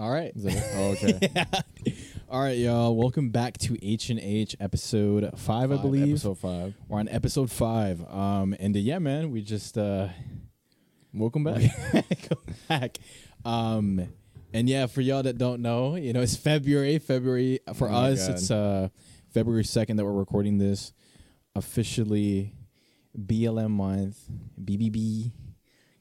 All 0.00 0.10
right. 0.10 0.32
Is 0.34 0.44
that 0.44 0.54
it? 0.54 0.64
Oh, 0.76 0.90
okay. 0.92 1.28
Yeah. 1.84 1.94
All 2.30 2.40
right, 2.40 2.56
y'all. 2.56 2.96
Welcome 2.96 3.28
back 3.28 3.58
to 3.58 3.76
H 3.86 4.08
and 4.08 4.18
H 4.18 4.56
episode 4.58 5.30
five, 5.36 5.70
I 5.70 5.74
Five, 5.74 5.82
believe. 5.82 6.10
Episode 6.12 6.38
five. 6.38 6.74
We're 6.88 7.00
on 7.00 7.08
episode 7.10 7.50
five. 7.50 8.02
Um, 8.10 8.56
and 8.58 8.74
uh, 8.74 8.78
yeah, 8.78 8.98
man, 8.98 9.30
we 9.30 9.42
just 9.42 9.76
uh, 9.76 10.08
Welcome 11.12 11.44
back. 11.44 11.60
go 12.30 12.36
back. 12.68 12.96
Um, 13.44 14.08
and 14.54 14.70
yeah, 14.70 14.86
for 14.86 15.02
y'all 15.02 15.22
that 15.24 15.36
don't 15.36 15.60
know, 15.60 15.96
you 15.96 16.14
know, 16.14 16.20
it's 16.22 16.34
February. 16.36 16.98
February 16.98 17.58
for 17.74 17.88
Oh 17.88 17.92
my 17.92 18.10
us, 18.12 18.26
God. 18.26 18.36
it's 18.36 18.50
uh 18.50 18.88
February 19.34 19.64
second 19.64 19.96
that 19.98 20.04
we're 20.06 20.12
recording 20.12 20.56
this. 20.56 20.94
Officially, 21.54 22.54
BLM 23.18 23.70
month, 23.72 24.18
BBB. 24.58 25.30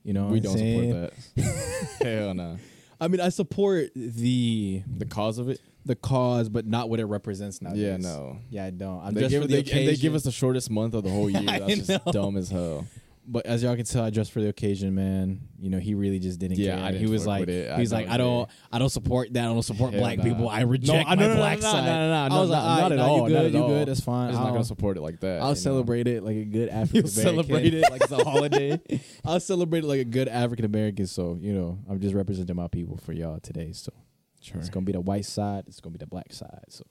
You 0.03 0.13
know, 0.13 0.23
what 0.25 0.31
we 0.31 0.37
I'm 0.37 0.43
don't 0.43 0.57
saying? 0.57 0.91
support 0.93 1.13
that. 1.35 2.01
Hell 2.07 2.33
no. 2.33 2.57
I 3.01 3.07
mean, 3.07 3.21
I 3.21 3.29
support 3.29 3.91
the 3.95 4.83
The 4.97 5.05
cause 5.05 5.37
of 5.37 5.49
it? 5.49 5.59
the 5.85 5.95
cause, 5.95 6.49
but 6.49 6.65
not 6.67 6.89
what 6.89 6.99
it 6.99 7.05
represents 7.05 7.61
nowadays. 7.61 7.81
Yeah, 7.81 7.97
no. 7.97 8.37
Yeah, 8.49 8.65
I 8.65 8.69
don't. 8.69 8.99
I'm 9.01 9.13
They 9.13 9.21
just 9.21 9.31
give, 9.31 9.41
for 9.43 9.47
they, 9.47 9.57
and 9.59 9.65
they 9.67 9.71
occasion. 9.71 10.01
give 10.01 10.15
us 10.15 10.23
the 10.23 10.31
shortest 10.31 10.69
month 10.69 10.93
of 10.93 11.03
the 11.03 11.09
whole 11.09 11.29
year. 11.29 11.43
I 11.49 11.59
That's 11.59 11.87
just 11.87 12.05
know. 12.05 12.11
dumb 12.11 12.37
as 12.37 12.49
hell. 12.49 12.85
But 13.31 13.45
as 13.45 13.61
y'all 13.61 13.75
can 13.75 13.85
tell, 13.85 14.03
I 14.03 14.09
dressed 14.09 14.31
for 14.31 14.41
the 14.41 14.49
occasion, 14.49 14.95
man. 14.95 15.41
You 15.59 15.69
know, 15.69 15.77
he 15.77 15.93
really 15.93 16.17
just 16.17 16.39
didn't 16.39 16.57
Yeah, 16.57 16.75
care. 16.75 16.83
I 16.83 16.91
didn't 16.91 17.05
he 17.05 17.11
was 17.11 17.27
like, 17.27 17.47
it. 17.47 17.69
I 17.69 17.77
he's 17.77 17.93
like, 17.93 18.07
I 18.07 18.17
don't, 18.17 18.47
care. 18.47 18.55
I 18.71 18.79
don't 18.79 18.89
support 18.89 19.31
that. 19.33 19.43
I 19.43 19.47
don't 19.53 19.61
support 19.61 19.91
Hell 19.91 20.01
black 20.01 20.17
nah. 20.17 20.23
people. 20.23 20.49
I 20.49 20.61
reject 20.61 21.07
I- 21.07 21.13
my 21.13 21.21
no, 21.21 21.27
no, 21.27 21.33
no, 21.35 21.39
black 21.39 21.57
no, 21.59 21.71
side. 21.71 21.85
no, 21.85 21.93
no, 21.93 22.09
no, 22.09 22.35
I 22.35 22.39
was 22.39 22.49
no, 22.49 22.55
like, 22.55 22.63
not 22.65 22.81
right, 22.81 22.91
at 22.91 22.99
all, 22.99 23.29
You 23.29 23.35
good? 23.35 23.53
You 23.53 23.59
good? 23.67 23.87
That's 23.87 23.99
fine. 23.99 24.29
I'm 24.29 24.33
not 24.33 24.51
gonna 24.51 24.63
support 24.63 24.97
it 24.97 25.01
like 25.01 25.19
that. 25.19 25.41
I'll 25.41 25.49
you 25.49 25.51
know? 25.51 25.53
celebrate 25.53 26.07
it 26.07 26.23
like 26.23 26.37
a 26.37 26.45
good 26.45 26.69
African 26.69 26.95
You'll 26.95 27.07
celebrate 27.07 27.73
it 27.75 27.91
like 27.91 28.01
it's 28.01 28.11
a 28.11 28.23
holiday. 28.23 28.81
I'll 29.25 29.39
celebrate 29.39 29.83
it 29.83 29.87
like 29.87 29.99
a 30.01 30.05
good 30.05 30.27
African 30.27 30.65
American. 30.65 31.05
So 31.05 31.37
you 31.39 31.53
know, 31.53 31.77
I'm 31.87 31.99
just 31.99 32.15
representing 32.15 32.55
my 32.55 32.67
people 32.67 32.97
for 32.97 33.13
y'all 33.13 33.39
today. 33.39 33.73
So 33.73 33.93
Sure. 34.41 34.59
it's 34.59 34.69
gonna 34.69 34.85
be 34.87 34.93
the 34.93 35.01
white 35.01 35.25
side. 35.25 35.65
It's 35.67 35.79
gonna 35.81 35.93
be 35.93 35.97
the 35.99 36.07
black 36.07 36.33
side. 36.33 36.63
So, 36.69 36.83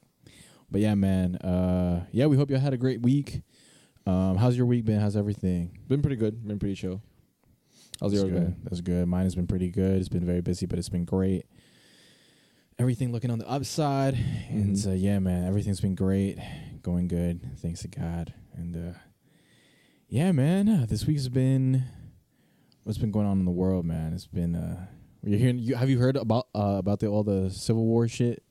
but 0.70 0.80
yeah, 0.82 0.94
man. 0.94 1.34
Uh, 1.36 2.04
yeah, 2.12 2.26
we 2.26 2.36
hope 2.36 2.48
y'all 2.50 2.60
had 2.60 2.74
a 2.74 2.76
great 2.78 3.00
week. 3.02 3.40
Um, 4.08 4.36
how's 4.38 4.56
your 4.56 4.64
week 4.64 4.86
been? 4.86 4.98
How's 5.00 5.16
everything? 5.16 5.78
Been 5.86 6.00
pretty 6.00 6.16
good. 6.16 6.46
Been 6.48 6.58
pretty 6.58 6.74
chill. 6.76 7.02
How's 8.00 8.14
yours 8.14 8.30
been? 8.30 8.56
That's 8.64 8.80
good. 8.80 9.06
Mine 9.06 9.24
has 9.24 9.34
been 9.34 9.46
pretty 9.46 9.68
good. 9.68 9.98
It's 9.98 10.08
been 10.08 10.24
very 10.24 10.40
busy, 10.40 10.64
but 10.64 10.78
it's 10.78 10.88
been 10.88 11.04
great. 11.04 11.44
Everything 12.78 13.12
looking 13.12 13.30
on 13.30 13.38
the 13.38 13.46
upside, 13.46 14.14
and 14.48 14.74
Mhm. 14.76 14.86
uh, 14.86 14.92
yeah, 14.92 15.18
man, 15.18 15.44
everything's 15.44 15.82
been 15.82 15.94
great, 15.94 16.38
going 16.80 17.06
good. 17.06 17.58
Thanks 17.58 17.82
to 17.82 17.88
God, 17.88 18.32
and 18.54 18.74
uh, 18.76 18.98
yeah, 20.08 20.32
man, 20.32 20.70
uh, 20.70 20.86
this 20.88 21.04
week's 21.06 21.28
been 21.28 21.82
what's 22.84 22.96
been 22.98 23.10
going 23.10 23.26
on 23.26 23.40
in 23.40 23.44
the 23.44 23.50
world, 23.50 23.84
man. 23.84 24.14
It's 24.14 24.26
been 24.28 24.54
uh, 24.54 24.86
you're 25.22 25.38
hearing. 25.38 25.58
You, 25.58 25.74
have 25.74 25.90
you 25.90 25.98
heard 25.98 26.16
about 26.16 26.46
uh, 26.54 26.76
about 26.78 27.00
the 27.00 27.08
all 27.08 27.24
the 27.24 27.50
Civil 27.50 27.84
War 27.84 28.08
shit? 28.08 28.42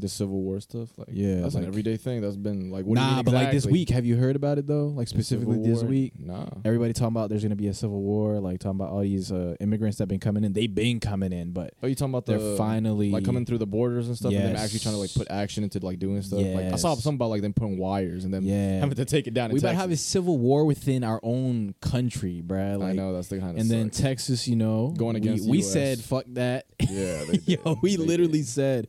The 0.00 0.08
Civil 0.08 0.40
War 0.42 0.60
stuff? 0.60 0.90
Like 0.96 1.08
Yeah, 1.10 1.40
That's 1.40 1.54
like- 1.56 1.64
an 1.64 1.68
everyday 1.68 1.96
thing. 1.96 2.20
That's 2.20 2.36
been 2.36 2.70
like 2.70 2.84
what 2.84 2.94
do 2.96 3.00
you 3.00 3.06
nah, 3.08 3.16
mean 3.16 3.24
but 3.24 3.34
like 3.34 3.50
this 3.50 3.66
week, 3.66 3.90
have 3.90 4.06
you 4.06 4.16
heard 4.16 4.36
about 4.36 4.56
it 4.58 4.66
though? 4.66 4.86
Like 4.86 5.08
specifically 5.08 5.58
this 5.58 5.82
week. 5.82 6.12
Nah. 6.18 6.46
Everybody 6.64 6.92
talking 6.92 7.08
about 7.16 7.30
there's 7.30 7.42
gonna 7.42 7.56
be 7.56 7.66
a 7.68 7.74
civil 7.74 8.00
war, 8.00 8.38
like 8.38 8.60
talking 8.60 8.78
about 8.78 8.90
all 8.90 9.00
these 9.00 9.32
uh, 9.32 9.56
immigrants 9.60 9.98
that 9.98 10.06
been 10.06 10.20
coming 10.20 10.44
in. 10.44 10.52
They've 10.52 10.72
been 10.72 11.00
coming 11.00 11.32
in, 11.32 11.50
but 11.52 11.74
Oh, 11.82 11.86
you 11.88 11.94
talking 11.96 12.12
about 12.12 12.26
the 12.26 12.38
they're 12.38 12.56
finally 12.56 13.10
like 13.10 13.24
coming 13.24 13.44
through 13.44 13.58
the 13.58 13.66
borders 13.66 14.06
and 14.06 14.16
stuff, 14.16 14.32
and 14.32 14.40
them 14.40 14.52
Yes. 14.54 14.64
actually 14.64 14.78
trying 14.80 14.94
to 14.94 15.00
like 15.00 15.12
put 15.14 15.26
action 15.30 15.64
into 15.64 15.80
like 15.80 15.98
doing 15.98 16.22
stuff. 16.22 16.38
Like 16.40 16.72
I 16.72 16.76
saw 16.76 16.90
Yes. 16.90 17.02
something 17.02 17.16
about 17.16 17.30
like 17.30 17.42
them 17.42 17.52
putting 17.52 17.76
wires 17.78 18.24
and 18.24 18.32
then 18.32 18.44
Yeah, 18.44 18.78
having 18.78 18.94
to 18.94 19.04
take 19.04 19.26
it 19.26 19.34
down. 19.34 19.50
We 19.50 19.58
about 19.58 19.70
to 19.72 19.76
have 19.76 19.90
a 19.90 19.96
civil 19.96 20.38
war 20.38 20.64
within 20.64 21.02
our 21.02 21.18
own 21.24 21.74
country, 21.80 22.42
bruh. 22.46 22.78
Like, 22.78 22.90
I 22.90 22.92
know 22.92 23.12
that's 23.14 23.28
the 23.28 23.38
kind 23.38 23.50
of 23.50 23.56
and 23.60 23.68
then 23.68 23.90
Texas, 23.90 24.46
you 24.46 24.54
know, 24.56 24.94
Going 24.96 25.14
we- 25.14 25.20
against 25.20 25.44
the 25.44 25.50
we, 25.50 25.60
said 25.62 25.98
fuck 25.98 26.24
that. 26.34 26.66
yeah. 26.88 27.24
Yo, 27.46 27.78
we 27.82 27.96
They 27.96 28.04
literally 28.04 28.38
did. 28.38 28.46
said 28.46 28.88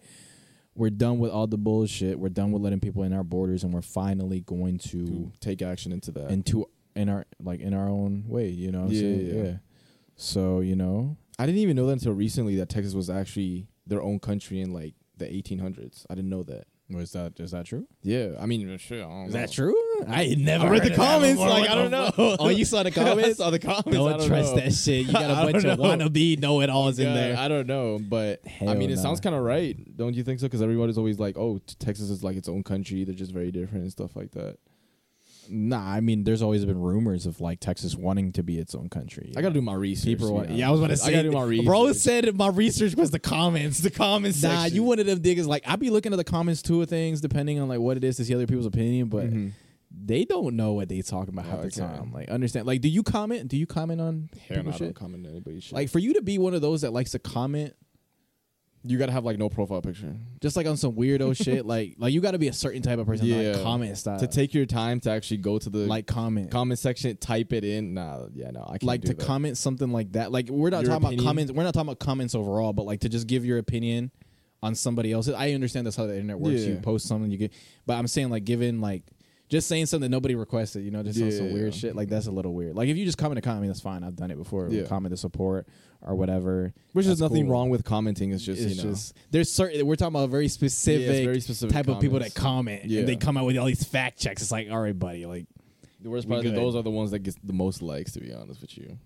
we're 0.80 0.90
done 0.90 1.20
with 1.20 1.30
all 1.30 1.46
the 1.46 1.58
bullshit. 1.58 2.18
We're 2.18 2.30
done 2.30 2.54
with 2.54 2.62
letting 2.62 2.80
people 2.80 3.04
in 3.04 3.12
our 3.12 3.24
borders, 3.24 3.64
and 3.64 3.74
we're 3.74 3.82
finally 3.82 4.40
going 4.40 4.78
to 4.80 5.06
to 5.06 5.32
take 5.42 5.62
action 5.62 5.92
into 5.92 6.12
that. 6.14 6.32
into 6.32 6.68
in 6.96 7.10
our 7.10 7.26
like 7.44 7.60
in 7.60 7.74
our 7.74 7.90
own 7.90 8.24
way. 8.28 8.48
You 8.48 8.72
know, 8.72 8.88
Yeah, 8.88 9.10
yeah. 9.10 9.44
yeah. 9.44 9.54
So 10.16 10.62
you 10.62 10.78
know, 10.78 11.18
I 11.38 11.46
didn't 11.46 11.60
even 11.60 11.76
know 11.76 11.86
that 11.88 11.94
until 11.94 12.14
recently 12.14 12.56
that 12.56 12.70
Texas 12.70 12.94
was 12.94 13.10
actually 13.10 13.68
their 13.86 14.02
own 14.02 14.20
country 14.20 14.62
in 14.62 14.74
like 14.74 14.94
the 15.18 15.26
1800s. 15.26 16.06
I 16.10 16.16
didn't 16.16 16.30
know 16.30 16.44
that. 16.44 16.66
Was 16.90 17.12
that 17.12 17.40
is 17.40 17.52
that 17.52 17.66
true? 17.66 17.88
Yeah, 18.02 18.30
I 18.40 18.46
mean, 18.46 18.78
shit. 18.78 19.00
I 19.04 19.08
don't 19.08 19.28
Is 19.28 19.34
know. 19.34 19.40
that 19.42 19.52
true? 19.52 19.76
I 20.08 20.36
never 20.38 20.66
I 20.68 20.70
read 20.70 20.84
the 20.84 20.96
comments. 20.96 21.40
before. 21.40 21.50
Like 21.50 21.70
I 21.70 21.76
don't 21.76 21.92
know. 21.92 22.12
Oh, 22.18 22.50
you 22.50 22.66
saw 22.66 22.84
the 22.84 22.92
comments? 23.02 23.40
I 23.40 23.44
saw 23.44 23.50
the 23.52 23.60
comments. 23.60 23.88
I 23.88 23.92
Don't 23.92 24.18
don't 24.20 24.28
trust 24.28 24.56
know. 24.56 24.62
that 24.62 24.74
shit. 24.74 25.06
You 25.08 25.14
got 25.14 25.30
a 25.30 25.52
bunch 25.52 25.64
don't 25.64 25.74
of 25.74 25.80
know. 25.80 26.10
wannabe 26.10 26.40
know 26.40 26.62
it 26.62 26.70
alls 26.70 26.98
in 27.00 27.14
there. 27.14 27.38
I 27.38 27.48
don't 27.48 27.68
know, 27.68 28.00
but 28.00 28.42
I 28.46 28.50
Hell 28.50 28.76
mean, 28.76 28.90
it 28.90 28.96
nah. 28.96 29.02
sounds 29.04 29.20
kind 29.20 29.36
of 29.36 29.44
right, 29.44 29.78
don't 29.98 30.16
you 30.16 30.24
think 30.24 30.40
so? 30.40 30.48
Because 30.48 30.62
everybody's 30.62 30.98
always 30.98 31.20
like, 31.20 31.38
"Oh, 31.38 31.60
Texas 31.80 32.10
is 32.10 32.24
like 32.24 32.38
its 32.38 32.50
own 32.50 32.64
country. 32.64 33.04
They're 33.04 33.14
just 33.16 33.32
very 33.32 33.52
different 33.52 33.84
and 33.84 33.92
stuff 33.92 34.16
like 34.16 34.32
that." 34.32 34.58
Nah, 35.52 35.84
I 35.84 36.00
mean, 36.00 36.24
there's 36.24 36.42
always 36.42 36.64
been 36.66 36.80
rumors 36.80 37.26
of 37.26 37.42
like 37.42 37.60
Texas 37.60 37.96
wanting 37.96 38.32
to 38.34 38.44
be 38.44 38.58
its 38.60 38.76
own 38.76 38.88
country. 38.90 39.34
I 39.36 39.42
gotta 39.42 39.54
do 39.54 39.62
my 39.62 39.74
research. 39.74 40.06
People 40.06 40.34
want, 40.34 40.50
yeah, 40.52 40.68
I 40.68 40.72
was 40.72 40.80
about 40.80 40.90
to 40.92 40.98
say. 40.98 41.10
I 41.10 41.12
gotta 41.12 41.30
do 41.30 41.32
my 41.32 41.44
research. 41.46 41.66
Bro 41.66 41.92
said 41.94 42.36
my 42.36 42.50
research 42.50 42.96
was 42.96 43.12
the 43.12 43.20
comments. 43.20 43.80
The 43.80 43.90
comments. 43.90 44.42
Nah, 44.44 44.64
section. 44.64 44.76
you 44.76 44.84
one 44.84 45.00
of 45.00 45.06
them 45.06 45.20
diggers. 45.22 45.48
Like 45.48 45.64
I 45.68 45.76
be 45.76 45.90
looking 45.90 46.14
at 46.14 46.18
the 46.18 46.24
comments 46.24 46.62
too 46.62 46.82
of 46.82 46.90
things, 46.90 47.20
depending 47.22 47.60
on 47.60 47.68
like 47.68 47.80
what 47.80 47.98
it 47.98 48.04
is 48.04 48.18
to 48.18 48.26
see 48.26 48.36
other 48.36 48.46
people's 48.48 48.66
opinion, 48.68 49.08
but 49.08 49.26
Mhm. 49.32 49.52
they 49.92 50.24
don't 50.26 50.56
know 50.56 50.74
what 50.74 50.88
they 50.90 51.02
talking 51.02 51.34
about 51.34 51.46
half 51.46 51.60
Oh, 51.60 51.64
the 51.64 51.72
time. 51.72 52.12
Like 52.14 52.30
understand? 52.30 52.68
Like, 52.68 52.82
do 52.82 52.88
you 52.90 53.02
comment? 53.02 53.48
Do 53.48 53.58
you 53.58 53.66
comment 53.66 54.00
on 54.02 54.30
Hell 54.48 54.58
no, 54.58 54.64
people's 54.64 54.76
I 54.76 54.78
shit? 54.78 54.88
don't 54.88 54.94
comment 54.96 55.26
on 55.26 55.32
anybody's 55.32 55.64
shit. 55.64 55.74
Like 55.74 55.90
for 55.90 55.98
you 56.00 56.14
to 56.14 56.22
be 56.22 56.38
one 56.38 56.54
of 56.54 56.62
those 56.62 56.82
that 56.82 56.94
likes 56.94 57.12
to 57.12 57.20
comment 57.20 57.74
you 58.84 58.98
gotta 58.98 59.12
have 59.12 59.26
like 59.26 59.38
no 59.38 59.50
profile 59.50 59.82
picture 59.82 60.16
just 60.42 60.56
like 60.56 60.66
on 60.66 60.78
some 60.78 60.94
weirdo 60.94 61.36
shit, 61.44 61.66
like 61.66 61.96
like 61.98 62.14
you 62.14 62.22
got 62.22 62.32
to 62.32 62.38
be 62.40 62.48
a 62.48 62.54
certain 62.54 62.82
type 62.82 62.98
of 63.00 63.06
person. 63.08 63.26
Yeah, 63.26 63.42
Yeah. 63.42 63.52
like 63.54 63.64
comment 63.64 63.98
style 63.98 64.20
to 64.20 64.28
take 64.28 64.54
your 64.54 64.66
time 64.66 65.00
to 65.02 65.12
actually 65.12 65.38
go 65.38 65.60
to 65.60 65.70
the 65.70 65.80
like 65.80 66.08
comment. 66.08 66.50
comment 66.50 66.80
section, 66.80 67.16
type 67.18 67.52
it 67.52 67.64
in. 67.66 67.94
Nah, 67.94 68.28
yeah, 68.34 68.52
no, 68.52 68.62
I 68.64 68.72
can't 68.78 68.84
like 68.84 69.02
do 69.02 69.10
to 69.10 69.14
that. 69.16 69.26
comment 69.26 69.58
something 69.58 69.92
like 69.92 70.14
that. 70.14 70.32
Like 70.32 70.48
we're 70.50 70.70
not 70.70 70.84
Your 70.84 70.92
talking 70.92 71.08
opinion? 71.08 71.20
about 71.20 71.30
comments. 71.30 71.52
We're 71.52 71.64
not 71.64 71.74
talking 71.74 71.90
about 71.90 72.00
comments 72.00 72.36
overall, 72.36 72.72
but 72.72 72.86
like 72.86 73.02
to 73.02 73.10
just 73.10 73.28
give 73.28 73.44
your 73.46 73.58
opinion 73.58 74.12
on 74.64 74.76
somebody 74.76 75.12
else's. 75.12 75.34
I 75.36 75.52
understand 75.52 75.86
that's 75.86 75.96
how 75.98 76.06
the 76.06 76.14
internet 76.16 76.40
works. 76.40 76.62
You 76.62 76.76
post 76.78 77.06
something, 77.08 77.30
you 77.32 77.38
get. 77.38 77.54
But 77.86 77.96
I'm 77.96 78.08
saying 78.08 78.30
like 78.30 78.46
giving 78.46 78.80
like 78.80 79.04
just 79.50 79.68
saying 79.68 79.88
something 79.88 80.10
that 80.10 80.16
nobody 80.16 80.36
requested. 80.36 80.84
You 80.86 80.92
know, 80.92 81.04
just 81.04 81.22
on 81.22 81.32
some 81.32 81.48
Yeah. 81.48 81.54
weird 81.54 81.74
shit. 81.76 81.96
Like 81.96 82.08
that's 82.08 82.28
a 82.28 82.32
little 82.32 82.54
weird. 82.54 82.76
Like 82.76 82.88
if 82.88 82.96
you 82.98 83.06
just 83.06 83.18
comment 83.18 83.40
a 83.40 83.42
comment, 83.42 83.68
that's 83.68 83.82
fine. 83.82 84.04
I've 84.04 84.16
done 84.16 84.32
it 84.32 84.38
before. 84.38 84.68
Yeah. 84.70 84.84
Comment 84.84 85.12
to 85.12 85.18
support 85.18 85.68
or 86.02 86.16
whatever. 86.16 86.74
Which 86.94 87.08
is 87.08 87.20
nothing 87.20 87.46
cool. 87.46 87.54
wrong 87.54 87.70
with 87.70 87.84
commenting. 87.84 88.32
It's 88.32 88.44
just 88.44 88.62
it's 88.62 88.76
you 88.78 88.84
know, 88.84 88.92
just 88.92 89.16
there's 89.32 89.52
certain. 89.52 89.86
We're 89.86 89.96
talking 89.96 90.16
about 90.16 90.26
a 90.26 90.28
very 90.28 90.48
specific. 90.48 91.08
it's 91.08 91.26
very 91.26 91.42
specific 91.42 91.74
Type 91.74 91.88
of 91.88 92.00
people 92.00 92.20
that 92.20 92.34
comment, 92.36 92.86
Yeah. 92.86 93.00
and 93.00 93.10
they 93.10 93.16
come 93.16 93.36
out 93.38 93.46
with 93.46 93.58
all 93.58 93.66
these 93.66 93.84
fact 93.84 94.20
checks. 94.20 94.42
It's 94.42 94.52
like, 94.52 94.70
all 94.72 94.80
right, 94.80 94.98
buddy, 94.98 95.26
like 95.26 95.48
the 96.02 96.10
worst 96.10 96.30
part 96.30 96.46
is 96.46 96.54
those 96.54 96.76
are 96.76 96.84
the 96.84 96.92
ones 96.92 97.12
that 97.12 97.20
get 97.20 97.36
the 97.46 97.52
most 97.54 97.82
likes. 97.82 98.14
To 98.14 98.22
be 98.22 98.32
honest 98.34 98.62
with 98.62 98.78
you, 98.78 98.98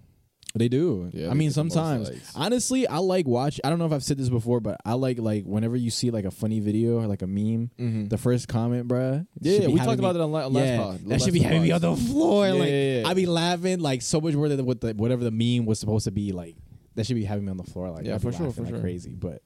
They 0.56 0.70
do. 0.70 1.10
Yeah, 1.12 1.32
I 1.32 1.34
mean, 1.34 1.50
get 1.50 1.56
the 1.56 1.64
most 1.64 1.74
sometimes. 1.74 2.32
Honestly, 2.36 2.88
I 2.88 3.00
like 3.00 3.26
watch. 3.26 3.60
I 3.64 3.70
don't 3.70 3.80
know 3.80 3.88
if 3.88 3.92
I've 3.92 4.04
said 4.04 4.20
this 4.20 4.30
before, 4.30 4.60
but 4.60 4.80
I 4.86 4.94
like 4.94 5.18
like 5.18 5.46
whenever 5.46 5.76
you 5.76 5.90
see 5.90 6.12
like 6.12 6.26
a 6.26 6.32
funny 6.32 6.60
video 6.60 6.98
or 6.98 7.08
like 7.08 7.24
a 7.24 7.28
meme, 7.28 7.72
mm-hmm. 7.80 8.08
the 8.08 8.20
first 8.20 8.48
comment, 8.48 8.88
bruh. 8.88 9.26
yeah, 9.42 9.68
we 9.68 9.80
talked 9.80 9.98
about 9.98 10.16
it 10.16 10.22
on, 10.22 10.32
la- 10.32 10.46
last 10.46 10.66
yeah, 10.66 10.78
pod. 10.78 11.00
that 11.06 11.22
should 11.22 11.34
be 11.34 11.40
having 11.40 11.64
me 11.64 11.72
on 11.72 11.82
the 11.82 11.96
floor. 11.96 12.48
Yeah, 12.48 12.54
like 12.54 12.70
yeah. 12.70 13.04
I 13.08 13.16
be 13.16 13.26
laughing 13.26 13.80
like 13.80 14.04
so 14.04 14.22
much 14.22 14.36
more 14.36 14.48
than 14.48 14.64
what 14.64 14.80
the 14.80 14.94
whatever 14.94 15.24
the 15.24 15.32
meme 15.32 15.66
was 15.66 15.80
supposed 15.80 16.06
to 16.06 16.12
be. 16.12 16.32
Like 16.34 16.56
that 16.94 17.08
should 17.08 17.16
be 17.16 17.26
having 17.26 17.46
me 17.46 17.52
on 17.52 17.58
the 17.58 17.64
floor. 17.64 17.90
Like 17.90 18.06
Yeah, 18.06 18.20
for 18.20 18.32
sure, 18.32 18.52
for 18.52 18.62
like 18.62 18.74
sure. 18.74 18.80
crazy. 18.80 19.16
But 19.16 19.42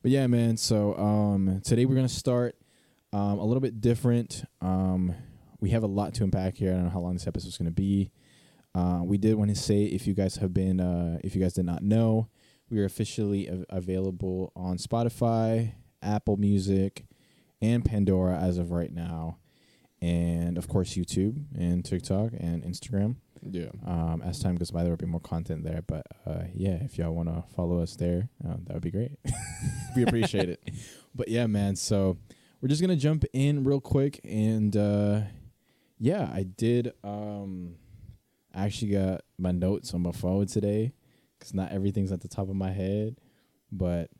but 0.00 0.10
yeah, 0.10 0.26
man. 0.26 0.56
So 0.56 0.96
um, 0.96 1.60
today 1.62 1.84
we're 1.84 1.96
gonna 1.96 2.08
start 2.08 2.56
um, 3.12 3.38
a 3.38 3.44
little 3.44 3.60
bit 3.60 3.82
different. 3.82 4.44
Um, 4.62 5.14
we 5.60 5.70
have 5.70 5.82
a 5.82 5.86
lot 5.86 6.14
to 6.14 6.24
unpack 6.24 6.56
here. 6.56 6.70
I 6.70 6.76
don't 6.76 6.84
know 6.84 6.90
how 6.90 7.00
long 7.00 7.12
this 7.12 7.26
episode's 7.26 7.58
gonna 7.58 7.70
be. 7.70 8.10
Uh, 8.74 9.00
we 9.02 9.18
did 9.18 9.34
want 9.34 9.50
to 9.50 9.56
say 9.56 9.84
if 9.84 10.06
you 10.06 10.14
guys 10.14 10.36
have 10.36 10.54
been, 10.54 10.80
uh, 10.80 11.18
if 11.24 11.34
you 11.34 11.42
guys 11.42 11.54
did 11.54 11.64
not 11.64 11.82
know, 11.82 12.28
we 12.70 12.78
are 12.80 12.84
officially 12.84 13.50
av- 13.50 13.64
available 13.68 14.52
on 14.54 14.76
Spotify, 14.78 15.72
Apple 16.02 16.36
Music, 16.36 17.04
and 17.60 17.84
Pandora 17.84 18.38
as 18.38 18.58
of 18.58 18.70
right 18.70 18.92
now, 18.92 19.38
and 20.00 20.56
of 20.56 20.68
course 20.68 20.90
YouTube 20.94 21.44
and 21.58 21.84
TikTok 21.84 22.32
and 22.38 22.62
Instagram. 22.62 23.16
Yeah, 23.42 23.70
Um, 23.86 24.20
as 24.22 24.38
time 24.38 24.56
goes 24.56 24.70
by, 24.70 24.82
there 24.82 24.92
will 24.92 24.98
be 24.98 25.06
more 25.06 25.20
content 25.20 25.64
there. 25.64 25.82
But 25.86 26.06
uh, 26.26 26.42
yeah, 26.54 26.74
if 26.82 26.98
y'all 26.98 27.14
want 27.14 27.28
to 27.30 27.42
follow 27.56 27.80
us 27.80 27.96
there, 27.96 28.28
uh, 28.46 28.56
that 28.66 28.74
would 28.74 28.82
be 28.82 28.90
great. 28.90 29.12
we 29.96 30.02
appreciate 30.02 30.50
it. 30.50 30.62
but 31.14 31.28
yeah, 31.28 31.46
man. 31.46 31.74
So 31.74 32.18
we're 32.60 32.68
just 32.68 32.82
gonna 32.82 32.96
jump 32.96 33.24
in 33.32 33.64
real 33.64 33.80
quick, 33.80 34.20
and 34.24 34.76
uh, 34.76 35.22
yeah, 35.98 36.30
I 36.32 36.42
did. 36.42 36.92
Um, 37.02 37.76
I 38.54 38.64
actually 38.66 38.92
got 38.92 39.22
my 39.38 39.52
notes 39.52 39.94
on 39.94 40.02
my 40.02 40.12
phone 40.12 40.46
today 40.46 40.92
because 41.38 41.54
not 41.54 41.72
everything's 41.72 42.12
at 42.12 42.20
the 42.20 42.28
top 42.28 42.48
of 42.48 42.54
my 42.56 42.70
head, 42.70 43.16
but. 43.72 44.10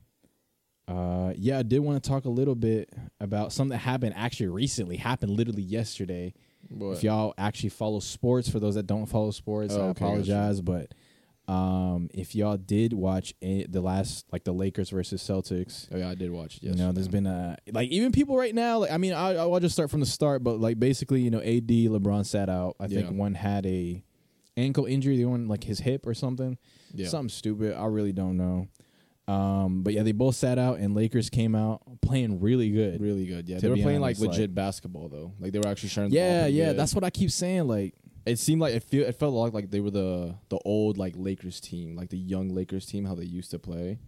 Uh, 0.89 1.33
yeah, 1.37 1.57
I 1.57 1.63
did 1.63 1.79
want 1.79 2.03
to 2.03 2.09
talk 2.11 2.25
a 2.25 2.29
little 2.31 2.57
bit 2.57 2.93
about 3.21 3.53
something 3.53 3.71
that 3.71 3.79
happened 3.79 4.15
actually 4.17 4.49
recently, 4.49 4.97
happened 4.97 5.31
literally 5.31 5.63
yesterday. 5.63 6.35
But 6.69 6.91
If 6.95 7.05
y'all 7.05 7.33
actually 7.39 7.69
follow 7.69 8.01
sports, 8.01 8.49
for 8.51 8.59
those 8.59 8.75
that 8.75 8.89
don't 8.89 9.07
follow 9.07 9.31
sports, 9.31 9.73
Oh, 9.75 9.77
I 9.77 9.85
okay, 9.91 10.01
gotcha. 10.01 10.05
apologize, 10.05 10.61
but 10.61 10.93
Um, 11.47 12.11
if 12.13 12.35
y'all 12.35 12.57
did 12.57 12.93
watch 12.93 13.35
a, 13.41 13.67
the 13.67 13.81
last 13.81 14.27
like 14.33 14.43
the 14.43 14.53
Lakers 14.53 14.91
versus 14.91 15.23
Celtics, 15.23 15.87
Oh 15.93 15.97
yeah, 15.97 16.09
I 16.11 16.15
did 16.17 16.31
watch. 16.33 16.57
it 16.57 16.63
you 16.65 16.75
know, 16.75 16.91
there's 16.91 17.09
been 17.09 17.27
a 17.27 17.57
like 17.73 17.89
even 17.91 18.11
people 18.11 18.37
right 18.37 18.55
now. 18.55 18.79
Like 18.79 18.91
I 18.91 18.99
mean, 18.99 19.13
I, 19.13 19.35
I'll 19.37 19.61
just 19.61 19.75
start 19.75 19.91
from 19.91 20.01
the 20.01 20.07
start, 20.07 20.43
but 20.43 20.59
like 20.61 20.81
basically, 20.81 21.21
you 21.23 21.31
know, 21.31 21.41
AD 21.41 21.69
LeBron 21.69 22.27
sat 22.27 22.49
out. 22.49 22.75
I 22.81 22.89
think 22.89 23.11
Yeah. 23.11 23.17
one 23.17 23.35
had 23.35 23.65
a 23.67 24.03
ankle 24.61 24.87
injury, 24.87 25.17
the 25.17 25.25
one 25.25 25.49
like 25.49 25.65
his 25.65 25.81
hip 25.81 26.07
or 26.07 26.15
something, 26.15 26.59
yeah. 26.95 27.09
something 27.09 27.29
stupid. 27.29 27.75
I 27.75 27.87
really 27.87 28.13
don't 28.13 28.37
know. 28.37 28.69
Um, 29.33 29.83
but 29.85 29.93
yeah, 29.93 30.03
they 30.03 30.13
both 30.13 30.35
sat 30.35 30.59
out, 30.59 30.79
and 30.81 30.95
Lakers 30.95 31.31
came 31.31 31.55
out 31.55 31.83
playing 32.03 32.41
really 32.41 32.71
good. 32.71 33.01
really 33.01 33.27
good. 33.27 33.49
Yeah, 33.49 33.59
they 33.59 33.69
were 33.69 33.77
playing 33.77 34.03
honest, 34.03 34.21
like 34.21 34.31
legit 34.31 34.51
like- 34.51 34.55
basketball 34.55 35.09
though. 35.09 35.33
Like 35.39 35.53
they 35.53 35.59
were 35.61 35.69
actually 35.69 35.91
sharing. 35.91 36.11
the 36.11 36.17
ball 36.17 36.25
Yeah, 36.25 36.47
yeah, 36.47 36.67
good. 36.69 36.79
that's 36.79 36.95
what 36.95 37.05
I 37.05 37.11
keep 37.11 37.31
saying. 37.31 37.69
Like, 37.69 37.95
It 38.27 38.39
seemed 38.39 38.61
like 38.61 38.75
it 38.75 38.83
feel 38.83 39.07
it 39.07 39.15
felt 39.17 39.33
a 39.33 39.37
lot 39.37 39.55
like 39.55 39.71
they 39.71 39.81
were 39.81 39.91
the 39.93 40.35
the 40.49 40.59
old 40.65 40.99
like 40.99 41.15
Lakers 41.17 41.61
team, 41.61 41.95
like 41.97 42.09
the 42.11 42.19
young 42.19 42.49
Lakers 42.49 42.87
team, 42.87 43.05
how 43.05 43.15
they 43.15 43.25
used 43.25 43.51
to 43.53 43.59
play. 43.59 43.99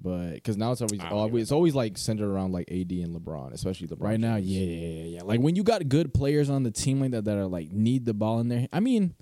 But 0.00 0.34
because 0.34 0.56
now 0.56 0.72
it's 0.72 0.80
always 0.80 1.00
always, 1.10 1.42
it's 1.42 1.52
always 1.52 1.74
like 1.74 1.96
centered 1.98 2.28
around 2.28 2.52
like 2.52 2.68
AD 2.70 2.90
and 2.90 3.14
LeBron, 3.14 3.52
especially 3.52 3.86
LeBron. 3.88 4.02
right 4.02 4.20
now, 4.20 4.36
yeah, 4.36 4.60
yeah, 4.60 4.88
yeah, 4.88 5.04
yeah. 5.16 5.22
Like 5.22 5.40
when 5.40 5.54
you 5.54 5.62
got 5.62 5.88
good 5.88 6.12
players 6.14 6.50
on 6.50 6.62
the 6.62 6.70
team 6.72 7.00
like 7.00 7.10
that 7.12 7.24
that 7.24 7.36
are 7.36 7.46
like 7.46 7.70
need 7.72 8.04
the 8.04 8.14
ball 8.14 8.40
in 8.40 8.48
there. 8.48 8.66
I 8.72 8.80
mean, 8.80 9.14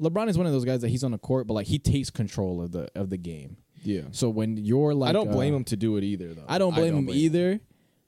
LeBron 0.00 0.28
is 0.28 0.36
one 0.36 0.46
of 0.46 0.52
those 0.52 0.64
guys 0.64 0.80
that 0.80 0.88
he's 0.88 1.04
on 1.04 1.12
the 1.12 1.18
court, 1.18 1.46
but 1.46 1.54
like 1.54 1.66
he 1.66 1.78
takes 1.78 2.10
control 2.10 2.62
of 2.62 2.72
the 2.72 2.88
of 2.94 3.10
the 3.10 3.16
game. 3.18 3.56
yeah. 3.82 4.02
So 4.12 4.28
when 4.28 4.56
you're 4.56 4.94
like, 4.94 5.10
I 5.10 5.12
don't 5.12 5.30
blame 5.30 5.54
uh, 5.54 5.58
him 5.58 5.64
to 5.64 5.76
do 5.76 5.96
it 5.96 6.04
either, 6.04 6.34
though. 6.34 6.44
I 6.48 6.58
don't 6.58 6.74
blame 6.74 6.96
him 6.96 7.10
either. 7.10 7.60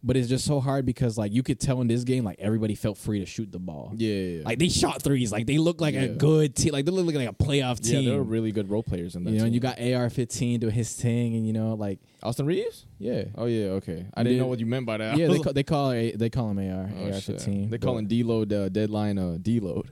But 0.03 0.17
it's 0.17 0.29
just 0.29 0.45
so 0.45 0.61
hard 0.61 0.87
because 0.87 1.19
like 1.19 1.33
you 1.33 1.43
could 1.43 1.59
tell 1.59 1.81
in 1.81 1.89
this 1.89 2.05
game, 2.05 2.23
like 2.23 2.39
everybody 2.39 2.77
felt 2.77 2.97
free 2.97 3.19
to 3.19 3.27
shoot 3.27 3.51
the 3.51 3.59
ball. 3.59 3.93
Yeah, 3.97 4.09
yeah, 4.15 4.39
yeah. 4.39 4.45
Like 4.45 4.59
they 4.61 4.69
shot 4.69 5.03
threes. 5.03 5.33
Like 5.33 5.47
they 5.47 5.59
look 5.59 5.81
like 5.81 5.97
a 5.97 6.07
good 6.07 6.55
team. 6.55 6.73
Like 6.75 6.85
they 6.85 6.93
look 6.93 7.13
like 7.13 7.29
a 7.29 7.33
playoff 7.33 7.81
team. 7.81 7.95
yeah, 7.95 8.01
team. 8.03 8.11
they 8.11 8.17
were 8.17 8.23
really 8.23 8.53
good 8.53 8.71
role 8.71 8.85
players 8.85 9.17
in 9.17 9.25
that. 9.25 9.31
you 9.31 9.39
know, 9.39 9.45
and 9.47 9.53
team. 9.53 9.55
you 9.55 9.61
got 9.61 9.81
AR 9.81 10.09
fifteen 10.11 10.61
doing 10.61 10.75
his 10.75 10.93
thing, 10.95 11.35
and 11.35 11.45
you 11.45 11.53
know, 11.53 11.75
like 11.75 11.99
Austin 12.23 12.47
Reaves. 12.47 12.87
yeah, 12.99 13.25
Oh 13.37 13.47
yeah, 13.47 13.71
okay. 13.71 14.07
I 14.15 14.23
didn't 14.23 14.39
know 14.39 14.47
what 14.47 14.61
you 14.61 14.67
meant 14.67 14.87
by 14.87 14.99
that. 14.99 15.17
yeah. 15.17 15.27
They 15.27 15.39
call, 15.41 15.53
they 15.55 15.63
call 15.65 15.91
they 15.91 16.31
call 16.31 16.51
him 16.51 16.59
AR 16.59 16.89
Oh, 17.01 17.07
AR 17.13 17.21
fifteen. 17.21 17.71
They 17.71 17.79
call 17.79 17.99
him 17.99 18.07
deload 18.07 18.53
uh, 18.53 18.69
deadline 18.69 19.19
uh, 19.19 19.39
deload. 19.41 19.89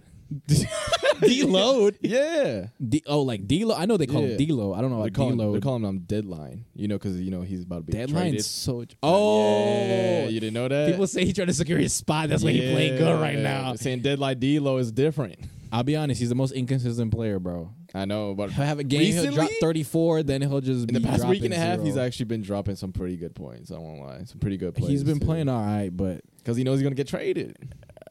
deload. 1.28 1.96
Yeah, 2.00 2.66
D- 2.86 3.02
oh, 3.06 3.22
like 3.22 3.46
D-Lo. 3.46 3.74
I 3.76 3.86
know 3.86 3.96
they 3.96 4.06
call 4.06 4.22
Yeah. 4.22 4.28
him 4.28 4.36
D-Lo. 4.38 4.72
I 4.74 4.80
don't 4.80 4.90
know 4.90 4.96
they're 4.98 5.06
about 5.08 5.16
calling, 5.16 5.36
D-Lo. 5.38 5.52
they're 5.52 5.60
calling 5.60 5.82
him 5.82 5.88
um, 5.88 5.98
deadline. 6.00 6.64
You 6.74 6.88
know, 6.88 6.96
because 6.96 7.20
you 7.20 7.30
know 7.30 7.42
he's 7.42 7.62
about 7.62 7.86
to 7.86 7.92
be 7.92 7.92
traded. 7.92 8.08
Deadline's 8.14 8.46
so. 8.46 8.84
Oh, 9.02 9.64
Yeah, 9.88 10.26
you 10.26 10.40
didn't 10.40 10.54
know 10.54 10.68
that. 10.68 10.90
people 10.90 11.06
say 11.06 11.24
he 11.24 11.32
trying 11.32 11.48
to 11.48 11.54
secure 11.54 11.78
his 11.78 11.92
spot. 11.92 12.28
That's 12.28 12.42
why 12.44 12.52
he 12.52 12.60
playing 12.72 12.96
good 12.96 13.20
right 13.20 13.36
Yeah, 13.36 13.42
now. 13.42 13.68
they're 13.70 13.76
Saying 13.78 14.00
deadline 14.00 14.38
D'Lo 14.38 14.78
is 14.78 14.92
different. 14.92 15.36
I'll 15.72 15.82
be 15.82 15.96
honest. 15.96 16.20
He's 16.20 16.28
the 16.28 16.36
most 16.36 16.52
inconsistent 16.52 17.12
player, 17.12 17.40
bro. 17.40 17.70
I 17.96 18.04
know, 18.04 18.34
but 18.34 18.50
He'll 18.52 18.64
have 18.64 18.78
a 18.78 18.84
game. 18.84 19.12
He'll 19.12 19.24
drop 19.32 19.48
Recently? 19.50 19.56
34. 19.60 20.22
Then 20.22 20.42
he'll 20.42 20.60
just 20.60 20.88
in 20.88 20.94
the 20.94 21.00
be 21.00 21.06
past 21.06 21.26
week 21.26 21.44
and 21.44 21.52
a 21.52 21.56
half, 21.56 21.80
he's 21.80 21.94
zero. 21.94 22.06
actually 22.06 22.26
been 22.26 22.42
dropping 22.42 22.76
some 22.76 22.92
pretty 22.92 23.16
good 23.16 23.34
points. 23.34 23.72
I 23.72 23.78
won't 23.78 24.00
lie, 24.00 24.22
some 24.24 24.38
pretty 24.38 24.56
good 24.56 24.74
plays. 24.74 24.88
He's 24.90 25.04
been 25.04 25.18
playing 25.20 25.48
all 25.48 25.60
right, 25.64 25.90
but 25.96 26.20
because 26.38 26.56
he 26.56 26.62
knows 26.64 26.78
he's 26.78 26.84
gonna 26.84 26.94
get 26.94 27.08
traded. 27.08 27.56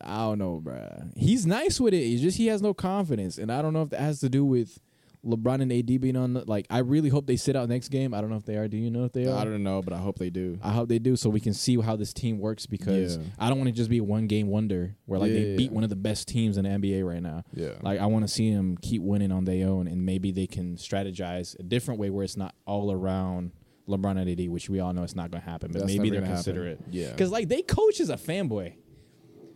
I 0.05 0.17
don't 0.23 0.39
know, 0.39 0.59
bro. 0.61 0.87
He's 1.15 1.45
nice 1.45 1.79
with 1.79 1.93
it. 1.93 1.97
It's 2.01 2.21
just 2.21 2.37
he 2.37 2.47
has 2.47 2.61
no 2.61 2.73
confidence, 2.73 3.37
and 3.37 3.51
I 3.51 3.61
don't 3.61 3.73
know 3.73 3.81
if 3.83 3.89
that 3.91 3.99
has 4.01 4.19
to 4.21 4.29
do 4.29 4.43
with 4.45 4.79
LeBron 5.25 5.61
and 5.61 5.71
AD 5.71 6.01
being 6.01 6.17
on. 6.17 6.33
The, 6.33 6.43
like, 6.45 6.67
I 6.69 6.79
really 6.79 7.07
hope 7.09 7.27
they 7.27 7.37
sit 7.37 7.55
out 7.55 7.69
next 7.69 7.87
game. 7.89 8.13
I 8.13 8.19
don't 8.19 8.29
know 8.29 8.35
if 8.35 8.45
they 8.45 8.57
are. 8.57 8.67
Do 8.67 8.75
you 8.75 8.91
know 8.91 9.05
if 9.05 9.13
they 9.13 9.25
are? 9.25 9.37
I 9.39 9.45
don't 9.45 9.63
know, 9.63 9.81
but 9.81 9.93
I 9.93 9.97
hope 9.97 10.19
they 10.19 10.29
do. 10.29 10.59
I 10.61 10.71
hope 10.71 10.89
they 10.89 10.99
do, 10.99 11.15
so 11.15 11.29
we 11.29 11.39
can 11.39 11.53
see 11.53 11.79
how 11.79 11.95
this 11.95 12.11
team 12.11 12.39
works. 12.39 12.65
Because 12.65 13.15
Yeah. 13.17 13.23
I 13.39 13.47
don't 13.47 13.57
want 13.57 13.69
to 13.69 13.73
just 13.73 13.89
be 13.89 13.99
a 13.99 14.03
one 14.03 14.27
game 14.27 14.47
wonder 14.47 14.95
where 15.05 15.19
like 15.19 15.31
they 15.31 15.51
Yeah. 15.51 15.55
beat 15.57 15.71
one 15.71 15.83
of 15.85 15.89
the 15.89 15.95
best 15.95 16.27
teams 16.27 16.57
in 16.57 16.65
the 16.65 16.71
NBA 16.71 17.03
right 17.07 17.21
now. 17.23 17.43
Yeah, 17.55 17.69
Like 17.81 17.99
I 18.01 18.05
want 18.07 18.25
to 18.25 18.27
see 18.27 18.53
them 18.53 18.77
keep 18.81 19.01
winning 19.01 19.31
on 19.31 19.45
their 19.45 19.67
own, 19.69 19.87
and 19.87 20.05
maybe 20.05 20.31
they 20.31 20.45
can 20.47 20.75
strategize 20.75 21.57
a 21.57 21.63
different 21.63 22.01
way 22.01 22.09
where 22.09 22.25
it's 22.25 22.35
not 22.37 22.53
all 22.65 22.91
around 22.91 23.51
LeBron 23.87 24.17
and 24.17 24.29
AD, 24.29 24.49
which 24.49 24.69
we 24.69 24.79
all 24.79 24.91
know 24.93 25.03
it's 25.03 25.15
not 25.15 25.29
going 25.31 25.41
to 25.43 25.49
happen. 25.49 25.71
But 25.71 25.79
That's 25.83 25.91
maybe 25.93 26.09
they'll 26.09 26.21
gonna 26.21 26.33
consider 26.33 26.67
happen. 26.69 26.85
it. 26.89 26.93
Yeah, 26.93 27.11
Because 27.11 27.31
like 27.31 27.47
they 27.49 27.61
coach 27.61 27.99
is 28.01 28.09
a 28.09 28.15
fanboy. 28.17 28.73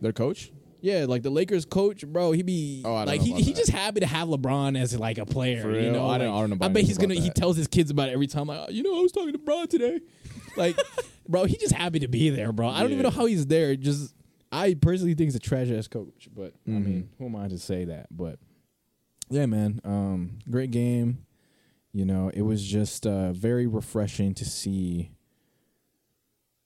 Their 0.02 0.14
coach. 0.14 0.52
Yeah, 0.80 1.06
like 1.08 1.24
the 1.24 1.32
Lakers 1.32 1.66
coach, 1.66 2.06
bro. 2.06 2.32
He 2.34 2.44
be 2.44 2.84
Oh, 2.86 2.94
like 3.04 3.20
he 3.22 3.34
he 3.34 3.52
that. 3.52 3.56
just 3.58 3.72
happy 3.72 4.00
to 4.02 4.06
have 4.06 4.28
LeBron 4.28 4.80
as 4.80 4.98
like 4.98 5.18
a 5.18 5.26
player. 5.26 5.72
You 5.72 5.92
know, 5.92 6.08
I 6.08 6.18
don't- 6.20 6.28
Like, 6.28 6.36
I 6.38 6.40
don't 6.42 6.50
know 6.52 6.56
about 6.56 6.74
bet 6.74 6.84
he's 6.84 6.98
gonna. 7.00 7.16
about 7.16 7.24
He 7.24 7.30
tells 7.32 7.58
his 7.58 7.68
kids 7.68 7.90
about 7.90 8.10
it 8.10 8.14
every 8.14 8.28
time. 8.28 8.48
Like, 8.48 8.60
oh, 8.68 8.72
you 8.72 8.84
know, 8.84 8.98
I 8.98 9.02
was 9.02 9.12
talking 9.12 9.32
to 9.34 9.40
Bron 9.40 9.68
today. 9.68 10.00
Like, 10.56 10.76
bro, 11.30 11.44
he 11.44 11.56
just 11.58 11.72
happy 11.74 12.00
to 12.00 12.08
be 12.08 12.32
there, 12.32 12.52
bro. 12.52 12.68
I 12.68 12.82
don't 12.82 12.92
even 12.92 13.04
know 13.04 13.12
how 13.12 13.28
he's 13.28 13.46
there. 13.46 13.76
Just 13.76 14.16
I 14.52 14.74
personally 14.74 15.14
think 15.14 15.28
he's 15.28 15.36
a 15.36 15.40
trash 15.40 15.70
ass 15.70 15.88
coach, 15.88 16.28
but 16.36 16.54
I 16.66 16.72
Mhm. 16.72 16.86
mean, 16.86 17.10
who 17.20 17.26
am 17.28 17.36
I 17.36 17.48
to 17.48 17.60
say 17.60 17.86
that? 17.86 18.08
But 18.10 18.40
yeah, 19.30 19.46
man, 19.46 19.80
um, 19.84 20.40
great 20.50 20.72
game. 20.72 21.26
You 21.94 22.06
know, 22.06 22.30
it 22.34 22.42
was 22.42 22.64
just 22.66 23.06
uh, 23.06 23.34
very 23.34 23.68
refreshing 23.68 24.34
to 24.36 24.46
see 24.46 25.12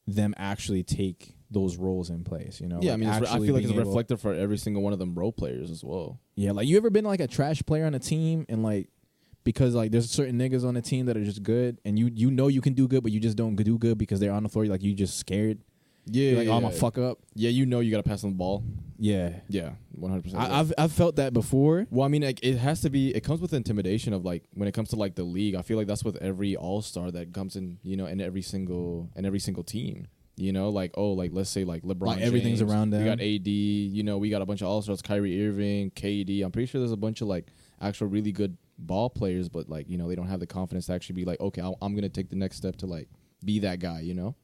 them 0.07 0.33
actually 0.37 0.83
take 0.83 1.35
those 1.51 1.75
roles 1.77 2.09
in 2.09 2.24
place. 2.24 2.59
You 2.62 2.68
know, 2.68 2.80
Yeah, 2.81 2.94
I 2.94 2.98
mean, 2.98 3.09
I 3.09 3.19
feel 3.19 3.53
like 3.53 3.63
it's 3.63 3.71
able- 3.74 3.83
reflective 3.83 4.19
for 4.21 4.33
every 4.33 4.57
single 4.57 4.81
one 4.81 4.94
of 4.94 5.00
them 5.00 5.13
role 5.13 5.31
players 5.33 5.69
as 5.69 5.83
well. 5.83 6.19
yeah, 6.36 6.51
like 6.51 6.68
you 6.68 6.77
ever 6.77 6.89
been 6.89 7.06
like 7.06 7.19
a 7.19 7.27
trash 7.27 7.62
player 7.63 7.86
on 7.86 7.94
a 7.94 8.00
team 8.00 8.45
and 8.50 8.63
like 8.63 8.89
because 9.44 9.74
like 9.75 9.92
there's 9.92 10.09
certain 10.09 10.38
niggas 10.39 10.63
on 10.65 10.75
the 10.75 10.81
team 10.81 11.07
that 11.07 11.18
are 11.18 11.24
just 11.24 11.42
good 11.44 11.80
and 11.83 11.98
you 12.00 12.09
you 12.13 12.30
know 12.31 12.48
you 12.48 12.62
can 12.62 12.74
do 12.74 12.88
good 12.88 13.01
but 13.03 13.12
you 13.12 13.19
just 13.19 13.36
don't 13.36 13.56
do 13.56 13.77
good 13.77 13.98
because 13.98 14.19
they're 14.19 14.31
on 14.31 14.44
the 14.44 14.50
floor 14.50 14.65
like 14.65 14.81
you 14.83 14.94
just 14.94 15.18
scared. 15.18 15.59
Yeah, 16.07 16.30
You're 16.31 16.38
like, 16.39 16.48
oh, 16.48 16.50
yeah, 16.50 16.53
oh, 16.53 16.57
I'm 16.57 16.65
a 16.65 16.71
fuck 16.71 16.98
up. 16.98 17.19
Yeah, 17.36 17.51
you 17.51 17.68
know 17.68 17.80
you 17.80 17.92
got 17.92 17.98
to 18.03 18.09
pass 18.09 18.24
on 18.24 18.31
the 18.31 18.36
ball. 18.36 18.63
Yeah. 18.98 19.33
Yeah, 19.50 19.74
one 19.92 20.09
hundred 20.09 20.24
percent. 20.24 20.42
I, 20.42 20.59
I've 20.59 20.74
I've 20.77 20.92
felt 20.92 21.18
that 21.18 21.31
before. 21.31 21.86
Well, 21.92 22.03
I 22.06 22.07
mean, 22.07 22.24
like, 22.24 22.39
it 22.44 22.57
has 22.57 22.81
to 22.81 22.89
be. 22.89 23.13
It 23.15 23.21
comes 23.24 23.39
with 23.39 23.53
intimidation 23.53 24.12
of 24.12 24.25
like 24.25 24.44
when 24.56 24.68
it 24.68 24.74
comes 24.74 24.89
to 24.89 24.95
like 24.95 25.13
the 25.13 25.24
league. 25.24 25.53
I 25.53 25.62
feel 25.62 25.77
like 25.77 25.86
that's 25.86 26.03
with 26.03 26.15
every 26.18 26.56
All 26.56 26.81
Star 26.81 27.12
that 27.12 27.33
comes 27.33 27.56
in, 27.56 27.77
you 27.83 27.98
know, 27.98 28.07
in 28.07 28.19
every 28.19 28.42
single 28.42 29.12
and 29.15 29.27
every 29.27 29.39
single 29.39 29.63
team. 29.63 30.07
You 30.41 30.51
know, 30.51 30.69
like 30.69 30.91
oh, 30.95 31.13
like 31.13 31.31
let's 31.33 31.49
say 31.49 31.63
like 31.63 31.83
LeBron. 31.83 32.07
Like, 32.07 32.21
everything's 32.21 32.59
James, 32.59 32.71
around 32.71 32.91
We 32.91 33.03
got 33.03 33.21
AD. 33.21 33.47
You 33.47 34.03
know, 34.03 34.17
we 34.17 34.29
got 34.29 34.41
a 34.41 34.45
bunch 34.45 34.61
of 34.61 34.67
All 34.67 34.81
Stars: 34.81 35.01
Kyrie 35.01 35.47
Irving, 35.47 35.91
KD. 35.91 36.43
I'm 36.43 36.51
pretty 36.51 36.65
sure 36.65 36.79
there's 36.79 36.91
a 36.91 36.97
bunch 36.97 37.21
of 37.21 37.27
like 37.27 37.47
actual 37.79 38.07
really 38.07 38.31
good 38.31 38.57
ball 38.77 39.09
players, 39.09 39.49
but 39.49 39.69
like 39.69 39.89
you 39.89 39.97
know 39.97 40.07
they 40.07 40.15
don't 40.15 40.27
have 40.27 40.39
the 40.39 40.47
confidence 40.47 40.88
to 40.88 40.93
actually 40.93 41.15
be 41.15 41.25
like, 41.25 41.39
okay, 41.39 41.61
I'll, 41.61 41.77
I'm 41.81 41.95
gonna 41.95 42.09
take 42.09 42.29
the 42.29 42.35
next 42.35 42.57
step 42.57 42.75
to 42.77 42.85
like 42.85 43.09
be 43.43 43.59
that 43.59 43.79
guy. 43.79 44.01
You 44.01 44.13
know, 44.13 44.35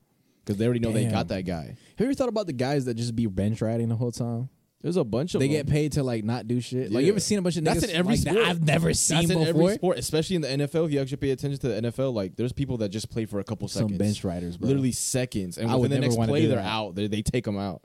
because 0.45 0.57
they 0.57 0.65
already 0.65 0.79
know 0.79 0.91
they 0.91 1.05
got 1.05 1.27
that 1.29 1.45
guy. 1.45 1.65
Have 1.65 1.99
you 1.99 2.05
ever 2.05 2.13
thought 2.13 2.29
about 2.29 2.47
the 2.47 2.53
guys 2.53 2.85
that 2.85 2.93
just 2.93 3.15
be 3.15 3.25
bench 3.25 3.61
riding 3.61 3.89
the 3.89 3.95
whole 3.95 4.11
time? 4.11 4.49
There's 4.81 4.95
a 4.95 5.03
bunch 5.03 5.33
of 5.33 5.39
They 5.39 5.47
them. 5.47 5.53
get 5.57 5.67
paid 5.67 5.93
to 5.93 6.03
like 6.03 6.23
not 6.23 6.47
do 6.47 6.61
shit. 6.61 6.91
Like 6.91 7.01
you 7.01 7.07
Yeah. 7.07 7.11
ever 7.13 7.19
seen 7.19 7.39
a 7.39 7.41
bunch 7.41 7.57
of 7.57 7.63
That's 7.63 7.83
niggas 7.85 7.89
in 7.89 7.95
every 7.95 8.15
like 8.15 8.23
that 8.25 8.33
sport. 8.33 8.47
I've 8.47 8.63
never 8.63 8.93
seen 8.93 9.17
That's 9.17 9.31
in 9.31 9.39
before? 9.39 9.63
every 9.63 9.75
sport, 9.75 9.97
especially 9.97 10.35
in 10.35 10.41
the 10.43 10.49
NFL. 10.51 10.85
If 10.85 10.91
you 10.91 11.01
actually 11.01 11.17
pay 11.17 11.31
attention 11.31 11.59
to 11.61 11.67
the 11.69 11.75
NFL, 11.89 12.13
like 12.13 12.35
there's 12.35 12.53
people 12.53 12.77
that 12.77 12.89
just 12.89 13.09
play 13.09 13.25
for 13.25 13.39
a 13.39 13.43
couple 13.43 13.67
seconds. 13.67 13.91
Some 13.91 13.97
seconds, 13.97 14.19
bench 14.19 14.23
riders, 14.23 14.55
bro. 14.57 14.67
literally 14.67 14.91
seconds, 14.91 15.57
and 15.57 15.69
I 15.69 15.75
would 15.75 15.81
within 15.83 15.95
the 15.95 16.01
never 16.01 16.09
next 16.11 16.17
wanna 16.17 16.31
play 16.31 16.41
do 16.43 16.47
they're 16.49 16.57
that. 16.57 16.65
out. 16.71 16.95
They 16.95 17.07
they 17.07 17.21
take 17.23 17.43
them 17.45 17.57
out. 17.57 17.81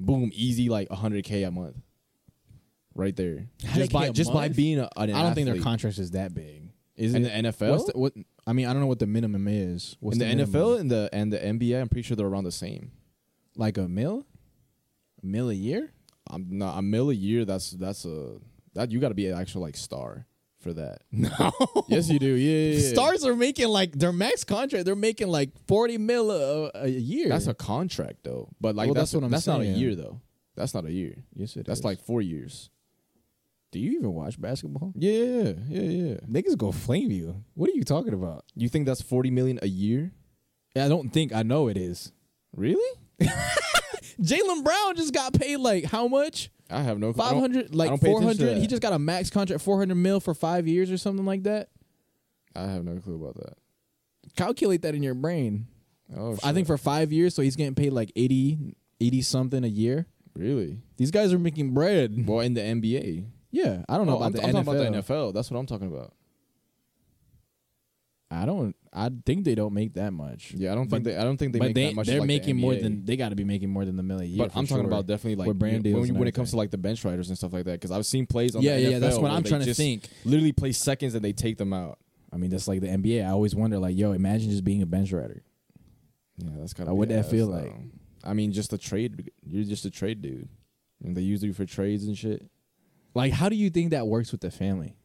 Boom, 0.00 0.30
easy 0.34 0.68
like 0.68 0.88
100k 0.90 1.46
a 1.46 1.50
month, 1.52 1.76
right 2.94 3.14
there. 3.14 3.46
100K 3.62 3.74
Just 3.76 3.92
by 3.92 4.06
a 4.06 4.12
just 4.12 4.32
by 4.32 4.46
month? 4.46 4.56
being 4.56 4.78
a, 4.80 4.88
an 4.96 5.10
I 5.12 5.22
don't 5.22 5.34
think 5.34 5.44
their 5.46 5.54
athlete. 5.54 5.64
contract 5.64 5.98
is 5.98 6.10
that 6.10 6.34
big. 6.34 6.70
Is 6.96 7.14
in 7.14 7.24
it? 7.24 7.42
the 7.42 7.48
NFL. 7.52 7.70
What's 7.70 7.84
the, 7.84 7.98
what? 7.98 8.12
I 8.46 8.52
mean, 8.52 8.66
I 8.66 8.72
don't 8.72 8.80
know 8.80 8.88
what 8.88 8.98
the 8.98 9.06
minimum 9.06 9.46
is. 9.48 9.96
What's 10.00 10.14
in 10.16 10.18
the, 10.20 10.26
minimum? 10.26 10.52
NFL 10.52 10.80
and 10.80 10.90
the 10.90 11.08
and 11.12 11.32
the 11.32 11.38
NBA, 11.38 11.80
I'm 11.80 11.88
pretty 11.88 12.02
sure 12.06 12.16
they're 12.16 12.26
around 12.26 12.44
the 12.44 12.52
same. 12.52 12.90
like 13.54 13.78
a 13.78 13.86
mil, 13.88 14.26
a 15.22 15.26
mil 15.26 15.50
a 15.50 15.54
year. 15.54 15.92
I'm 16.30 16.46
not 16.58 16.78
a 16.78 16.82
mill 16.82 17.10
a 17.10 17.14
year. 17.14 17.44
That's 17.44 17.70
that's 17.72 18.04
a 18.04 18.38
that 18.74 18.90
you 18.90 19.00
got 19.00 19.08
to 19.08 19.14
be 19.14 19.26
an 19.28 19.38
actual 19.38 19.62
like 19.62 19.76
star 19.76 20.26
for 20.60 20.72
that. 20.74 20.98
No, 21.12 21.30
yes, 21.88 22.08
you 22.08 22.18
do. 22.18 22.34
Yeah, 22.34 22.74
yeah, 22.74 22.78
yeah. 22.80 22.92
Stars 22.92 23.24
are 23.24 23.36
making 23.36 23.68
like 23.68 23.92
their 23.92 24.12
max 24.12 24.44
contract. 24.44 24.84
They're 24.84 24.96
making 24.96 25.28
like 25.28 25.50
forty 25.66 25.98
mil 25.98 26.30
a, 26.30 26.70
a 26.74 26.88
year. 26.88 27.28
That's 27.28 27.46
a 27.46 27.54
contract 27.54 28.24
though. 28.24 28.48
But 28.60 28.74
like 28.76 28.86
Well, 28.86 28.94
that's 28.94 29.12
that's 29.12 29.14
what 29.14 29.24
I'm 29.24 29.30
that's 29.30 29.46
not 29.46 29.60
a 29.60 29.66
year 29.66 29.94
though. 29.94 30.20
That's 30.56 30.72
not 30.74 30.86
a 30.86 30.92
year. 30.92 31.16
yes, 31.34 31.54
it 31.56 31.66
That's 31.66 31.80
is. 31.80 31.84
like 31.84 32.00
four 32.00 32.22
years. 32.22 32.70
Do 33.72 33.78
you 33.78 33.98
even 33.98 34.14
watch 34.14 34.40
basketball? 34.40 34.92
Yeah, 34.96 35.52
yeah, 35.68 35.82
yeah. 35.82 36.14
Niggas 36.26 36.56
go 36.56 36.72
flame 36.72 37.10
you. 37.10 37.44
What 37.54 37.68
are 37.68 37.74
you 37.74 37.84
talking 37.84 38.14
about? 38.14 38.44
You 38.54 38.68
think 38.70 38.86
that's 38.86 39.02
forty 39.02 39.30
million 39.30 39.58
a 39.62 39.68
year? 39.68 40.12
I 40.74 40.88
don't 40.88 41.10
think 41.10 41.34
I 41.34 41.42
know 41.42 41.68
it 41.68 41.76
is. 41.76 42.12
Really? 42.54 43.00
Jaylen 44.20 44.64
Brown 44.64 44.96
just 44.96 45.12
got 45.12 45.32
paid 45.34 45.58
like 45.58 45.84
how 45.84 46.08
much? 46.08 46.50
I 46.70 46.82
have 46.82 46.98
no. 46.98 47.10
I 47.10 47.12
Five 47.12 47.36
hundred, 47.36 47.74
like 47.74 48.00
four 48.00 48.20
hundred. 48.22 48.58
He 48.58 48.66
just 48.66 48.82
got 48.82 48.92
a 48.92 48.98
max 48.98 49.30
contract, 49.30 49.62
four 49.62 49.78
hundred 49.78 49.96
mil 49.96 50.20
for 50.20 50.34
five 50.34 50.66
years 50.66 50.90
or 50.90 50.96
something 50.98 51.24
like 51.26 51.44
that. 51.44 51.68
I 52.54 52.62
have 52.66 52.84
no 52.84 52.96
clue 52.96 53.14
about 53.16 53.34
that. 53.36 53.56
Calculate 54.36 54.82
that 54.82 54.94
in 54.94 55.02
your 55.02 55.14
brain. 55.14 55.66
Oh, 56.16 56.36
I 56.42 56.52
think 56.52 56.66
for 56.66 56.78
five 56.78 57.12
years, 57.12 57.34
so 57.34 57.42
he's 57.42 57.56
getting 57.56 57.74
paid 57.74 57.92
like 57.92 58.12
80, 58.16 58.76
80 59.00 59.22
something 59.22 59.64
a 59.64 59.68
year. 59.68 60.06
really. 60.36 60.78
These 60.96 61.10
guys 61.10 61.32
are 61.32 61.38
making 61.38 61.74
bread. 61.74 62.26
Well, 62.26 62.40
in 62.40 62.54
the 62.54 62.60
NBA. 62.60 63.26
Yeah, 63.50 63.82
I 63.88 63.96
don't 63.96 64.06
know 64.06 64.14
Oh, 64.14 64.16
about 64.16 64.26
I'm, 64.26 64.32
the 64.32 64.42
I'm 64.42 64.48
NFL. 64.50 64.52
talking 64.64 64.80
about 64.86 65.06
the 65.06 65.14
NFL. 65.14 65.34
That's 65.34 65.50
what 65.50 65.58
I'm 65.58 65.66
talking 65.66 65.88
about. 65.88 66.12
I 68.30 68.44
don't. 68.46 68.74
I 68.98 69.10
think 69.26 69.44
they 69.44 69.54
don't 69.54 69.74
make 69.74 69.92
that 69.94 70.14
much. 70.14 70.54
Yeah, 70.56 70.72
I 70.72 70.74
don't 70.74 70.88
But- 70.88 71.02
think 71.02 71.04
they. 71.04 71.16
I 71.18 71.24
don't 71.24 71.36
think 71.36 71.52
they 71.52 71.58
but 71.58 71.66
make 71.66 71.74
they 71.74 71.86
that 71.88 71.94
much. 71.94 72.06
they're 72.06 72.18
like 72.18 72.28
the 72.28 72.34
making 72.38 72.56
more 72.56 72.74
than 72.74 73.04
they 73.04 73.16
got 73.16 73.28
to 73.28 73.36
be 73.36 73.44
making 73.44 73.68
more 73.68 73.84
than 73.84 73.96
the 73.96 74.02
million. 74.02 74.38
But 74.38 74.56
I'm 74.56 74.66
talking 74.66 74.84
sure. 74.84 74.86
about 74.86 75.06
definitely 75.06 75.44
like 75.44 75.54
brand 75.58 75.84
deals 75.84 76.08
when, 76.08 76.18
when 76.18 76.28
it 76.28 76.32
comes 76.32 76.50
to 76.52 76.56
like 76.56 76.70
the 76.70 76.78
bench 76.78 77.04
riders 77.04 77.28
and 77.28 77.36
stuff 77.36 77.52
like 77.52 77.66
that. 77.66 77.72
Because 77.72 77.90
I've 77.90 78.06
seen 78.06 78.26
plays 78.26 78.56
on 78.56 78.62
yeah, 78.62 78.76
the 78.76 78.82
yeah, 78.82 78.88
NFL 78.92 79.00
that's 79.00 79.18
what 79.18 79.30
I'm 79.30 79.42
trying 79.44 79.64
to 79.64 79.74
think. 79.74 80.08
Literally 80.24 80.52
play 80.52 80.72
seconds 80.72 81.14
and 81.14 81.22
they 81.22 81.34
take 81.34 81.58
them 81.58 81.74
out. 81.74 81.98
I 82.32 82.38
mean, 82.38 82.50
that's 82.50 82.66
like 82.66 82.80
the 82.80 82.88
NBA. 82.88 83.22
I 83.24 83.30
always 83.30 83.54
wonder, 83.54 83.78
like, 83.78 83.96
yo, 83.96 84.12
imagine 84.12 84.50
just 84.50 84.64
being 84.64 84.80
a 84.80 84.86
bench 84.86 85.12
rider. 85.12 85.42
Yeah, 86.38 86.50
that's 86.58 86.72
kind 86.72 86.88
of 86.88 86.96
what 86.96 87.10
that 87.10 87.30
feel 87.30 87.48
like? 87.48 87.74
I 88.24 88.32
mean, 88.32 88.52
just 88.52 88.72
a 88.72 88.78
trade. 88.78 89.30
You're 89.46 89.64
just 89.64 89.84
a 89.84 89.90
trade 89.90 90.22
dude, 90.22 90.48
and 91.04 91.16
they 91.16 91.20
use 91.20 91.42
you 91.42 91.52
for 91.52 91.66
trades 91.66 92.06
and 92.06 92.16
shit. 92.16 92.48
Like, 93.14 93.32
how 93.32 93.48
do 93.48 93.56
you 93.56 93.70
think 93.70 93.90
that 93.90 94.06
works 94.06 94.32
with 94.32 94.40
the 94.40 94.50
family? 94.50 94.96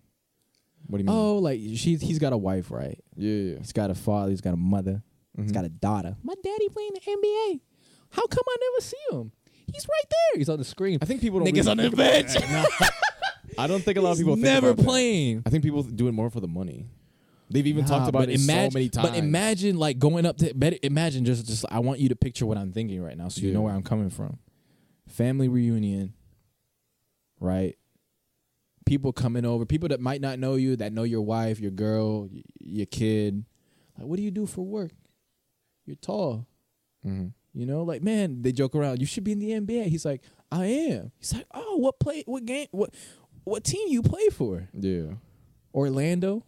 What 0.88 0.98
do 0.98 1.04
you 1.04 1.10
mean? 1.10 1.16
Oh, 1.18 1.38
like 1.38 1.60
she, 1.60 1.96
he's 1.96 2.20
got 2.20 2.34
a 2.34 2.38
wife, 2.38 2.70
right? 2.72 3.00
yeah, 3.16 3.32
yeah. 3.34 3.58
He's 3.60 3.72
got 3.74 3.90
a 3.92 3.96
father. 3.96 4.30
He's 4.32 4.42
got 4.42 4.54
a 4.54 4.58
mother. 4.58 5.02
He's 5.38 5.52
Mhm. 5.52 5.54
got 5.54 5.66
a 5.66 5.70
daughter. 5.70 6.18
My 6.24 6.34
daddy 6.44 6.68
playing 6.70 6.92
the 6.94 7.00
NBA. 7.00 7.62
How 8.10 8.26
come 8.28 8.44
I 8.48 8.56
never 8.60 8.82
see 8.82 8.98
him? 9.12 9.32
He's 9.74 9.88
right 9.88 10.10
there. 10.10 10.38
He's 10.40 10.50
on 10.50 10.58
the 10.60 10.66
screen. 10.66 11.00
I 11.02 11.06
think 11.06 11.22
people 11.22 11.40
don't. 11.40 11.48
Niggas 11.48 11.68
really 11.68 11.86
on 11.86 11.92
the 11.92 11.96
bench. 11.96 12.36
I 13.58 13.68
don't 13.68 13.82
think 13.84 13.98
a 13.98 14.02
lot 14.02 14.12
of 14.12 14.18
people 14.18 14.34
think 14.36 14.44
never 14.44 14.70
about 14.70 14.78
that. 14.78 14.86
playing. 14.86 15.44
I 15.46 15.50
think 15.50 15.64
people 15.64 15.84
do 15.84 16.08
it 16.10 16.12
more 16.14 16.30
for 16.30 16.40
the 16.42 16.48
money. 16.48 16.88
They've 17.50 17.68
even 17.68 17.84
talked 17.86 18.08
about 18.10 18.30
it 18.30 18.40
so 18.40 18.70
many 18.74 18.88
times. 18.90 19.10
But 19.10 19.18
imagine 19.18 19.78
like 19.78 20.00
going 20.00 20.26
up 20.26 20.38
to 20.38 20.54
bet- 20.54 20.80
imagine 20.84 21.26
just 21.26 21.46
just 21.48 21.66
I 21.70 21.80
want 21.80 22.00
you 22.00 22.10
to 22.10 22.16
picture 22.16 22.46
what 22.46 22.58
I'm 22.58 22.72
thinking 22.72 23.02
right 23.02 23.18
now 23.18 23.28
so 23.30 23.42
you 23.42 23.54
know 23.54 23.62
where 23.62 23.74
I'm 23.74 23.84
coming 23.84 24.10
from. 24.10 24.40
Family 25.10 25.48
reunion, 25.50 26.14
right? 27.40 27.78
People 28.86 29.14
coming 29.14 29.46
over, 29.46 29.66
people 29.66 29.90
that 29.90 30.00
might 30.02 30.22
not 30.22 30.40
know 30.40 30.56
you, 30.56 30.76
that 30.78 30.92
know 30.92 31.04
your 31.04 31.22
wife, 31.22 31.60
your 31.60 31.72
girl, 31.72 32.24
y- 32.32 32.42
your 32.60 32.86
kid. 32.88 33.46
Like, 33.98 34.08
what 34.08 34.18
do 34.18 34.24
you 34.24 34.32
do 34.32 34.46
for 34.46 34.66
work? 34.66 34.92
You're 35.86 35.96
tall. 35.98 36.48
Mhm. 37.06 37.34
You 37.54 37.66
know, 37.66 37.84
like 37.84 38.02
man, 38.02 38.42
they 38.42 38.52
joke 38.52 38.76
around. 38.76 39.00
You 39.00 39.06
should 39.06 39.24
be 39.24 39.34
in 39.34 39.40
the 39.40 39.52
NBA. 39.52 39.86
He's 39.88 40.06
like, 40.06 40.22
I 40.52 40.66
am. 40.66 41.12
He's 41.20 41.34
like, 41.34 41.46
oh, 41.54 41.78
what 41.78 42.00
play? 42.00 42.24
What 42.26 42.46
game? 42.46 42.68
What 42.72 42.94
what 43.44 43.64
team 43.64 43.88
you 43.90 44.02
play 44.02 44.30
for? 44.30 44.68
Yeah, 44.74 45.14
Orlando. 45.74 46.44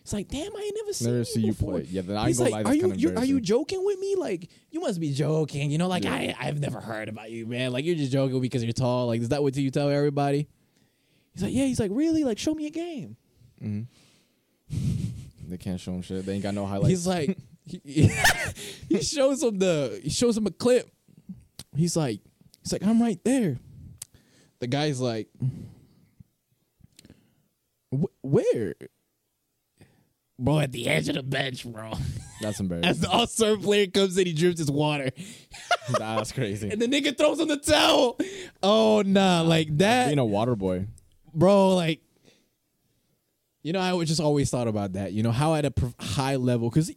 It's 0.00 0.12
like, 0.12 0.26
damn, 0.28 0.54
I 0.56 0.60
ain't 0.60 0.76
never 0.80 0.92
seen 0.92 1.06
never 1.08 1.18
you 1.18 1.24
see 1.24 1.40
you 1.42 1.52
before. 1.52 1.72
play. 1.74 1.86
Yeah, 1.88 2.02
then 2.02 2.16
I 2.16 2.26
He's 2.26 2.38
gonna 2.38 2.50
like, 2.50 2.66
are 2.66 2.74
you, 2.74 2.92
you 2.94 3.14
are 3.16 3.24
you 3.24 3.40
joking 3.40 3.84
with 3.84 4.00
me? 4.00 4.16
Like, 4.16 4.50
you 4.70 4.80
must 4.80 4.98
be 4.98 5.12
joking. 5.12 5.70
You 5.70 5.78
know, 5.78 5.86
like 5.86 6.02
Yeah. 6.04 6.14
I 6.14 6.34
I've 6.40 6.58
never 6.58 6.80
heard 6.80 7.08
about 7.08 7.30
you, 7.30 7.46
man. 7.46 7.70
Like 7.72 7.84
you're 7.84 7.94
just 7.94 8.10
joking 8.10 8.40
because 8.40 8.64
you're 8.64 8.72
tall. 8.72 9.06
Like, 9.06 9.20
is 9.20 9.28
that 9.28 9.42
what 9.44 9.54
you 9.56 9.70
tell 9.70 9.88
everybody? 9.90 10.48
He's 11.34 11.42
like, 11.42 11.52
yeah. 11.52 11.64
He's 11.64 11.80
like, 11.80 11.90
really? 11.94 12.24
Like, 12.24 12.38
show 12.38 12.54
me 12.54 12.66
a 12.66 12.70
game. 12.70 13.16
Mhm. 13.62 13.86
they 15.48 15.56
can't 15.58 15.80
show 15.80 15.92
him 15.92 16.02
shit. 16.02 16.24
They 16.26 16.34
ain't 16.34 16.42
got 16.42 16.54
no 16.54 16.66
highlights. 16.66 16.88
He's 16.88 17.06
like, 17.06 17.36
he, 17.64 18.10
he 18.88 19.02
shows 19.02 19.42
him 19.42 19.58
the 19.58 20.00
he 20.02 20.10
shows 20.10 20.36
him 20.36 20.46
a 20.46 20.50
clip. 20.50 20.90
He's 21.76 21.96
like, 21.96 22.20
he's 22.62 22.72
like, 22.72 22.82
I'm 22.84 23.00
right 23.00 23.18
there. 23.24 23.58
The 24.60 24.66
guy's 24.66 25.00
like, 25.00 25.28
"Wh- 27.90 28.24
where? 28.24 28.74
Bro, 30.38 30.60
at 30.60 30.72
the 30.72 30.88
edge 30.88 31.08
of 31.08 31.14
the 31.14 31.22
bench, 31.22 31.64
bro. 31.64 31.92
that's 32.40 32.58
embarrassing. 32.58 32.88
As 32.90 33.00
the 33.00 33.08
all-star 33.08 33.56
player 33.56 33.86
comes 33.86 34.16
in, 34.18 34.26
he 34.26 34.32
drips 34.32 34.58
his 34.58 34.70
water. 34.70 35.10
that's 35.98 36.32
crazy. 36.32 36.68
And 36.70 36.80
the 36.82 36.86
nigga 36.88 37.16
throws 37.16 37.40
on 37.40 37.48
the 37.48 37.58
towel. 37.58 38.18
Oh 38.62 39.02
nah, 39.06 39.42
like 39.42 39.76
that, 39.78 40.06
Being 40.06 40.18
a 40.18 40.24
water 40.24 40.56
boy. 40.56 40.86
Bro. 41.34 41.74
Like, 41.74 42.00
you 43.62 43.72
know, 43.72 43.80
I 43.80 43.92
would 43.92 44.08
just 44.08 44.20
always 44.20 44.50
thought 44.50 44.68
about 44.68 44.94
that. 44.94 45.12
You 45.12 45.22
know, 45.22 45.30
how 45.32 45.54
at 45.54 45.64
a 45.64 45.72
high 46.00 46.36
level, 46.36 46.68
because 46.68 46.92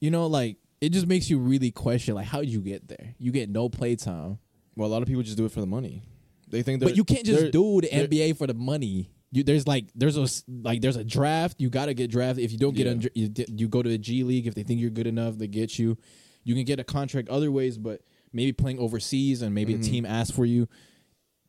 you 0.00 0.10
know, 0.10 0.26
like 0.26 0.56
it 0.80 0.90
just 0.90 1.06
makes 1.06 1.30
you 1.30 1.38
really 1.38 1.70
question, 1.70 2.14
like, 2.14 2.26
how 2.26 2.38
would 2.40 2.48
you 2.48 2.60
get 2.60 2.88
there? 2.88 3.14
You 3.18 3.30
get 3.32 3.48
no 3.48 3.68
playtime, 3.68 4.38
Well, 4.76 4.88
a 4.88 4.90
lot 4.90 5.02
of 5.02 5.08
people 5.08 5.22
just 5.22 5.36
do 5.36 5.44
it 5.44 5.52
for 5.52 5.60
the 5.60 5.66
money. 5.66 6.02
They 6.48 6.62
think, 6.62 6.80
that 6.80 6.86
but 6.86 6.96
you 6.96 7.04
can't 7.04 7.24
just 7.24 7.50
do 7.52 7.80
the 7.80 7.88
NBA 7.88 8.36
for 8.36 8.46
the 8.46 8.54
money. 8.54 9.10
You, 9.30 9.42
there's 9.42 9.66
like 9.66 9.86
there's 9.94 10.18
a 10.18 10.26
like 10.62 10.82
there's 10.82 10.96
a 10.96 11.04
draft. 11.04 11.58
You 11.60 11.70
got 11.70 11.86
to 11.86 11.94
get 11.94 12.10
drafted. 12.10 12.44
If 12.44 12.52
you 12.52 12.58
don't 12.58 12.74
get 12.74 12.84
Yeah. 12.86 12.92
under, 12.92 13.08
you, 13.14 13.30
you 13.48 13.68
go 13.68 13.82
to 13.82 13.88
the 13.88 13.96
G 13.96 14.22
League. 14.24 14.46
If 14.46 14.54
they 14.54 14.62
think 14.62 14.78
you're 14.80 14.90
good 14.90 15.06
enough, 15.06 15.38
they 15.38 15.46
get 15.46 15.78
you. 15.78 15.96
You 16.44 16.54
can 16.54 16.64
get 16.64 16.78
a 16.78 16.84
contract 16.84 17.30
other 17.30 17.50
ways, 17.50 17.78
but 17.78 18.02
maybe 18.34 18.52
playing 18.52 18.78
overseas 18.78 19.40
and 19.40 19.54
maybe 19.54 19.72
Mhm. 19.74 19.80
a 19.80 19.82
team 19.82 20.04
asks 20.04 20.34
for 20.36 20.44
you. 20.44 20.68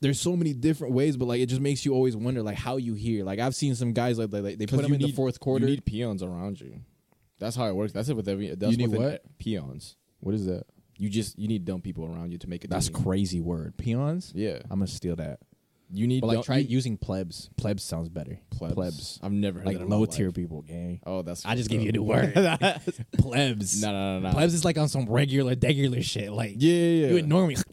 There's 0.03 0.19
so 0.21 0.35
many 0.35 0.53
different 0.53 0.93
ways, 0.93 1.17
but 1.17 1.25
like 1.25 1.39
it 1.41 1.47
just 1.47 1.61
makes 1.61 1.83
you 1.85 1.93
always 1.93 2.15
wonder 2.15 2.43
like 2.43 2.57
how 2.57 2.77
you 2.77 2.93
hear. 2.93 3.23
Like 3.25 3.39
I've 3.39 3.55
seen 3.55 3.73
some 3.73 3.93
guys 3.93 4.19
like, 4.19 4.31
like 4.31 4.57
they 4.59 4.65
'Cause 4.67 4.75
put 4.75 4.81
them 4.83 4.91
you 4.91 4.95
in 4.95 5.01
the 5.01 5.11
fourth 5.13 5.39
quarter. 5.39 5.65
You 5.65 5.71
need 5.71 5.85
peons 5.85 6.21
around 6.21 6.61
you. 6.61 6.81
That's 7.39 7.55
how 7.55 7.65
it 7.67 7.75
works. 7.75 7.91
That's 7.93 8.07
it 8.09 8.15
with 8.15 8.27
every. 8.27 8.53
That's 8.53 8.71
You 8.71 8.77
need 8.77 8.95
what? 8.95 9.23
Peons. 9.39 9.95
what 10.19 10.35
is 10.35 10.45
that? 10.45 10.63
You 10.97 11.09
just 11.09 11.39
you 11.39 11.47
need 11.47 11.65
dumb 11.65 11.81
people 11.81 12.05
around 12.05 12.31
you 12.31 12.37
to 12.37 12.47
make 12.47 12.63
it. 12.63 12.69
That's 12.69 12.87
crazy 12.89 13.41
word. 13.41 13.75
Peons. 13.77 14.31
Yeah, 14.35 14.59
I'm 14.69 14.77
gonna 14.79 14.87
steal 14.87 15.15
that. 15.15 15.39
you 15.91 16.05
need. 16.07 16.21
But 16.21 16.27
like 16.27 16.45
try 16.45 16.57
you- 16.57 16.67
using 16.69 16.97
plebs. 16.97 17.49
Plebs 17.57 17.83
sounds 17.83 18.09
better. 18.09 18.39
plebs. 18.51 18.73
plebs. 18.75 19.19
I've 19.23 19.31
never 19.31 19.59
heard 19.59 19.67
Like 19.67 19.77
that 19.77 19.83
in 19.83 19.89
my 19.89 19.95
low 19.95 20.01
life. 20.03 20.11
tier 20.11 20.31
people, 20.31 20.61
gang. 20.61 20.99
Oh, 21.05 21.21
that's. 21.23 21.45
I 21.45 21.55
just 21.55 21.69
fucked 21.69 21.79
gave 21.79 21.81
you 21.83 21.89
a 21.89 21.91
new 21.93 22.03
word. 22.13 22.33
plebs. 23.17 23.81
No, 23.81 23.91
no, 23.91 24.19
no, 24.19 24.27
no. 24.27 24.33
Plebs 24.33 24.53
is 24.53 24.65
like 24.65 24.77
on 24.77 24.87
some 24.89 25.05
regular, 25.05 25.55
regular 25.61 26.01
shit. 26.01 26.31
Like 26.31 26.55
Yeah, 26.57 26.73
yeah, 26.73 27.07
you 27.07 27.13
yeah. 27.13 27.19
ignore 27.19 27.47
me. 27.47 27.55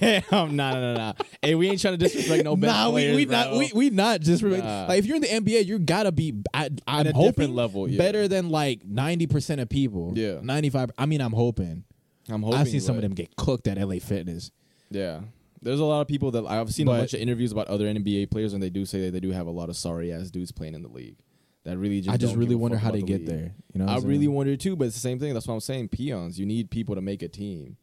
Damn, 0.00 0.22
nah, 0.30 0.46
nah, 0.72 0.80
nah, 0.80 0.94
nah. 0.94 1.12
Hey, 1.42 1.54
we 1.54 1.68
ain't 1.70 1.80
trying 1.80 1.94
to 1.94 1.98
disrespect 1.98 2.44
no 2.44 2.56
bench 2.56 2.72
nah, 2.72 2.86
we, 2.88 2.92
players, 2.92 3.16
we 3.16 3.24
bro. 3.26 3.36
not 3.36 3.52
we, 3.56 3.70
we 3.74 3.90
not 3.90 4.20
just 4.20 4.42
Nah. 4.42 4.86
like 4.88 4.98
if 4.98 5.06
you're 5.06 5.16
in 5.16 5.22
the 5.22 5.28
NBA, 5.28 5.66
you 5.66 5.78
gotta 5.78 6.12
be. 6.12 6.34
I, 6.54 6.70
I'm 6.86 7.06
a 7.06 7.12
hoping 7.12 7.26
different 7.30 7.54
level, 7.54 7.88
yeah. 7.88 7.98
better 7.98 8.28
than 8.28 8.50
like 8.50 8.84
ninety 8.84 9.26
percent 9.26 9.60
of 9.60 9.68
people. 9.68 10.12
Yeah. 10.16 10.38
ninety 10.42 10.70
five. 10.70 10.90
I 10.98 11.06
mean, 11.06 11.20
I'm 11.20 11.32
hoping. 11.32 11.84
I'm 12.28 12.42
hoping. 12.42 12.58
I've 12.58 12.68
seen 12.68 12.80
some 12.80 12.96
of 12.96 13.02
them 13.02 13.12
get 13.12 13.36
cooked 13.36 13.66
at 13.68 13.78
LA 13.78 13.96
Fitness. 14.00 14.50
Yeah, 14.90 15.20
there's 15.62 15.80
a 15.80 15.84
lot 15.84 16.00
of 16.00 16.08
people 16.08 16.30
that 16.32 16.44
I've 16.46 16.72
seen 16.72 16.86
But- 16.86 16.92
a 16.92 16.98
bunch 16.98 17.14
of 17.14 17.20
interviews 17.20 17.52
about 17.52 17.68
other 17.68 17.86
NBA 17.86 18.30
players, 18.30 18.52
and 18.52 18.62
they 18.62 18.70
do 18.70 18.84
say 18.84 19.02
that 19.02 19.12
they 19.12 19.20
do 19.20 19.30
have 19.30 19.46
a 19.46 19.50
lot 19.50 19.68
of 19.68 19.76
sorry 19.76 20.12
ass 20.12 20.30
dudes 20.30 20.52
playing 20.52 20.74
in 20.74 20.82
the 20.82 20.88
league. 20.88 21.16
That 21.64 21.78
really 21.78 22.00
just 22.00 22.14
I 22.14 22.16
just 22.16 22.36
really 22.36 22.54
wonder 22.54 22.76
how 22.78 22.92
they 22.92 23.00
the 23.00 23.06
get 23.06 23.20
league. 23.22 23.28
there. 23.28 23.54
You 23.74 23.80
know, 23.80 23.86
what 23.86 23.92
I 23.94 23.98
saying? 23.98 24.08
really 24.08 24.28
wonder 24.28 24.56
too, 24.56 24.76
but 24.76 24.86
it's 24.86 24.94
the 24.94 25.00
same 25.00 25.18
thing. 25.18 25.34
That's 25.34 25.48
what 25.48 25.54
I'm 25.54 25.60
saying. 25.60 25.88
Peons, 25.88 26.38
you 26.38 26.46
need 26.46 26.70
people 26.70 26.94
to 26.94 27.00
make 27.00 27.22
a 27.22 27.28
team. 27.28 27.76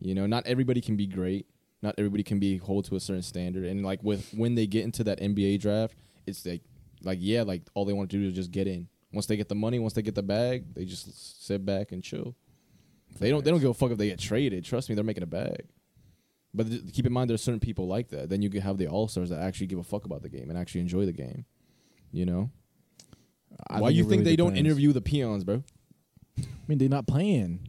You 0.00 0.14
know, 0.14 0.26
not 0.26 0.46
everybody 0.46 0.80
can 0.80 0.96
be 0.96 1.06
great. 1.06 1.46
Not 1.82 1.94
everybody 1.98 2.22
can 2.22 2.38
be 2.38 2.56
hold 2.56 2.86
to 2.86 2.96
a 2.96 3.00
certain 3.00 3.22
standard. 3.22 3.64
And 3.64 3.84
like 3.84 4.02
with 4.02 4.32
when 4.32 4.54
they 4.54 4.66
get 4.66 4.84
into 4.84 5.04
that 5.04 5.20
NBA 5.20 5.60
draft, 5.60 5.94
it's 6.26 6.44
like, 6.44 6.62
like 7.02 7.18
yeah, 7.20 7.42
like 7.42 7.62
all 7.74 7.84
they 7.84 7.92
want 7.92 8.10
to 8.10 8.18
do 8.18 8.26
is 8.26 8.32
just 8.32 8.50
get 8.50 8.66
in. 8.66 8.88
Once 9.12 9.26
they 9.26 9.36
get 9.36 9.48
the 9.48 9.54
money, 9.54 9.78
once 9.78 9.94
they 9.94 10.02
get 10.02 10.14
the 10.14 10.22
bag, 10.22 10.74
they 10.74 10.84
just 10.84 11.46
sit 11.46 11.64
back 11.64 11.92
and 11.92 12.02
chill. 12.02 12.34
They 13.18 13.30
don't. 13.30 13.44
They 13.44 13.50
don't 13.50 13.60
give 13.60 13.70
a 13.70 13.74
fuck 13.74 13.90
if 13.90 13.98
they 13.98 14.08
get 14.08 14.18
traded. 14.18 14.64
Trust 14.64 14.88
me, 14.88 14.94
they're 14.94 15.04
making 15.04 15.22
a 15.22 15.26
bag. 15.26 15.66
But 16.52 16.68
th- 16.68 16.92
keep 16.92 17.06
in 17.06 17.12
mind, 17.12 17.30
there's 17.30 17.42
certain 17.42 17.60
people 17.60 17.86
like 17.86 18.08
that. 18.08 18.28
Then 18.28 18.42
you 18.42 18.50
can 18.50 18.60
have 18.60 18.78
the 18.78 18.86
all 18.88 19.08
stars 19.08 19.30
that 19.30 19.40
actually 19.40 19.66
give 19.66 19.78
a 19.78 19.82
fuck 19.82 20.04
about 20.04 20.22
the 20.22 20.28
game 20.28 20.50
and 20.50 20.58
actually 20.58 20.80
enjoy 20.80 21.06
the 21.06 21.12
game. 21.12 21.44
You 22.10 22.26
know, 22.26 22.50
I 23.68 23.80
why 23.80 23.90
you 23.90 24.02
think 24.02 24.20
really 24.20 24.24
they 24.24 24.36
don't 24.36 24.56
interview 24.56 24.92
the 24.92 25.00
peons, 25.00 25.44
bro? 25.44 25.62
I 26.38 26.42
mean, 26.66 26.78
they're 26.78 26.88
not 26.88 27.06
playing. 27.06 27.67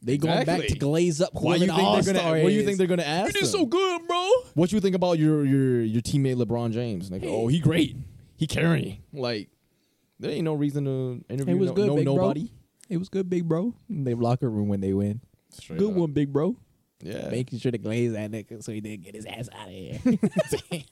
They 0.00 0.16
going 0.16 0.32
back 0.44 0.60
Exactly. 0.60 0.68
to 0.68 0.78
glaze 0.78 1.20
up. 1.20 1.30
Why 1.32 1.56
you 1.56 1.66
think 1.66 2.04
they're 2.04 2.14
gonna? 2.14 2.42
What 2.42 2.48
do 2.48 2.54
you 2.54 2.64
think 2.64 2.78
they're 2.78 2.86
gonna 2.86 3.02
ask? 3.02 3.28
You 3.28 3.32
did 3.32 3.42
them? 3.42 3.50
so 3.50 3.66
good, 3.66 4.06
bro. 4.06 4.30
What 4.54 4.70
you 4.70 4.80
think 4.80 4.94
about 4.94 5.18
your 5.18 5.44
your 5.44 5.82
your 5.82 6.02
teammate 6.02 6.36
LeBron 6.36 6.72
James? 6.72 7.10
Like, 7.10 7.22
oh, 7.24 7.48
he 7.48 7.58
great. 7.58 7.96
He 8.36 8.46
carrying. 8.46 9.02
Like, 9.12 9.48
there 10.20 10.30
ain't 10.30 10.44
no 10.44 10.54
reason 10.54 10.84
to 10.84 11.24
interview. 11.28 11.56
It 11.56 11.58
was 11.58 11.70
no, 11.70 11.74
good, 11.74 11.86
no 11.88 11.96
big 11.96 12.04
bro. 12.04 12.14
nobody. 12.14 12.52
It 12.88 12.96
was 12.98 13.08
good, 13.08 13.28
big 13.28 13.48
bro. 13.48 13.74
In 13.90 14.04
their 14.04 14.14
locker 14.14 14.48
room 14.48 14.68
when 14.68 14.80
they 14.80 14.92
win. 14.92 15.20
Straight 15.50 15.78
good 15.78 15.90
up. 15.90 15.96
one, 15.96 16.12
big 16.12 16.32
bro. 16.32 16.56
Yeah. 17.02 17.28
Making 17.28 17.58
sure 17.58 17.72
to 17.72 17.78
glaze 17.78 18.12
that 18.12 18.30
nigga 18.30 18.62
so 18.62 18.72
he 18.72 18.80
didn't 18.80 19.04
get 19.04 19.14
his 19.14 19.26
ass 19.26 19.48
out 19.52 19.68
of 19.68 19.74
here. 19.74 19.98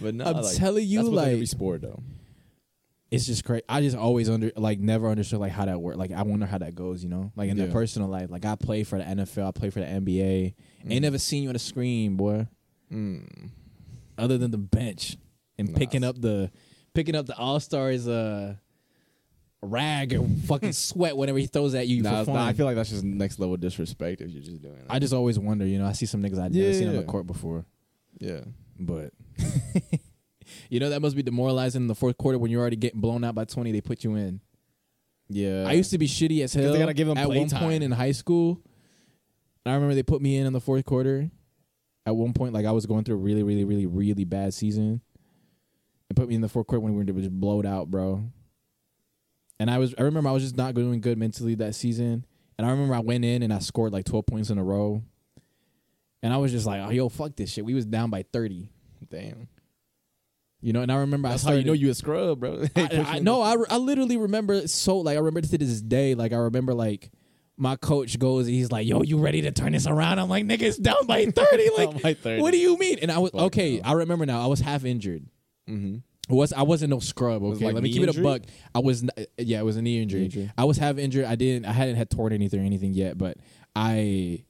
but 0.00 0.14
no, 0.14 0.24
I'm 0.24 0.42
like, 0.42 0.56
telling 0.56 0.86
you, 0.86 0.98
that's 0.98 1.08
within 1.10 1.32
every 1.32 1.46
sport 1.46 1.82
though. 1.82 2.02
It's 3.16 3.26
just 3.26 3.44
crazy. 3.44 3.64
I 3.68 3.80
just 3.80 3.96
always 3.96 4.28
under 4.30 4.52
like 4.56 4.78
never 4.78 5.08
understood 5.08 5.40
like 5.40 5.52
how 5.52 5.64
that 5.64 5.80
works. 5.80 5.98
Like 5.98 6.12
I 6.12 6.22
wonder 6.22 6.46
how 6.46 6.58
that 6.58 6.74
goes. 6.74 7.02
You 7.02 7.08
know, 7.10 7.32
like 7.36 7.50
in 7.50 7.56
their 7.56 7.66
Yeah. 7.66 7.72
personal 7.72 8.08
life. 8.08 8.30
Like 8.30 8.44
I 8.44 8.54
play 8.54 8.84
for 8.84 8.98
the 8.98 9.04
NFL. 9.04 9.48
I 9.48 9.50
play 9.52 9.70
for 9.70 9.80
the 9.80 9.86
NBA. 9.86 10.54
Ain't 10.88 11.02
never 11.02 11.18
seen 11.18 11.42
you 11.42 11.48
on 11.48 11.54
the 11.54 11.58
screen, 11.58 12.16
boy. 12.16 12.46
Mm. 12.92 13.50
Other 14.18 14.38
than 14.38 14.50
the 14.50 14.58
bench 14.58 15.16
and 15.58 15.70
Nah. 15.72 15.78
picking 15.78 16.04
up 16.04 16.20
the 16.20 16.50
picking 16.94 17.14
up 17.16 17.26
the 17.26 17.36
All 17.36 17.58
Stars 17.60 18.06
uh 18.06 18.54
rag 19.62 20.12
and 20.12 20.38
fucking 20.44 20.72
sweat 20.72 21.16
whenever 21.16 21.38
he 21.38 21.46
throws 21.46 21.74
at 21.74 21.88
you. 21.88 22.02
Nah, 22.02 22.20
I 22.20 22.52
feel 22.52 22.66
like 22.66 22.76
that's 22.76 22.90
just 22.90 23.02
next 23.04 23.38
level 23.38 23.56
disrespect 23.56 24.20
if 24.20 24.30
you're 24.30 24.42
just 24.42 24.62
doing 24.62 24.74
that. 24.76 24.84
I 24.88 24.98
just 24.98 25.12
always 25.12 25.38
wonder. 25.38 25.66
You 25.66 25.78
know, 25.78 25.86
I 25.86 25.92
see 25.92 26.06
some 26.06 26.22
niggas 26.22 26.38
I've 26.38 26.52
never 26.54 26.72
seen 26.74 26.88
on 26.88 26.96
the 26.96 27.02
court 27.04 27.26
before. 27.26 27.64
yeah. 28.18 28.40
But 28.78 29.12
you 30.70 30.80
know 30.80 30.90
that 30.90 31.00
must 31.00 31.16
be 31.16 31.22
demoralizing 31.22 31.82
in 31.82 31.88
the 31.88 31.94
fourth 31.94 32.16
quarter 32.18 32.38
when 32.38 32.50
you're 32.50 32.60
already 32.60 32.76
getting 32.76 33.00
blown 33.00 33.24
out 33.24 33.34
by 33.34 33.44
twenty. 33.44 33.72
They 33.72 33.80
put 33.80 34.04
you 34.04 34.14
in. 34.14 34.40
Yeah. 35.28 35.64
I 35.66 35.72
used 35.72 35.90
to 35.90 35.98
be 35.98 36.06
shitty 36.06 36.42
as 36.44 36.54
hell. 36.54 36.72
they 36.72 36.78
gotta 36.78 36.94
give 36.94 37.08
'em 37.08 37.16
at 37.18 37.26
one 37.28 37.36
playtime. 37.48 37.60
point 37.60 37.82
in 37.82 37.90
high 37.90 38.12
school. 38.12 38.60
I 39.64 39.74
remember 39.74 39.94
they 39.96 40.04
put 40.04 40.22
me 40.22 40.36
in 40.36 40.46
in 40.46 40.52
the 40.52 40.60
fourth 40.60 40.84
quarter. 40.84 41.28
At 42.06 42.14
one 42.14 42.32
point, 42.32 42.54
like 42.54 42.64
I 42.66 42.70
was 42.70 42.86
going 42.86 43.02
through 43.02 43.16
a 43.16 43.18
really, 43.18 43.42
really, 43.42 43.64
really, 43.64 43.86
really 43.86 44.24
bad 44.24 44.54
season. 44.54 45.00
and 46.08 46.16
put 46.16 46.28
me 46.28 46.36
in 46.36 46.40
the 46.40 46.48
fourth 46.48 46.68
quarter 46.68 46.78
when 46.80 46.92
we 46.94 47.04
were 47.04 47.20
just 47.20 47.32
blowed 47.32 47.66
out, 47.66 47.90
bro. 47.90 48.22
and 49.58 49.68
I 49.68 49.78
was 49.78 49.92
I 49.98 50.02
remember 50.02 50.30
I 50.30 50.32
was 50.32 50.44
just 50.44 50.56
not 50.56 50.74
doing 50.74 51.00
good 51.00 51.18
mentally 51.18 51.56
that 51.56 51.74
season. 51.74 52.24
And 52.58 52.66
I 52.66 52.70
remember 52.70 52.94
I 52.94 53.00
went 53.00 53.24
in 53.24 53.42
and 53.42 53.52
I 53.52 53.58
scored 53.58 53.92
like 53.92 54.04
12 54.04 54.24
points 54.26 54.50
in 54.50 54.58
a 54.58 54.62
row. 54.64 55.02
And 56.22 56.32
I 56.32 56.36
was 56.38 56.52
just 56.52 56.64
like, 56.66 56.80
oh, 56.80 56.90
yo, 56.90 57.08
fuck 57.08 57.34
this 57.36 57.50
shit. 57.52 57.64
We 57.64 57.74
was 57.74 57.84
down 57.84 58.08
by 58.08 58.22
30. 58.32 58.70
Damn. 59.10 59.48
You 60.66 60.72
know, 60.72 60.82
and 60.82 60.90
I 60.90 60.96
remember 60.96 61.28
That's 61.28 61.46
I 61.46 61.50
how 61.50 61.56
you 61.56 61.62
know 61.62 61.74
you 61.74 61.90
a 61.90 61.94
scrub, 61.94 62.40
bro. 62.40 62.64
I, 62.76 63.04
I, 63.06 63.18
no, 63.20 63.40
I, 63.40 63.54
I 63.70 63.76
literally 63.76 64.16
remember 64.16 64.66
so 64.66 64.98
like 64.98 65.16
I 65.16 65.20
remember 65.20 65.42
to 65.42 65.58
this 65.58 65.80
day. 65.80 66.16
Like 66.16 66.32
I 66.32 66.38
remember 66.38 66.74
like 66.74 67.12
my 67.56 67.76
coach 67.76 68.18
goes, 68.18 68.48
he's 68.48 68.72
like, 68.72 68.84
"Yo, 68.84 69.02
you 69.02 69.18
ready 69.18 69.42
to 69.42 69.52
turn 69.52 69.74
this 69.74 69.86
around?" 69.86 70.18
I'm 70.18 70.28
like, 70.28 70.44
"Nigga, 70.44 70.62
it's 70.62 70.76
down 70.76 71.06
by 71.06 71.24
30. 71.30 71.70
Like, 71.78 72.02
by 72.02 72.14
30. 72.14 72.42
what 72.42 72.50
do 72.50 72.58
you 72.58 72.76
mean?" 72.78 72.98
And 73.00 73.12
I 73.12 73.18
was 73.18 73.30
Fuck 73.30 73.42
okay. 73.42 73.76
no. 73.76 73.82
I 73.84 73.92
remember 73.92 74.26
now. 74.26 74.42
I 74.42 74.46
was 74.46 74.58
half 74.58 74.84
injured. 74.84 75.24
Mm-hmm. 75.70 76.34
Was 76.34 76.52
I 76.52 76.62
wasn't 76.62 76.90
no 76.90 76.98
scrub. 76.98 77.42
Was 77.42 77.58
Okay, 77.58 77.66
like 77.66 77.74
let 77.74 77.84
me 77.84 77.92
keep 77.92 78.02
it 78.02 78.16
a 78.16 78.20
buck. 78.20 78.42
I 78.74 78.80
was 78.80 79.04
yeah, 79.38 79.60
it 79.60 79.64
was 79.64 79.76
a 79.76 79.82
knee 79.82 80.02
injury. 80.02 80.24
injury. 80.24 80.50
I 80.58 80.64
was 80.64 80.78
half 80.78 80.98
injured. 80.98 81.26
I 81.26 81.36
didn't. 81.36 81.64
I 81.64 81.72
hadn't 81.74 81.94
had 81.94 82.10
torn 82.10 82.32
anything 82.32 82.58
or 82.58 82.64
anything 82.64 82.92
yet, 82.92 83.16
but 83.16 83.36
I, 83.76 84.44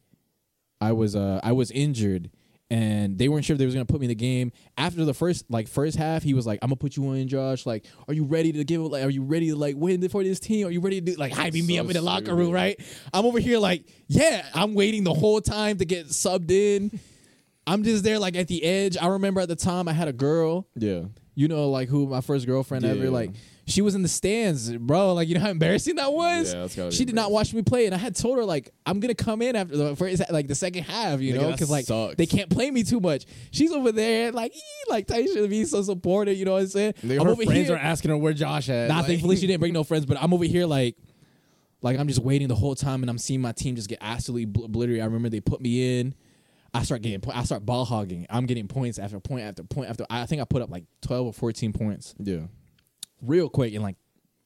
I 0.80 0.92
was 0.92 1.14
uh 1.14 1.40
I 1.42 1.52
was 1.52 1.70
injured, 1.70 2.30
and 2.70 3.16
they 3.16 3.28
weren't 3.28 3.44
sure 3.44 3.54
if 3.54 3.58
they 3.58 3.64
was 3.64 3.74
gonna 3.74 3.84
put 3.86 4.00
me 4.00 4.06
in 4.06 4.08
the 4.08 4.14
game. 4.14 4.50
After 4.76 5.04
the 5.04 5.14
first 5.14 5.44
like 5.48 5.68
first 5.68 5.96
half, 5.96 6.22
he 6.22 6.34
was 6.34 6.46
like, 6.46 6.58
"I'm 6.62 6.68
gonna 6.68 6.76
put 6.76 6.96
you 6.96 7.12
in, 7.12 7.28
Josh. 7.28 7.64
Like, 7.66 7.84
are 8.08 8.14
you 8.14 8.24
ready 8.24 8.52
to 8.52 8.64
give? 8.64 8.80
it? 8.80 8.84
Like, 8.84 9.04
are 9.04 9.10
you 9.10 9.22
ready 9.22 9.48
to 9.50 9.56
like 9.56 9.76
win 9.76 10.06
for 10.08 10.24
this 10.24 10.40
team? 10.40 10.66
Are 10.66 10.70
you 10.70 10.80
ready 10.80 11.00
to 11.00 11.12
do 11.12 11.16
like 11.16 11.32
hyping 11.32 11.66
me 11.66 11.78
up 11.78 11.86
in 11.86 11.92
the 11.92 12.02
locker 12.02 12.34
room? 12.34 12.50
Right? 12.52 12.80
I'm 13.14 13.24
over 13.24 13.38
here 13.38 13.58
like, 13.58 13.84
yeah, 14.08 14.44
I'm 14.54 14.74
waiting 14.74 15.04
the 15.04 15.14
whole 15.14 15.40
time 15.40 15.78
to 15.78 15.84
get 15.84 16.06
subbed 16.08 16.50
in. 16.50 16.98
I'm 17.68 17.82
just 17.82 18.04
there 18.04 18.18
like 18.18 18.36
at 18.36 18.48
the 18.48 18.62
edge. 18.62 18.96
I 18.96 19.08
remember 19.08 19.40
at 19.40 19.48
the 19.48 19.56
time 19.56 19.88
I 19.88 19.92
had 19.92 20.08
a 20.08 20.12
girl 20.12 20.68
Yeah. 20.76 21.02
you 21.34 21.48
know, 21.48 21.70
like 21.70 21.88
who 21.88 22.06
my 22.06 22.20
first 22.20 22.46
girlfriend 22.46 22.84
ever, 22.84 23.10
like 23.10 23.30
she 23.68 23.82
was 23.82 23.94
in 23.96 24.02
the 24.02 24.08
stands, 24.08 24.70
bro. 24.76 25.12
Like 25.14 25.28
you 25.28 25.34
know 25.34 25.40
how 25.40 25.50
embarrassing 25.50 25.96
that 25.96 26.12
was. 26.12 26.52
Yeah, 26.54 26.60
that's 26.60 26.76
gotta 26.76 26.90
be 26.90 26.94
she 26.96 27.04
did 27.04 27.14
not 27.16 27.32
watch 27.32 27.52
me 27.52 27.62
play, 27.62 27.86
and 27.86 27.94
I 27.94 27.98
had 27.98 28.14
told 28.14 28.38
her 28.38 28.44
like 28.44 28.70
I'm 28.86 29.00
gonna 29.00 29.14
come 29.14 29.42
in 29.42 29.56
after 29.56 29.76
the 29.76 29.96
first, 29.96 30.22
like 30.30 30.46
the 30.46 30.54
second 30.54 30.84
half, 30.84 31.20
you 31.20 31.34
Nigga, 31.34 31.40
know, 31.42 31.50
because 31.52 31.70
like 31.70 31.84
sucks. 31.86 32.14
they 32.16 32.26
can't 32.26 32.48
play 32.48 32.70
me 32.70 32.82
too 32.84 33.00
much. 33.00 33.26
She's 33.50 33.72
over 33.72 33.90
there 33.92 34.30
like 34.32 34.54
ee, 34.54 34.60
like 34.90 35.06
Taisha 35.08 35.48
be 35.50 35.64
so 35.64 35.82
supportive, 35.82 36.36
you 36.36 36.44
know 36.44 36.52
what 36.52 36.62
I'm 36.62 36.68
saying? 36.68 36.92
Nigga, 37.04 37.18
I'm 37.20 37.26
her 37.26 37.32
over 37.32 37.44
friends 37.44 37.66
here. 37.66 37.74
are 37.76 37.78
asking 37.78 38.10
her 38.10 38.16
where 38.16 38.32
Josh 38.32 38.68
at. 38.68 38.88
Nah, 38.88 38.98
Like- 38.98 39.06
thankfully 39.06 39.36
she 39.36 39.46
didn't 39.48 39.60
bring 39.60 39.72
no 39.72 39.82
friends, 39.84 40.06
but 40.06 40.16
I'm 40.22 40.32
over 40.32 40.44
here 40.44 40.66
like, 40.66 40.96
like 41.82 41.98
I'm 41.98 42.06
just 42.08 42.20
waiting 42.20 42.48
the 42.48 42.54
whole 42.54 42.74
time, 42.74 43.02
and 43.02 43.10
I'm 43.10 43.18
seeing 43.18 43.40
my 43.40 43.52
team 43.52 43.74
just 43.76 43.88
get 43.88 43.98
absolutely 44.00 44.44
bl- 44.46 44.64
obliterated. 44.64 45.02
I 45.02 45.06
remember 45.06 45.28
they 45.28 45.40
put 45.40 45.60
me 45.60 45.98
in. 46.00 46.14
I 46.74 46.82
start 46.82 47.00
getting, 47.02 47.20
po- 47.20 47.32
I 47.34 47.42
start 47.44 47.64
ball 47.64 47.84
hogging. 47.84 48.26
I'm 48.28 48.44
getting 48.46 48.68
points 48.68 48.98
after 48.98 49.18
point 49.18 49.44
after 49.44 49.62
point 49.64 49.88
after. 49.90 50.04
I 50.10 50.26
think 50.26 50.42
I 50.42 50.44
put 50.44 50.62
up 50.62 50.70
like 50.70 50.84
12 51.02 51.26
or 51.26 51.32
14 51.32 51.72
points 51.72 52.14
Yeah. 52.18 52.40
Real 53.22 53.48
quick 53.48 53.72
in 53.72 53.82
like 53.82 53.96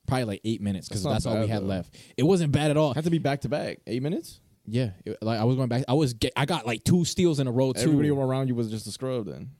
probably 0.06 0.24
like 0.24 0.40
eight 0.44 0.60
minutes 0.60 0.88
because 0.88 1.02
That's 1.02 1.24
that's, 1.24 1.26
all 1.26 1.40
we 1.40 1.48
had 1.48 1.62
though. 1.62 1.66
left. 1.66 1.94
It 2.16 2.22
wasn't 2.24 2.52
bad 2.52 2.70
at 2.70 2.76
all. 2.76 2.94
Had 2.94 3.04
to 3.04 3.10
be 3.10 3.18
back 3.18 3.42
to 3.42 3.48
back. 3.48 3.78
Eight 3.86 4.02
minutes. 4.02 4.40
Yeah, 4.66 4.90
it- 5.04 5.18
like 5.22 5.40
I 5.40 5.44
was 5.44 5.56
going 5.56 5.68
back. 5.68 5.84
I 5.88 5.94
was 5.94 6.14
get, 6.14 6.32
I 6.36 6.44
got 6.46 6.66
like 6.66 6.84
two 6.84 7.04
steals 7.04 7.40
in 7.40 7.46
a 7.46 7.52
row 7.52 7.72
too. 7.72 7.82
Everybody 7.92 8.10
around 8.10 8.48
you 8.48 8.54
was 8.54 8.70
just 8.70 8.86
a 8.86 8.90
scrub 8.92 9.26
then. 9.26 9.50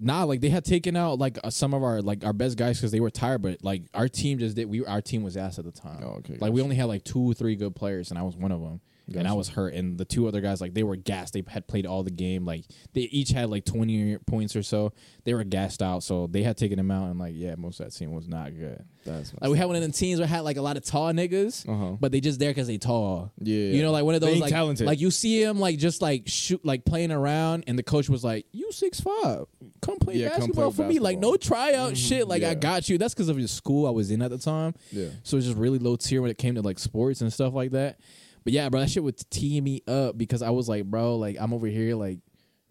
Nah, 0.00 0.24
like 0.24 0.40
they 0.40 0.48
had 0.48 0.64
taken 0.64 0.96
out 0.96 1.18
like 1.18 1.38
uh, 1.44 1.50
some 1.50 1.72
of 1.72 1.82
our 1.82 2.02
like 2.02 2.24
our 2.24 2.32
best 2.32 2.58
guys 2.58 2.78
because 2.78 2.90
they 2.90 3.00
were 3.00 3.10
tired. 3.10 3.42
But 3.42 3.62
like 3.62 3.84
our 3.94 4.08
team 4.08 4.38
just 4.38 4.56
did. 4.56 4.68
We 4.68 4.84
our 4.84 5.00
team 5.00 5.22
was 5.22 5.36
ass 5.36 5.58
at 5.58 5.64
the 5.64 5.72
time. 5.72 6.00
Oh, 6.02 6.16
okay, 6.18 6.36
Like 6.40 6.52
we 6.52 6.60
only 6.62 6.76
had 6.76 6.86
like 6.86 7.04
two, 7.04 7.32
three 7.34 7.56
good 7.56 7.74
players, 7.74 8.10
and 8.10 8.18
I 8.18 8.22
was 8.22 8.36
one 8.36 8.52
of 8.52 8.60
them. 8.60 8.80
And 9.12 9.28
I 9.28 9.34
was 9.34 9.48
hurt, 9.50 9.74
and 9.74 9.98
the 9.98 10.04
two 10.06 10.26
other 10.26 10.40
guys 10.40 10.60
like 10.60 10.72
they 10.74 10.82
were 10.82 10.96
gassed. 10.96 11.34
They 11.34 11.42
had 11.46 11.66
played 11.66 11.84
all 11.86 12.02
the 12.02 12.10
game. 12.10 12.44
Like 12.46 12.64
they 12.94 13.02
each 13.02 13.30
had 13.30 13.50
like 13.50 13.64
twenty 13.66 14.16
points 14.18 14.56
or 14.56 14.62
so. 14.62 14.92
They 15.24 15.34
were 15.34 15.44
gassed 15.44 15.82
out, 15.82 16.02
so 16.02 16.26
they 16.26 16.42
had 16.42 16.56
taken 16.56 16.78
them 16.78 16.90
out. 16.90 17.10
And 17.10 17.18
like 17.18 17.34
yeah, 17.36 17.54
most 17.56 17.80
of 17.80 17.86
that 17.86 17.92
team 17.96 18.12
was 18.12 18.28
not 18.28 18.56
good. 18.56 18.82
That's 19.04 19.34
Like 19.38 19.50
we 19.50 19.58
had 19.58 19.66
one 19.66 19.76
of 19.76 19.82
them 19.82 19.92
teams 19.92 20.18
where 20.20 20.26
had 20.26 20.40
like 20.40 20.56
a 20.56 20.62
lot 20.62 20.78
of 20.78 20.84
tall 20.86 21.12
niggas, 21.12 21.68
Uh-huh. 21.68 21.96
but 22.00 22.10
they 22.12 22.20
just 22.20 22.38
there 22.38 22.48
because 22.50 22.66
they 22.66 22.78
tall. 22.78 23.30
Yeah. 23.38 23.54
You 23.58 23.82
know, 23.82 23.90
like 23.92 24.04
one 24.04 24.14
of 24.14 24.22
those 24.22 24.38
like 24.40 24.50
talented. 24.50 24.86
like 24.86 24.98
you 25.00 25.10
see 25.10 25.42
him 25.42 25.60
like 25.60 25.76
just 25.78 26.00
like 26.00 26.22
shoot 26.26 26.64
like 26.64 26.86
playing 26.86 27.12
around, 27.12 27.64
and 27.66 27.78
the 27.78 27.82
coach 27.82 28.08
was 28.08 28.24
like, 28.24 28.46
"You 28.52 28.72
six 28.72 29.00
five, 29.00 29.44
come 29.82 29.98
play 29.98 30.16
Yeah, 30.16 30.30
come 30.30 30.38
basketball 30.38 30.72
play 30.72 30.84
for 30.86 30.88
me." 30.88 30.98
Like 30.98 31.18
no 31.18 31.36
tryout 31.36 31.98
shit. 31.98 32.26
Like 32.26 32.42
I 32.42 32.54
got 32.54 32.88
you. 32.88 32.96
That's 32.96 33.12
because 33.12 33.28
of 33.28 33.36
the 33.36 33.46
school 33.48 33.86
I 33.86 33.90
was 33.90 34.10
in 34.10 34.22
at 34.22 34.30
the 34.30 34.38
time. 34.38 34.74
Yeah. 34.90 35.08
So 35.24 35.36
it's 35.36 35.44
just 35.44 35.58
really 35.58 35.78
low 35.78 35.96
tier 35.96 36.22
when 36.22 36.30
it 36.30 36.38
came 36.38 36.54
to 36.54 36.62
like 36.62 36.78
sports 36.78 37.20
and 37.20 37.30
stuff 37.30 37.52
like 37.52 37.72
that. 37.72 37.98
But 38.44 38.52
yeah, 38.52 38.68
bro, 38.68 38.80
that 38.80 38.90
shit 38.90 39.02
would 39.02 39.18
tee 39.30 39.60
me 39.60 39.82
up 39.88 40.16
because 40.18 40.42
I 40.42 40.50
was 40.50 40.68
like, 40.68 40.84
bro, 40.84 41.16
like 41.16 41.36
I'm 41.40 41.52
over 41.52 41.66
here 41.66 41.94
like 41.96 42.20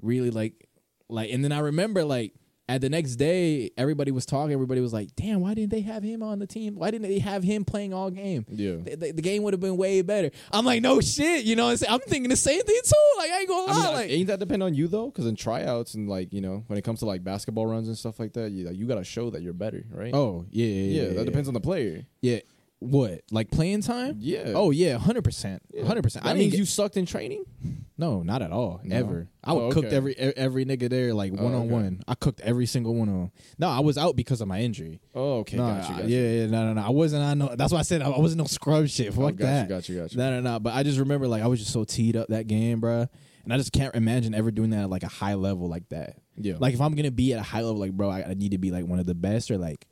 really 0.02 0.32
like 0.32 0.68
like 1.10 1.32
and 1.32 1.44
then 1.44 1.52
I 1.52 1.60
remember 1.60 2.04
like 2.04 2.34
at 2.70 2.80
the 2.80 2.90
next 2.90 3.18
day 3.18 3.70
everybody 3.78 4.10
was 4.12 4.26
talking, 4.26 4.54
everybody 4.54 4.80
was 4.80 4.94
like, 4.94 5.10
damn, 5.18 5.42
why 5.42 5.54
didn't 5.54 5.72
they 5.72 5.82
have 5.82 6.02
him 6.02 6.24
on 6.24 6.40
the 6.40 6.48
team? 6.48 6.76
Why 6.76 6.92
didn't 6.92 7.10
they 7.10 7.20
have 7.20 7.44
him 7.44 7.66
playing 7.66 7.94
all 7.94 8.10
game? 8.10 8.46
Yeah. 8.50 8.78
The, 8.84 8.96
the- 8.96 9.12
the 9.12 9.22
game 9.22 9.44
would 9.44 9.54
have 9.54 9.60
been 9.60 9.76
way 9.76 10.02
better. 10.02 10.32
I'm 10.52 10.66
like, 10.66 10.82
no 10.82 11.02
shit, 11.02 11.44
you 11.44 11.56
know 11.58 11.66
what 11.66 11.72
I'm 11.72 11.78
saying? 11.78 11.94
I'm 11.94 12.00
thinking 12.00 12.30
the 12.30 12.38
same 12.38 12.62
thing 12.62 12.80
too. 12.84 13.18
Like 13.18 13.32
I 13.32 13.40
ain't 13.40 13.50
gonna 13.50 13.72
I 13.72 13.76
mean, 13.76 13.94
like 13.94 14.10
ain't 14.12 14.28
that 14.28 14.40
depend 14.40 14.64
on 14.64 14.74
you 14.74 14.88
though? 14.88 15.08
Because 15.08 15.26
in 15.26 15.36
tryouts 15.36 15.94
and 15.96 16.08
like 16.08 16.32
you 16.32 16.40
know, 16.42 16.64
when 16.68 16.78
it 16.80 16.84
comes 16.84 17.00
to 17.00 17.06
like 17.06 17.24
basketball 17.24 17.66
runs 17.66 17.88
and 17.90 17.98
stuff 17.98 18.18
like 18.20 18.34
that, 18.34 18.52
you 18.52 18.70
you 18.72 18.86
gotta 18.88 19.04
show 19.04 19.30
that 19.32 19.42
you're 19.42 19.54
better, 19.54 19.84
right? 19.92 20.14
Oh, 20.14 20.46
yeah, 20.52 20.66
yeah, 20.66 20.72
yeah, 20.72 21.08
yeah. 21.10 21.14
that 21.18 21.26
depends 21.26 21.48
on 21.50 21.54
the 21.54 21.60
player. 21.62 22.06
Yeah. 22.22 22.40
What? 22.84 23.22
Like 23.32 23.50
playing 23.52 23.82
time? 23.82 24.18
Yeah. 24.20 24.54
Oh 24.56 24.72
yeah, 24.72 24.98
hundred 24.98 25.24
percent, 25.24 25.62
hundred 25.86 26.04
percent. 26.04 26.26
That 26.26 26.32
I 26.32 26.34
means 26.34 26.52
mean, 26.54 26.60
you 26.60 26.66
sucked 26.66 26.98
in 26.98 27.06
training. 27.06 27.46
No, 27.98 28.24
not 28.24 28.42
at 28.42 28.52
all. 28.52 28.82
Ever. 28.90 29.30
I 29.44 29.54
would 29.54 29.60
Oh, 29.62 29.72
cooked 29.72 29.88
okay. 29.88 29.96
every 29.96 30.12
e- 30.14 30.34
every 30.36 30.66
nigga 30.66 30.90
there 30.90 31.14
like 31.14 31.32
oh, 31.38 31.44
one 31.44 31.54
on 31.54 31.70
one. 31.70 32.04
I 32.08 32.16
cooked 32.16 32.42
every 32.42 32.66
single 32.66 32.96
one 32.96 33.08
of 33.08 33.16
them. 33.16 33.32
No, 33.60 33.70
I 33.70 33.80
was 33.82 33.98
out 33.98 34.16
because 34.16 34.42
of 34.42 34.48
my 34.48 34.60
injury. 34.62 35.00
Oh, 35.14 35.40
okay, 35.40 35.58
no, 35.58 35.64
got 35.68 35.90
you, 35.90 35.96
I- 35.96 36.00
got 36.00 36.10
you. 36.10 36.18
yeah, 36.18 36.30
yeah, 36.42 36.46
no, 36.48 36.66
no, 36.66 36.74
no. 36.74 36.82
I 36.86 36.90
wasn't. 36.90 37.24
I 37.24 37.34
know. 37.36 37.56
That's 37.56 37.72
why 37.72 37.80
I 37.80 37.84
said 37.84 38.02
I 38.02 38.10
I 38.10 38.20
wasn't 38.20 38.40
no 38.40 38.46
scrub 38.46 38.88
shit. 38.88 39.10
Oh, 39.10 39.12
Fuck 39.12 39.22
Oh, 39.24 39.32
got 39.32 39.40
you, 39.40 39.46
that. 39.46 39.70
got 39.70 39.90
you, 39.90 40.00
got 40.00 40.12
you. 40.12 40.18
No, 40.18 40.30
no, 40.32 40.42
no. 40.42 40.60
But 40.60 40.74
I 40.74 40.84
just 40.84 41.00
remember 41.00 41.28
like 41.28 41.44
I 41.44 41.48
was 41.48 41.60
just 41.60 41.72
so 41.72 41.84
teed 41.84 42.16
up 42.18 42.28
that 42.30 42.48
game, 42.48 42.82
bruh. 42.82 43.08
and 43.44 43.54
I 43.54 43.58
just 43.58 43.72
can't 43.72 43.94
imagine 43.96 44.34
ever 44.34 44.52
doing 44.52 44.72
that 44.72 44.84
at 44.84 44.90
like 44.90 45.04
a 45.04 45.08
high 45.08 45.36
level 45.36 45.70
like 45.70 45.88
that. 45.90 46.18
Yeah. 46.36 46.56
Like 46.60 46.74
if 46.74 46.82
I'm 46.82 46.96
gonna 46.96 47.12
be 47.12 47.34
at 47.34 47.40
a 47.40 47.44
high 47.44 47.62
level, 47.62 47.78
like 47.78 47.92
bro, 47.94 48.10
I, 48.10 48.30
I 48.30 48.34
need 48.34 48.52
to 48.52 48.58
be 48.58 48.72
like 48.72 48.86
one 48.86 49.00
of 49.00 49.06
the 49.06 49.16
best, 49.16 49.52
or 49.52 49.58
like 49.60 49.86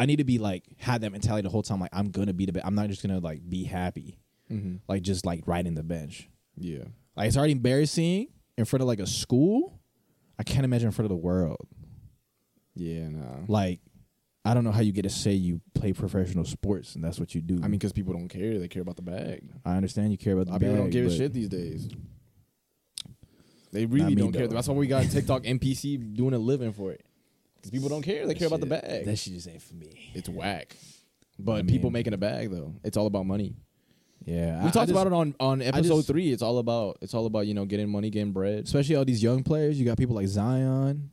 I 0.00 0.06
need 0.06 0.16
to 0.16 0.24
be 0.24 0.38
like 0.38 0.64
have 0.78 1.02
that 1.02 1.12
mentality 1.12 1.42
the 1.42 1.50
whole 1.50 1.62
time. 1.62 1.78
Like 1.80 1.90
I'm 1.92 2.10
gonna 2.10 2.32
be 2.32 2.46
the 2.46 2.52
best. 2.52 2.64
I'm 2.66 2.74
not 2.74 2.88
just 2.88 3.02
gonna 3.02 3.18
like 3.20 3.48
be 3.48 3.64
happy, 3.64 4.18
Mm-hmm. 4.50 4.76
like 4.88 5.02
just 5.02 5.26
like 5.26 5.42
riding 5.46 5.74
the 5.74 5.82
bench. 5.82 6.28
Yeah. 6.56 6.84
Like 7.16 7.28
it's 7.28 7.36
already 7.36 7.52
embarrassing 7.52 8.28
in 8.56 8.64
front 8.64 8.80
of 8.80 8.88
like 8.88 8.98
a 8.98 9.06
school. 9.06 9.78
I 10.38 10.42
can't 10.42 10.64
imagine 10.64 10.86
in 10.86 10.92
front 10.92 11.04
of 11.04 11.10
the 11.10 11.22
world. 11.22 11.68
Yeah, 12.74 13.08
nah. 13.08 13.44
Like 13.46 13.80
I 14.44 14.54
don't 14.54 14.64
know 14.64 14.72
how 14.72 14.80
you 14.80 14.92
get 14.92 15.02
to 15.02 15.10
say 15.10 15.32
you 15.32 15.60
play 15.74 15.92
professional 15.92 16.46
sports 16.46 16.94
and 16.94 17.04
that's 17.04 17.20
what 17.20 17.34
you 17.34 17.42
do. 17.42 17.56
I 17.56 17.68
mean, 17.68 17.72
because 17.72 17.92
people 17.92 18.14
don't 18.14 18.28
care; 18.28 18.58
they 18.58 18.68
care 18.68 18.80
about 18.80 18.96
the 18.96 19.02
bag. 19.02 19.42
I 19.66 19.76
understand 19.76 20.12
you 20.12 20.18
care 20.18 20.32
about 20.32 20.46
the 20.46 20.54
of 20.54 20.60
people 20.60 20.76
don't 20.76 20.90
give 20.90 21.06
a 21.06 21.14
shit 21.14 21.34
these 21.34 21.48
days. 21.50 21.90
They 23.72 23.86
really 23.86 24.14
don't 24.14 24.32
care. 24.32 24.48
That's 24.48 24.66
why 24.66 24.74
we 24.74 24.86
got 24.86 25.04
TikTok 25.10 25.42
NPC 25.44 26.14
doing 26.16 26.34
a 26.34 26.38
living 26.38 26.72
for 26.72 26.90
it. 26.90 27.04
Because 27.60 27.70
people 27.70 27.88
don't 27.88 28.02
care; 28.02 28.26
they 28.26 28.34
care 28.34 28.46
about 28.46 28.60
the 28.60 28.66
Shit, 28.66 28.82
bag. 28.82 29.04
That 29.04 29.16
shit 29.16 29.34
just 29.34 29.48
ain't 29.48 29.60
for 29.62 29.74
me. 29.74 30.10
It's 30.14 30.28
whack. 30.28 30.76
But 31.38 31.52
I 31.52 31.62
people 31.62 31.90
mean- 31.90 31.94
making 31.94 32.12
a 32.14 32.18
bag 32.18 32.50
though. 32.50 32.74
It's 32.84 32.96
all 32.96 33.06
about 33.06 33.26
money. 33.26 33.54
Yeah, 34.26 34.62
We 34.64 34.70
talked 34.70 34.90
about 34.90 35.06
it 35.06 35.12
on 35.14 35.34
on 35.40 35.62
episode 35.62 35.96
just- 35.96 36.08
three. 36.08 36.30
It's 36.32 36.42
all 36.42 36.58
about 36.58 36.98
it's 37.00 37.14
all 37.14 37.24
about 37.26 37.46
you 37.46 37.54
know 37.54 37.64
getting 37.64 37.88
money, 37.88 38.10
getting 38.10 38.32
bread. 38.32 38.64
especially 38.64 38.96
all 38.96 39.04
these 39.04 39.22
young 39.22 39.42
players. 39.42 39.78
You 39.78 39.86
got 39.86 39.96
people 39.98 40.14
like 40.14 40.26
Zion. 40.28 41.10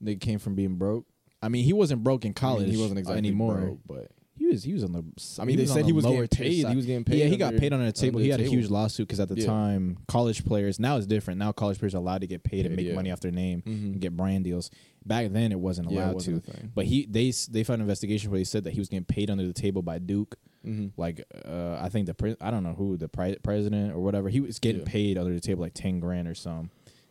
They 0.00 0.16
came 0.16 0.38
from 0.38 0.54
being 0.54 0.76
broke. 0.76 1.06
I 1.42 1.48
mean, 1.48 1.64
he 1.64 1.72
wasn't 1.74 2.02
broke 2.02 2.24
in 2.24 2.30
I 2.30 2.34
college. 2.34 2.70
he 2.70 2.76
wasn't 2.78 2.98
exactly 3.00 3.18
anymore. 3.18 3.56
broke, 3.60 3.78
but 3.86 4.10
He 4.36 4.46
was. 4.46 4.64
He 4.64 4.72
was 4.72 4.82
on 4.82 4.92
the. 4.92 5.04
I 5.40 5.44
mean, 5.44 5.56
they 5.56 5.66
said 5.66 5.82
on 5.82 5.84
he 5.84 5.92
was 5.92 6.04
getting 6.04 6.26
paid. 6.28 6.66
He 6.66 6.76
was 6.76 6.86
getting 6.86 7.04
paid. 7.04 7.18
Yeah, 7.18 7.26
he 7.26 7.36
got 7.36 7.56
paid 7.56 7.72
under 7.72 7.86
the 7.86 7.92
table. 7.92 8.18
He 8.20 8.30
had 8.30 8.40
a 8.40 8.44
huge 8.44 8.68
lawsuit 8.68 9.06
because 9.06 9.20
at 9.20 9.28
the 9.28 9.44
time, 9.44 9.98
college 10.08 10.44
players 10.44 10.80
now 10.80 10.96
it's 10.96 11.06
different. 11.06 11.38
Now 11.38 11.52
college 11.52 11.78
players 11.78 11.94
are 11.94 11.98
allowed 11.98 12.22
to 12.22 12.26
get 12.26 12.42
paid 12.42 12.66
and 12.66 12.74
make 12.76 12.92
money 12.94 13.10
off 13.12 13.20
their 13.20 13.30
name 13.30 13.62
and 13.66 14.00
get 14.00 14.16
brand 14.16 14.44
deals. 14.44 14.70
Back 15.06 15.32
then, 15.32 15.52
it 15.52 15.60
wasn't 15.60 15.90
Yeah, 15.90 15.98
it 15.98 16.02
allowed 16.04 16.14
wasn't 16.14 16.44
to. 16.46 16.52
But 16.74 16.86
he 16.86 17.06
they 17.06 17.32
they 17.50 17.62
found 17.62 17.76
an 17.76 17.82
investigation 17.82 18.30
where 18.30 18.40
they 18.40 18.44
said 18.44 18.64
that 18.64 18.72
he 18.72 18.80
was 18.80 18.88
getting 18.88 19.04
paid 19.04 19.30
under 19.30 19.46
the 19.46 19.52
table 19.52 19.82
by 19.82 19.98
Duke. 19.98 20.36
Mm-hmm. 20.66 21.00
Like 21.00 21.24
uh, 21.44 21.76
I 21.80 21.88
think 21.90 22.06
the 22.06 22.14
pre- 22.14 22.36
I 22.40 22.50
don't 22.50 22.62
know 22.62 22.72
who 22.72 22.96
the 22.96 23.08
pri- 23.08 23.36
president 23.42 23.92
or 23.92 23.98
whatever 24.00 24.30
he 24.30 24.40
was 24.40 24.58
getting 24.58 24.80
Yeah. 24.80 24.86
paid 24.90 25.18
under 25.18 25.32
the 25.34 25.40
table 25.40 25.60
like 25.62 25.74
ten 25.74 26.00
grand 26.00 26.26
or 26.26 26.34
some 26.34 26.70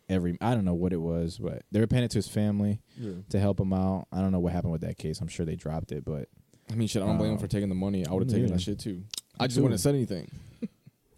every 0.09 0.37
I 0.41 0.55
don't 0.55 0.65
know 0.65 0.73
what 0.73 0.91
it 0.91 0.97
was, 1.01 1.37
but 1.37 1.61
they 1.71 1.79
were 1.79 1.87
paying 1.87 2.03
it 2.03 2.11
to 2.11 2.17
his 2.17 2.27
family 2.27 2.81
Yeah. 2.99 3.11
to 3.29 3.39
help 3.39 3.59
him 3.59 3.71
out. 3.71 4.07
I 4.11 4.21
don't 4.21 4.31
know 4.31 4.39
what 4.39 4.53
happened 4.53 4.71
with 4.73 4.81
that 4.81 4.97
case. 4.97 5.21
I'm 5.21 5.27
sure 5.27 5.45
they 5.45 5.55
dropped 5.55 5.91
it, 5.91 6.03
but 6.03 6.29
I 6.71 6.75
mean, 6.75 6.87
shit. 6.87 7.01
I 7.01 7.05
don't 7.05 7.17
blame 7.17 7.31
him 7.31 7.35
Um, 7.37 7.41
for 7.41 7.47
taking 7.47 7.69
the 7.69 7.75
money. 7.75 8.05
I 8.05 8.11
would 8.13 8.23
have 8.23 8.29
taken 8.31 8.47
yeah. 8.47 8.53
that 8.55 8.61
shit 8.61 8.79
too. 8.79 9.03
I 9.39 9.47
just 9.47 9.57
wouldn't 9.57 9.73
have 9.73 9.81
said 9.81 9.95
anything. 9.95 10.29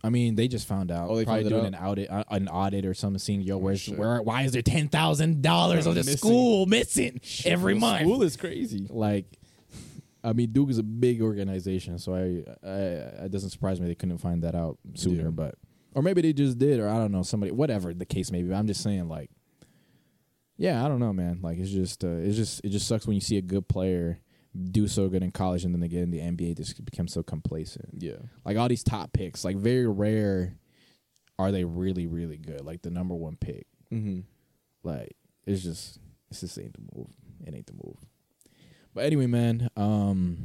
I 0.03 0.09
mean, 0.09 0.35
they 0.35 0.47
just 0.47 0.67
found 0.67 0.91
out. 0.91 1.09
Oh, 1.09 1.15
they 1.15 1.25
probably 1.25 1.49
doing 1.49 1.65
an 1.65 1.75
audit, 1.75 2.11
uh, 2.11 2.23
an 2.29 2.47
audit 2.47 2.85
or 2.85 2.93
something. 2.93 3.17
Seeing 3.17 3.41
yo, 3.41 3.57
where's 3.57 3.81
shit. 3.81 3.97
where? 3.97 4.21
Why 4.21 4.43
is 4.43 4.51
there 4.51 4.61
ten 4.61 4.87
thousand 4.87 5.41
dollars 5.41 5.87
of 5.87 5.95
the 5.95 6.01
Missing. 6.01 6.17
school 6.17 6.65
missing 6.67 7.21
every 7.43 7.73
The 7.73 7.79
month? 7.79 8.01
School 8.01 8.21
is 8.21 8.37
crazy. 8.37 8.87
like, 8.89 9.25
I 10.23 10.33
mean, 10.33 10.51
Duke 10.51 10.69
is 10.69 10.77
a 10.77 10.83
big 10.83 11.21
organization, 11.23 11.97
so 11.97 12.13
I, 12.13 12.43
I 12.67 12.75
it 13.25 13.31
doesn't 13.31 13.49
surprise 13.49 13.81
me 13.81 13.87
they 13.87 13.95
couldn't 13.95 14.19
find 14.19 14.43
that 14.43 14.53
out 14.53 14.77
sooner. 14.93 15.23
Yeah. 15.23 15.29
But 15.29 15.55
or 15.95 16.03
maybe 16.03 16.21
they 16.21 16.33
just 16.33 16.59
did, 16.59 16.79
or 16.79 16.87
I 16.87 16.97
don't 16.97 17.11
know, 17.11 17.23
somebody, 17.23 17.51
whatever 17.51 17.91
the 17.93 18.05
case 18.05 18.31
may 18.31 18.43
be. 18.43 18.53
I'm 18.53 18.67
just 18.67 18.83
saying, 18.83 19.07
like, 19.07 19.31
yeah, 20.57 20.85
I 20.85 20.87
don't 20.87 20.99
know, 20.99 21.13
man. 21.13 21.39
Like, 21.41 21.57
it's 21.57 21.71
just, 21.71 22.03
uh, 22.03 22.09
it's 22.17 22.35
just, 22.35 22.61
it 22.63 22.69
just 22.69 22.87
sucks 22.87 23.07
when 23.07 23.15
you 23.15 23.21
see 23.21 23.37
a 23.37 23.41
good 23.41 23.67
player 23.67 24.19
do 24.71 24.87
so 24.87 25.09
good 25.09 25.21
in 25.23 25.31
college 25.31 25.65
and 25.65 25.73
then 25.73 25.81
they 25.81 25.87
get 25.87 26.01
in 26.03 26.11
the 26.11 26.19
NBA 26.19 26.55
just 26.57 26.83
become 26.85 27.07
so 27.07 27.21
complacent. 27.23 27.89
Yeah. 27.97 28.17
Like 28.45 28.57
all 28.57 28.67
these 28.69 28.83
top 28.83 29.11
picks, 29.13 29.43
like 29.43 29.57
very 29.57 29.87
rare 29.87 30.55
are 31.37 31.51
they 31.51 31.63
really 31.65 32.07
really 32.07 32.37
good. 32.37 32.61
Like 32.65 32.81
the 32.81 32.89
number 32.89 33.15
one 33.15 33.35
pick, 33.35 33.67
Mm-hmm. 33.93 34.21
like 34.83 35.15
it's 35.45 35.61
just 35.61 35.99
it's 36.31 36.39
just 36.41 36.57
ain't 36.57 36.73
the 36.73 36.81
move. 36.95 37.09
It 37.45 37.53
ain't 37.53 37.67
the 37.67 37.73
move. 37.73 37.97
But 38.93 39.05
anyway, 39.05 39.27
man, 39.27 39.69
um, 39.75 40.37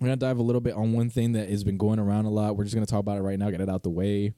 we're 0.00 0.06
gonna 0.08 0.16
dive 0.16 0.38
a 0.38 0.42
little 0.42 0.60
bit 0.60 0.74
on 0.74 0.92
one 0.92 1.08
thing 1.10 1.32
that 1.32 1.48
has 1.48 1.62
been 1.64 1.76
going 1.78 2.00
around 2.00 2.24
a 2.24 2.30
lot. 2.30 2.56
We're 2.56 2.64
just 2.64 2.74
gonna 2.74 2.86
talk 2.86 3.00
about 3.00 3.18
it 3.18 3.22
right 3.22 3.38
now, 3.38 3.50
get 3.50 3.60
it 3.60 3.68
out 3.68 3.84
the 3.84 3.90
way. 3.90 4.34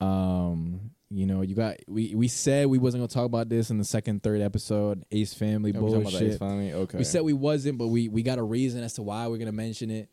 Um, 0.00 0.90
you 1.12 1.26
know, 1.26 1.42
you 1.42 1.54
got 1.54 1.76
we 1.86 2.14
we 2.14 2.28
said 2.28 2.66
we 2.68 2.78
wasn't 2.78 3.00
gonna 3.02 3.08
talk 3.08 3.26
about 3.26 3.48
this 3.48 3.70
in 3.70 3.78
the 3.78 3.84
second, 3.84 4.22
third 4.22 4.40
episode. 4.40 5.04
Ace 5.12 5.34
Family 5.34 5.72
bullshit. 5.72 6.38
Finally, 6.38 6.72
okay. 6.72 6.98
We 6.98 7.04
said 7.04 7.22
we 7.22 7.32
wasn't, 7.32 7.78
but 7.78 7.88
we 7.88 8.08
we 8.08 8.22
got 8.22 8.38
a 8.38 8.42
reason 8.42 8.82
as 8.82 8.94
to 8.94 9.02
why 9.02 9.26
we're 9.28 9.38
gonna 9.38 9.52
mention 9.52 9.90
it, 9.90 10.08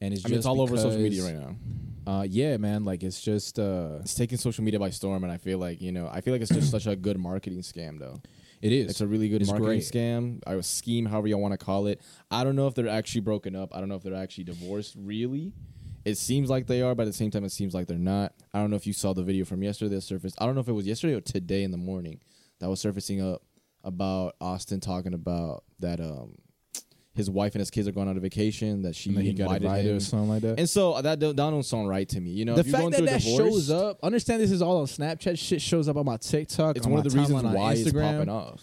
and 0.00 0.12
it's 0.12 0.22
I 0.22 0.28
just 0.28 0.30
mean, 0.30 0.38
it's 0.38 0.46
all 0.46 0.60
over 0.60 0.76
social 0.76 1.00
media 1.00 1.22
right 1.24 1.34
now. 1.36 1.56
Uh, 2.04 2.22
yeah, 2.22 2.56
man, 2.56 2.84
like 2.84 3.04
it's 3.04 3.20
just 3.20 3.60
uh, 3.60 3.98
It's 4.00 4.14
taking 4.14 4.36
social 4.36 4.64
media 4.64 4.80
by 4.80 4.90
storm, 4.90 5.22
and 5.22 5.32
I 5.32 5.36
feel 5.36 5.58
like 5.58 5.80
you 5.80 5.92
know, 5.92 6.08
I 6.12 6.20
feel 6.20 6.34
like 6.34 6.42
it's 6.42 6.50
just 6.50 6.70
such 6.70 6.86
a 6.86 6.96
good 6.96 7.16
marketing 7.18 7.60
scam, 7.60 8.00
though. 8.00 8.20
it 8.60 8.72
is. 8.72 8.90
It's 8.90 9.00
a 9.00 9.06
really 9.06 9.28
good 9.28 9.40
It's 9.42 9.50
marketing 9.50 9.78
great. 9.78 9.82
scam. 9.84 10.40
I 10.44 10.60
scheme, 10.62 11.06
however 11.06 11.28
you 11.28 11.38
want 11.38 11.52
to 11.52 11.64
call 11.64 11.86
it. 11.86 12.00
I 12.28 12.42
don't 12.42 12.56
know 12.56 12.66
if 12.66 12.74
they're 12.74 12.88
actually 12.88 13.20
broken 13.20 13.54
up. 13.54 13.72
I 13.72 13.78
don't 13.78 13.88
know 13.88 13.94
if 13.94 14.02
they're 14.02 14.16
actually 14.16 14.44
divorced. 14.44 14.96
Really, 14.98 15.52
it 16.04 16.16
seems 16.16 16.50
like 16.50 16.66
they 16.66 16.82
are, 16.82 16.94
but 16.94 17.02
at 17.02 17.06
the 17.06 17.12
same 17.12 17.30
time, 17.30 17.44
it 17.44 17.52
seems 17.52 17.74
like 17.74 17.86
they're 17.86 17.98
not. 17.98 18.32
I 18.52 18.60
don't 18.60 18.70
know 18.70 18.76
if 18.76 18.86
you 18.86 18.92
saw 18.92 19.12
the 19.12 19.22
video 19.22 19.44
from 19.44 19.62
yesterday 19.62 19.94
that 19.94 20.00
surfaced. 20.02 20.36
I 20.40 20.46
don't 20.46 20.54
know 20.54 20.60
if 20.60 20.68
it 20.68 20.72
was 20.72 20.86
yesterday 20.86 21.14
or 21.14 21.20
today 21.20 21.62
in 21.62 21.70
the 21.70 21.76
morning 21.76 22.20
that 22.60 22.68
was 22.68 22.80
surfacing 22.80 23.20
up 23.20 23.42
about 23.84 24.36
Austin 24.40 24.80
talking 24.80 25.14
about 25.14 25.64
that 25.80 26.00
um 26.00 26.36
his 27.14 27.28
wife 27.28 27.54
and 27.54 27.60
his 27.60 27.70
kids 27.70 27.86
are 27.86 27.92
going 27.92 28.08
on 28.08 28.16
a 28.16 28.20
vacation 28.20 28.82
that 28.82 28.94
she 28.96 29.10
and 29.10 29.18
he 29.18 29.34
got 29.34 29.56
invited 29.56 29.90
him. 29.90 29.96
or 29.96 30.00
something 30.00 30.28
like 30.30 30.40
that. 30.42 30.58
And 30.58 30.68
so 30.68 31.00
that 31.02 31.18
don't, 31.18 31.36
that 31.36 31.50
don't 31.50 31.62
sound 31.62 31.88
right 31.88 32.08
to 32.08 32.20
me. 32.20 32.30
You 32.30 32.46
know, 32.46 32.54
the 32.54 32.64
fact 32.64 32.78
going 32.78 32.90
that 32.92 33.04
that 33.04 33.20
divorce, 33.20 33.36
shows 33.52 33.70
up, 33.70 33.98
understand 34.02 34.40
this 34.40 34.50
is 34.50 34.62
all 34.62 34.78
on 34.78 34.86
Snapchat. 34.86 35.38
Shit 35.38 35.60
shows 35.60 35.88
up 35.88 35.96
on 35.96 36.06
my 36.06 36.16
TikTok. 36.16 36.76
It's 36.76 36.86
on 36.86 36.92
one 36.92 37.02
my 37.02 37.06
of 37.06 37.12
the 37.12 37.18
reasons 37.18 37.42
why 37.42 37.72
it's 37.74 37.92
popping 37.92 38.30
off. 38.30 38.62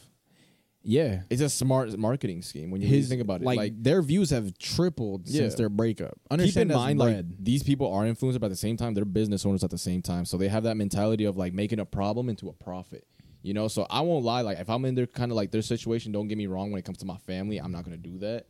Yeah, 0.81 1.23
It's 1.29 1.41
a 1.41 1.49
smart 1.49 1.97
marketing 1.97 2.41
scheme 2.41 2.71
when 2.71 2.81
you 2.81 2.87
his 2.87 3.09
think 3.09 3.21
about 3.21 3.41
it. 3.41 3.45
Like, 3.45 3.57
like 3.57 3.83
their 3.83 4.01
views 4.01 4.29
have 4.29 4.57
tripled 4.57 5.27
Yeah. 5.27 5.41
since 5.41 5.55
their 5.55 5.67
breakup. 5.69 6.17
keep 6.37 6.55
in 6.55 6.69
mind 6.69 6.99
bread. 6.99 7.15
like 7.29 7.43
these 7.43 7.63
people 7.63 7.91
are 7.93 8.03
influencers 8.05 8.39
but 8.39 8.45
at 8.45 8.49
the 8.51 8.55
same 8.55 8.77
time 8.77 8.93
they're 8.93 9.03
business 9.05 9.45
owners 9.45 9.63
at 9.63 9.69
the 9.71 9.77
same 9.77 10.01
time 10.01 10.23
so 10.25 10.37
they 10.37 10.47
have 10.47 10.63
that 10.63 10.77
mentality 10.77 11.25
of 11.25 11.35
like 11.37 11.53
making 11.53 11.79
a 11.79 11.85
problem 11.85 12.29
into 12.29 12.47
a 12.47 12.53
profit 12.53 13.05
you 13.41 13.53
know 13.53 13.67
so 13.67 13.85
i 13.89 13.99
won't 14.01 14.23
lie 14.23 14.41
like 14.41 14.57
if 14.59 14.69
i'm 14.69 14.83
in 14.85 14.95
their 14.95 15.05
kind 15.07 15.31
of 15.31 15.35
like 15.35 15.51
their 15.51 15.61
situation 15.61 16.11
don't 16.13 16.27
get 16.29 16.37
me 16.37 16.47
wrong 16.47 16.71
when 16.71 16.79
it 16.79 16.85
comes 16.85 16.97
to 16.97 17.05
my 17.05 17.17
family 17.17 17.57
i'm 17.57 17.71
not 17.71 17.83
gonna 17.83 17.97
do 17.97 18.17
that 18.19 18.47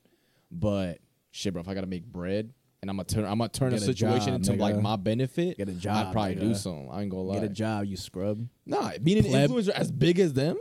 but 0.52 1.00
shit 1.32 1.54
bro 1.54 1.62
if 1.62 1.68
i 1.68 1.74
gotta 1.74 1.88
make 1.88 2.06
bread 2.06 2.52
and 2.82 2.90
i'm 2.90 2.96
gonna 2.98 3.06
turn 3.06 3.26
i'm 3.26 3.38
gonna 3.40 3.50
turn 3.50 3.70
a 3.70 3.72
Get 3.72 3.82
a 3.82 3.86
situation 3.86 4.28
job, 4.28 4.36
into 4.36 4.52
nigga. 4.54 4.60
like 4.60 4.80
my 4.82 4.96
benefit 4.96 5.58
Get 5.58 5.68
a 5.68 5.72
i'd 5.72 5.80
job, 5.80 6.12
probably 6.14 6.36
do 6.36 6.52
nigga. 6.52 6.56
something 6.58 6.90
i 6.92 7.02
ain't 7.02 7.10
gonna 7.12 7.24
lie 7.24 7.36
get 7.36 7.44
a 7.44 7.50
job, 7.50 7.86
you 7.86 7.98
scrub. 7.98 8.48
nah 8.66 8.92
being 9.04 9.18
an 9.20 9.26
Pleb. 9.26 9.50
influencer 9.50 9.70
as 9.70 9.92
big 9.92 10.20
as 10.20 10.34
them 10.34 10.58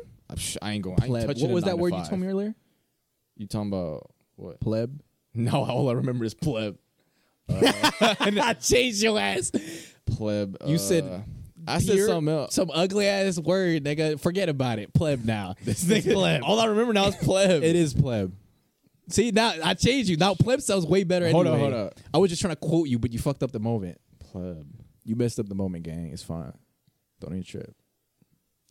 i 0.62 0.72
ain't 0.72 0.82
going 0.84 0.96
I 1.00 1.04
ain't 1.04 1.10
Pleb. 1.10 1.26
touching 1.28 1.42
What 1.44 1.50
a 1.50 1.54
was 1.54 1.64
nine 1.64 1.70
that 1.72 1.76
to 1.76 1.82
word 1.82 1.92
you 1.94 1.98
five. 2.00 2.08
told 2.08 2.20
me 2.20 2.26
earlier? 2.28 2.54
you 3.36 3.46
talking 3.46 3.68
about 3.68 4.10
what 4.36 4.60
Pleb. 4.60 5.00
no 5.34 5.64
all 5.64 5.88
i 5.88 5.92
remember 5.94 6.24
is 6.24 6.34
pleb 6.34 6.76
I 7.50 8.54
changed 8.60 9.02
your 9.02 9.18
ass. 9.18 9.50
pleb 10.06 10.56
You 10.66 10.74
uh, 10.76 10.78
said 10.78 11.24
i 11.66 11.78
said 11.78 11.98
something 12.06 12.32
else 12.32 12.54
Some 12.54 12.70
ugly 12.72 13.06
ass 13.06 13.38
word, 13.38 13.84
nigga. 13.84 14.18
Forget 14.20 14.48
about 14.48 14.78
it. 14.78 14.92
Pleb 14.94 15.24
now. 15.24 15.54
This 15.64 15.84
nigga 15.84 16.12
pleb. 16.14 16.42
All 16.44 16.60
I 16.60 16.66
remember 16.66 16.92
now 16.92 17.06
is 17.08 17.16
pleb. 17.16 17.62
It 17.62 17.74
is 17.76 17.94
pleb. 17.94 18.32
See 19.08 19.30
now 19.30 19.52
I 19.64 19.74
changed 19.74 20.08
you. 20.10 20.16
Now 20.16 20.34
pleb 20.34 20.60
sounds 20.62 20.86
way 20.86 21.04
better. 21.04 21.30
Hold 21.30 21.46
on, 21.46 21.54
anyway. 21.54 21.70
hold 21.72 21.84
on. 21.86 21.90
I 22.14 22.18
was 22.18 22.30
just 22.30 22.40
trying 22.42 22.54
to 22.54 22.60
quote 22.60 22.88
you, 22.88 22.98
but 22.98 23.12
you 23.12 23.18
fucked 23.18 23.42
up 23.42 23.52
the 23.52 23.60
moment. 23.60 23.98
pleb. 24.18 24.66
You 25.04 25.16
messed 25.16 25.38
up 25.40 25.48
the 25.48 25.54
moment, 25.54 25.84
gang. 25.84 26.10
It's 26.12 26.22
fine. 26.22 26.52
Don't 27.20 27.32
even 27.32 27.42
trip. 27.44 27.74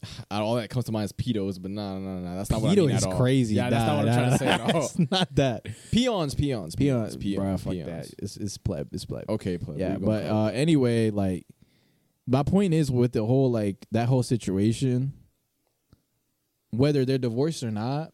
All 0.32 0.56
that 0.56 0.70
comes 0.70 0.86
to 0.86 0.92
mind 0.92 1.06
is 1.06 1.12
pedos, 1.14 1.62
but 1.62 1.72
no, 1.72 1.98
no, 2.00 2.20
no, 2.20 2.36
that's 2.38 2.50
not 2.50 2.62
what 2.62 2.72
I 2.72 2.76
mean 2.82 2.92
is 2.92 3.04
at 3.04 3.12
all. 3.12 3.18
crazy. 3.18 3.56
Yeah, 3.56 3.70
that's 3.70 3.86
not 3.88 3.98
what 3.98 4.10
I'm 4.10 4.14
trying 4.16 4.32
to 4.32 4.38
say 4.38 4.48
at 4.48 4.62
all. 4.76 4.86
It's 4.86 5.12
not 5.12 5.36
that. 5.36 5.66
Peons, 5.92 6.36
peons, 6.36 6.76
Peons, 6.76 7.18
peons, 7.18 7.44
bruh, 7.44 7.60
fuck 7.60 7.74
peons. 7.74 7.88
that. 7.88 8.14
It's 8.20 8.38
it's 8.38 8.58
pleb. 8.58 8.90
It's 8.94 9.06
pleb. 9.06 9.26
Okay, 9.30 9.58
pleb. 9.58 9.80
yeah, 9.80 9.98
but 9.98 10.26
uh, 10.26 10.46
anyway, 10.48 11.10
like 11.10 11.46
my 12.28 12.44
point 12.44 12.74
is 12.74 12.92
with 12.92 13.14
the 13.14 13.26
whole 13.26 13.52
like 13.52 13.86
that 13.92 14.08
whole 14.08 14.24
situation, 14.24 15.14
whether 16.72 17.04
they're 17.06 17.18
divorced 17.18 17.64
or 17.64 17.72
not, 17.72 18.12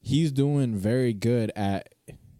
he's 0.00 0.32
doing 0.32 0.74
very 0.76 1.12
good 1.12 1.50
at 1.56 1.88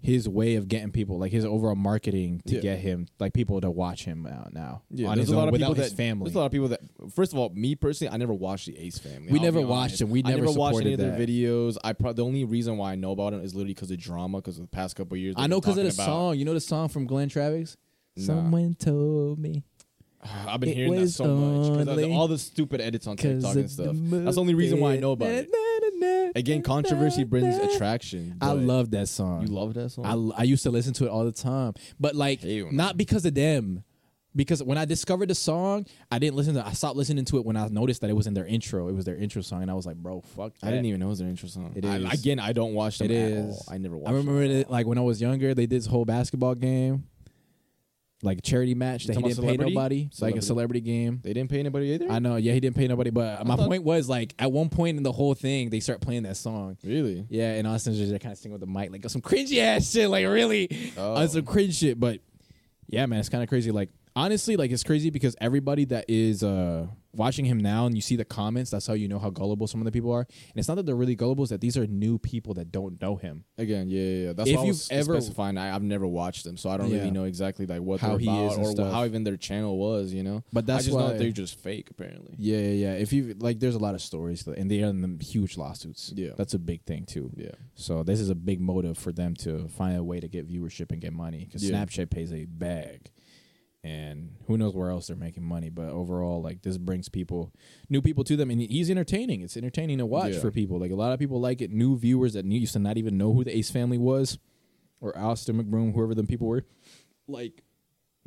his 0.06 0.28
way 0.28 0.54
of 0.54 0.68
getting 0.68 0.92
people 0.92 1.18
like 1.18 1.32
his 1.32 1.44
overall 1.44 1.74
marketing 1.74 2.40
to 2.46 2.54
Yeah. 2.54 2.60
get 2.60 2.78
him 2.78 3.08
like 3.18 3.32
people 3.32 3.60
to 3.60 3.68
watch 3.70 4.04
him 4.04 4.24
out 4.26 4.52
now 4.54 4.82
Yeah, 4.88 5.08
on 5.08 5.16
there's 5.16 5.26
his 5.28 5.32
a 5.32 5.36
lot 5.36 5.42
own 5.42 5.48
of 5.48 5.52
without 5.52 5.66
people 5.70 5.82
his 5.82 5.90
that 5.90 5.96
family. 5.96 6.24
There's 6.26 6.36
a 6.36 6.38
lot 6.38 6.46
of 6.46 6.52
people 6.52 6.68
that. 6.68 6.80
First 7.12 7.32
of 7.32 7.38
all, 7.40 7.50
me 7.50 7.74
personally, 7.74 8.12
I 8.14 8.16
never 8.16 8.32
watched 8.32 8.66
the 8.66 8.78
Ace 8.78 8.98
Family. 8.98 9.32
We 9.32 9.38
I'll 9.40 9.44
never 9.44 9.60
watched 9.60 9.98
them. 9.98 10.10
We 10.10 10.22
I 10.24 10.30
never 10.30 10.44
never 10.46 10.56
watched 10.58 10.80
any 10.80 10.92
of 10.92 11.00
their 11.00 11.18
videos. 11.18 11.76
I 11.82 11.92
pro- 11.92 12.12
the 12.12 12.24
only 12.24 12.44
reason 12.44 12.76
why 12.76 12.92
I 12.92 12.94
know 12.94 13.10
about 13.10 13.32
him 13.32 13.40
is 13.42 13.54
literally 13.54 13.74
because 13.74 13.90
of 13.90 13.98
drama. 13.98 14.38
Because 14.38 14.58
of 14.58 14.62
the 14.62 14.68
past 14.68 14.94
couple 14.94 15.16
years, 15.16 15.34
I 15.36 15.48
know 15.48 15.60
because 15.60 15.76
of 15.76 15.84
the 15.84 15.90
song. 15.90 16.38
You 16.38 16.44
know 16.44 16.54
the 16.54 16.60
song 16.60 16.88
from 16.88 17.06
Glenn 17.06 17.28
Travis. 17.28 17.76
Nah. 18.16 18.24
Someone 18.26 18.74
told 18.74 19.38
me 19.40 19.64
I've 20.22 20.60
been 20.60 20.70
It 20.70 20.76
hearing 20.76 20.94
that 21.00 21.08
so 21.08 21.26
much 21.26 21.84
because 21.86 22.04
all 22.04 22.28
the 22.28 22.38
stupid 22.38 22.80
edits 22.80 23.06
on 23.06 23.16
TikTok 23.16 23.56
and 23.56 23.70
stuff. 23.70 23.94
That's 23.96 24.36
the 24.36 24.40
only 24.40 24.54
reason 24.54 24.78
why 24.80 24.92
I 24.94 24.96
know 24.98 25.12
about 25.12 25.30
it. 25.30 25.48
Again, 26.36 26.62
controversy 26.62 27.24
brings 27.24 27.56
attraction. 27.56 28.36
I 28.40 28.52
love 28.52 28.90
that 28.92 29.08
song. 29.08 29.42
You 29.42 29.48
love 29.48 29.74
that 29.74 29.90
song? 29.90 30.32
I, 30.36 30.40
I 30.40 30.42
used 30.44 30.62
to 30.64 30.70
listen 30.70 30.92
to 30.94 31.06
it 31.06 31.08
all 31.08 31.24
the 31.24 31.32
time, 31.32 31.72
but 31.98 32.14
like 32.14 32.42
Hell 32.42 32.66
no. 32.66 32.70
not 32.70 32.96
because 32.96 33.24
of 33.26 33.34
them. 33.34 33.82
Because 34.34 34.62
when 34.62 34.76
I 34.76 34.84
discovered 34.84 35.30
the 35.30 35.34
song, 35.34 35.86
I 36.12 36.18
didn't 36.18 36.36
listen 36.36 36.52
to. 36.56 36.66
I 36.66 36.72
stopped 36.74 36.94
listening 36.94 37.24
to 37.24 37.38
it 37.38 37.46
when 37.46 37.56
I 37.56 37.68
noticed 37.68 38.02
that 38.02 38.10
it 38.10 38.12
was 38.12 38.26
in 38.26 38.34
their 38.34 38.44
intro. 38.44 38.86
It 38.88 38.92
was 38.94 39.06
their 39.06 39.16
intro 39.16 39.40
song, 39.40 39.62
and 39.62 39.70
I 39.70 39.74
was 39.74 39.86
like, 39.86 39.96
"Bro, 39.96 40.20
fuck." 40.36 40.52
I 40.62 40.66
didn't 40.68 40.84
even 40.84 41.00
know 41.00 41.06
it 41.06 41.08
was 41.08 41.18
their 41.20 41.28
intro 41.28 41.48
song. 41.48 41.72
It 41.74 41.86
I- 41.86 41.96
is. 41.96 42.20
again, 42.20 42.38
I 42.38 42.52
don't 42.52 42.74
watch 42.74 42.98
them 42.98 43.10
It 43.10 43.14
at 43.16 43.30
is. 43.32 43.54
all. 43.66 43.74
I 43.74 43.78
never 43.78 43.96
watched 43.96 44.10
I 44.10 44.12
remember 44.12 44.46
them 44.46 44.56
it 44.58 44.70
like 44.70 44.86
when 44.86 44.98
I 44.98 45.00
was 45.00 45.22
younger. 45.22 45.54
They 45.54 45.62
did 45.62 45.70
this 45.70 45.86
whole 45.86 46.04
basketball 46.04 46.54
game, 46.54 47.04
like 48.26 48.38
a 48.38 48.42
charity 48.42 48.74
match 48.74 49.06
that 49.06 49.16
he 49.16 49.22
didn't 49.22 49.44
pay 49.46 49.56
nobody, 49.56 50.10
like 50.20 50.34
a 50.36 50.42
Celebrity. 50.42 50.46
celebrity 50.46 50.80
game. 50.80 51.20
They 51.22 51.32
didn't 51.32 51.48
pay 51.50 51.60
anybody 51.60 51.86
either. 51.92 52.10
I 52.10 52.18
know, 52.18 52.36
yeah, 52.36 52.52
he 52.52 52.60
didn't 52.60 52.76
pay 52.76 52.86
nobody, 52.88 53.10
but 53.10 53.46
my 53.46 53.56
thought- 53.56 53.68
point 53.68 53.84
was 53.84 54.08
like 54.08 54.34
at 54.38 54.52
one 54.52 54.68
point 54.68 54.98
in 54.98 55.02
the 55.02 55.12
whole 55.12 55.34
thing, 55.34 55.70
they 55.70 55.80
start 55.80 56.00
playing 56.00 56.24
that 56.24 56.36
song. 56.36 56.76
really? 56.84 57.24
Yeah, 57.30 57.52
and 57.54 57.66
Austin's 57.66 57.98
just 57.98 58.10
kind 58.20 58.32
of 58.32 58.38
singing 58.38 58.52
with 58.52 58.60
the 58.60 58.66
mic, 58.66 58.90
like 58.92 59.08
some 59.08 59.22
cringy 59.22 59.58
ass 59.58 59.90
shit, 59.90 60.10
like 60.10 60.26
really, 60.26 60.92
Oh. 60.98 61.14
on 61.14 61.28
some 61.28 61.44
cringe 61.44 61.74
shit. 61.76 61.98
But 61.98 62.20
yeah, 62.88 63.06
man, 63.06 63.20
it's 63.20 63.28
kind 63.28 63.42
of 63.42 63.48
crazy. 63.48 63.70
Like 63.70 63.88
honestly, 64.16 64.56
like 64.56 64.70
it's 64.72 64.82
crazy 64.82 65.10
because 65.10 65.36
everybody 65.40 65.84
that 65.84 66.06
is 66.08 66.42
uh 66.42 66.86
watching 67.14 67.46
him 67.46 67.56
now 67.58 67.86
and 67.86 67.94
you 67.94 68.02
see 68.02 68.14
the 68.16 68.24
comments, 68.26 68.70
that's 68.70 68.86
how 68.86 68.92
you 68.92 69.08
know 69.08 69.18
how 69.18 69.30
gullible 69.30 69.66
some 69.66 69.80
of 69.80 69.84
the 69.86 69.90
people 69.92 70.12
are. 70.12 70.20
And 70.20 70.56
it's 70.56 70.68
not 70.68 70.74
that 70.74 70.84
they're 70.86 70.96
really 70.96 71.14
gullible; 71.14 71.44
it's 71.44 71.50
that 71.50 71.60
these 71.60 71.76
are 71.76 71.86
new 71.86 72.18
people 72.18 72.54
that 72.54 72.72
don't 72.72 73.00
know 73.00 73.16
him. 73.16 73.44
Again, 73.56 73.88
yeah, 73.88 74.00
yeah. 74.02 74.26
yeah. 74.26 74.32
That's 74.32 74.50
If 74.50 74.56
why 74.56 74.62
I 74.62 74.66
was 74.66 74.90
you've 74.90 74.98
ever- 74.98 75.20
specifying. 75.20 75.56
I, 75.58 75.74
I've 75.74 75.82
never 75.82 76.06
watched 76.06 76.44
them, 76.44 76.56
so 76.56 76.68
I 76.70 76.76
don't 76.76 76.90
Yeah. 76.90 76.98
really 76.98 77.10
know 77.10 77.24
exactly 77.24 77.66
like 77.66 77.80
what 77.80 78.00
How 78.00 78.10
they're 78.10 78.18
he 78.18 78.26
about 78.28 78.52
is 78.52 78.56
and 78.58 78.66
or 78.66 78.70
stuff. 78.72 78.92
how 78.92 79.04
even 79.04 79.24
their 79.24 79.36
channel 79.36 79.76
was. 79.78 80.12
You 80.12 80.22
know, 80.22 80.42
But 80.52 80.66
that's 80.66 80.84
I 80.84 80.86
just 80.88 80.96
know 80.98 81.04
why 81.04 81.12
that 81.12 81.18
they're 81.18 81.30
just 81.30 81.58
fake. 81.60 81.90
Apparently, 81.90 82.34
Yeah, 82.38 82.58
yeah, 82.58 82.70
yeah. 82.70 82.92
If 82.94 83.12
you 83.12 83.34
like, 83.38 83.60
there's 83.60 83.74
a 83.76 83.78
lot 83.78 83.94
of 83.94 84.00
stories, 84.02 84.46
and 84.46 84.70
they 84.70 84.82
are 84.82 84.88
in 84.88 85.00
the 85.18 85.24
huge 85.24 85.56
lawsuits. 85.56 86.12
Yeah. 86.16 86.30
that's 86.36 86.54
a 86.54 86.58
big 86.58 86.82
thing 86.84 87.04
too. 87.04 87.30
yeah. 87.36 87.50
So 87.74 88.02
this 88.02 88.20
is 88.20 88.30
a 88.30 88.34
big 88.34 88.60
motive 88.60 88.96
for 88.98 89.12
them 89.12 89.34
to 89.36 89.68
find 89.68 89.96
a 89.96 90.02
way 90.04 90.20
to 90.20 90.28
get 90.28 90.48
viewership 90.48 90.90
and 90.92 91.00
get 91.00 91.12
money 91.12 91.44
because 91.44 91.62
Yeah. 91.68 91.76
Snapchat 91.84 92.10
pays 92.10 92.32
a 92.32 92.44
bag, 92.46 93.10
and 93.84 94.30
who 94.46 94.56
knows 94.58 94.74
where 94.74 94.90
else 94.90 95.06
they're 95.06 95.16
making 95.16 95.44
money. 95.44 95.68
But 95.70 95.90
overall, 95.90 96.42
like 96.42 96.62
this 96.62 96.76
brings 96.78 97.08
people, 97.08 97.52
new 97.88 98.02
people 98.02 98.24
to 98.24 98.36
them, 98.36 98.50
and 98.50 98.60
he's 98.60 98.90
entertaining. 98.90 99.42
It's 99.42 99.56
entertaining 99.56 99.98
to 99.98 100.06
watch 100.06 100.34
Yeah. 100.34 100.40
for 100.40 100.50
people. 100.50 100.78
Like 100.80 100.90
a 100.90 100.96
lot 100.96 101.12
of 101.12 101.18
people 101.18 101.40
like 101.40 101.60
it. 101.60 101.70
New 101.70 101.96
viewers 101.96 102.32
that 102.34 102.44
used 102.44 102.72
to 102.72 102.78
not 102.78 102.96
even 102.98 103.16
know 103.16 103.32
who 103.32 103.44
the 103.44 103.56
Ace 103.56 103.70
family 103.70 103.98
was, 103.98 104.38
or 105.00 105.16
Austin 105.16 105.62
McBroom, 105.62 105.94
whoever 105.94 106.14
them 106.14 106.26
people 106.26 106.46
were, 106.48 106.64
like 107.28 107.62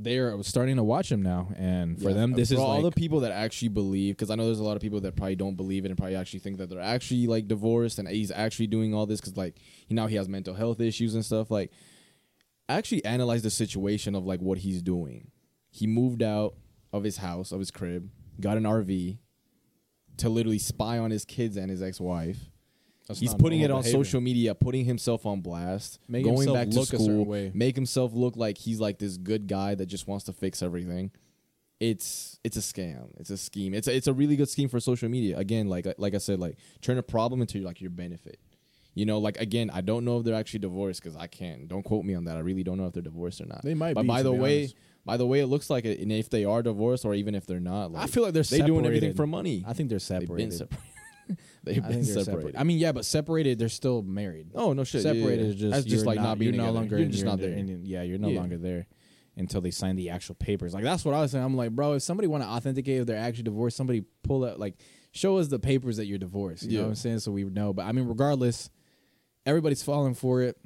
they're 0.02 0.42
starting 0.44 0.78
to 0.78 0.84
watch 0.84 1.12
him 1.12 1.22
now. 1.22 1.52
And 1.58 2.02
for 2.02 2.10
Yeah. 2.10 2.16
them, 2.16 2.32
this 2.32 2.50
for 2.50 2.54
is 2.54 2.60
all 2.62 2.76
like 2.82 2.84
the 2.84 2.92
people 2.98 3.20
that 3.20 3.34
actually 3.34 3.68
believe. 3.68 4.16
Because 4.16 4.30
I 4.30 4.36
know 4.36 4.46
there's 4.46 4.60
a 4.60 4.64
lot 4.64 4.78
of 4.78 4.82
people 4.82 5.02
that 5.02 5.18
probably 5.18 5.36
don't 5.36 5.56
believe 5.58 5.84
it 5.84 5.90
and 5.90 5.98
probably 5.98 6.16
actually 6.16 6.40
think 6.40 6.58
that 6.60 6.70
they're 6.70 6.80
actually 6.80 7.28
like 7.28 7.50
divorced 7.50 8.00
and 8.00 8.08
he's 8.08 8.32
actually 8.32 8.68
doing 8.68 8.94
all 8.94 9.06
this 9.06 9.20
because 9.20 9.36
like 9.36 9.58
he 9.88 9.94
now 9.94 10.08
he 10.08 10.16
has 10.16 10.30
mental 10.30 10.54
health 10.54 10.80
issues 10.80 11.16
and 11.16 11.26
stuff. 11.26 11.52
Like, 11.52 11.72
actually 12.70 13.04
analyze 13.04 13.42
the 13.44 13.50
situation 13.50 14.16
of 14.16 14.26
like 14.26 14.40
what 14.42 14.60
he's 14.60 14.82
doing. 14.82 15.32
He 15.70 15.88
moved 15.88 16.24
out 16.24 16.56
of 16.92 17.04
his 17.04 17.18
house, 17.18 17.52
of 17.52 17.60
his 17.60 17.72
crib, 17.72 18.10
got 18.40 18.58
an 18.58 18.64
RV 18.64 19.18
to 20.18 20.30
literally 20.30 20.60
spy 20.60 20.98
on 20.98 21.12
his 21.12 21.26
kids 21.26 21.58
and 21.58 21.70
his 21.70 21.82
ex-wife. 21.82 22.38
That's 23.08 23.20
He's 23.20 23.34
putting 23.34 23.62
it 23.62 23.72
on 23.72 23.82
behavior. 23.82 24.04
social 24.04 24.22
media, 24.22 24.54
putting 24.54 24.86
himself 24.86 25.26
on 25.26 25.42
blast, 25.42 26.00
Make 26.08 26.24
going 26.26 26.38
himself 26.38 26.58
back 26.58 26.70
to 26.70 26.86
school, 26.86 27.52
make 27.54 27.76
himself 27.76 28.14
look 28.14 28.36
like 28.36 28.58
he's 28.58 28.80
like 28.80 29.00
this 29.00 29.18
good 29.18 29.48
guy 29.48 29.74
that 29.76 29.88
just 29.88 30.08
wants 30.08 30.26
to 30.26 30.34
fix 30.34 30.62
everything. 30.62 31.12
It's 31.80 32.40
it's 32.44 32.58
a 32.58 32.60
scam. 32.60 33.08
It's 33.20 33.30
a 33.30 33.38
scheme. 33.38 33.74
It's 33.74 33.88
a, 33.88 33.96
it's 33.96 34.08
a 34.08 34.14
really 34.14 34.36
good 34.36 34.50
scheme 34.50 34.68
for 34.70 34.80
social 34.80 35.10
media. 35.10 35.38
Again, 35.38 35.70
like 35.70 35.88
uh, 35.88 35.94
like 35.98 36.14
I 36.14 36.18
said, 36.18 36.38
like 36.40 36.58
turn 36.82 36.98
a 36.98 37.04
problem 37.04 37.42
into 37.42 37.62
like 37.62 37.80
your 37.82 37.90
benefit. 37.90 38.40
You 38.96 39.06
know, 39.06 39.18
like 39.18 39.38
again, 39.40 39.72
I 39.74 39.82
don't 39.82 40.04
know 40.04 40.20
if 40.20 40.26
they're 40.26 40.36
actually 40.36 40.60
divorced 40.60 41.02
because 41.02 41.16
I 41.16 41.28
can't. 41.28 41.68
Don't 41.70 41.84
quote 41.84 42.04
me 42.04 42.16
on 42.16 42.26
that. 42.26 42.36
I 42.36 42.42
really 42.42 42.64
don't 42.64 42.78
know 42.78 42.86
if 42.86 42.94
they're 42.94 43.02
divorced 43.02 43.40
or 43.40 43.46
not. 43.46 43.64
They 43.64 43.76
might 43.76 43.94
But 43.96 44.02
be, 44.04 44.08
by 44.10 44.24
the 44.24 44.34
way, 44.34 44.60
honest. 44.64 44.76
By 45.06 45.18
the 45.18 45.26
way, 45.26 45.40
it 45.40 45.48
looks 45.48 45.70
like 45.70 45.86
it. 45.86 46.00
And 46.00 46.12
if 46.12 46.30
they 46.30 46.46
are 46.46 46.62
divorced, 46.62 47.06
or 47.06 47.14
even 47.16 47.36
if 47.36 47.46
they're 47.46 47.60
not, 47.60 47.92
like, 47.92 48.04
I 48.04 48.08
feel 48.08 48.24
like 48.24 48.34
they're 48.34 48.44
they 48.44 48.62
doing 48.62 48.86
everything 48.86 49.14
for 49.14 49.26
money. 49.28 49.64
I 49.68 49.74
think 49.74 49.90
they're 49.90 50.00
separated. 50.00 50.38
They've 50.38 50.50
been 50.50 50.58
separated. 50.58 50.86
They've 51.64 51.84
I 51.86 51.88
been 51.90 52.04
they're 52.04 52.24
separated. 52.24 52.56
I 52.56 52.64
mean, 52.64 52.80
yeah, 52.80 52.92
but 52.92 53.06
separated, 53.06 53.60
they're 53.60 53.70
still 53.70 54.02
married. 54.02 54.52
oh 54.56 54.74
no 54.74 54.84
shit. 54.84 55.04
yeah, 55.04 55.12
yeah, 55.12 55.20
separated 55.22 55.44
yeah. 55.46 55.50
is 55.52 55.56
just 55.60 55.72
That's 55.74 55.86
just 55.86 56.06
like 56.06 56.18
not, 56.18 56.40
being 56.40 56.56
you're 56.56 56.64
no 56.64 56.72
longer 56.72 56.98
You're 56.98 57.08
just 57.10 57.24
not 57.26 57.38
there. 57.40 57.56
yeah, 57.58 58.02
you're 58.02 58.18
no 58.18 58.30
Yeah. 58.30 58.40
longer 58.40 58.58
there 58.58 58.88
until 59.38 59.62
they 59.62 59.70
sign 59.70 59.96
the 59.96 60.10
actual 60.10 60.34
papers. 60.36 60.74
Like 60.74 60.84
that's 60.84 61.06
what 61.06 61.14
I 61.14 61.22
was 61.22 61.32
saying. 61.32 61.44
I'm 61.44 61.56
like, 61.56 61.72
bro, 61.72 61.94
if 61.94 62.02
somebody 62.02 62.28
want 62.28 62.44
to 62.44 62.50
authenticate 62.50 63.02
if 63.02 63.06
they're 63.06 63.18
actually 63.20 63.44
divorced, 63.44 63.78
somebody 63.78 64.04
pull 64.24 64.44
out 64.44 64.60
like 64.60 64.76
show 65.12 65.38
us 65.38 65.48
the 65.50 65.60
papers 65.60 65.98
that 65.98 66.08
you're 66.08 66.18
divorced. 66.18 66.64
You 66.64 66.78
know 66.78 66.84
what 66.86 66.90
I'm 66.90 66.96
saying? 66.96 67.20
So 67.20 67.32
we 67.32 67.44
know. 67.44 67.74
But 67.74 67.86
I 67.86 67.92
mean, 67.92 68.08
regardless, 68.08 68.72
everybody's 69.46 69.84
falling 69.84 70.16
for 70.16 70.42
it. 70.42 70.58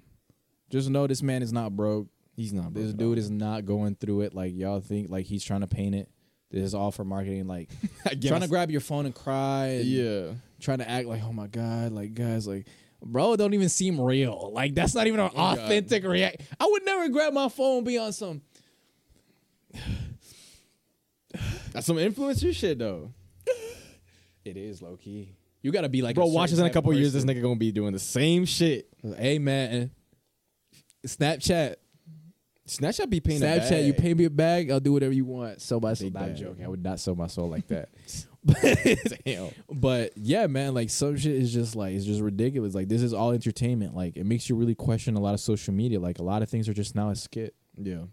Just 0.70 0.90
know 0.90 1.08
this 1.08 1.22
man 1.22 1.44
is 1.44 1.52
not 1.52 1.76
broke. 1.76 2.08
He's 2.36 2.52
not. 2.54 2.74
This 2.74 2.94
dude 2.94 3.18
is 3.18 3.30
not 3.30 3.66
going 3.66 3.96
through 3.96 4.22
it 4.22 4.34
like 4.34 4.54
y'all 4.56 4.80
think. 4.82 5.10
Like 5.10 5.26
he's 5.26 5.44
trying 5.44 5.62
to 5.62 5.68
paint 5.68 5.94
it. 5.96 6.10
This 6.50 6.64
is 6.64 6.74
all 6.76 6.92
for 6.92 7.04
marketing. 7.04 7.48
Like 7.48 7.70
trying 8.22 8.42
to 8.42 8.48
grab 8.48 8.70
your 8.72 8.82
phone 8.82 9.06
and 9.06 9.14
cry. 9.16 9.68
and 9.68 9.86
Yeah. 9.86 10.32
trying 10.60 10.80
to 10.80 10.90
act 10.90 11.08
like, 11.08 11.22
oh 11.24 11.34
my 11.34 11.48
god, 11.48 11.92
like 11.92 12.14
guys, 12.14 12.48
like, 12.48 12.68
bro, 13.04 13.34
it 13.34 13.38
don't 13.38 13.54
even 13.54 13.70
seem 13.70 14.00
real. 14.02 14.52
Like 14.54 14.74
that's 14.76 14.96
not 14.96 15.08
even 15.08 15.20
an 15.20 15.30
Oh, 15.36 15.40
authentic 15.54 16.04
react. 16.04 16.42
I 16.60 16.66
would 16.66 16.84
never 16.86 17.10
grab 17.10 17.34
my 17.34 17.50
phone 17.50 17.78
and 17.78 17.86
be 17.86 17.98
on 17.98 18.14
some. 18.14 18.42
That's 21.72 21.88
some 21.88 21.98
influencer 21.98 22.54
shit 22.56 22.78
though. 22.80 23.12
It 24.46 24.58
is 24.58 24.82
low 24.82 24.98
key. 24.98 25.30
You 25.62 25.72
gotta 25.72 25.88
be 25.88 26.02
like, 26.02 26.16
Bro, 26.16 26.26
watch 26.28 26.46
us 26.50 26.58
certain 26.58 26.66
in 26.66 26.72
a 26.72 26.74
couple 26.74 26.94
years. 26.94 27.14
This 27.14 27.24
nigga 27.24 27.42
gonna 27.42 27.56
be 27.56 27.72
doing 27.72 27.94
the 27.94 28.00
same 28.00 28.44
shit. 28.46 28.90
Hey 29.18 29.40
man, 29.40 29.90
Snapchat, 31.08 31.76
Snapchat 32.68 33.10
be 33.10 33.20
paying. 33.20 33.44
a 33.44 33.46
Snapchat, 33.46 33.86
you 33.86 33.94
pay 33.94 34.14
me 34.14 34.26
a 34.26 34.30
bag, 34.30 34.72
I'll 34.72 34.80
do 34.80 34.94
whatever 34.94 35.14
you 35.14 35.26
want. 35.26 35.62
Sell 35.62 35.80
my 35.80 35.94
soul. 35.94 36.10
Bag. 36.10 36.36
joking. 36.36 36.64
I 36.66 36.68
would 36.68 36.84
not 36.84 37.00
sell 37.00 37.16
my 37.16 37.28
soul 37.28 37.50
like 37.50 37.68
that. 37.68 37.90
Damn. 39.26 39.50
But 39.70 40.14
yeah, 40.16 40.48
man, 40.48 40.74
like 40.74 40.90
some 40.90 41.18
shit 41.18 41.36
is 41.36 41.54
just 41.54 41.76
like 41.76 41.94
it's 41.94 42.06
just 42.06 42.22
ridiculous. 42.22 42.74
Like 42.74 42.90
this 42.90 43.02
is 43.02 43.14
all 43.14 43.32
entertainment. 43.32 43.96
Like 43.96 44.18
it 44.18 44.26
makes 44.26 44.50
you 44.50 44.56
really 44.56 44.76
question 44.76 45.16
a 45.16 45.20
lot 45.20 45.34
of 45.34 45.40
social 45.40 45.74
media. 45.74 46.00
Like 46.00 46.20
a 46.20 46.24
lot 46.24 46.42
of 46.42 46.50
things 46.50 46.68
are 46.70 46.74
just 46.74 46.96
now 46.96 47.10
a 47.10 47.16
skit. 47.16 47.56
Yeah. 47.78 48.04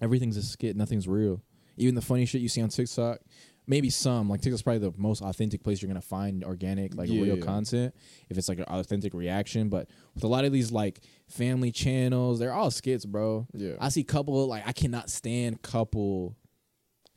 Everything's 0.00 0.36
a 0.36 0.42
skit. 0.42 0.76
Nothing's 0.76 1.08
real. 1.08 1.42
Even 1.76 1.94
the 1.94 2.02
funny 2.02 2.24
shit 2.24 2.40
you 2.40 2.48
see 2.48 2.62
on 2.62 2.68
TikTok, 2.68 3.20
maybe 3.66 3.90
some. 3.90 4.28
Like 4.28 4.40
TikTok's 4.42 4.62
probably 4.62 4.88
the 4.90 4.94
most 4.96 5.22
authentic 5.22 5.62
place 5.62 5.80
you're 5.82 5.88
gonna 5.88 6.00
find 6.00 6.44
organic, 6.44 6.94
like 6.94 7.08
Yeah, 7.08 7.22
real 7.22 7.38
yeah. 7.38 7.44
content. 7.44 7.94
If 8.28 8.38
it's 8.38 8.48
like 8.48 8.58
an 8.58 8.64
authentic 8.64 9.14
reaction, 9.14 9.68
but 9.68 9.88
with 10.14 10.24
a 10.24 10.28
lot 10.28 10.44
of 10.44 10.52
these 10.52 10.70
like 10.72 11.00
family 11.28 11.72
channels, 11.72 12.38
they're 12.38 12.52
all 12.52 12.70
skits, 12.70 13.04
bro. 13.04 13.46
Yeah. 13.54 13.74
I 13.80 13.88
see 13.88 14.04
couple 14.04 14.46
like 14.46 14.66
I 14.66 14.72
cannot 14.72 15.10
stand 15.10 15.62
couple 15.62 16.36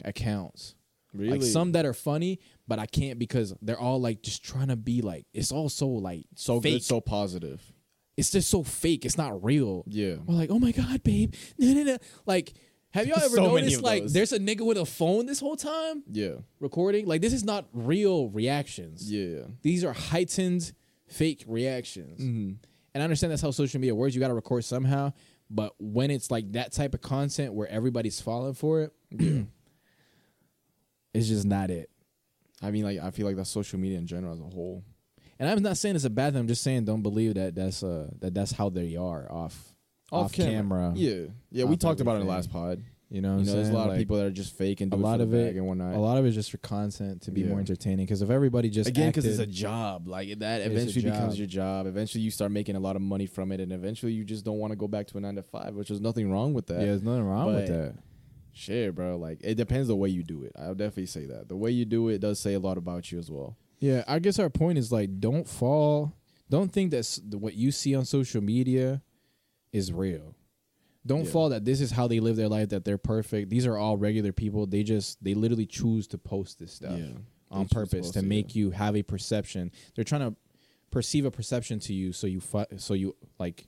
accounts. 0.04 0.76
really. 1.14 1.32
Like 1.32 1.44
some 1.44 1.72
that 1.74 1.86
are 1.86 1.94
funny, 1.94 2.40
but 2.68 2.80
I 2.80 2.86
can't 2.86 3.18
because 3.20 3.54
they're 3.62 3.80
all 3.80 4.00
like 4.00 4.22
just 4.22 4.44
trying 4.44 4.68
to 4.68 4.76
be 4.76 5.02
like 5.02 5.26
it's 5.34 5.52
all 5.52 5.70
so 5.70 5.88
like 5.88 6.26
so 6.36 6.62
fake. 6.62 6.76
good, 6.76 6.84
so 6.84 7.02
positive. 7.02 7.62
it's 8.16 8.32
just 8.32 8.50
so 8.50 8.64
fake. 8.64 9.06
It's 9.06 9.18
not 9.18 9.44
real. 9.44 9.84
Yeah. 9.88 10.16
We're 10.26 10.36
like, 10.36 10.50
oh 10.52 10.60
my 10.60 10.72
god, 10.72 11.04
babe, 11.04 11.34
no, 11.58 11.74
no, 11.74 11.84
no. 11.84 11.98
Like, 12.26 12.54
have 12.98 13.08
y'all 13.08 13.18
ever 13.24 13.36
So 13.36 13.44
noticed 13.56 13.82
like 13.82 14.04
those. 14.04 14.14
there's 14.14 14.34
a 14.34 14.40
nigga 14.40 14.62
with 14.66 14.78
a 14.78 14.86
phone 14.86 15.26
this 15.26 15.40
whole 15.40 15.56
time 15.56 16.04
Yeah. 16.12 16.36
recording? 16.60 17.06
Like, 17.06 17.22
this 17.22 17.34
is 17.34 17.44
not 17.44 17.66
real 17.74 18.30
reactions. 18.30 19.12
Yeah. 19.12 19.44
These 19.62 19.84
are 19.84 19.94
heightened 19.94 20.72
fake 21.08 21.44
reactions. 21.48 22.20
Mm-hmm. 22.20 22.54
And 22.94 23.02
I 23.02 23.04
understand 23.04 23.32
that's 23.32 23.42
how 23.42 23.52
social 23.52 23.80
media 23.80 23.94
works. 23.96 24.14
You 24.16 24.20
got 24.22 24.30
to 24.30 24.34
record 24.34 24.66
somehow. 24.66 25.14
But 25.50 25.74
when 25.80 26.12
it's 26.12 26.30
like 26.32 26.52
that 26.54 26.74
type 26.74 26.94
of 26.94 27.02
content 27.02 27.54
where 27.54 27.68
everybody's 27.68 28.20
falling 28.20 28.54
for 28.54 28.82
it, 28.82 28.94
it's 31.14 31.28
just 31.28 31.46
not 31.46 31.70
it. 31.70 31.90
I 32.62 32.72
mean, 32.72 32.84
like, 32.84 33.00
I 33.00 33.12
feel 33.12 33.26
like 33.28 33.36
that's 33.36 33.50
social 33.50 33.80
media 33.80 33.98
in 33.98 34.08
general 34.08 34.34
as 34.34 34.40
a 34.40 34.44
whole. 34.44 34.84
And 35.40 35.48
I'm 35.48 35.62
not 35.62 35.78
saying 35.78 35.96
it's 35.96 36.06
a 36.06 36.10
bad 36.10 36.34
thing. 36.34 36.40
I'm 36.42 36.48
just 36.48 36.64
saying 36.64 36.86
don't 36.86 37.04
believe 37.04 37.36
that 37.36 37.54
that's 37.54 37.84
uh 37.84 38.10
that 38.20 38.34
that's 38.34 38.52
how 38.52 38.70
they 38.70 38.96
are 38.96 39.32
off 39.32 39.76
off, 40.12 40.32
camera. 40.34 40.94
Yeah. 40.96 41.26
Yeah. 41.52 41.66
We 41.66 41.78
talked 41.78 42.02
about 42.02 42.18
it 42.18 42.22
in 42.22 42.26
the 42.28 42.32
last 42.32 42.52
pod. 42.52 42.84
You 43.10 43.22
know, 43.22 43.38
You 43.38 43.46
know, 43.46 43.54
there's 43.54 43.70
a 43.70 43.74
lot 43.74 43.90
of 43.90 43.98
people 43.98 44.18
that 44.18 44.26
are 44.26 44.32
just 44.32 44.54
fake 44.58 44.82
and 44.82 44.92
a 44.92 44.98
it 44.98 45.00
lot 45.00 45.22
of 45.22 45.34
it- 45.34 45.56
and 45.56 45.66
whatnot. 45.66 45.96
A 45.96 45.98
lot 45.98 46.18
of 46.18 46.26
it's 46.26 46.36
just 46.36 46.52
for 46.52 46.58
content 46.58 47.22
to 47.22 47.32
be 47.32 47.40
Yeah. 47.40 47.48
more 47.48 47.60
entertaining. 47.60 48.06
Because 48.06 48.22
if 48.22 48.30
everybody 48.30 48.70
just 48.70 48.90
Again, 48.90 49.08
because 49.10 49.26
it's 49.26 49.40
a 49.40 49.46
job. 49.48 50.10
Like 50.10 50.40
that 50.40 50.62
eventually 50.70 51.06
becomes 51.06 51.38
your 51.38 51.48
job. 51.48 51.88
Eventually, 51.88 52.22
you 52.26 52.32
start 52.32 52.52
making 52.52 52.76
a 52.76 52.82
lot 52.82 52.98
of 52.98 53.02
money 53.02 53.26
from 53.26 53.54
it, 53.54 53.62
and 53.62 53.72
eventually, 53.72 54.12
you 54.12 54.26
just 54.26 54.44
don't 54.44 54.58
want 54.60 54.72
to 54.72 54.76
go 54.76 54.90
back 54.90 55.08
to 55.08 55.18
a 55.18 55.22
nine 55.22 55.36
to 55.36 55.42
five, 55.44 55.74
which 55.74 55.90
is 55.90 56.02
nothing 56.02 56.30
wrong 56.30 56.54
with 56.54 56.66
that. 56.68 56.80
yeah, 56.82 56.88
there's 56.88 57.02
nothing 57.04 57.24
wrong 57.24 57.56
with 57.56 57.68
that. 57.68 57.96
Shit, 58.52 58.94
bro. 58.96 59.18
Like 59.18 59.40
it 59.42 59.56
depends 59.56 59.88
the 59.88 59.96
way 59.96 60.10
you 60.10 60.24
do 60.24 60.44
it. 60.44 60.52
I'll 60.58 60.76
definitely 60.76 61.06
say 61.06 61.28
that 61.28 61.48
the 61.48 61.56
way 61.56 61.72
you 61.72 61.86
do 61.86 62.10
it 62.10 62.20
does 62.20 62.40
say 62.42 62.56
a 62.56 62.60
lot 62.60 62.78
about 62.78 63.10
you 63.12 63.20
as 63.20 63.32
well. 63.32 63.56
Yeah, 63.80 64.04
I 64.08 64.20
guess 64.20 64.38
our 64.40 64.50
point 64.50 64.80
is 64.80 64.92
like, 64.92 65.20
don't 65.22 65.48
fall. 65.48 66.14
Don't 66.50 66.72
think 66.74 66.92
that 66.92 67.20
what 67.40 67.54
you 67.54 67.72
see 67.72 67.94
on 67.96 68.04
social 68.06 68.42
media 68.42 69.02
is 69.78 69.94
real. 69.94 70.36
Don't 71.06 71.24
Yeah. 71.26 71.32
fall 71.32 71.50
that 71.50 71.64
this 71.64 71.80
is 71.80 71.92
how 71.92 72.08
they 72.08 72.20
live 72.20 72.36
their 72.36 72.50
life. 72.50 72.70
That 72.70 72.84
they're 72.84 72.98
perfect. 72.98 73.50
These 73.50 73.66
are 73.66 73.78
all 73.78 73.96
regular 73.98 74.34
people. 74.34 74.66
They 74.68 74.84
just 74.84 75.24
they 75.24 75.34
literally 75.34 75.66
choose 75.66 76.08
to 76.08 76.18
post 76.18 76.60
this 76.60 76.74
stuff 76.74 77.00
Yeah. 77.00 77.18
on 77.50 77.68
to 77.68 77.74
purpose 77.76 78.12
to 78.12 78.20
it, 78.20 78.26
make 78.26 78.56
you 78.56 78.72
have 78.72 78.96
a 78.96 79.04
perception. 79.04 79.72
They're 79.96 80.04
trying 80.04 80.30
to 80.30 80.36
perceive 80.92 81.24
a 81.26 81.32
perception 81.32 81.80
to 81.80 81.94
you, 81.94 82.12
so 82.12 82.28
you 82.28 82.40
fu- 82.42 82.66
so 82.78 82.94
you 82.94 83.16
like 83.40 83.68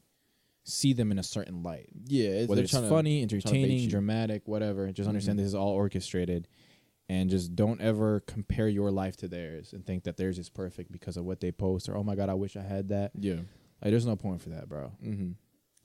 see 0.64 0.92
them 0.94 1.12
in 1.12 1.18
a 1.20 1.24
certain 1.24 1.64
light. 1.64 1.90
Yeah, 2.08 2.30
it's, 2.30 2.50
Whether 2.50 2.62
it's 2.64 2.72
trying 2.72 2.84
to- 2.84 2.90
funny, 2.90 3.22
entertaining, 3.22 3.88
dramatic, 3.90 4.48
whatever. 4.48 4.92
Just 4.92 5.08
understand 5.08 5.38
Mhm. 5.40 5.42
this 5.44 5.48
is 5.48 5.56
all 5.56 5.70
orchestrated, 5.72 6.48
and 7.08 7.30
just 7.30 7.56
don't 7.56 7.80
ever 7.82 8.20
compare 8.20 8.68
your 8.68 8.92
life 8.92 9.16
to 9.18 9.28
theirs 9.30 9.72
and 9.74 9.86
think 9.86 10.04
that 10.04 10.18
theirs 10.18 10.38
is 10.38 10.50
perfect 10.50 10.92
because 10.92 11.16
of 11.18 11.26
what 11.26 11.40
they 11.40 11.52
post 11.52 11.88
or 11.90 11.96
oh 11.96 12.04
my 12.04 12.16
god, 12.16 12.30
I 12.30 12.34
wish 12.36 12.56
I 12.58 12.62
had 12.64 12.90
that. 12.90 13.12
Yeah. 13.16 13.36
Like, 13.82 13.92
there's 13.92 14.06
no 14.06 14.18
point 14.18 14.42
for 14.42 14.50
that, 14.50 14.68
bro. 14.68 14.92
Mm-hmm. 15.04 15.32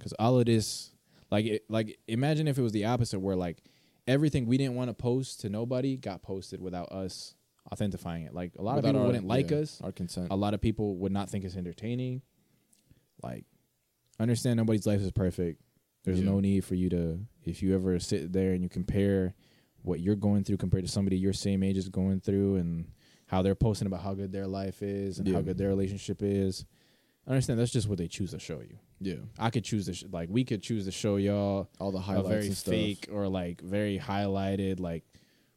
Because 0.05 0.13
all 0.19 0.39
of 0.39 0.45
this, 0.45 0.91
like, 1.31 1.47
it, 1.47 1.65
like 1.71 1.99
imagine 2.07 2.47
if 2.47 2.59
it 2.59 2.63
was 2.63 2.73
the 2.73 2.85
opposite, 2.85 3.21
where 3.21 3.37
like 3.37 3.63
everything 4.07 4.45
we 4.45 4.59
didn't 4.59 4.75
want 4.75 4.91
to 4.91 4.95
post 4.95 5.41
to 5.41 5.49
nobody 5.49 5.97
got 5.97 6.21
posted 6.21 6.61
without 6.61 6.93
us 6.93 7.35
authentifying 7.73 8.27
it. 8.27 8.35
Like 8.35 8.53
a 8.59 8.63
lot 8.63 8.77
of 8.77 8.85
people 8.85 9.07
wouldn't 9.07 9.27
like 9.27 9.51
us. 9.51 9.81
Our 9.83 9.93
consent. 9.93 10.29
A 10.31 10.37
lot 10.37 10.53
of 10.53 10.61
people 10.61 10.97
would 10.99 11.11
not 11.11 11.31
think 11.31 11.47
it's 11.47 11.57
entertaining. 11.57 12.21
Like, 13.23 13.47
understand 14.21 14.59
nobody's 14.59 14.87
life 14.87 15.01
is 15.01 15.11
perfect. 15.11 15.63
There's 16.05 16.21
Yeah. 16.21 16.27
no 16.27 16.41
need 16.41 16.67
for 16.67 16.75
you 16.75 16.91
to, 16.91 17.21
if 17.47 17.63
you 17.63 17.75
ever 17.75 17.99
sit 17.99 18.31
there 18.31 18.53
and 18.53 18.63
you 18.63 18.69
compare 18.69 19.35
what 19.81 20.01
you're 20.01 20.17
going 20.17 20.45
through 20.45 20.59
compared 20.59 20.85
to 20.85 20.91
somebody 20.93 21.17
your 21.17 21.33
same 21.33 21.63
age 21.63 21.79
is 21.79 21.89
going 21.89 22.21
through 22.21 22.57
and 22.57 22.89
how 23.27 23.41
they're 23.41 23.55
posting 23.55 23.87
about 23.87 24.03
how 24.03 24.13
good 24.13 24.33
their 24.33 24.47
life 24.47 24.83
is 24.83 25.19
and 25.19 25.27
how 25.29 25.41
good 25.41 25.57
their 25.57 25.69
relationship 25.69 26.23
is. 26.23 26.67
Understand 27.27 27.59
that's 27.59 27.73
just 27.73 27.89
what 27.89 27.99
they 27.99 28.09
choose 28.09 28.33
to 28.33 28.39
show 28.39 28.61
you. 28.61 28.79
yeah. 29.01 29.15
I 29.39 29.51
could 29.51 29.65
choose 29.65 29.87
to, 29.87 29.95
sh- 29.95 30.05
like, 30.13 30.29
we 30.31 30.45
could 30.45 30.63
choose 30.63 30.85
to 30.85 30.91
show 30.91 31.17
y'all 31.17 31.69
All 31.81 31.91
the 31.91 31.99
highlights 32.01 32.29
very 32.29 32.47
and 32.47 32.57
stuff. 32.57 32.75
fake 32.75 33.09
or 33.11 33.29
like 33.29 33.61
very 33.63 33.99
highlighted, 33.99 34.79
like, 34.81 35.05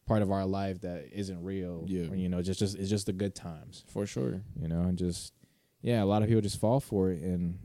part 0.05 0.21
of 0.21 0.31
our 0.31 0.45
life 0.45 0.81
that 0.81 1.09
isn't 1.11 1.43
real. 1.43 1.83
Yeah. 1.85 2.09
Or, 2.09 2.15
you 2.15 2.29
know, 2.29 2.41
just, 2.41 2.59
just, 2.59 2.77
it's 2.77 2.89
just 2.89 3.05
the 3.07 3.13
good 3.13 3.35
times 3.35 3.83
for 3.87 4.05
sure. 4.05 4.41
you 4.59 4.67
know, 4.69 4.81
and 4.83 4.97
just 4.97 5.33
yeah, 5.81 6.01
a 6.01 6.05
lot 6.05 6.21
of 6.21 6.27
people 6.27 6.41
just 6.41 6.59
fall 6.59 6.79
for 6.79 7.11
it, 7.11 7.21
and 7.21 7.59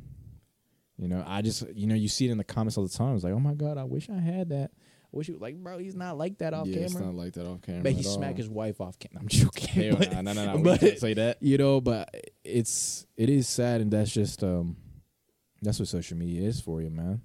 you 0.99 1.09
know, 1.09 1.25
I 1.27 1.41
just 1.43 1.65
you 1.75 1.87
know, 1.87 1.95
you 1.95 2.09
see 2.09 2.27
it 2.29 2.31
in 2.31 2.39
the 2.39 2.45
comments 2.45 2.77
all 2.77 2.85
the 2.85 2.91
time. 2.91 3.15
It's 3.15 3.25
like, 3.25 3.33
oh 3.33 3.41
my 3.41 3.55
god, 3.55 3.79
I 3.79 3.85
wish 3.85 4.11
I 4.11 4.19
had 4.19 4.51
that. 4.51 4.71
I 4.75 5.17
wish 5.17 5.29
you 5.29 5.39
like, 5.39 5.57
bro, 5.57 5.79
he's 5.79 5.95
not 5.97 6.19
like 6.19 6.39
that 6.39 6.53
off 6.55 6.67
yeah, 6.67 6.87
camera. 6.87 7.07
not 7.07 7.15
like 7.15 7.33
that 7.35 7.47
off 7.47 7.63
camera. 7.63 7.83
But 7.83 7.93
he 7.93 8.01
at 8.01 8.05
smack 8.05 8.31
all. 8.33 8.37
his 8.37 8.49
wife 8.49 8.81
off 8.81 8.99
camera. 8.99 9.19
I'm 9.23 9.29
joking. 9.29 9.95
But, 9.97 10.13
nah, 10.13 10.21
nah, 10.23 10.33
nah, 10.35 10.45
nah. 10.45 10.57
We 10.73 10.79
can't 10.79 10.99
say 10.99 11.15
that. 11.15 11.39
You 11.41 11.59
know, 11.59 11.81
but 11.81 12.15
it's 12.45 13.07
it 13.17 13.29
is 13.29 13.49
sad, 13.49 13.81
and 13.81 13.91
that's 13.91 14.11
just 14.13 14.43
um, 14.43 14.77
that's 15.61 15.79
what 15.79 15.89
social 15.89 16.17
media 16.17 16.43
is 16.49 16.61
for 16.61 16.81
you, 16.83 16.91
man. 16.91 17.21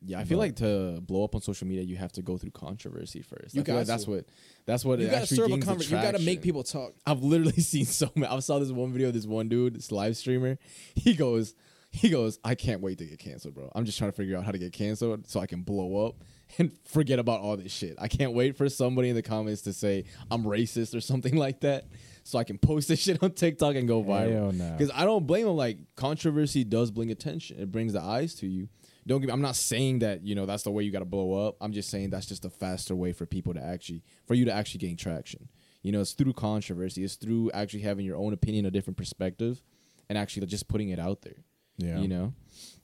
Yeah, 0.00 0.20
I 0.20 0.24
feel 0.24 0.38
But- 0.38 0.42
like 0.42 0.56
to 0.56 1.00
blow 1.00 1.24
up 1.24 1.34
on 1.34 1.40
social 1.40 1.66
media, 1.66 1.82
you 1.82 1.96
have 1.96 2.12
to 2.12 2.22
go 2.22 2.38
through 2.38 2.52
controversy 2.52 3.20
first. 3.20 3.54
You 3.54 3.60
I 3.60 3.62
like 3.62 3.66
got 3.66 3.86
that's 3.86 4.04
to. 4.04 4.10
what 4.10 4.24
that's 4.64 4.84
what 4.84 5.00
You 5.00 5.08
gotta 5.08 5.26
serve 5.26 5.50
a 5.50 5.58
conversation. 5.58 5.96
You 5.96 6.02
gotta 6.02 6.20
make 6.20 6.40
people 6.42 6.62
talk. 6.62 6.92
I've 7.06 7.22
literally 7.22 7.52
seen 7.62 7.84
so 7.84 8.08
many. 8.14 8.32
I 8.32 8.38
saw 8.40 8.58
this 8.60 8.70
one 8.70 8.92
video. 8.92 9.10
This 9.10 9.26
one 9.26 9.48
dude, 9.48 9.74
this 9.74 9.90
live 9.90 10.16
streamer. 10.16 10.58
He 10.94 11.14
goes, 11.14 11.54
he 11.90 12.10
goes. 12.10 12.38
I 12.44 12.54
can't 12.54 12.80
wait 12.80 12.98
to 12.98 13.06
get 13.06 13.18
canceled, 13.18 13.54
bro. 13.54 13.72
I'm 13.74 13.84
just 13.86 13.98
trying 13.98 14.10
to 14.12 14.16
figure 14.16 14.36
out 14.36 14.44
how 14.44 14.52
to 14.52 14.58
get 14.58 14.72
canceled 14.72 15.26
so 15.28 15.40
I 15.40 15.46
can 15.46 15.62
blow 15.62 16.06
up 16.06 16.22
and 16.58 16.70
forget 16.84 17.18
about 17.18 17.40
all 17.40 17.56
this 17.56 17.72
shit. 17.72 17.96
I 17.98 18.06
can't 18.06 18.34
wait 18.34 18.56
for 18.56 18.68
somebody 18.68 19.08
in 19.08 19.16
the 19.16 19.22
comments 19.22 19.62
to 19.62 19.72
say 19.72 20.04
I'm 20.30 20.44
racist 20.44 20.94
or 20.94 21.00
something 21.00 21.34
like 21.34 21.60
that, 21.62 21.86
so 22.28 22.38
I 22.38 22.44
can 22.44 22.58
post 22.58 22.88
this 22.88 23.00
shit 23.04 23.22
on 23.22 23.32
TikTok 23.32 23.74
and 23.74 23.88
go 23.88 24.04
viral. 24.04 24.52
Because 24.76 24.92
I 24.94 25.06
don't 25.06 25.26
blame 25.26 25.46
him. 25.46 25.56
Like 25.56 25.78
controversy 25.96 26.62
does 26.62 26.90
bring 26.90 27.10
attention. 27.10 27.58
It 27.58 27.72
brings 27.72 27.94
the 27.94 28.02
eyes 28.02 28.34
to 28.36 28.46
you. 28.46 28.68
Don't 29.06 29.22
get. 29.22 29.32
I'm 29.32 29.40
not 29.40 29.56
saying 29.56 30.00
that 30.00 30.26
you 30.26 30.34
know 30.34 30.44
that's 30.44 30.62
the 30.62 30.70
way 30.70 30.82
you 30.82 30.92
got 30.92 30.98
to 30.98 31.06
blow 31.06 31.46
up. 31.46 31.56
I'm 31.62 31.72
just 31.72 31.88
saying 31.88 32.10
that's 32.10 32.26
just 32.26 32.44
a 32.44 32.50
faster 32.50 32.94
way 32.94 33.12
for 33.12 33.24
people 33.24 33.54
to 33.54 33.64
actually 33.64 34.02
for 34.26 34.34
you 34.34 34.44
to 34.44 34.52
actually 34.52 34.80
gain 34.80 34.98
traction. 34.98 35.48
You 35.82 35.92
know, 35.92 36.02
it's 36.02 36.12
through 36.12 36.34
controversy. 36.34 37.02
It's 37.02 37.14
through 37.14 37.50
actually 37.52 37.80
having 37.80 38.04
your 38.04 38.16
own 38.16 38.34
opinion, 38.34 38.66
a 38.66 38.70
different 38.70 38.98
perspective, 38.98 39.62
and 40.10 40.18
actually 40.18 40.44
just 40.46 40.68
putting 40.68 40.90
it 40.90 40.98
out 40.98 41.22
there. 41.22 41.44
Yeah. 41.78 41.98
You 41.98 42.08
know, 42.08 42.34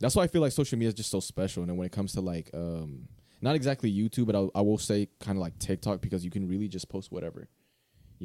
that's 0.01 0.17
why 0.17 0.23
I 0.23 0.29
feel 0.29 0.41
like 0.41 0.53
social 0.53 0.79
media 0.79 0.89
is 0.89 0.95
just 0.95 1.11
so 1.11 1.21
special. 1.21 1.63
And 1.63 1.69
then 1.69 1.77
when 1.77 1.85
it 1.85 1.93
comes 1.93 2.13
to 2.13 2.23
like, 2.23 2.49
um, 2.55 3.09
not 3.43 3.57
exactly 3.57 3.93
YouTube, 3.93 4.27
but 4.27 4.37
I, 4.37 4.59
I 4.59 4.63
will 4.63 4.79
say 4.79 5.09
kind 5.21 5.37
of 5.37 5.43
like 5.43 5.59
TikTok 5.59 6.01
because 6.01 6.25
you 6.25 6.31
can 6.31 6.49
really 6.49 6.69
just 6.69 6.89
post 6.89 7.13
whatever. 7.13 7.49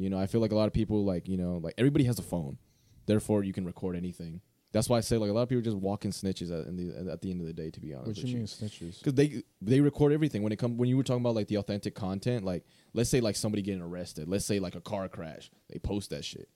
You 0.00 0.10
know, 0.10 0.18
I 0.18 0.26
feel 0.26 0.40
like 0.40 0.52
a 0.52 0.56
lot 0.56 0.66
of 0.66 0.72
people 0.72 1.04
like 1.04 1.28
you 1.28 1.36
know 1.36 1.58
like 1.62 1.74
everybody 1.78 2.04
has 2.04 2.18
a 2.18 2.22
phone, 2.22 2.58
therefore 3.06 3.44
you 3.44 3.52
can 3.52 3.64
record 3.64 3.96
anything. 3.96 4.40
That's 4.72 4.88
why 4.88 4.98
I 4.98 5.00
say 5.00 5.16
like 5.16 5.30
a 5.30 5.32
lot 5.32 5.42
of 5.42 5.48
people 5.48 5.62
just 5.62 5.76
walking 5.76 6.12
snitches 6.12 6.50
at 6.52 6.66
in 6.68 6.76
the 6.76 7.12
at 7.12 7.20
the 7.22 7.30
end 7.30 7.40
of 7.40 7.46
the 7.48 7.52
day. 7.52 7.70
To 7.70 7.80
be 7.80 7.92
honest, 7.92 8.06
What 8.08 8.16
with 8.16 8.26
you 8.28 8.36
mean 8.36 8.46
snitches? 8.46 8.98
because 8.98 9.14
they 9.14 9.42
they 9.60 9.80
record 9.80 10.12
everything 10.12 10.42
when 10.42 10.52
it 10.52 10.56
come 10.60 10.76
when 10.76 10.88
you 10.88 10.96
were 10.96 11.02
talking 11.02 11.22
about 11.22 11.34
like 11.34 11.48
the 11.48 11.56
authentic 11.58 11.94
content 11.94 12.44
like 12.44 12.64
let's 12.94 13.10
say 13.10 13.20
like 13.20 13.34
somebody 13.36 13.62
getting 13.62 13.82
arrested 13.82 14.28
let's 14.28 14.46
say 14.46 14.58
like 14.60 14.76
a 14.76 14.80
car 14.80 15.08
crash 15.08 15.50
they 15.70 15.78
post 15.80 16.10
that 16.10 16.24
shit 16.24 16.48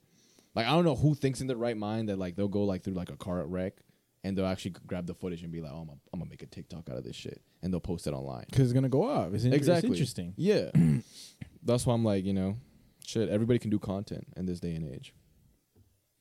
like 0.54 0.64
i 0.66 0.70
don't 0.70 0.84
know 0.84 0.94
who 0.94 1.14
thinks 1.16 1.40
in 1.40 1.48
their 1.48 1.56
right 1.56 1.76
mind 1.76 2.08
that 2.08 2.16
like 2.18 2.36
they'll 2.36 2.46
go 2.48 2.62
like 2.62 2.84
through 2.84 2.94
like 2.94 3.10
a 3.10 3.16
car 3.16 3.44
wreck 3.46 3.74
and 4.22 4.38
they'll 4.38 4.46
actually 4.46 4.74
grab 4.86 5.06
the 5.06 5.14
footage 5.14 5.42
and 5.42 5.50
be 5.52 5.60
like 5.60 5.72
oh 5.72 5.78
i'm 5.80 5.86
gonna, 5.86 5.98
I'm 6.12 6.20
gonna 6.20 6.30
make 6.30 6.42
a 6.42 6.46
tiktok 6.46 6.88
out 6.88 6.96
of 6.96 7.04
this 7.04 7.16
shit 7.16 7.42
and 7.62 7.72
they'll 7.72 7.80
post 7.80 8.06
it 8.06 8.12
online 8.12 8.44
Because 8.48 8.66
it's 8.66 8.72
gonna 8.72 8.88
go 8.88 9.04
up. 9.08 9.34
It's, 9.34 9.44
exactly 9.44 9.90
it's 9.90 9.98
interesting. 9.98 10.34
yeah 10.36 10.70
that's 11.64 11.84
why 11.84 11.94
i'm 11.94 12.04
like 12.04 12.24
you 12.24 12.32
know 12.32 12.56
shit 13.06 13.28
everybody 13.28 13.58
can 13.58 13.70
do 13.70 13.78
content 13.78 14.26
in 14.36 14.46
this 14.46 14.60
day 14.60 14.74
and 14.74 14.84
age 14.92 15.14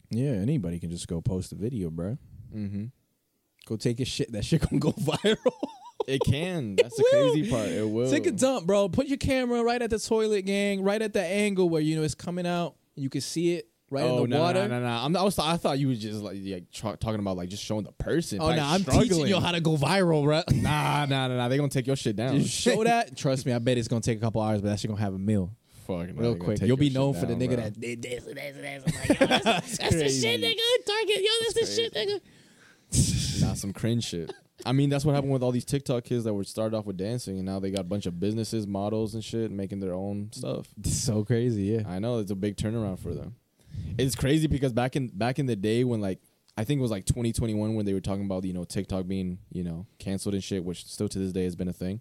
Yeah, 0.09 0.31
anybody 0.31 0.79
can 0.79 0.89
just 0.89 1.07
go 1.07 1.21
post 1.21 1.51
a 1.51 1.55
video, 1.55 1.89
bro. 1.89 2.17
mm-hmm 2.53 2.85
Go 3.65 3.77
take 3.77 3.99
a 4.01 4.05
shit. 4.05 4.31
That 4.33 4.43
shit 4.43 4.61
gonna 4.61 4.79
go 4.79 4.91
viral. 4.99 5.37
it 6.07 6.21
can 6.25 6.75
that's 6.81 6.97
the 6.97 7.05
will. 7.13 7.31
crazy 7.31 7.49
part 7.49 7.69
it 7.69 7.89
will 7.89 8.11
Take 8.11 8.25
a 8.27 8.31
dump, 8.31 8.67
bro. 8.67 8.89
Put 8.89 9.07
your 9.07 9.17
camera 9.17 9.63
right 9.63 9.81
at 9.81 9.89
the 9.89 9.99
toilet, 9.99 10.41
gang. 10.43 10.83
Right 10.83 11.01
at 11.01 11.13
the 11.13 11.23
angle 11.23 11.69
where 11.69 11.81
you 11.81 11.95
know 11.95 12.03
it's 12.03 12.15
coming 12.15 12.45
out. 12.45 12.75
You 12.95 13.09
can 13.09 13.21
see 13.21 13.53
it 13.53 13.69
right 13.89 14.03
oh, 14.03 14.23
in 14.25 14.29
the 14.29 14.35
no, 14.35 14.41
water. 14.41 14.67
No, 14.67 14.79
no, 14.79 14.85
no, 14.85 14.87
I'm, 14.87 15.15
I 15.15 15.23
was. 15.23 15.39
I 15.39 15.55
thought 15.55 15.79
you 15.79 15.87
were 15.87 15.95
just 15.95 16.21
like, 16.21 16.35
yeah, 16.39 16.59
tra- 16.73 16.97
talking 16.97 17.19
about 17.19 17.37
like 17.37 17.47
just 17.49 17.63
showing 17.63 17.85
the 17.85 17.93
person. 17.93 18.41
Oh 18.41 18.47
like, 18.47 18.57
no, 18.57 18.65
I'm 18.65 18.81
struggling. 18.81 19.09
teaching 19.09 19.27
you 19.27 19.39
how 19.39 19.51
to 19.53 19.61
go 19.61 19.77
viral, 19.77 20.23
bro. 20.23 20.41
Nah, 20.51 21.05
nah, 21.05 21.27
nah, 21.27 21.37
nah. 21.37 21.47
They 21.47 21.55
gonna 21.55 21.69
take 21.69 21.87
your 21.87 21.95
shit 21.95 22.15
down. 22.17 22.43
Show 22.43 22.83
that. 22.83 23.15
Trust 23.15 23.45
me, 23.45 23.53
I 23.53 23.59
bet 23.59 23.77
it's 23.77 23.87
gonna 23.87 24.01
take 24.01 24.17
a 24.17 24.21
couple 24.21 24.41
hours, 24.41 24.61
but 24.61 24.67
that 24.67 24.79
shit 24.79 24.89
gonna 24.89 25.01
have 25.01 25.13
a 25.13 25.19
meal 25.19 25.55
Fuck, 25.85 26.15
nah, 26.15 26.21
real 26.21 26.33
gonna 26.33 26.35
quick. 26.39 26.59
take 26.59 26.67
You'll 26.67 26.77
be 26.77 26.89
known 26.89 27.13
for 27.13 27.25
the 27.25 27.35
down, 27.35 27.39
nigga 27.39 27.55
bro. 27.55 27.63
that 27.63 27.79
did 27.79 28.01
this 28.01 28.25
and 28.27 28.37
this 28.37 28.55
and 28.55 28.63
this. 28.63 28.83
I'm 28.85 29.09
like, 29.09 29.19
yo, 29.19 29.27
that's, 29.27 29.77
that's 29.77 29.95
the 29.95 30.09
shit, 30.09 30.41
nigga. 30.41 30.85
Target, 30.85 31.21
yo, 31.21 31.29
that's 31.41 31.53
the 31.53 31.65
shit, 31.65 31.93
nigga. 31.93 32.21
Nah, 33.41 33.53
some 33.53 33.73
cringe 33.73 34.03
shit. 34.05 34.31
I 34.65 34.71
mean, 34.71 34.89
that's 34.89 35.03
what 35.03 35.13
happened 35.15 35.33
with 35.33 35.43
all 35.43 35.51
these 35.51 35.65
TikTok 35.65 36.05
kids 36.05 36.23
that 36.23 36.33
were 36.33 36.43
started 36.43 36.77
off 36.77 36.85
with 36.85 36.95
dancing, 36.97 37.37
and 37.37 37.45
now 37.45 37.59
they 37.59 37.71
got 37.71 37.81
a 37.81 37.85
bunch 37.85 38.05
of 38.05 38.19
businesses, 38.19 38.65
models, 38.65 39.13
and 39.13 39.23
shit, 39.23 39.51
making 39.51 39.79
their 39.79 39.93
own 39.93 40.29
stuff. 40.31 40.67
It's 40.79 40.95
so 41.01 41.25
crazy, 41.25 41.63
yeah. 41.63 41.81
I 41.87 41.99
know 41.99 42.19
it's 42.19 42.31
a 42.31 42.35
big 42.35 42.55
turnaround 42.55 42.99
for 42.99 43.13
them. 43.13 43.35
It's 43.97 44.15
crazy 44.15 44.47
because 44.47 44.71
back 44.71 44.95
in 44.95 45.07
back 45.09 45.39
in 45.39 45.47
the 45.47 45.55
day 45.55 45.83
when 45.83 45.99
like 45.99 46.19
I 46.55 46.63
think 46.63 46.79
it 46.79 46.81
was 46.81 46.91
like 46.91 47.05
2021 47.05 47.75
when 47.75 47.85
they 47.85 47.93
were 47.93 47.99
talking 47.99 48.25
about 48.25 48.43
you 48.45 48.53
know 48.53 48.63
TikTok 48.63 49.07
being 49.07 49.39
you 49.51 49.63
know 49.63 49.87
canceled 49.99 50.35
and 50.35 50.43
shit, 50.43 50.63
which 50.63 50.85
still 50.85 51.09
to 51.09 51.19
this 51.19 51.31
day 51.33 51.43
has 51.43 51.55
been 51.55 51.67
a 51.67 51.73
thing. 51.73 51.99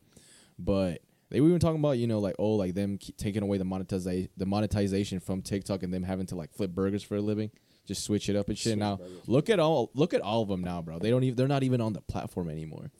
But 0.59 1.01
they 1.33 1.41
were 1.41 1.49
even 1.49 1.59
talking 1.61 1.81
about 1.81 1.93
you 1.93 2.07
know 2.07 2.21
like 2.21 2.37
oh 2.39 2.53
like 2.53 2.75
them 2.75 2.99
taking 3.17 3.43
away 3.43 3.57
the 3.57 3.65
monetization 3.65 4.29
the 4.37 4.47
monetization 4.47 5.19
from 5.19 5.41
TikTok 5.41 5.83
and 5.83 5.93
them 5.93 6.03
having 6.03 6.27
to 6.27 6.37
like 6.37 6.53
flip 6.53 6.71
burgers 6.73 7.03
for 7.03 7.17
a 7.17 7.23
living, 7.23 7.51
just 7.87 8.05
switch 8.05 8.29
it 8.29 8.37
up 8.37 8.49
and 8.49 8.59
shit. 8.59 8.79
now 8.79 9.01
look 9.27 9.49
at 9.49 9.59
all 9.59 9.91
look 9.95 10.13
at 10.13 10.21
all 10.21 10.43
of 10.43 10.49
them 10.49 10.63
now, 10.63 10.83
bro. 10.83 10.99
They 10.99 11.11
don't 11.11 11.25
even 11.25 11.37
they're 11.37 11.49
not 11.49 11.63
even 11.63 11.81
on 11.81 11.95
the 11.95 12.03
platform 12.03 12.51
anymore. 12.51 12.91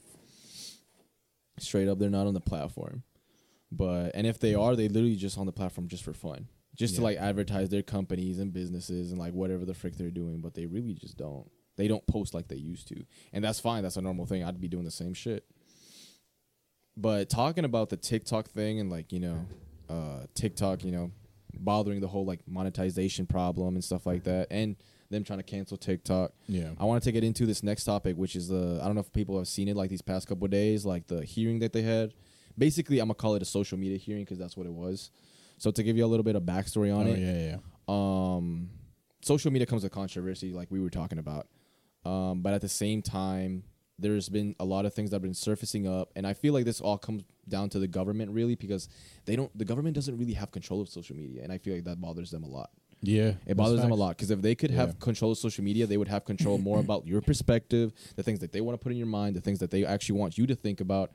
Straight 1.59 1.89
up, 1.89 1.99
they're 1.99 2.11
not 2.11 2.27
on 2.27 2.35
the 2.35 2.41
platform. 2.41 3.03
But 3.71 4.13
and 4.15 4.27
if 4.27 4.41
they 4.41 4.55
are, 4.55 4.75
they 4.75 4.89
literally 4.89 5.17
just 5.17 5.39
on 5.39 5.47
the 5.47 5.53
platform 5.53 5.89
just 5.89 6.03
for 6.03 6.15
fun, 6.15 6.49
just 6.75 6.97
to 6.97 7.03
like 7.03 7.19
advertise 7.19 7.69
their 7.69 7.83
companies 7.83 8.39
and 8.39 8.53
businesses 8.53 9.11
and 9.11 9.21
like 9.21 9.35
whatever 9.35 9.67
the 9.67 9.75
frick 9.75 9.97
they're 9.97 10.11
doing. 10.11 10.41
But 10.41 10.55
they 10.55 10.67
really 10.67 10.95
just 10.95 11.19
don't. 11.19 11.51
They 11.77 11.89
don't 11.89 12.07
post 12.07 12.35
like 12.35 12.49
they 12.49 12.57
used 12.57 12.89
to, 12.89 13.05
and 13.33 13.45
that's 13.45 13.61
fine. 13.61 13.83
That's 13.83 13.97
a 13.97 14.03
normal 14.03 14.27
thing. 14.27 14.43
I'd 14.43 14.61
be 14.61 14.69
doing 14.69 14.85
the 14.85 14.91
same 14.91 15.15
shit. 15.15 15.45
But 16.97 17.31
talking 17.31 17.65
about 17.65 17.89
the 17.89 17.97
TikTok 17.97 18.49
thing 18.49 18.81
and 18.81 18.91
like 18.91 19.13
you 19.13 19.21
know, 19.21 19.47
uh, 19.89 20.27
TikTok, 20.35 20.85
you 20.85 20.93
know, 20.93 21.11
bothering 21.55 22.01
the 22.01 22.09
whole 22.09 22.25
like 22.25 22.41
monetization 22.47 23.27
problem 23.27 23.75
and 23.75 23.85
stuff 23.85 24.07
like 24.07 24.25
that, 24.25 24.49
and 24.51 24.77
them 25.13 25.23
trying 25.23 25.39
to 25.39 25.45
cancel 25.45 25.77
TikTok. 25.77 26.33
Yeah. 26.49 26.71
I 26.79 26.85
want 26.85 27.03
to 27.03 27.09
take 27.09 27.17
it 27.17 27.25
into 27.25 27.47
this 27.47 27.63
next 27.63 27.85
topic, 27.85 28.17
which 28.17 28.35
is 28.35 28.49
the 28.49 28.81
I 28.83 28.87
don't 28.87 28.95
know 28.95 29.01
if 29.01 29.13
people 29.13 29.39
have 29.39 29.47
seen 29.47 29.69
it 29.69 29.77
like 29.77 29.91
these 29.91 30.03
past 30.03 30.27
couple 30.27 30.47
of 30.47 30.51
days, 30.51 30.85
like 30.85 31.07
the 31.07 31.25
hearing 31.25 31.61
that 31.61 31.73
they 31.73 31.83
had. 31.83 32.13
Basically, 32.59 32.99
I'm 32.99 33.07
gonna 33.07 33.15
call 33.15 33.35
it 33.37 33.43
a 33.43 33.47
social 33.47 33.79
media 33.79 33.97
hearing 33.97 34.25
because 34.25 34.39
that's 34.39 34.57
what 34.57 34.67
it 34.67 34.73
was. 34.73 35.11
So 35.59 35.71
to 35.71 35.83
give 35.83 35.97
you 35.97 36.05
a 36.05 36.09
little 36.09 36.25
bit 36.25 36.35
of 36.35 36.43
backstory 36.43 36.95
on 36.95 37.07
oh, 37.07 37.11
it, 37.11 37.19
yeah, 37.19 37.57
yeah. 37.57 38.37
um, 38.37 38.71
social 39.23 39.51
media 39.51 39.65
comes 39.65 39.85
with 39.85 39.93
controversy, 39.93 40.53
like 40.53 40.71
we 40.71 40.81
were 40.81 40.91
talking 40.91 41.19
about. 41.19 41.47
Um, 42.05 42.43
but 42.43 42.53
at 42.53 42.61
the 42.61 42.69
same 42.69 43.01
time, 43.01 43.63
there's 43.99 44.29
been 44.29 44.55
a 44.59 44.65
lot 44.65 44.85
of 44.85 44.95
things 44.95 45.11
that 45.11 45.17
have 45.17 45.23
been 45.23 45.35
surfacing 45.35 45.87
up, 45.87 46.11
and 46.17 46.27
I 46.27 46.33
feel 46.33 46.53
like 46.55 46.65
this 46.65 46.81
all 46.81 46.99
comes 46.99 47.23
down 47.49 47.69
to 47.71 47.79
the 47.79 47.89
government 47.89 48.31
really 48.33 48.55
because 48.55 48.89
they 49.27 49.37
don't. 49.37 49.57
The 49.57 49.65
government 49.65 49.95
doesn't 49.95 50.17
really 50.17 50.35
have 50.35 50.51
control 50.51 50.81
of 50.81 50.89
social 50.89 51.17
media, 51.17 51.43
and 51.43 51.53
I 51.53 51.59
feel 51.59 51.75
like 51.75 51.85
that 51.85 52.01
bothers 52.01 52.31
them 52.31 52.43
a 52.43 52.49
lot. 52.49 52.71
Yeah. 53.05 53.33
It 53.47 53.57
bothers 53.57 53.81
them 53.81 53.91
a 53.91 53.97
lot 53.97 54.11
because 54.17 54.31
if 54.31 54.41
they 54.43 54.55
could 54.55 54.71
have 54.71 54.99
control 55.01 55.33
of 55.33 55.39
social 55.39 55.65
media, 55.65 55.87
they 55.89 55.97
would 55.97 56.07
have 56.09 56.25
control 56.25 56.59
more 56.59 56.79
about 56.87 57.05
your 57.07 57.21
perspective, 57.21 57.93
the 58.17 58.23
things 58.23 58.39
that 58.41 58.53
they 58.53 58.61
want 58.61 58.79
to 58.79 58.83
put 58.83 58.93
in 58.93 58.99
your 58.99 59.09
mind, 59.09 59.35
the 59.35 59.41
things 59.41 59.59
that 59.59 59.71
they 59.73 59.85
actually 59.85 60.19
want 60.21 60.39
you 60.39 60.47
to 60.47 60.55
think 60.55 60.81
about, 60.81 61.11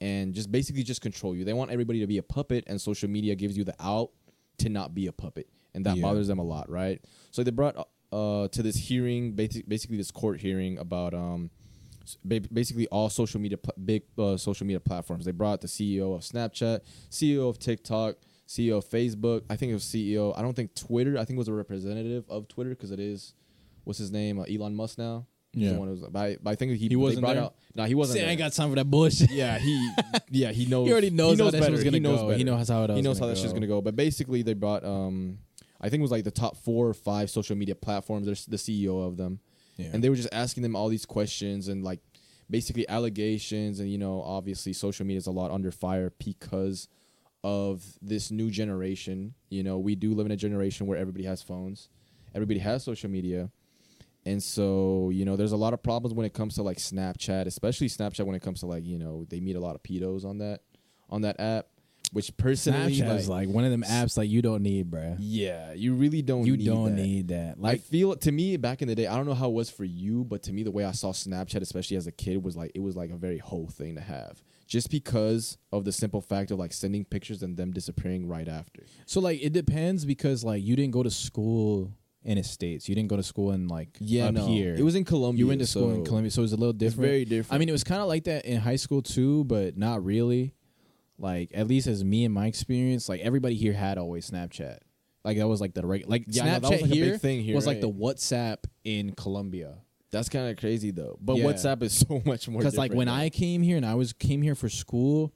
and 0.00 0.32
just 0.34 0.50
basically 0.52 0.82
just 0.84 1.00
control 1.00 1.34
you. 1.36 1.44
They 1.44 1.52
want 1.52 1.70
everybody 1.72 2.00
to 2.00 2.06
be 2.06 2.18
a 2.18 2.22
puppet, 2.22 2.64
and 2.66 2.80
social 2.80 3.08
media 3.10 3.34
gives 3.34 3.56
you 3.56 3.64
the 3.64 3.74
out 3.80 4.10
to 4.58 4.68
not 4.68 4.94
be 4.94 5.08
a 5.08 5.12
puppet, 5.12 5.48
and 5.74 5.84
that 5.86 5.96
Yeah. 5.96 6.02
bothers 6.02 6.28
them 6.28 6.38
a 6.38 6.44
lot, 6.44 6.70
right? 6.70 7.04
So 7.32 7.42
they 7.42 7.50
brought 7.50 7.88
uh, 8.12 8.46
to 8.48 8.62
this 8.62 8.76
hearing, 8.76 9.32
basic, 9.32 9.68
basically 9.68 9.96
this 9.96 10.12
court 10.12 10.40
hearing 10.40 10.78
about 10.78 11.14
um, 11.14 11.50
basically 12.26 12.86
all 12.88 13.08
social 13.10 13.40
media, 13.40 13.58
pl- 13.58 13.74
big 13.84 14.02
uh, 14.18 14.36
social 14.36 14.66
media 14.66 14.80
platforms. 14.80 15.24
They 15.24 15.32
brought 15.32 15.60
the 15.60 15.66
CEO 15.68 16.14
of 16.14 16.22
Snapchat, 16.22 16.80
CEO 17.10 17.48
of 17.48 17.58
TikTok, 17.58 18.16
CEO 18.46 18.78
of 18.78 18.88
Facebook. 18.88 19.42
I 19.48 19.56
think 19.56 19.70
it 19.70 19.74
was 19.74 19.84
CEO. 19.84 20.36
I 20.36 20.42
don't 20.42 20.54
think 20.54 20.74
Twitter. 20.74 21.16
I 21.16 21.24
think 21.24 21.36
it 21.36 21.38
was 21.38 21.48
a 21.48 21.52
representative 21.52 22.24
of 22.28 22.48
Twitter 22.48 22.70
because 22.70 22.90
it 22.90 23.00
is. 23.00 23.34
What's 23.84 23.98
his 23.98 24.10
name? 24.10 24.38
Uh, 24.38 24.44
Elon 24.44 24.74
Musk 24.74 24.98
now. 24.98 25.26
Yeah. 25.56 25.72
The 25.72 25.78
one 25.78 25.88
who 25.88 25.94
was, 25.94 26.00
but, 26.10 26.18
I, 26.18 26.36
but 26.42 26.50
I 26.50 26.54
think 26.56 26.72
he 26.72 26.88
He 26.88 26.96
wasn't 26.96 27.22
brought 27.22 27.34
there? 27.34 27.44
Out, 27.44 27.54
no, 27.76 27.84
he 27.84 27.94
wasn't. 27.94 28.18
See, 28.18 28.24
I 28.24 28.28
ain't 28.30 28.38
got 28.38 28.52
time 28.52 28.70
for 28.70 28.76
that 28.76 28.90
bullshit. 28.90 29.30
Yeah, 29.30 29.58
he. 29.58 29.90
Yeah, 30.30 30.50
he 30.50 30.66
knows. 30.66 30.88
He 30.88 30.92
already 30.92 31.10
knows, 31.10 31.38
how 31.38 31.50
that 31.50 31.60
better. 31.60 31.72
shit's 31.72 31.84
gonna 31.84 31.96
he 31.98 32.00
knows 32.00 32.20
go. 32.20 32.26
Better. 32.28 32.38
He 32.38 32.44
knows 32.44 32.68
how 32.68 32.84
it 32.84 32.90
He 32.90 33.02
knows 33.02 33.18
how 33.18 33.26
gonna 33.26 33.34
that 33.34 33.40
shit's 33.40 33.52
gonna 33.52 33.68
go. 33.68 33.80
But 33.80 33.94
basically, 33.94 34.42
they 34.42 34.54
brought. 34.54 34.84
Um, 34.84 35.38
I 35.80 35.90
think 35.90 36.00
it 36.00 36.02
was 36.02 36.10
like 36.10 36.24
the 36.24 36.32
top 36.32 36.56
four 36.56 36.88
or 36.88 36.94
five 36.94 37.30
social 37.30 37.54
media 37.56 37.76
platforms. 37.76 38.26
There's 38.26 38.46
the 38.46 38.56
CEO 38.56 39.06
of 39.06 39.16
them, 39.16 39.38
Yeah. 39.76 39.90
and 39.92 40.02
they 40.04 40.08
were 40.08 40.16
just 40.16 40.32
asking 40.32 40.62
them 40.62 40.76
all 40.76 40.88
these 40.88 41.06
questions 41.06 41.68
and 41.68 41.82
like 41.82 42.00
basically 42.48 42.88
allegations 42.88 43.80
and 43.80 43.90
you 43.90 43.98
know 43.98 44.22
obviously 44.22 44.72
social 44.72 45.04
media 45.04 45.18
is 45.18 45.26
a 45.26 45.32
lot 45.32 45.50
under 45.50 45.70
fire 45.70 46.12
because 46.24 46.88
of 47.42 47.82
this 48.00 48.30
new 48.30 48.50
generation. 48.50 49.34
You 49.50 49.62
know 49.62 49.78
we 49.78 49.94
do 49.94 50.14
live 50.14 50.26
in 50.26 50.32
a 50.32 50.36
generation 50.36 50.86
where 50.86 50.98
everybody 50.98 51.24
has 51.24 51.42
phones. 51.42 51.88
Everybody 52.34 52.60
has 52.60 52.84
social 52.84 53.10
media. 53.10 53.50
And 54.26 54.42
so 54.42 55.10
you 55.12 55.24
know 55.24 55.36
there's 55.36 55.52
a 55.52 55.56
lot 55.56 55.74
of 55.74 55.82
problems 55.82 56.14
when 56.14 56.24
it 56.24 56.32
comes 56.32 56.54
to 56.54 56.62
like 56.62 56.78
snapchat 56.78 57.46
especially 57.46 57.88
snapchat 57.88 58.24
when 58.24 58.34
it 58.34 58.42
comes 58.42 58.60
to 58.60 58.66
like 58.66 58.84
you 58.84 58.98
know 58.98 59.26
they 59.28 59.40
meet 59.40 59.56
a 59.56 59.60
lot 59.60 59.74
of 59.74 59.82
pedos 59.82 60.24
on 60.24 60.38
that 60.38 60.60
on 61.10 61.22
that 61.22 61.38
app 61.38 61.66
which 62.12 62.36
personally 62.36 62.96
Snapchat 62.96 63.16
is 63.18 63.28
like 63.28 63.48
one 63.48 63.64
of 63.64 63.70
them 63.70 63.82
apps 63.82 64.16
like 64.16 64.28
you 64.30 64.40
don't 64.42 64.62
need, 64.62 64.90
bruh. 64.90 65.16
yeah 65.18 65.72
you 65.72 65.94
really 65.94 66.22
don't 66.22 66.46
You 66.46 66.56
need 66.56 66.66
don't 66.66 66.94
that. 66.96 67.02
need 67.02 67.28
that. 67.28 67.56
I 67.58 67.60
Like, 67.60 67.80
feel 67.82 68.14
to 68.14 68.30
me 68.32 68.56
back 68.56 68.82
in 68.82 68.88
the 68.88 68.94
day, 68.94 69.06
I 69.06 69.16
don't 69.16 69.26
know 69.26 69.34
how 69.34 69.48
it 69.48 69.52
was 69.54 69.70
for 69.70 69.84
you, 69.84 70.24
but 70.24 70.42
to 70.44 70.52
me 70.52 70.62
the 70.62 70.70
way 70.70 70.84
I 70.84 70.92
saw 70.92 71.10
Snapchat, 71.12 71.60
especially 71.62 71.96
as 71.96 72.06
a 72.06 72.12
kid, 72.12 72.44
was 72.44 72.56
like 72.56 72.70
it 72.74 72.80
was 72.80 72.96
like 72.96 73.10
a 73.10 73.16
very 73.16 73.38
whole 73.38 73.68
thing 73.68 73.94
to 73.96 74.00
have. 74.00 74.42
Just 74.66 74.90
because 74.90 75.58
of 75.72 75.84
the 75.84 75.92
simple 75.92 76.20
fact 76.20 76.50
of 76.50 76.58
like 76.58 76.72
sending 76.72 77.04
pictures 77.04 77.42
and 77.42 77.56
them 77.56 77.72
disappearing 77.72 78.26
right 78.28 78.48
after. 78.48 78.82
so 79.06 79.20
like 79.20 79.42
it 79.42 79.52
depends 79.52 80.04
because 80.04 80.44
like 80.44 80.62
you 80.64 80.74
didn't 80.76 80.92
go 80.92 81.02
to 81.02 81.10
school 81.10 81.92
in 82.22 82.36
the 82.38 82.42
states. 82.44 82.88
You 82.88 82.94
didn't 82.94 83.08
go 83.10 83.16
to 83.16 83.22
school 83.22 83.52
in 83.52 83.68
like 83.68 83.88
up 84.00 84.36
here. 84.48 84.74
It 84.74 84.82
was 84.82 84.94
in 84.94 85.04
Colombia. 85.04 85.40
you 85.40 85.46
went 85.48 85.60
to 85.60 85.66
school 85.66 85.90
in 85.90 85.96
so 86.04 86.08
Colombia, 86.08 86.30
so 86.30 86.40
it 86.40 86.44
was 86.44 86.52
a 86.52 86.56
little 86.56 86.70
It's 86.70 86.78
different. 86.78 87.02
very 87.10 87.24
different. 87.26 87.52
I 87.54 87.58
mean, 87.58 87.68
it 87.68 87.72
was 87.72 87.84
kind 87.84 88.00
of 88.00 88.08
like 88.08 88.24
that 88.24 88.46
in 88.46 88.58
high 88.60 88.76
school 88.76 89.02
too, 89.02 89.44
but 89.44 89.76
not 89.76 90.02
really. 90.04 90.54
Like 91.18 91.50
at 91.54 91.66
least 91.68 91.86
as 91.86 92.04
me 92.04 92.24
and 92.24 92.34
my 92.34 92.46
experience, 92.46 93.08
like 93.08 93.20
everybody 93.20 93.54
here 93.54 93.72
had 93.72 93.98
always 93.98 94.30
Snapchat. 94.30 94.78
Like 95.24 95.38
that 95.38 95.48
was 95.48 95.60
like 95.60 95.74
the 95.74 95.86
regular. 95.86 96.10
Like 96.10 96.24
Yeah, 96.28 96.44
I 96.44 96.46
know, 96.46 96.52
Snapchat 96.52 96.60
that 96.62 96.70
was, 96.70 96.82
like, 96.82 96.90
a 96.90 97.10
big 97.10 97.20
thing 97.20 97.40
here, 97.42 97.54
was 97.54 97.66
like 97.66 97.76
right? 97.76 97.80
the 97.82 97.90
WhatsApp 97.90 98.58
in 98.84 99.12
Colombia. 99.14 99.76
that's 100.10 100.28
kind 100.28 100.48
of 100.50 100.56
crazy 100.56 100.90
though. 100.90 101.18
But 101.20 101.36
Yeah. 101.36 101.44
WhatsApp 101.46 101.82
is 101.82 101.96
so 102.08 102.22
much 102.24 102.48
more. 102.48 102.60
Because 102.60 102.76
like 102.76 102.92
when 102.92 103.06
different, 103.06 103.24
I 103.24 103.30
came 103.30 103.62
here 103.62 103.76
and 103.76 103.86
I 103.86 103.94
was 103.94 104.12
came 104.12 104.42
here 104.42 104.54
for 104.54 104.68
school, 104.68 105.32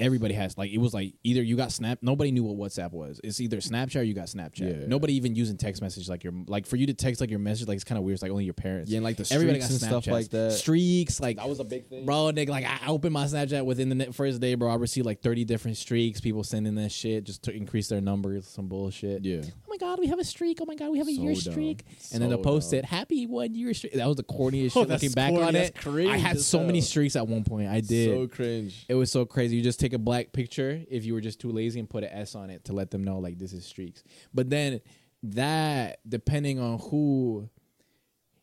everybody 0.00 0.34
has 0.34 0.58
like 0.58 0.70
it 0.72 0.78
was 0.78 0.92
like 0.94 1.14
either 1.22 1.42
you 1.42 1.56
got 1.56 1.70
Snap. 1.72 1.98
Nobody 2.02 2.32
knew 2.32 2.42
what 2.42 2.56
WhatsApp 2.70 2.92
was. 2.92 3.20
It's 3.22 3.40
either 3.40 3.58
Snapchat 3.58 4.00
or 4.00 4.02
you 4.02 4.14
got 4.14 4.26
Snapchat. 4.26 4.80
Yeah. 4.80 4.86
Nobody 4.86 5.14
even 5.14 5.34
using 5.36 5.56
text 5.56 5.82
message 5.82 6.08
like 6.08 6.24
your 6.24 6.32
like 6.46 6.66
for 6.66 6.76
you 6.76 6.86
to 6.86 6.94
text 6.94 7.20
like 7.20 7.30
your 7.30 7.38
message 7.38 7.68
like 7.68 7.76
it's 7.76 7.84
kind 7.84 7.98
of 7.98 8.04
weird. 8.04 8.14
It's 8.14 8.22
like 8.22 8.32
only 8.32 8.44
your 8.44 8.54
parents. 8.54 8.90
yeah, 8.90 8.96
and 8.96 9.04
like 9.04 9.16
the 9.16 9.28
everybody 9.32 9.60
streaks 9.60 9.82
got 9.82 9.92
and 9.92 10.02
stuff 10.02 10.12
like 10.12 10.28
that. 10.30 10.52
Streaks 10.52 11.20
like 11.20 11.36
that 11.36 11.48
was 11.48 11.60
a 11.60 11.64
big 11.64 11.86
thing. 11.88 12.04
Bro, 12.06 12.32
nigga, 12.34 12.48
like 12.48 12.64
I 12.64 12.88
opened 12.88 13.12
my 13.12 13.24
Snapchat 13.26 13.64
within 13.64 13.88
the 13.96 14.12
first 14.12 14.40
day, 14.40 14.54
bro. 14.54 14.70
I 14.70 14.76
received 14.76 15.06
like 15.06 15.20
thirty 15.22 15.44
different 15.44 15.76
streaks, 15.76 16.20
people 16.20 16.42
sending 16.44 16.74
that 16.76 16.90
shit 16.92 17.24
just 17.24 17.42
to 17.44 17.52
increase 17.54 17.88
their 17.88 18.00
numbers, 18.00 18.46
some 18.46 18.68
bullshit. 18.68 19.24
Yeah, 19.24 19.42
oh 19.44 19.50
my 19.68 19.76
god, 19.76 19.98
we 19.98 20.06
have 20.08 20.18
a 20.18 20.24
streak. 20.24 20.58
Oh 20.60 20.64
my 20.66 20.74
god, 20.74 20.90
we 20.90 20.98
have 20.98 21.08
a 21.08 21.14
So 21.14 21.20
year 21.22 21.32
dumb. 21.34 21.52
streak. 21.52 21.84
And 22.12 22.22
then 22.22 22.30
the 22.30 22.38
post 22.38 22.70
dumb. 22.70 22.78
said, 22.78 22.84
"Happy 22.86 23.26
one 23.26 23.54
year 23.54 23.74
streak." 23.74 23.92
That 23.94 24.06
was 24.06 24.16
the 24.16 24.22
corniest 24.24 24.72
Oh, 24.76 24.80
shit. 24.82 24.88
that's 24.88 25.02
Looking 25.02 25.14
back 25.14 25.30
corny. 25.30 25.44
on 25.46 25.52
That's 25.54 25.68
it, 25.70 25.74
cringe 25.76 26.10
I 26.10 26.16
had 26.16 26.36
as 26.36 26.46
so 26.46 26.62
many 26.64 26.80
streaks 26.80 27.16
at 27.16 27.26
one 27.26 27.44
point. 27.44 27.68
I 27.68 27.80
did. 27.80 28.10
So 28.10 28.28
cringe. 28.28 28.86
It 28.88 28.94
was 28.94 29.10
so 29.10 29.24
crazy. 29.24 29.56
You 29.56 29.62
just 29.62 29.80
take 29.80 29.89
a 29.92 29.98
black 29.98 30.32
picture 30.32 30.82
if 30.90 31.04
you 31.04 31.14
were 31.14 31.20
just 31.20 31.40
too 31.40 31.50
lazy 31.52 31.78
and 31.80 31.88
put 31.88 32.04
an 32.04 32.10
S 32.10 32.34
on 32.34 32.50
it 32.50 32.64
to 32.66 32.72
let 32.72 32.90
them 32.90 33.04
know 33.04 33.18
like 33.18 33.38
this 33.38 33.52
is 33.52 33.64
streaks. 33.64 34.02
But 34.34 34.50
then 34.50 34.80
that 35.22 36.00
depending 36.08 36.58
on 36.58 36.78
who 36.78 37.48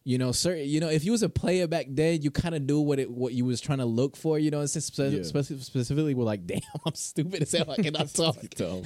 you 0.03 0.17
know, 0.17 0.31
certain 0.31 0.65
you 0.69 0.79
know, 0.79 0.87
if 0.89 1.03
you 1.03 1.11
was 1.11 1.21
a 1.21 1.27
player 1.27 1.67
back 1.67 1.87
then, 1.89 2.21
you 2.21 2.31
kind 2.31 2.55
of 2.55 2.61
knew 2.61 2.79
what 2.79 2.97
it 2.97 3.11
what 3.11 3.33
you 3.33 3.43
was 3.43 3.59
trying 3.59 3.79
to 3.79 3.85
look 3.85 4.15
for. 4.15 4.39
You 4.39 4.51
know, 4.51 4.65
since 4.65 4.85
spe- 4.85 4.99
Yeah. 4.99 5.19
speci- 5.19 5.61
specifically, 5.61 6.13
we're 6.13 6.23
like, 6.23 6.45
damn, 6.47 6.61
I'm 6.85 6.95
stupid 6.95 7.41
as 7.41 7.51
hell. 7.51 7.69
I 7.69 7.75
cannot 7.75 8.13
talk. 8.13 8.37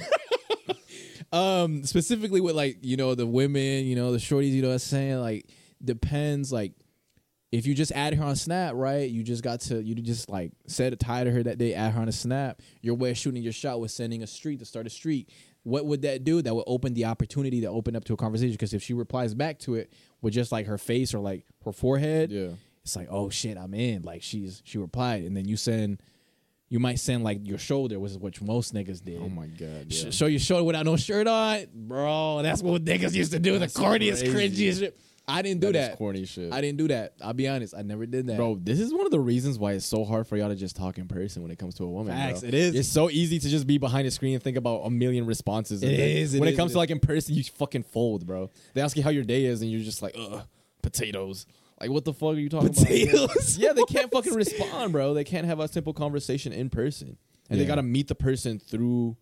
Um, 1.32 1.84
specifically 1.84 2.42
with 2.42 2.54
like 2.54 2.78
you 2.82 2.96
know 2.98 3.14
the 3.14 3.26
women, 3.26 3.86
you 3.86 3.96
know 3.96 4.12
the 4.12 4.18
shorties. 4.18 4.50
You 4.50 4.60
know 4.62 4.68
what 4.68 4.74
I'm 4.74 4.78
saying? 4.80 5.18
Like 5.20 5.46
depends. 5.82 6.52
Like 6.52 6.72
if 7.52 7.66
you 7.66 7.74
just 7.74 7.92
add 7.92 8.14
her 8.14 8.24
on 8.24 8.34
Snap, 8.34 8.72
right? 8.74 9.08
You 9.08 9.22
just 9.22 9.42
got 9.44 9.60
to 9.62 9.82
you 9.82 9.94
just 9.94 10.28
like 10.30 10.52
said 10.66 10.92
a 10.92 10.96
tie 10.96 11.22
to 11.24 11.30
her 11.30 11.42
that 11.42 11.58
day, 11.58 11.74
add 11.74 11.92
her 11.92 12.00
on 12.00 12.08
a 12.08 12.12
Snap. 12.12 12.60
Your 12.80 12.94
way 12.94 13.10
of 13.10 13.18
shooting 13.18 13.42
your 13.42 13.52
shot 13.52 13.78
was 13.78 13.92
sending 13.94 14.22
a 14.22 14.26
streak 14.26 14.58
to 14.60 14.64
start 14.64 14.86
a 14.86 14.90
streak. 14.90 15.28
What 15.64 15.86
would 15.86 16.02
that 16.02 16.24
do? 16.24 16.42
That 16.42 16.54
would 16.54 16.64
open 16.66 16.94
the 16.94 17.04
opportunity 17.04 17.60
to 17.60 17.68
open 17.68 17.94
up 17.94 18.04
to 18.06 18.14
a 18.14 18.16
conversation. 18.16 18.52
Because 18.52 18.74
if 18.74 18.82
she 18.82 18.94
replies 18.94 19.32
back 19.34 19.58
to 19.60 19.74
it 19.76 19.92
with 20.20 20.34
just 20.34 20.50
like 20.50 20.66
her 20.66 20.78
face 20.78 21.14
or 21.14 21.20
like 21.20 21.44
her 21.64 21.72
forehead, 21.72 22.32
Yeah. 22.32 22.48
it's 22.82 22.96
like, 22.96 23.06
oh 23.10 23.28
shit, 23.30 23.56
I'm 23.58 23.74
in. 23.74 24.02
Like 24.02 24.22
she's 24.22 24.60
she 24.64 24.78
replied, 24.78 25.22
and 25.22 25.36
then 25.36 25.46
you 25.46 25.56
send, 25.56 26.02
you 26.68 26.80
might 26.80 26.98
send 26.98 27.22
like 27.22 27.46
your 27.46 27.58
shoulder, 27.58 28.00
which 28.00 28.12
is 28.12 28.18
what 28.18 28.40
most 28.40 28.74
niggas 28.74 29.04
did. 29.04 29.20
Oh 29.22 29.28
my 29.28 29.46
god. 29.46 29.92
Sh- 29.92 30.12
show 30.12 30.26
your 30.26 30.40
shoulder 30.40 30.64
without 30.64 30.84
no 30.86 30.96
shirt 30.96 31.28
on, 31.28 31.66
bro. 31.74 32.40
That's 32.42 32.62
what 32.62 32.82
niggas 32.84 33.12
used 33.14 33.32
to 33.32 33.38
do. 33.38 33.58
That's 33.58 33.74
the 33.74 33.80
corniest, 33.82 34.28
crazy. 34.32 34.68
cringiest 34.70 34.78
shit. 34.80 34.98
I 35.28 35.40
didn't 35.42 35.60
do 35.60 35.68
That 35.72 35.90
that. 35.90 35.98
corny 35.98 36.24
shit. 36.24 36.52
I 36.52 36.60
didn't 36.60 36.78
do 36.78 36.88
that. 36.88 37.14
I'll 37.22 37.32
be 37.32 37.46
honest. 37.48 37.74
I 37.76 37.82
never 37.82 38.06
did 38.06 38.26
that, 38.26 38.36
Bro, 38.36 38.58
this 38.62 38.80
is 38.80 38.92
one 38.92 39.04
of 39.06 39.12
the 39.12 39.20
reasons 39.20 39.58
why 39.58 39.72
it's 39.72 39.86
so 39.86 40.04
hard 40.04 40.26
for 40.26 40.36
y'all 40.36 40.48
to 40.48 40.56
just 40.56 40.74
talk 40.76 40.98
in 40.98 41.06
person 41.06 41.42
when 41.42 41.50
it 41.52 41.58
comes 41.58 41.74
to 41.76 41.84
a 41.84 41.88
woman. 41.88 42.12
Facts, 42.12 42.40
bro. 42.40 42.48
it 42.48 42.54
is. 42.54 42.74
It's 42.74 42.88
so 42.88 43.08
easy 43.08 43.38
to 43.38 43.48
just 43.48 43.66
be 43.66 43.78
behind 43.78 44.06
a 44.08 44.10
screen 44.10 44.34
and 44.34 44.42
think 44.42 44.56
about 44.56 44.80
a 44.80 44.90
million 44.90 45.24
responses. 45.26 45.82
It 45.82 45.92
is, 45.92 46.34
it 46.34 46.40
when 46.40 46.48
is, 46.48 46.54
it 46.54 46.56
comes 46.56 46.72
it 46.72 46.74
to 46.74 46.78
like 46.78 46.90
in 46.90 46.98
person, 46.98 47.34
you 47.34 47.44
fucking 47.44 47.84
fold, 47.84 48.26
bro. 48.26 48.50
They 48.74 48.80
ask 48.80 48.96
you 48.96 49.02
how 49.02 49.10
your 49.10 49.24
day 49.24 49.44
is, 49.44 49.62
and 49.62 49.70
you're 49.70 49.80
just 49.82 50.02
like, 50.02 50.14
ugh, 50.18 50.42
potatoes. 50.82 51.46
Like, 51.80 51.90
what 51.90 52.04
the 52.04 52.12
fuck 52.12 52.34
are 52.34 52.38
you 52.38 52.48
talking 52.48 52.72
Potatoes? 52.72 53.24
about? 53.24 53.56
yeah, 53.58 53.72
they 53.72 53.82
can't 53.84 54.10
fucking 54.12 54.34
respond, 54.34 54.92
bro. 54.92 55.14
They 55.14 55.24
can't 55.24 55.46
have 55.46 55.58
a 55.60 55.66
simple 55.68 55.92
conversation 55.92 56.52
in 56.52 56.70
person, 56.70 57.16
and 57.50 57.60
they 57.60 57.64
gotta 57.64 57.82
meet 57.82 58.08
the 58.08 58.14
person 58.14 58.58
through. 58.58 59.16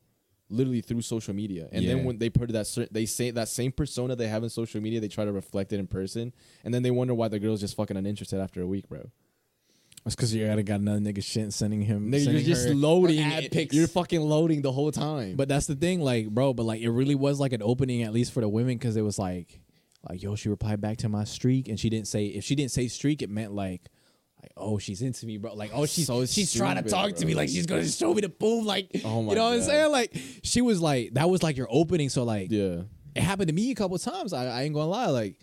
Literally 0.53 0.80
through 0.80 1.03
social 1.03 1.32
media, 1.32 1.68
and 1.70 1.84
Yeah. 1.84 1.94
then 1.94 2.05
when 2.05 2.18
they 2.18 2.28
put 2.28 2.51
that, 2.53 2.66
cer- 2.66 2.88
they 2.90 3.07
say 3.07 3.30
that 3.30 3.48
same 3.48 3.70
persona 3.70 4.16
they 4.16 4.26
have 4.28 4.42
in 4.42 4.51
social 4.51 4.80
media, 4.80 4.98
they 5.01 5.07
try 5.09 5.24
to 5.24 5.30
reflect 5.32 5.72
it 5.72 5.78
in 5.78 5.86
person, 5.86 6.32
and 6.64 6.74
then 6.74 6.82
they 6.82 6.90
wonder 6.90 7.14
why 7.14 7.28
the 7.28 7.38
girl's 7.38 7.61
just 7.61 7.76
fucking 7.76 7.96
uninterested 7.96 8.40
after 8.40 8.61
a 8.61 8.66
week, 8.66 8.88
bro. 8.88 9.11
That's 10.05 10.16
because 10.16 10.34
you 10.34 10.46
gotta 10.46 10.62
got 10.62 10.80
another 10.80 10.98
nigga 10.98 11.22
shit 11.22 11.53
sending 11.53 11.82
him. 11.82 12.11
Nigga, 12.11 12.32
you're 12.32 12.40
just 12.42 12.66
her- 12.68 12.74
loading. 12.74 13.18
her 13.22 13.36
ad 13.44 13.53
pics. 13.53 13.74
You're 13.76 13.86
fucking 13.86 14.20
loading 14.22 14.62
the 14.62 14.72
whole 14.72 14.90
time. 14.90 15.36
But 15.36 15.48
that's 15.48 15.66
the 15.66 15.76
thing, 15.76 16.01
like, 16.01 16.28
bro. 16.30 16.53
But 16.55 16.64
like, 16.64 16.80
it 16.80 16.90
really 16.90 17.14
was 17.14 17.38
like 17.38 17.53
an 17.53 17.62
opening, 17.62 18.03
at 18.03 18.12
least 18.12 18.32
for 18.32 18.40
the 18.40 18.48
women, 18.48 18.76
because 18.78 18.96
it 18.96 19.03
was 19.03 19.18
like, 19.18 19.61
like, 20.09 20.22
yo, 20.22 20.34
she 20.34 20.48
replied 20.48 20.80
back 20.80 20.96
to 20.98 21.09
my 21.11 21.24
streak, 21.24 21.68
and 21.68 21.78
she 21.78 21.90
didn't 21.90 22.09
say 22.09 22.26
if 22.26 22.42
she 22.44 22.55
didn't 22.55 22.70
say 22.72 22.88
streak, 22.88 23.20
it 23.22 23.28
meant 23.30 23.53
like, 23.55 23.88
like, 24.43 24.53
oh, 24.57 24.78
she's 24.78 25.03
into 25.03 25.26
me, 25.26 25.36
bro. 25.36 25.55
Like, 25.55 25.70
oh, 25.74 25.86
she's 25.86 26.07
So 26.07 26.24
she's 26.26 26.53
trying 26.53 26.76
to 26.76 26.88
stupid, 26.88 26.91
talk 26.91 27.14
to 27.16 27.26
me, 27.26 27.34
like 27.34 27.49
she's 27.49 27.66
gonna 27.66 27.86
show 27.86 28.14
me 28.14 28.22
the 28.22 28.28
boom, 28.28 28.64
like, 28.64 28.91
Oh 29.05 29.22
my 29.22 29.30
you 29.30 29.36
know 29.36 29.45
what 29.45 29.55
I'm 29.55 29.62
saying? 29.62 29.93
Like, 29.93 30.16
she 30.43 30.61
was 30.61 30.80
like, 30.80 31.14
that 31.14 31.28
was 31.28 31.43
like 31.43 31.57
your 31.57 31.68
opening. 31.70 32.09
So 32.09 32.24
like, 32.24 32.51
yeah, 32.51 32.82
it 33.14 33.22
happened 33.22 33.49
to 33.49 33.55
me 33.55 33.70
a 33.70 33.74
couple 33.74 33.99
times. 33.99 34.32
I, 34.32 34.47
I 34.47 34.62
ain't 34.62 34.74
gonna 34.74 34.86
lie, 34.86 35.07
like, 35.07 35.36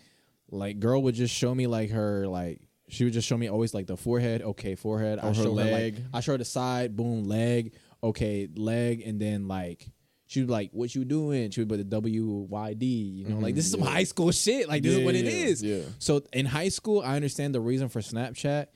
like 0.50 0.80
girl 0.80 1.02
would 1.02 1.14
just 1.14 1.34
show 1.34 1.54
me 1.54 1.66
like 1.66 1.90
her 1.90 2.26
like. 2.26 2.60
She 2.90 3.04
would 3.04 3.12
just 3.12 3.28
show 3.28 3.36
me 3.36 3.48
always 3.48 3.74
like 3.74 3.86
the 3.86 3.98
forehead, 3.98 4.40
okay, 4.40 4.74
forehead. 4.74 5.18
Oh, 5.22 5.26
I 5.26 5.30
Or 5.30 5.34
her 5.34 5.42
show 5.42 5.54
her 5.54 5.62
like 5.62 5.72
leg. 5.72 6.04
I 6.10 6.20
show 6.20 6.32
her 6.32 6.38
the 6.38 6.46
side, 6.46 6.96
boom, 6.96 7.24
leg, 7.24 7.74
okay, 8.02 8.48
leg, 8.56 9.02
and 9.04 9.20
then 9.20 9.46
like 9.46 9.86
she 10.28 10.40
would 10.40 10.46
be 10.46 10.52
like, 10.52 10.70
"What 10.72 10.94
you 10.94 11.04
doing?" 11.04 11.50
She 11.50 11.62
would 11.62 11.70
put 11.70 11.78
the 11.78 11.84
W 11.84 12.26
Y 12.26 12.74
D. 12.74 12.86
You 12.86 13.28
know, 13.28 13.38
like 13.38 13.54
this 13.54 13.64
is 13.64 13.72
some 13.72 13.80
mm-hmm. 13.80 13.92
high 13.92 14.04
school 14.04 14.30
shit. 14.30 14.68
Like 14.68 14.82
this 14.82 14.96
is 14.96 15.04
what 15.04 15.14
it 15.14 15.24
yeah, 15.24 15.30
is. 15.30 15.62
yeah. 15.62 15.82
So 15.98 16.22
in 16.32 16.44
high 16.44 16.68
school, 16.68 17.02
I 17.02 17.16
understand 17.16 17.54
the 17.54 17.60
reason 17.60 17.88
for 17.88 18.00
Snapchat. 18.00 18.66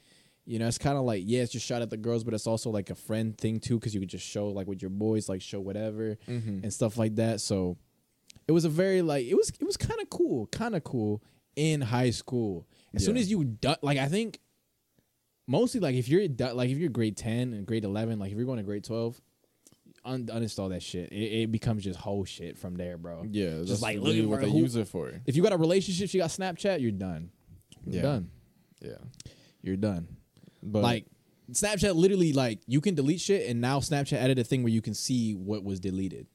You 0.45 0.59
know, 0.59 0.66
it's 0.66 0.78
kind 0.78 0.99
of 0.99 1.05
like 1.05 1.22
yeah, 1.24 1.43
it's 1.43 1.53
just 1.53 1.64
shot 1.66 1.82
at 1.82 1.90
the 1.90 1.97
girls, 1.97 2.24
but 2.24 2.34
it's 2.34 2.47
also 2.49 2.70
like 2.70 2.90
a 2.90 2.95
friend 2.97 3.36
thing 3.38 3.61
too, 3.61 3.78
because 3.78 3.95
you 3.95 4.01
could 4.01 4.09
just 4.11 4.26
show 4.26 4.49
like 4.49 4.66
with 4.66 4.82
your 4.82 4.90
boys, 4.90 5.28
like 5.28 5.40
show 5.43 5.61
whatever 5.61 6.16
Mm-hmm. 6.28 6.61
and 6.64 6.72
stuff 6.72 6.97
like 6.99 7.14
that. 7.16 7.40
So 7.40 7.76
it 8.49 8.53
was 8.53 8.64
a 8.64 8.68
very 8.68 9.03
like 9.03 9.26
it 9.26 9.34
was 9.36 9.51
it 9.51 9.64
was 9.64 9.76
kind 9.76 10.01
of 10.01 10.11
cool, 10.11 10.47
kind 10.49 10.74
of 10.74 10.82
cool 10.82 11.22
in 11.55 11.80
high 11.80 12.11
school. 12.11 12.66
As 12.95 13.05
soon 13.05 13.16
as 13.16 13.30
you 13.30 13.45
do, 13.45 13.74
like 13.82 13.99
I 13.99 14.09
think 14.09 14.38
mostly 15.47 15.80
like 15.80 15.95
if 15.95 16.09
you're 16.09 16.26
do- 16.28 16.53
like 16.53 16.70
if 16.70 16.78
you're 16.78 16.88
grade 16.90 17.16
10 17.16 17.53
and 17.53 17.66
grade 17.66 17.84
11 17.84 18.18
like 18.18 18.30
if 18.30 18.36
you're 18.36 18.47
going 18.47 18.59
to 18.59 18.62
grade 18.64 18.84
12 18.84 19.20
un- 20.05 20.26
uninstall 20.26 20.70
that 20.70 20.82
shit 20.82 21.11
it, 21.12 21.16
it 21.43 21.53
becomes 21.53 21.82
just 21.84 21.99
whole 21.99 22.24
shit 22.24 22.57
from 22.57 22.76
there 22.76 22.97
bro 22.97 23.24
yeah. 23.28 23.61
Just 23.64 23.82
like 23.82 23.99
looking 23.99 24.28
what 24.28 24.40
for 24.40 24.47
they 24.47 24.53
who- 24.53 24.59
use 24.59 24.76
it 24.76 24.86
for. 24.88 25.11
if 25.26 25.34
you 25.36 25.43
got 25.43 25.53
a 25.53 25.57
relationship 25.57 26.12
you 26.14 26.20
got 26.20 26.30
snapchat 26.30 26.80
you're 26.80 26.90
done 26.93 27.30
you're 27.84 27.97
Yeah. 27.97 28.03
done 28.03 28.30
Yeah, 28.80 28.90
you're 29.62 29.76
done 29.76 30.07
but 30.62 30.82
like 30.82 31.06
snapchat 31.50 31.94
literally 31.94 32.32
like 32.32 32.60
you 32.66 32.80
can 32.80 32.94
delete 32.94 33.20
shit 33.20 33.48
and 33.48 33.60
now 33.60 33.78
snapchat 33.80 34.16
added 34.16 34.38
a 34.38 34.44
thing 34.44 34.62
where 34.62 34.72
you 34.72 34.82
can 34.82 34.94
see 34.94 35.34
what 35.34 35.64
was 35.64 35.80
deleted 35.80 36.26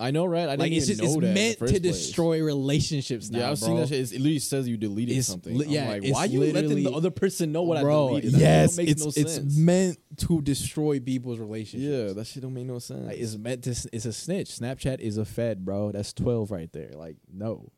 I 0.00 0.12
know, 0.12 0.26
right? 0.26 0.44
I 0.44 0.50
didn't 0.50 0.60
like 0.60 0.72
it's 0.72 0.86
just 0.86 1.02
know 1.02 1.08
it's 1.08 1.16
that 1.16 1.34
meant 1.34 1.58
to 1.58 1.80
destroy 1.80 2.42
relationships 2.42 3.30
now 3.30 3.40
Yeah, 3.40 3.50
I've 3.50 3.58
bro. 3.58 3.68
seen 3.68 3.76
that 3.78 3.88
shit. 3.88 3.98
It's, 3.98 4.12
it 4.12 4.18
literally 4.20 4.38
says 4.38 4.68
you 4.68 4.76
deleted 4.76 5.16
It's 5.16 5.26
something. 5.26 5.56
li- 5.56 5.66
I'm 5.66 5.72
yeah, 5.72 5.88
like, 5.88 6.04
why 6.04 6.24
you 6.26 6.52
letting 6.52 6.84
the 6.84 6.92
other 6.92 7.10
person 7.10 7.50
know 7.50 7.62
what 7.62 7.82
bro 7.82 8.04
I 8.04 8.20
deleted? 8.20 8.32
That 8.34 8.38
yes 8.40 8.76
make 8.76 8.88
it's 8.90 9.04
no 9.04 9.12
it's 9.16 9.56
meant 9.56 9.98
to 10.18 10.40
destroy 10.40 11.00
people's 11.00 11.40
relationships 11.40 11.82
yeah, 11.82 12.12
that 12.12 12.26
shit 12.28 12.42
don't 12.42 12.54
make 12.54 12.66
no 12.66 12.78
sense. 12.78 13.06
Like, 13.06 13.18
it's 13.18 13.36
meant 13.36 13.64
to. 13.64 13.70
It's 13.92 14.04
a 14.04 14.12
snitch. 14.12 14.50
Snapchat 14.50 15.00
is 15.00 15.18
a 15.18 15.24
Fed, 15.24 15.64
bro. 15.64 15.90
That's 15.90 16.12
twelve 16.12 16.52
right 16.52 16.72
there. 16.72 16.92
Like, 16.94 17.16
no. 17.32 17.68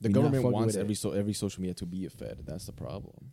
the 0.00 0.08
we 0.08 0.12
government 0.14 0.44
wants 0.44 0.76
every 0.76 0.94
so 0.94 1.12
every 1.12 1.32
social 1.32 1.62
media 1.62 1.74
to 1.74 1.86
be 1.86 2.04
a 2.04 2.10
fed. 2.10 2.40
That's 2.44 2.66
the 2.66 2.72
problem, 2.72 3.32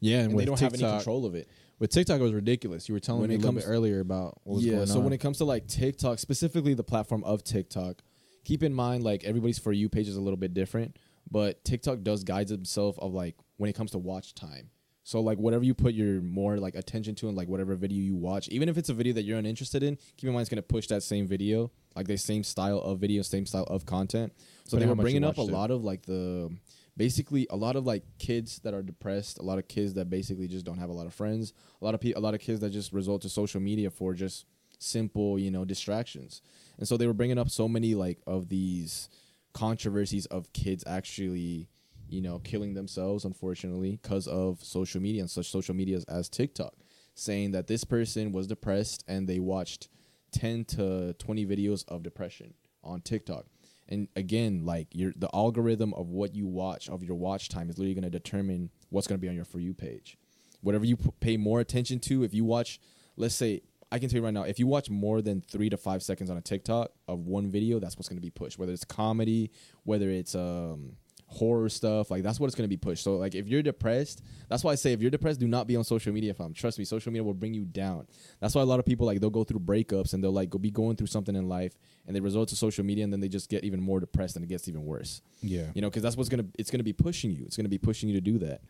Yeah, 0.00 0.20
and 0.20 0.38
they 0.38 0.44
don't 0.44 0.58
have 0.60 0.74
any 0.74 0.82
control 0.82 1.26
of 1.26 1.34
it. 1.34 1.48
With 1.78 1.90
TikTok, 1.90 2.20
it 2.20 2.22
was 2.22 2.34
ridiculous. 2.34 2.88
You 2.88 2.94
were 2.94 3.00
telling 3.00 3.22
When 3.22 3.30
me 3.30 3.36
a 3.36 3.38
it 3.38 3.42
little 3.42 3.60
bit 3.60 3.64
earlier 3.66 4.00
about 4.00 4.40
what 4.44 4.56
was 4.56 4.66
yeah, 4.66 4.74
going 4.76 4.86
so 4.86 5.00
when 5.00 5.12
it 5.12 5.18
comes 5.18 5.38
to 5.38 5.44
like 5.44 5.66
TikTok, 5.66 6.18
specifically 6.18 6.74
the 6.74 6.84
platform 6.84 7.24
of 7.24 7.42
TikTok, 7.42 8.02
keep 8.44 8.62
in 8.62 8.74
mind 8.74 9.02
like 9.02 9.24
everybody's 9.24 9.58
for 9.58 9.72
you 9.72 9.88
page 9.88 10.08
is 10.08 10.16
a 10.16 10.20
little 10.20 10.36
bit 10.36 10.52
different, 10.52 10.96
but 11.30 11.64
TikTok 11.64 12.02
does 12.02 12.22
guides 12.24 12.52
itself 12.52 12.98
of 12.98 13.14
like 13.14 13.36
when 13.56 13.70
it 13.70 13.74
comes 13.74 13.92
to 13.92 13.98
watch 13.98 14.34
time. 14.34 14.70
So 15.02 15.20
like 15.20 15.38
whatever 15.38 15.64
you 15.64 15.74
put 15.74 15.94
your 15.94 16.20
more 16.20 16.58
like 16.58 16.74
attention 16.76 17.14
to 17.16 17.28
and 17.28 17.36
like 17.36 17.48
whatever 17.48 17.74
video 17.74 17.98
you 17.98 18.14
watch, 18.14 18.48
even 18.48 18.68
if 18.68 18.76
it's 18.76 18.90
a 18.90 18.94
video 18.94 19.14
that 19.14 19.22
you're 19.22 19.38
uninterested 19.38 19.82
in, 19.82 19.96
keep 20.16 20.28
in 20.28 20.34
mind 20.34 20.42
it's 20.42 20.50
gonna 20.50 20.62
push 20.62 20.86
that 20.88 21.02
same 21.02 21.26
video, 21.26 21.70
like 21.96 22.06
the 22.06 22.18
same 22.18 22.44
style 22.44 22.78
of 22.78 22.98
video, 22.98 23.22
same 23.22 23.46
style 23.46 23.64
of 23.64 23.86
content. 23.86 24.32
So 24.64 24.76
But 24.76 24.80
they 24.80 24.86
were 24.86 24.94
bringing 24.94 25.24
up 25.24 25.38
a 25.38 25.42
lot 25.42 25.70
of 25.70 25.82
like 25.82 26.02
the 26.02 26.54
basically 27.00 27.46
a 27.48 27.56
lot 27.56 27.76
of 27.76 27.86
like 27.86 28.02
kids 28.18 28.58
that 28.58 28.74
are 28.74 28.82
depressed, 28.82 29.38
a 29.38 29.42
lot 29.42 29.56
of 29.56 29.66
kids 29.68 29.94
that 29.94 30.10
basically 30.10 30.46
just 30.46 30.66
don't 30.66 30.76
have 30.76 30.90
a 30.90 30.92
lot 30.92 31.06
of 31.06 31.14
friends, 31.14 31.54
a 31.80 31.84
lot 31.86 31.94
of 31.94 32.00
pe- 32.02 32.12
a 32.12 32.20
lot 32.20 32.34
of 32.34 32.40
kids 32.40 32.60
that 32.60 32.68
just 32.68 32.92
resort 32.92 33.22
to 33.22 33.28
social 33.30 33.58
media 33.58 33.90
for 33.90 34.12
just 34.12 34.44
simple, 34.78 35.38
you 35.38 35.50
know, 35.50 35.64
distractions. 35.64 36.42
And 36.76 36.86
so 36.86 36.98
they 36.98 37.06
were 37.06 37.14
bringing 37.14 37.38
up 37.38 37.48
so 37.48 37.66
many 37.66 37.94
like 37.94 38.18
of 38.26 38.50
these 38.50 39.08
controversies 39.54 40.26
of 40.26 40.52
kids 40.52 40.84
actually, 40.86 41.70
you 42.06 42.20
know, 42.20 42.38
killing 42.40 42.74
themselves 42.74 43.24
unfortunately 43.24 43.98
because 44.02 44.26
of 44.26 44.62
social 44.62 45.00
media 45.00 45.22
and 45.22 45.30
such 45.30 45.50
social 45.50 45.74
medias 45.74 46.04
as 46.04 46.28
TikTok, 46.28 46.74
saying 47.14 47.52
that 47.52 47.66
this 47.66 47.82
person 47.82 48.30
was 48.30 48.46
depressed 48.46 49.04
and 49.08 49.26
they 49.26 49.38
watched 49.38 49.88
10 50.32 50.66
to 50.66 51.14
20 51.14 51.46
videos 51.46 51.82
of 51.88 52.02
depression 52.02 52.52
on 52.84 53.00
TikTok. 53.00 53.46
And 53.90 54.08
again, 54.14 54.64
like 54.64 54.88
your 54.92 55.12
the 55.16 55.28
algorithm 55.34 55.92
of 55.94 56.08
what 56.08 56.34
you 56.34 56.46
watch 56.46 56.88
of 56.88 57.02
your 57.02 57.16
watch 57.16 57.48
time 57.48 57.68
is 57.68 57.78
literally 57.78 57.94
going 57.94 58.04
to 58.04 58.10
determine 58.10 58.70
what's 58.88 59.06
going 59.06 59.18
to 59.18 59.20
be 59.20 59.28
on 59.28 59.34
your 59.34 59.44
for 59.44 59.58
you 59.58 59.74
page. 59.74 60.16
Whatever 60.60 60.84
you 60.84 60.96
p- 60.96 61.10
pay 61.20 61.36
more 61.36 61.60
attention 61.60 61.98
to, 62.00 62.22
if 62.22 62.34
you 62.34 62.44
watch, 62.44 62.80
let's 63.16 63.34
say, 63.34 63.62
I 63.90 63.98
can 63.98 64.08
tell 64.08 64.18
you 64.18 64.24
right 64.24 64.34
now, 64.34 64.42
if 64.42 64.58
you 64.58 64.66
watch 64.66 64.88
more 64.90 65.20
than 65.20 65.40
three 65.40 65.68
to 65.70 65.76
five 65.76 66.02
seconds 66.02 66.30
on 66.30 66.36
a 66.36 66.40
TikTok 66.40 66.92
of 67.08 67.26
one 67.26 67.50
video, 67.50 67.80
that's 67.80 67.96
what's 67.96 68.08
going 68.08 68.18
to 68.18 68.22
be 68.22 68.30
pushed. 68.30 68.58
Whether 68.58 68.72
it's 68.72 68.84
comedy, 68.84 69.50
whether 69.82 70.08
it's 70.10 70.34
um, 70.34 70.96
horror 71.30 71.68
stuff, 71.68 72.10
like 72.10 72.22
that's 72.22 72.38
what 72.38 72.46
it's 72.46 72.54
going 72.54 72.64
to 72.64 72.68
be 72.68 72.76
pushed. 72.76 73.02
So, 73.02 73.16
like, 73.16 73.34
if 73.34 73.48
you're 73.48 73.62
depressed, 73.62 74.22
that's 74.48 74.64
why 74.64 74.72
I 74.72 74.74
say 74.74 74.92
if 74.92 75.00
you're 75.00 75.10
depressed, 75.10 75.40
do 75.40 75.48
not 75.48 75.66
be 75.66 75.76
on 75.76 75.84
social 75.84 76.12
media. 76.12 76.34
Fam, 76.34 76.52
trust 76.52 76.78
me, 76.78 76.84
social 76.84 77.12
media 77.12 77.24
will 77.24 77.34
bring 77.34 77.54
you 77.54 77.64
down. 77.64 78.06
That's 78.40 78.54
why 78.54 78.62
a 78.62 78.64
lot 78.66 78.78
of 78.80 78.84
people 78.84 79.06
like 79.06 79.20
they'll 79.20 79.30
go 79.30 79.44
through 79.44 79.60
breakups 79.60 80.12
and 80.12 80.22
they'll 80.22 80.32
like 80.32 80.50
go 80.50 80.58
be 80.58 80.70
going 80.70 80.96
through 80.96 81.06
something 81.06 81.34
in 81.36 81.48
life, 81.48 81.78
and 82.06 82.14
they 82.14 82.20
resort 82.20 82.48
to 82.48 82.56
social 82.56 82.84
media, 82.84 83.04
and 83.04 83.12
then 83.12 83.20
they 83.20 83.28
just 83.28 83.48
get 83.48 83.64
even 83.64 83.80
more 83.80 84.00
depressed, 84.00 84.36
and 84.36 84.44
it 84.44 84.48
gets 84.48 84.68
even 84.68 84.84
worse 84.84 85.22
yeah, 85.42 85.66
you 85.74 85.80
know 85.80 85.88
because 85.88 86.02
that's 86.02 86.16
what's 86.16 86.28
gonna 86.28 86.44
it's 86.58 86.70
gonna 86.70 86.82
be 86.84 86.92
pushing 86.92 87.30
you 87.30 87.44
it's 87.46 87.56
gonna 87.56 87.68
be 87.68 87.78
pushing 87.78 88.08
you 88.08 88.14
to 88.14 88.20
do 88.20 88.38
that 88.38 88.60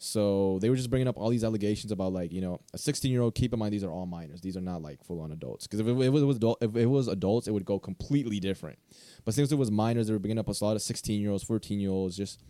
So 0.00 0.58
they 0.60 0.70
were 0.70 0.76
just 0.76 0.90
bringing 0.90 1.08
up 1.08 1.16
all 1.18 1.28
these 1.28 1.42
allegations 1.42 1.90
about 1.90 2.12
like 2.12 2.32
you 2.32 2.40
know 2.40 2.60
a 2.72 2.78
16 2.78 3.10
year 3.10 3.20
old. 3.20 3.34
Keep 3.34 3.52
in 3.52 3.58
mind 3.58 3.72
these 3.72 3.82
are 3.84 3.90
all 3.90 4.06
minors. 4.06 4.40
These 4.40 4.56
are 4.56 4.60
not 4.60 4.80
like 4.80 5.02
full 5.04 5.20
on 5.20 5.32
adults. 5.32 5.66
Because 5.66 5.80
if, 5.80 5.86
it- 5.88 5.98
if 6.00 6.14
it 6.14 6.24
was 6.24 6.36
adult, 6.36 6.58
if 6.62 6.76
it 6.76 6.86
was 6.86 7.08
adults, 7.08 7.48
it 7.48 7.50
would 7.52 7.64
go 7.64 7.78
completely 7.80 8.38
different. 8.38 8.78
But 9.24 9.34
since 9.34 9.50
it 9.50 9.56
was 9.56 9.70
minors, 9.70 10.06
they 10.06 10.12
were 10.12 10.18
bringing 10.20 10.38
up 10.38 10.48
a 10.48 10.64
lot 10.64 10.76
of 10.76 10.82
16 10.82 11.20
year 11.20 11.30
olds, 11.32 11.42
14 11.42 11.80
year 11.80 11.90
olds, 11.90 12.16
just 12.16 12.42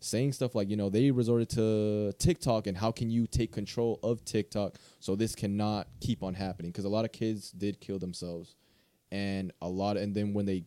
saying 0.00 0.32
stuff 0.32 0.54
like 0.54 0.68
you 0.68 0.76
know 0.76 0.90
they 0.90 1.10
resorted 1.10 1.48
to 1.48 2.12
TikTok 2.18 2.66
and 2.66 2.76
how 2.76 2.90
can 2.92 3.10
you 3.10 3.26
take 3.26 3.52
control 3.52 3.98
of 4.02 4.22
TikTok 4.24 4.76
so 5.00 5.16
this 5.16 5.34
cannot 5.34 5.86
keep 6.00 6.22
on 6.22 6.34
happening 6.34 6.70
because 6.70 6.84
a 6.84 6.90
lot 6.90 7.06
of 7.06 7.12
kids 7.12 7.50
did 7.52 7.80
kill 7.80 7.98
themselves 7.98 8.54
and 9.10 9.50
a 9.62 9.68
lot 9.68 9.96
and 9.96 10.14
then 10.14 10.34
when 10.34 10.44
they 10.44 10.64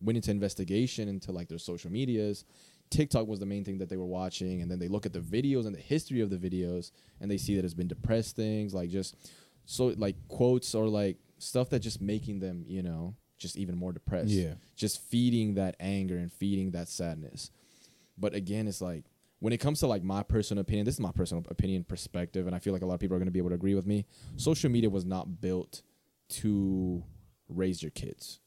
went 0.00 0.16
into 0.16 0.32
investigation 0.32 1.08
into 1.08 1.30
like 1.30 1.46
their 1.46 1.58
social 1.58 1.88
medias 1.92 2.44
TikTok 2.94 3.26
was 3.26 3.40
the 3.40 3.46
main 3.46 3.64
thing 3.64 3.78
that 3.78 3.88
they 3.88 3.96
were 3.96 4.06
watching 4.20 4.62
and 4.62 4.70
then 4.70 4.78
they 4.78 4.88
look 4.88 5.04
at 5.06 5.12
the 5.12 5.20
videos 5.36 5.66
and 5.66 5.74
the 5.74 5.80
history 5.80 6.20
of 6.20 6.30
the 6.30 6.36
videos 6.46 6.90
and 7.20 7.30
they 7.30 7.36
see 7.38 7.54
that 7.56 7.64
it's 7.64 7.74
been 7.74 7.88
depressed 7.88 8.36
things 8.36 8.72
like 8.74 8.88
just 8.90 9.16
so 9.66 9.86
like 10.06 10.16
quotes 10.28 10.74
or 10.74 10.86
like 10.88 11.16
stuff 11.38 11.68
that 11.70 11.80
just 11.80 12.00
making 12.00 12.38
them 12.40 12.64
you 12.66 12.82
know 12.82 13.14
just 13.38 13.56
even 13.56 13.76
more 13.76 13.92
depressed 13.92 14.28
Yeah. 14.30 14.54
just 14.76 15.00
feeding 15.00 15.54
that 15.54 15.74
anger 15.80 16.16
and 16.16 16.30
feeding 16.32 16.70
that 16.72 16.88
sadness 16.88 17.50
but 18.16 18.32
again, 18.34 18.68
it's 18.68 18.80
like 18.80 19.04
when 19.40 19.52
it 19.52 19.58
comes 19.58 19.80
to 19.80 19.88
like 19.88 20.04
my 20.04 20.22
personal 20.22 20.62
opinion, 20.62 20.86
this 20.86 20.94
is 20.94 21.00
my 21.00 21.10
personal 21.10 21.44
opinion 21.50 21.82
perspective, 21.84 22.46
and 22.46 22.54
I 22.54 22.60
feel 22.60 22.72
like 22.72 22.82
a 22.82 22.86
lot 22.86 22.94
of 22.94 23.00
people 23.00 23.16
are 23.16 23.18
going 23.18 23.26
to 23.26 23.32
be 23.32 23.40
able 23.40 23.50
to 23.50 23.56
agree 23.56 23.74
with 23.74 23.86
me. 23.86 24.06
Social 24.36 24.70
media 24.70 24.88
was 24.88 25.04
not 25.04 25.40
built 25.40 25.82
to 26.28 27.02
raise 27.48 27.82
your 27.82 27.90
kids. 27.90 28.40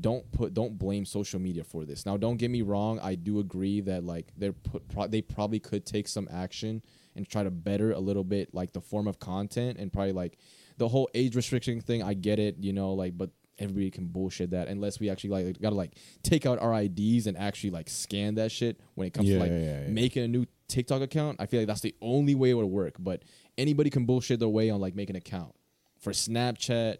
Don't 0.00 0.30
put 0.32 0.54
don't 0.54 0.78
blame 0.78 1.04
social 1.04 1.40
media 1.40 1.64
for 1.64 1.84
this. 1.84 2.04
Now, 2.04 2.16
don't 2.16 2.36
get 2.36 2.50
me 2.50 2.62
wrong. 2.62 2.98
I 3.00 3.14
do 3.14 3.38
agree 3.40 3.80
that 3.82 4.04
like 4.04 4.32
they're 4.36 4.52
put, 4.52 4.86
pro- 4.88 5.06
they 5.06 5.22
probably 5.22 5.60
could 5.60 5.86
take 5.86 6.08
some 6.08 6.28
action 6.30 6.82
and 7.14 7.28
try 7.28 7.42
to 7.42 7.50
better 7.50 7.92
a 7.92 7.98
little 7.98 8.24
bit 8.24 8.54
like 8.54 8.72
the 8.72 8.80
form 8.80 9.08
of 9.08 9.18
content 9.18 9.78
and 9.78 9.92
probably 9.92 10.12
like 10.12 10.38
the 10.76 10.88
whole 10.88 11.08
age 11.14 11.34
restriction 11.34 11.80
thing. 11.80 12.02
I 12.02 12.14
get 12.14 12.38
it, 12.38 12.56
you 12.60 12.72
know, 12.72 12.92
like 12.92 13.16
but 13.16 13.30
everybody 13.58 13.90
can 13.90 14.06
bullshit 14.06 14.50
that 14.50 14.68
unless 14.68 15.00
we 15.00 15.08
actually 15.08 15.30
like 15.30 15.60
gotta 15.60 15.74
like 15.74 15.92
take 16.22 16.44
out 16.44 16.58
our 16.58 16.78
IDs 16.82 17.26
and 17.26 17.36
actually 17.38 17.70
like 17.70 17.88
scan 17.88 18.34
that 18.34 18.52
shit 18.52 18.78
when 18.94 19.06
it 19.06 19.14
comes 19.14 19.28
Yeah, 19.28 19.38
to 19.38 19.40
like 19.40 19.50
yeah, 19.50 19.80
yeah, 19.82 19.88
making 19.88 20.24
a 20.24 20.28
new 20.28 20.46
TikTok 20.68 21.00
account. 21.00 21.40
I 21.40 21.46
feel 21.46 21.60
like 21.60 21.66
that's 21.66 21.80
the 21.80 21.94
only 22.02 22.34
way 22.34 22.50
it 22.50 22.54
would 22.54 22.66
work. 22.66 22.96
But 22.98 23.22
anybody 23.56 23.90
can 23.90 24.04
bullshit 24.04 24.40
their 24.40 24.48
way 24.48 24.70
on 24.70 24.80
like 24.80 24.94
making 24.94 25.16
an 25.16 25.18
account 25.18 25.54
for 25.98 26.12
Snapchat, 26.12 26.98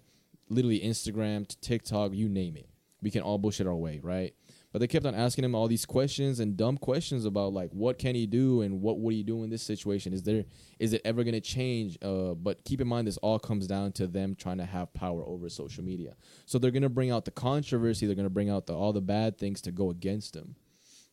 literally 0.49 0.81
Instagram, 0.81 1.47
to 1.47 1.61
TikTok, 1.61 2.13
you 2.15 2.29
name 2.29 2.57
it. 2.57 2.69
We 3.07 3.13
can 3.13 3.23
all 3.23 3.39
bullshit 3.39 3.69
our 3.69 3.77
way, 3.77 4.01
right? 4.03 4.35
But 4.73 4.81
they 4.81 4.89
kept 4.89 5.07
on 5.07 5.15
asking 5.15 5.45
him 5.45 5.55
all 5.55 5.69
these 5.69 5.87
questions 5.87 6.41
and 6.41 6.57
dumb 6.57 6.77
questions 6.77 7.25
about 7.25 7.53
like 7.53 7.71
what 7.71 8.01
can 8.01 8.17
he 8.17 8.27
do 8.27 8.63
and 8.63 8.83
what 8.83 8.99
would 8.99 9.15
he 9.15 9.23
do 9.23 9.45
in 9.45 9.49
this 9.49 9.63
situation? 9.63 10.13
Is 10.13 10.25
there 10.25 10.45
is 10.81 10.93
it 10.93 11.03
ever 11.05 11.23
gonna 11.23 11.41
change? 11.41 11.99
Uh, 12.03 12.35
but 12.35 12.65
keep 12.65 12.81
in 12.81 12.89
mind 12.89 13.07
this 13.07 13.17
all 13.19 13.39
comes 13.39 13.69
down 13.69 13.93
to 13.93 14.09
them 14.09 14.35
trying 14.35 14.59
to 14.59 14.65
have 14.65 14.93
power 14.93 15.23
over 15.25 15.49
social 15.49 15.85
media. 15.85 16.17
So 16.47 16.59
they're 16.59 16.73
gonna 16.73 16.89
bring 16.89 17.13
out 17.13 17.27
the 17.27 17.31
controversy, 17.31 18.07
they're 18.07 18.17
gonna 18.17 18.29
bring 18.29 18.51
out 18.51 18.67
the, 18.67 18.75
all 18.75 18.93
the 18.93 19.01
bad 19.01 19.39
things 19.39 19.61
to 19.61 19.71
go 19.71 19.91
against 19.91 20.35
him, 20.35 20.57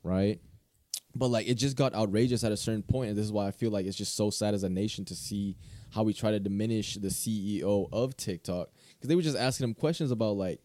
right? 0.02 0.40
but 1.16 1.28
like 1.28 1.48
it 1.48 1.54
just 1.54 1.78
got 1.78 1.94
outrageous 1.94 2.44
at 2.44 2.52
a 2.52 2.58
certain 2.58 2.82
point 2.82 3.10
and 3.10 3.16
this 3.16 3.26
is 3.26 3.32
why 3.32 3.46
i 3.46 3.52
feel 3.52 3.70
like 3.70 3.86
it's 3.86 3.96
just 3.96 4.16
so 4.16 4.32
sad 4.32 4.56
as 4.56 4.64
a 4.64 4.70
nation 4.70 5.06
to 5.06 5.16
see 5.16 5.56
how 5.92 6.02
we 6.04 6.12
try 6.12 6.32
to 6.32 6.40
diminish 6.40 6.96
the 6.96 7.10
ceo 7.10 7.88
of 7.92 8.18
tiktok 8.18 8.70
because 8.96 9.08
they 9.08 9.16
were 9.16 9.22
just 9.22 9.38
asking 9.38 9.66
him 9.66 9.74
questions 9.74 10.10
about 10.10 10.36
like 10.36 10.60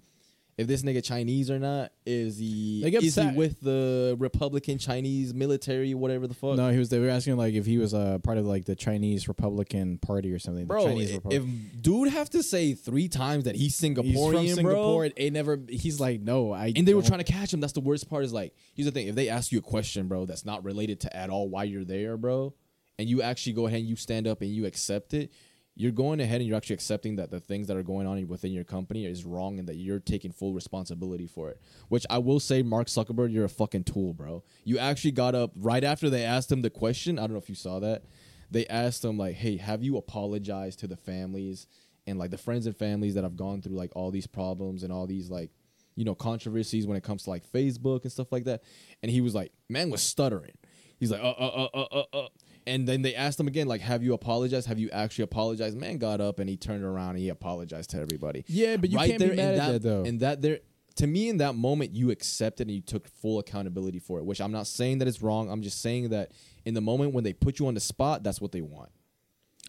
if 0.59 0.66
this 0.66 0.82
nigga 0.82 1.02
chinese 1.02 1.50
or 1.50 1.59
not 1.59 1.92
is 2.04 2.36
he 2.36 2.82
is 3.06 3.14
he 3.14 3.20
with 3.36 3.61
the 3.61 4.16
republican 4.18 4.76
chinese 4.76 5.32
military 5.32 5.94
whatever 5.94 6.26
the 6.26 6.34
fuck 6.34 6.56
No, 6.56 6.70
he 6.70 6.78
was. 6.78 6.88
They 6.88 6.98
were 6.98 7.09
asking 7.09 7.36
like 7.36 7.54
if 7.54 7.64
he 7.64 7.78
was 7.78 7.94
a 7.94 8.20
part 8.22 8.36
of 8.38 8.44
like 8.46 8.64
the 8.64 8.74
Chinese 8.76 9.28
Republican 9.28 9.98
Party 9.98 10.32
or 10.32 10.38
something. 10.38 10.64
the 10.64 10.66
bro 10.66 10.84
Chinese 10.84 11.14
i- 11.14 11.20
if 11.30 11.44
dude 11.80 12.09
have 12.09 12.28
to 12.30 12.42
say 12.42 12.74
three 12.74 13.09
times 13.09 13.44
that 13.44 13.54
he's 13.56 13.78
singaporean 13.80 14.40
he's 14.42 14.54
from 14.54 14.64
bro 14.64 14.72
Singapore, 14.74 15.04
it, 15.06 15.12
it 15.16 15.32
never. 15.32 15.59
He's 15.68 16.00
like, 16.00 16.20
no, 16.20 16.52
I. 16.52 16.72
and 16.74 16.86
they 16.88 16.94
were 16.94 17.02
trying 17.02 17.22
to 17.22 17.30
catch 17.32 17.52
him. 17.54 17.61
That's 17.61 17.72
the 17.74 17.80
worst 17.80 18.09
part. 18.11 18.24
Is 18.24 18.32
like, 18.32 18.54
here's 18.74 18.86
the 18.86 18.92
thing: 18.92 19.06
if 19.09 19.14
they 19.14 19.28
ask 19.28 19.52
you 19.52 19.59
a 19.59 19.62
question, 19.62 20.09
bro, 20.09 20.26
that's 20.26 20.44
not 20.44 20.64
related 20.64 21.00
to 21.00 21.16
at 21.16 21.30
all 21.30 21.48
why 21.48 21.64
you're 21.64 21.84
there, 21.84 22.16
bro, 22.16 22.54
and 22.98 23.09
you 23.09 23.22
actually 23.22 23.52
go 23.52 23.66
ahead 23.66 23.80
and 23.80 23.88
you 23.88 23.96
stand 23.96 24.26
up 24.26 24.40
and 24.42 24.50
you 24.50 24.66
accept 24.66 25.14
it, 25.14 25.30
you're 25.78 25.92
going 25.92 26.18
ahead 26.18 26.40
and 26.40 26.48
you're 26.48 26.56
actually 26.56 26.74
accepting 26.74 27.14
that 27.16 27.30
the 27.30 27.38
things 27.38 27.68
that 27.68 27.76
are 27.76 27.84
going 27.84 28.04
on 28.04 28.26
within 28.26 28.50
your 28.50 28.64
company 28.64 29.06
is 29.06 29.24
wrong 29.24 29.60
and 29.60 29.68
that 29.68 29.76
you're 29.76 30.00
taking 30.00 30.32
full 30.32 30.52
responsibility 30.52 31.28
for 31.28 31.50
it. 31.50 31.60
Which 31.88 32.04
I 32.10 32.18
will 32.18 32.40
say, 32.40 32.62
Mark 32.62 32.88
Zuckerberg, 32.88 33.32
you're 33.32 33.44
a 33.44 33.48
fucking 33.48 33.84
tool, 33.84 34.12
bro. 34.12 34.42
You 34.64 34.78
actually 34.78 35.12
got 35.12 35.36
up 35.36 35.52
right 35.54 35.84
after 35.84 36.10
they 36.10 36.24
asked 36.24 36.50
him 36.50 36.62
the 36.62 36.68
question. 36.70 37.16
I 37.16 37.22
don't 37.22 37.34
know 37.34 37.38
if 37.38 37.48
you 37.48 37.54
saw 37.54 37.78
that. 37.78 38.02
They 38.50 38.66
asked 38.66 39.04
him 39.04 39.16
like, 39.16 39.36
"Hey, 39.36 39.56
have 39.58 39.84
you 39.84 39.96
apologized 39.96 40.80
to 40.80 40.88
the 40.88 40.96
families 40.96 41.68
and 42.08 42.18
like 42.18 42.32
the 42.32 42.38
friends 42.38 42.66
and 42.66 42.76
families 42.76 43.14
that 43.14 43.22
have 43.22 43.36
gone 43.36 43.62
through 43.62 43.76
like 43.76 43.94
all 43.94 44.10
these 44.10 44.26
problems 44.26 44.82
and 44.82 44.92
all 44.92 45.06
these 45.06 45.30
like 45.30 45.52
you 45.94 46.04
know 46.04 46.16
controversies 46.16 46.88
when 46.88 46.96
it 46.96 47.04
comes 47.04 47.22
to 47.24 47.30
like 47.30 47.46
Facebook 47.46 48.02
and 48.02 48.10
stuff 48.10 48.32
like 48.32 48.44
that?" 48.44 48.64
And 49.04 49.12
he 49.12 49.20
was 49.20 49.32
like, 49.32 49.52
"Man 49.68 49.90
was 49.90 50.02
stuttering." 50.02 50.58
He's 50.98 51.12
like, 51.12 51.20
"Uh, 51.22 51.34
uh, 51.38 51.68
uh, 51.72 51.78
uh, 51.78 51.86
uh." 51.92 52.18
uh. 52.18 52.28
And 52.68 52.86
then 52.86 53.02
they 53.02 53.14
asked 53.14 53.40
him 53.40 53.48
again, 53.48 53.66
like, 53.66 53.80
"Have 53.80 54.02
you 54.02 54.12
apologized? 54.14 54.66
Have 54.68 54.78
you 54.78 54.90
actually 54.90 55.24
apologized?" 55.24 55.76
Man 55.76 55.98
got 55.98 56.20
up 56.20 56.38
and 56.38 56.48
he 56.48 56.56
turned 56.56 56.84
around 56.84 57.10
and 57.10 57.18
he 57.20 57.28
apologized 57.30 57.90
to 57.90 57.98
everybody. 57.98 58.44
Yeah, 58.46 58.76
but 58.76 58.90
you 58.90 58.98
can't 58.98 59.18
there 59.18 59.30
in 59.30 59.36
mad 59.36 59.54
at 59.54 59.72
that, 59.72 59.82
though. 59.82 60.04
And 60.04 60.20
that 60.20 60.42
there, 60.42 60.58
to 60.96 61.06
me, 61.06 61.28
in 61.28 61.38
that 61.38 61.54
moment, 61.54 61.94
you 61.94 62.10
accepted 62.10 62.66
and 62.68 62.74
you 62.74 62.82
took 62.82 63.08
full 63.08 63.38
accountability 63.38 63.98
for 63.98 64.18
it. 64.18 64.24
Which 64.24 64.40
I'm 64.40 64.52
not 64.52 64.66
saying 64.66 64.98
that 64.98 65.08
it's 65.08 65.22
wrong. 65.22 65.50
I'm 65.50 65.62
just 65.62 65.80
saying 65.80 66.10
that 66.10 66.32
in 66.64 66.74
the 66.74 66.80
moment 66.80 67.14
when 67.14 67.24
they 67.24 67.32
put 67.32 67.58
you 67.58 67.66
on 67.66 67.74
the 67.74 67.80
spot, 67.80 68.22
that's 68.22 68.40
what 68.40 68.52
they 68.52 68.60
want. 68.60 68.90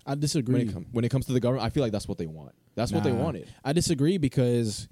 I 0.06 0.12
When 0.12 0.20
disagree. 0.20 0.62
it, 0.62 0.74
com- 0.74 0.88
when 0.92 1.06
it 1.06 1.10
comes 1.10 1.26
to 1.28 1.34
the 1.34 1.40
government, 1.40 1.66
I 1.66 1.70
feel 1.70 1.84
like 1.84 1.92
that's 1.92 2.08
what 2.08 2.18
they 2.18 2.28
want. 2.28 2.54
That's 2.76 2.92
what 2.92 3.04
they 3.04 3.12
wanted. 3.12 3.48
I 3.64 3.74
disagree 3.74 4.18
because 4.18 4.88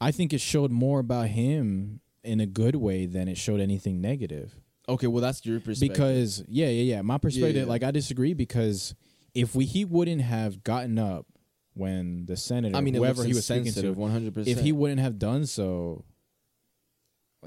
I 0.00 0.10
think 0.10 0.32
it 0.32 0.40
showed 0.40 0.70
more 0.70 1.00
about 1.00 1.28
him 1.28 2.00
in 2.22 2.40
a 2.40 2.46
good 2.46 2.76
way 2.76 3.06
than 3.06 3.28
it 3.28 3.36
showed 3.38 3.60
anything 3.60 4.00
negative. 4.00 4.54
Okay, 4.88 5.06
well, 5.06 5.22
that's 5.22 5.44
your 5.46 5.60
perspective. 5.60 5.96
Because 5.96 6.44
yeah, 6.46 6.66
yeah, 6.66 6.96
yeah. 6.96 7.02
My 7.02 7.18
perspective, 7.18 7.64
yeah. 7.64 7.64
like 7.64 7.82
I 7.82 7.90
disagree 7.90 8.34
because 8.34 8.94
if 9.34 9.54
we 9.54 9.64
he 9.64 9.84
wouldn't 9.84 10.20
have 10.20 10.62
gotten 10.62 10.98
up 10.98 11.26
when 11.74 12.26
the 12.26 12.36
senator, 12.36 12.76
I 12.76 12.80
mean, 12.80 12.94
whoever 12.94 13.24
he 13.24 13.32
was 13.32 13.46
speaking 13.46 13.72
to, 13.72 13.92
100. 13.92 14.34
percent 14.34 14.58
if 14.58 14.62
he 14.62 14.72
wouldn't 14.72 15.00
have 15.00 15.18
done 15.18 15.46
so, 15.46 16.04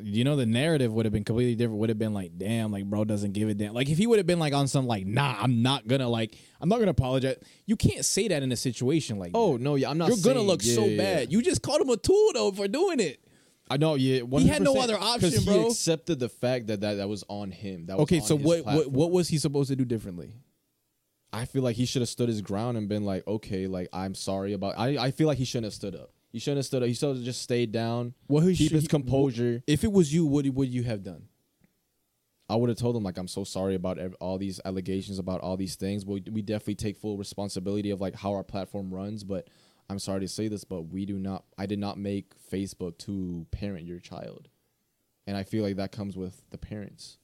you 0.02 0.24
know, 0.24 0.36
the 0.36 0.48
narrative 0.48 0.92
would 0.94 1.06
have 1.06 1.14
been 1.14 1.24
completely 1.24 1.54
different. 1.54 1.80
Would 1.80 1.90
have 1.90 2.00
been 2.00 2.14
like, 2.14 2.38
damn, 2.38 2.72
like 2.72 2.86
bro 2.86 3.06
doesn't 3.06 3.34
give 3.34 3.50
a 3.50 3.54
damn. 3.54 3.74
Like 3.74 3.90
if 3.90 4.00
he 4.00 4.08
would 4.08 4.18
have 4.18 4.28
been 4.28 4.40
like 4.40 4.54
on 4.54 4.68
some 4.68 4.88
like, 4.88 5.06
nah, 5.06 5.38
I'm 5.40 5.62
not 5.62 5.88
gonna 5.88 6.10
like, 6.10 6.36
I'm 6.60 6.70
not 6.70 6.80
gonna 6.80 6.92
apologize. 6.92 7.38
You 7.68 7.76
can't 7.76 8.04
say 8.04 8.28
that 8.30 8.42
in 8.42 8.52
a 8.52 8.58
situation 8.58 9.20
like, 9.20 9.32
Oh 9.36 9.54
that. 9.54 9.62
no, 9.62 9.76
yeah, 9.76 9.92
I'm 9.92 10.00
not. 10.00 10.10
you're 10.10 10.18
gonna 10.24 10.42
look 10.42 10.62
yeah, 10.64 10.74
so 10.74 10.86
yeah, 10.86 10.88
yeah. 10.88 10.98
bad. 10.98 11.32
You 11.32 11.44
just 11.44 11.62
called 11.62 11.82
him 11.82 11.90
a 11.90 11.98
tool 11.98 12.32
though 12.34 12.52
for 12.52 12.68
doing 12.68 13.00
it. 13.00 13.22
I 13.70 13.78
know. 13.78 13.96
Yeah, 13.96 14.22
100%, 14.22 14.40
He 14.42 14.48
had 14.48 14.62
no 14.62 14.78
other 14.80 14.98
option, 14.98 15.44
bro. 15.44 15.62
He 15.62 15.68
accepted 15.68 16.20
the 16.20 16.30
fact 16.30 16.68
that 16.68 16.82
that, 16.82 16.96
that 16.96 17.10
was 17.10 17.24
on 17.28 17.52
him. 17.52 17.86
That 17.88 17.98
was 17.98 18.04
Okay, 18.04 18.20
so 18.22 18.36
what, 18.36 18.66
what 18.66 18.88
what 18.92 19.12
was 19.12 19.28
he 19.28 19.38
supposed 19.38 19.70
to 19.70 19.76
do 19.76 19.84
differently? 19.86 20.34
I 21.34 21.46
feel 21.46 21.62
like 21.62 21.76
he 21.76 21.86
should 21.86 22.02
have 22.02 22.10
stood 22.10 22.30
his 22.30 22.42
ground 22.42 22.78
and 22.78 22.88
been 22.88 23.04
like, 23.04 23.28
okay, 23.28 23.68
like 23.68 23.90
I'm 23.92 24.16
sorry 24.16 24.54
about. 24.54 24.76
I 24.78 24.98
I 24.98 25.12
feel 25.12 25.28
like 25.28 25.38
he 25.38 25.46
shouldn't 25.46 25.66
have 25.66 25.74
stood 25.74 25.96
up. 25.96 26.12
He 26.32 26.40
shouldn't 26.40 26.60
have 26.60 26.66
stood 26.66 26.84
up. 26.84 26.88
He 26.88 26.94
should 26.94 27.16
have 27.18 27.24
just 27.26 27.42
stayed 27.42 27.72
down. 27.72 28.14
Well, 28.28 28.44
he 28.46 28.56
keep 28.56 28.70
should- 28.70 28.76
his 28.76 28.84
he- 28.84 28.88
composure. 28.90 29.64
If 29.68 29.84
it 29.84 29.92
was 29.92 30.14
you, 30.14 30.26
what 30.26 30.46
would 30.48 30.70
you 30.70 30.84
have 30.84 31.04
done? 31.04 31.24
I 32.50 32.56
would 32.56 32.70
have 32.70 32.78
told 32.78 32.96
him 32.96 33.04
like 33.04 33.18
I'm 33.18 33.28
so 33.28 33.44
sorry 33.44 33.76
about 33.76 33.98
ev- 34.00 34.16
all 34.22 34.38
these 34.38 34.62
allegations 34.64 35.20
about 35.20 35.42
all 35.42 35.58
these 35.58 35.76
things. 35.76 36.06
But 36.06 36.12
we, 36.14 36.24
we 36.32 36.42
definitely 36.42 36.76
take 36.76 36.96
full 36.98 37.18
responsibility 37.18 37.90
of 37.90 38.00
like 38.00 38.16
how 38.16 38.32
our 38.34 38.44
platform 38.44 38.94
runs. 38.94 39.26
But 39.26 39.50
I'm 39.90 40.00
sorry 40.00 40.20
to 40.22 40.28
say 40.28 40.48
this, 40.48 40.64
but 40.64 40.84
we 40.84 41.06
do 41.06 41.18
not. 41.18 41.46
I 41.58 41.66
did 41.66 41.80
not 41.80 41.98
make 41.98 42.34
Facebook 42.52 42.98
to 43.00 43.46
parent 43.52 43.86
your 43.86 44.00
child, 44.00 44.50
and 45.26 45.38
I 45.38 45.44
feel 45.44 45.64
like 45.64 45.78
that 45.78 45.92
comes 45.92 46.18
with 46.18 46.42
the 46.50 46.58
parents. 46.58 47.18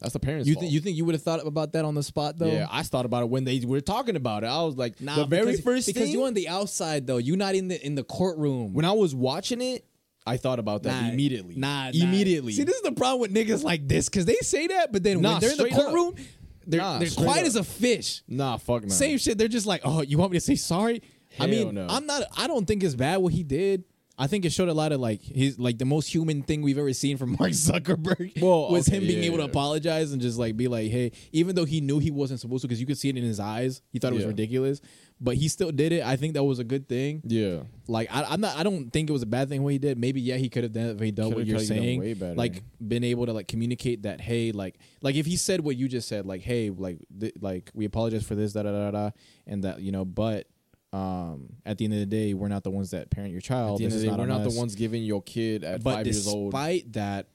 That's 0.00 0.12
the 0.12 0.20
parents. 0.20 0.46
You 0.46 0.56
you 0.60 0.80
think 0.80 0.98
you 0.98 1.06
would 1.06 1.14
have 1.14 1.22
thought 1.22 1.46
about 1.46 1.72
that 1.72 1.86
on 1.86 1.94
the 1.94 2.02
spot 2.02 2.36
though? 2.38 2.52
Yeah, 2.52 2.66
I 2.70 2.82
thought 2.82 3.06
about 3.06 3.22
it 3.22 3.30
when 3.30 3.44
they 3.44 3.60
were 3.64 3.80
talking 3.80 4.14
about 4.14 4.44
it. 4.44 4.48
I 4.48 4.62
was 4.62 4.76
like, 4.76 5.00
Nah, 5.00 5.16
the 5.16 5.24
very 5.24 5.46
because, 5.46 5.60
first 5.62 5.86
because 5.86 6.02
thing 6.02 6.12
you 6.12 6.24
on 6.24 6.34
the 6.34 6.48
outside 6.48 7.06
though. 7.06 7.16
You 7.16 7.34
not 7.34 7.54
in 7.54 7.68
the 7.68 7.84
in 7.84 7.94
the 7.94 8.04
courtroom. 8.04 8.74
when 8.74 8.84
I 8.84 8.92
was 8.92 9.14
watching 9.14 9.62
it, 9.62 9.86
I 10.26 10.36
thought 10.36 10.58
about 10.58 10.82
that 10.82 11.02
Nah, 11.02 11.08
immediately. 11.08 11.54
Nah, 11.56 11.84
nah. 11.84 11.90
immediately. 11.94 12.52
See, 12.52 12.64
this 12.64 12.76
is 12.76 12.82
the 12.82 12.92
problem 12.92 13.20
with 13.22 13.32
niggas 13.32 13.64
like 13.64 13.88
this 13.88 14.10
because 14.10 14.26
they 14.26 14.34
say 14.42 14.66
that, 14.66 14.92
but 14.92 15.02
then 15.02 15.22
Nah, 15.22 15.32
when 15.32 15.40
they're 15.40 15.50
in 15.52 15.56
the 15.56 15.62
straight 15.64 15.72
up. 15.72 15.80
courtroom, 15.86 16.14
they're 16.66 16.80
Nah, 16.82 16.98
they're 16.98 17.08
quiet 17.08 17.40
up. 17.40 17.46
as 17.46 17.56
a 17.56 17.64
fish. 17.64 18.22
nah, 18.28 18.58
fuck 18.58 18.82
no. 18.82 18.88
Same 18.90 19.16
shit. 19.16 19.38
They're 19.38 19.48
just 19.48 19.66
like, 19.66 19.80
oh, 19.84 20.02
you 20.02 20.18
want 20.18 20.30
me 20.32 20.36
to 20.36 20.44
say 20.44 20.56
sorry? 20.56 21.00
I 21.38 21.46
mean, 21.46 21.74
no. 21.74 21.86
I'm 21.88 22.06
not. 22.06 22.22
I 22.36 22.46
don't 22.46 22.66
think 22.66 22.82
it's 22.82 22.94
bad 22.94 23.18
what 23.18 23.32
he 23.32 23.42
did. 23.42 23.84
I 24.18 24.28
think 24.28 24.46
it 24.46 24.52
showed 24.52 24.70
a 24.70 24.72
lot 24.72 24.92
of 24.92 25.00
like 25.00 25.20
his 25.20 25.58
like 25.58 25.76
the 25.76 25.84
most 25.84 26.06
human 26.08 26.42
thing 26.42 26.62
we've 26.62 26.78
ever 26.78 26.94
seen 26.94 27.18
from 27.18 27.32
Mark 27.38 27.50
Zuckerberg. 27.52 28.40
Well, 28.40 28.70
was 28.70 28.88
okay, 28.88 28.96
him 28.96 29.06
being 29.06 29.18
yeah, 29.20 29.26
able 29.26 29.36
to 29.38 29.44
apologize 29.44 30.12
and 30.12 30.22
just 30.22 30.38
like 30.38 30.56
be 30.56 30.68
like, 30.68 30.90
hey, 30.90 31.12
even 31.32 31.54
though 31.54 31.66
he 31.66 31.82
knew 31.82 31.98
he 31.98 32.10
wasn't 32.10 32.40
supposed 32.40 32.62
to, 32.62 32.68
because 32.68 32.80
you 32.80 32.86
could 32.86 32.96
see 32.96 33.10
it 33.10 33.16
in 33.18 33.24
his 33.24 33.38
eyes, 33.38 33.82
he 33.90 33.98
thought 33.98 34.12
it 34.12 34.14
was 34.14 34.22
Yeah. 34.24 34.28
ridiculous, 34.28 34.80
but 35.20 35.36
he 35.36 35.48
still 35.48 35.70
did 35.70 35.92
it. 35.92 36.02
I 36.02 36.16
think 36.16 36.32
that 36.32 36.44
was 36.44 36.58
a 36.58 36.64
good 36.64 36.88
thing. 36.88 37.20
Yeah. 37.26 37.64
Like 37.88 38.08
I, 38.10 38.22
I'm 38.24 38.40
not. 38.40 38.56
I 38.56 38.62
don't 38.62 38.90
think 38.90 39.10
it 39.10 39.12
was 39.12 39.20
a 39.22 39.26
bad 39.26 39.50
thing 39.50 39.62
what 39.62 39.74
he 39.74 39.78
did. 39.78 39.98
Maybe 39.98 40.22
yeah, 40.22 40.36
he 40.36 40.48
could 40.48 40.62
have 40.62 40.72
done 40.72 40.86
if 40.86 41.00
he 41.00 41.10
done 41.10 41.34
what 41.34 41.44
you're 41.44 41.58
saying. 41.58 42.18
Like 42.36 42.62
been 42.80 43.04
able 43.04 43.26
to 43.26 43.34
like 43.34 43.48
communicate 43.48 44.04
that 44.04 44.22
hey, 44.22 44.50
like 44.50 44.78
like 45.02 45.16
if 45.16 45.26
he 45.26 45.36
said 45.36 45.60
what 45.60 45.76
you 45.76 45.88
just 45.88 46.08
said, 46.08 46.24
like 46.24 46.40
hey, 46.40 46.70
like 46.70 47.00
th- 47.20 47.34
like 47.42 47.70
we 47.74 47.84
apologize 47.84 48.24
for 48.24 48.34
this, 48.34 48.54
da 48.54 48.62
da 48.62 48.70
da 48.72 48.90
da, 48.92 49.10
and 49.46 49.62
that 49.64 49.82
you 49.82 49.92
know, 49.92 50.06
but 50.06 50.46
um 50.92 51.48
at 51.64 51.78
the 51.78 51.84
end 51.84 51.94
of 51.94 52.00
the 52.00 52.06
day, 52.06 52.32
we're 52.34 52.48
not 52.48 52.62
the 52.64 52.70
ones 52.70 52.90
that 52.90 53.10
parent 53.10 53.32
your 53.32 53.40
child. 53.40 53.72
At 53.72 53.78
the 53.78 53.84
end 53.84 53.92
This 53.92 53.96
of 53.98 54.02
the 54.10 54.10
day, 54.16 54.16
we're 54.22 54.26
not 54.26 54.42
us. 54.46 54.52
the 54.52 54.58
ones 54.58 54.74
giving 54.74 55.02
your 55.02 55.22
kid 55.22 55.64
at 55.64 55.82
But 55.82 55.94
five 55.94 56.06
years 56.06 56.26
old. 56.26 56.52
despite 56.52 56.92
that, 56.94 57.28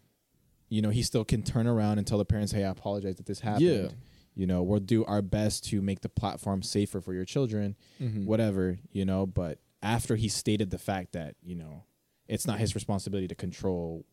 you 0.70 0.82
know, 0.82 0.90
he 0.90 1.04
still 1.04 1.26
can 1.26 1.44
turn 1.44 1.68
around 1.68 1.98
and 1.98 2.08
tell 2.08 2.18
the 2.18 2.26
parents, 2.26 2.52
"Hey, 2.54 2.64
I 2.64 2.70
apologize 2.70 3.18
that 3.18 3.26
this 3.26 3.42
happened." 3.42 3.66
Yeah. 3.68 3.88
You 4.36 4.48
know, 4.48 4.64
we'll 4.64 4.80
do 4.80 5.04
our 5.06 5.22
best 5.22 5.66
to 5.66 5.82
make 5.82 6.00
the 6.00 6.08
platform 6.10 6.64
safer 6.64 7.02
for 7.02 7.14
your 7.14 7.26
children, 7.26 7.76
Mhm. 8.00 8.24
whatever, 8.26 8.80
you 8.94 9.04
know, 9.04 9.26
but 9.26 9.60
after 9.84 10.16
he 10.16 10.30
stated 10.30 10.70
the 10.70 10.78
fact 10.78 11.12
that, 11.12 11.36
you 11.44 11.56
know, 11.56 11.84
it's 12.30 12.48
not 12.48 12.58
his 12.60 12.74
responsibility 12.74 13.28
to 13.28 13.36
control 13.36 14.06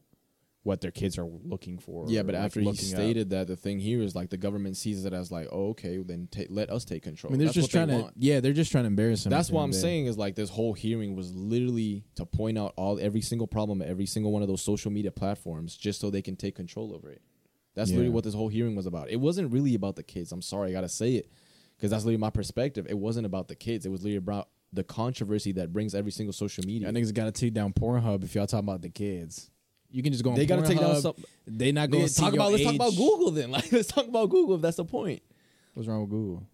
what 0.68 0.82
their 0.82 0.90
kids 0.90 1.16
are 1.18 1.24
looking 1.24 1.78
for. 1.78 2.04
Yeah, 2.08 2.20
or, 2.20 2.24
but 2.24 2.34
like, 2.34 2.44
after 2.44 2.60
he 2.60 2.66
looking 2.66 2.90
up. 2.94 3.00
stated 3.00 3.30
that, 3.30 3.46
the 3.48 3.56
thing 3.56 3.80
here 3.80 4.02
is 4.02 4.14
like 4.14 4.28
the 4.28 4.36
government 4.36 4.76
sees 4.76 5.04
it 5.06 5.12
as 5.14 5.32
like, 5.32 5.48
oh, 5.50 5.70
okay, 5.70 5.96
then 5.96 6.28
ta- 6.30 6.42
let 6.50 6.68
us 6.70 6.84
take 6.84 7.02
control. 7.02 7.30
I 7.30 7.32
mean, 7.32 7.38
they're 7.38 7.46
That's 7.46 7.54
just 7.54 7.74
what 7.74 7.86
they 7.86 7.86
trying 7.86 7.98
to 7.98 8.02
want. 8.04 8.14
yeah, 8.18 8.40
they're 8.40 8.52
just 8.52 8.70
trying 8.70 8.84
to 8.84 8.88
embarrass 8.88 9.24
him. 9.24 9.30
That's 9.30 9.50
what 9.50 9.62
I'm 9.62 9.70
of 9.70 9.76
saying 9.76 10.06
is 10.06 10.18
like 10.18 10.34
this 10.34 10.50
whole 10.50 10.74
hearing 10.74 11.16
was 11.16 11.34
literally 11.34 12.04
to 12.16 12.26
point 12.26 12.58
out 12.58 12.74
all 12.76 12.98
every 13.00 13.22
single 13.22 13.46
problem, 13.46 13.80
every 13.82 14.06
single 14.06 14.30
one 14.30 14.42
of 14.42 14.48
those 14.48 14.62
social 14.62 14.90
media 14.90 15.10
platforms, 15.10 15.74
just 15.76 16.00
so 16.00 16.10
they 16.10 16.22
can 16.22 16.36
take 16.36 16.54
control 16.54 16.94
over 16.94 17.10
it. 17.10 17.22
That's 17.74 17.90
Yeah. 17.90 17.96
literally 17.96 18.14
what 18.14 18.24
this 18.24 18.34
whole 18.34 18.48
hearing 18.48 18.76
was 18.76 18.84
about. 18.86 19.08
It 19.10 19.16
wasn't 19.16 19.50
really 19.52 19.74
about 19.74 19.96
the 19.96 20.02
kids. 20.02 20.30
I'm 20.32 20.42
sorry, 20.42 20.68
I 20.68 20.72
gotta 20.72 20.88
say 20.88 21.14
it, 21.14 21.30
because 21.76 21.90
that's 21.90 22.04
literally 22.04 22.18
my 22.18 22.30
perspective. 22.30 22.86
It 22.90 22.98
wasn't 22.98 23.24
about 23.24 23.48
the 23.48 23.54
kids. 23.54 23.86
It 23.86 23.90
was 23.90 24.02
literally 24.02 24.16
about 24.16 24.48
the 24.70 24.84
controversy 24.84 25.52
that 25.52 25.72
brings 25.72 25.94
every 25.94 26.10
single 26.12 26.34
social 26.34 26.62
media. 26.66 26.88
Y'all 26.88 26.92
niggas 27.00 27.14
gotta 27.14 27.32
take 27.32 27.54
down 27.54 27.72
Pornhub 27.72 28.22
if 28.22 28.34
y'all 28.34 28.46
talking 28.46 28.68
about 28.68 28.82
the 28.82 28.90
kids. 28.90 29.50
You 29.90 30.02
can 30.02 30.12
just 30.12 30.22
go 30.22 30.30
on 30.30 30.36
they 30.36 30.46
gotta 30.46 30.66
take 30.66 30.78
down 30.78 30.94
Pornhub. 30.94 31.02
some. 31.02 31.14
They 31.46 31.72
not 31.72 31.90
going 31.90 32.06
to 32.06 32.14
talk 32.14 32.34
about. 32.34 32.52
Let's 32.52 32.64
talk 32.64 32.74
about 32.74 32.94
Google 32.94 33.30
then. 33.30 33.50
Like, 33.58 33.72
let's 33.72 33.88
talk 33.88 34.06
about 34.06 34.28
Google 34.28 34.56
if 34.56 34.60
that's 34.62 34.76
the 34.76 34.84
point. 34.84 35.22
What's 35.74 35.88
wrong 35.88 36.02
with 36.02 36.10
Google? 36.10 36.46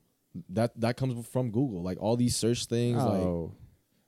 That 0.51 0.78
that 0.80 0.97
comes 0.97 1.26
from 1.28 1.51
Google. 1.51 1.82
Like 1.82 1.99
all 2.01 2.16
these 2.16 2.37
search 2.37 2.66
things. 2.66 2.97
Like 2.99 3.22
Oh. 3.22 3.53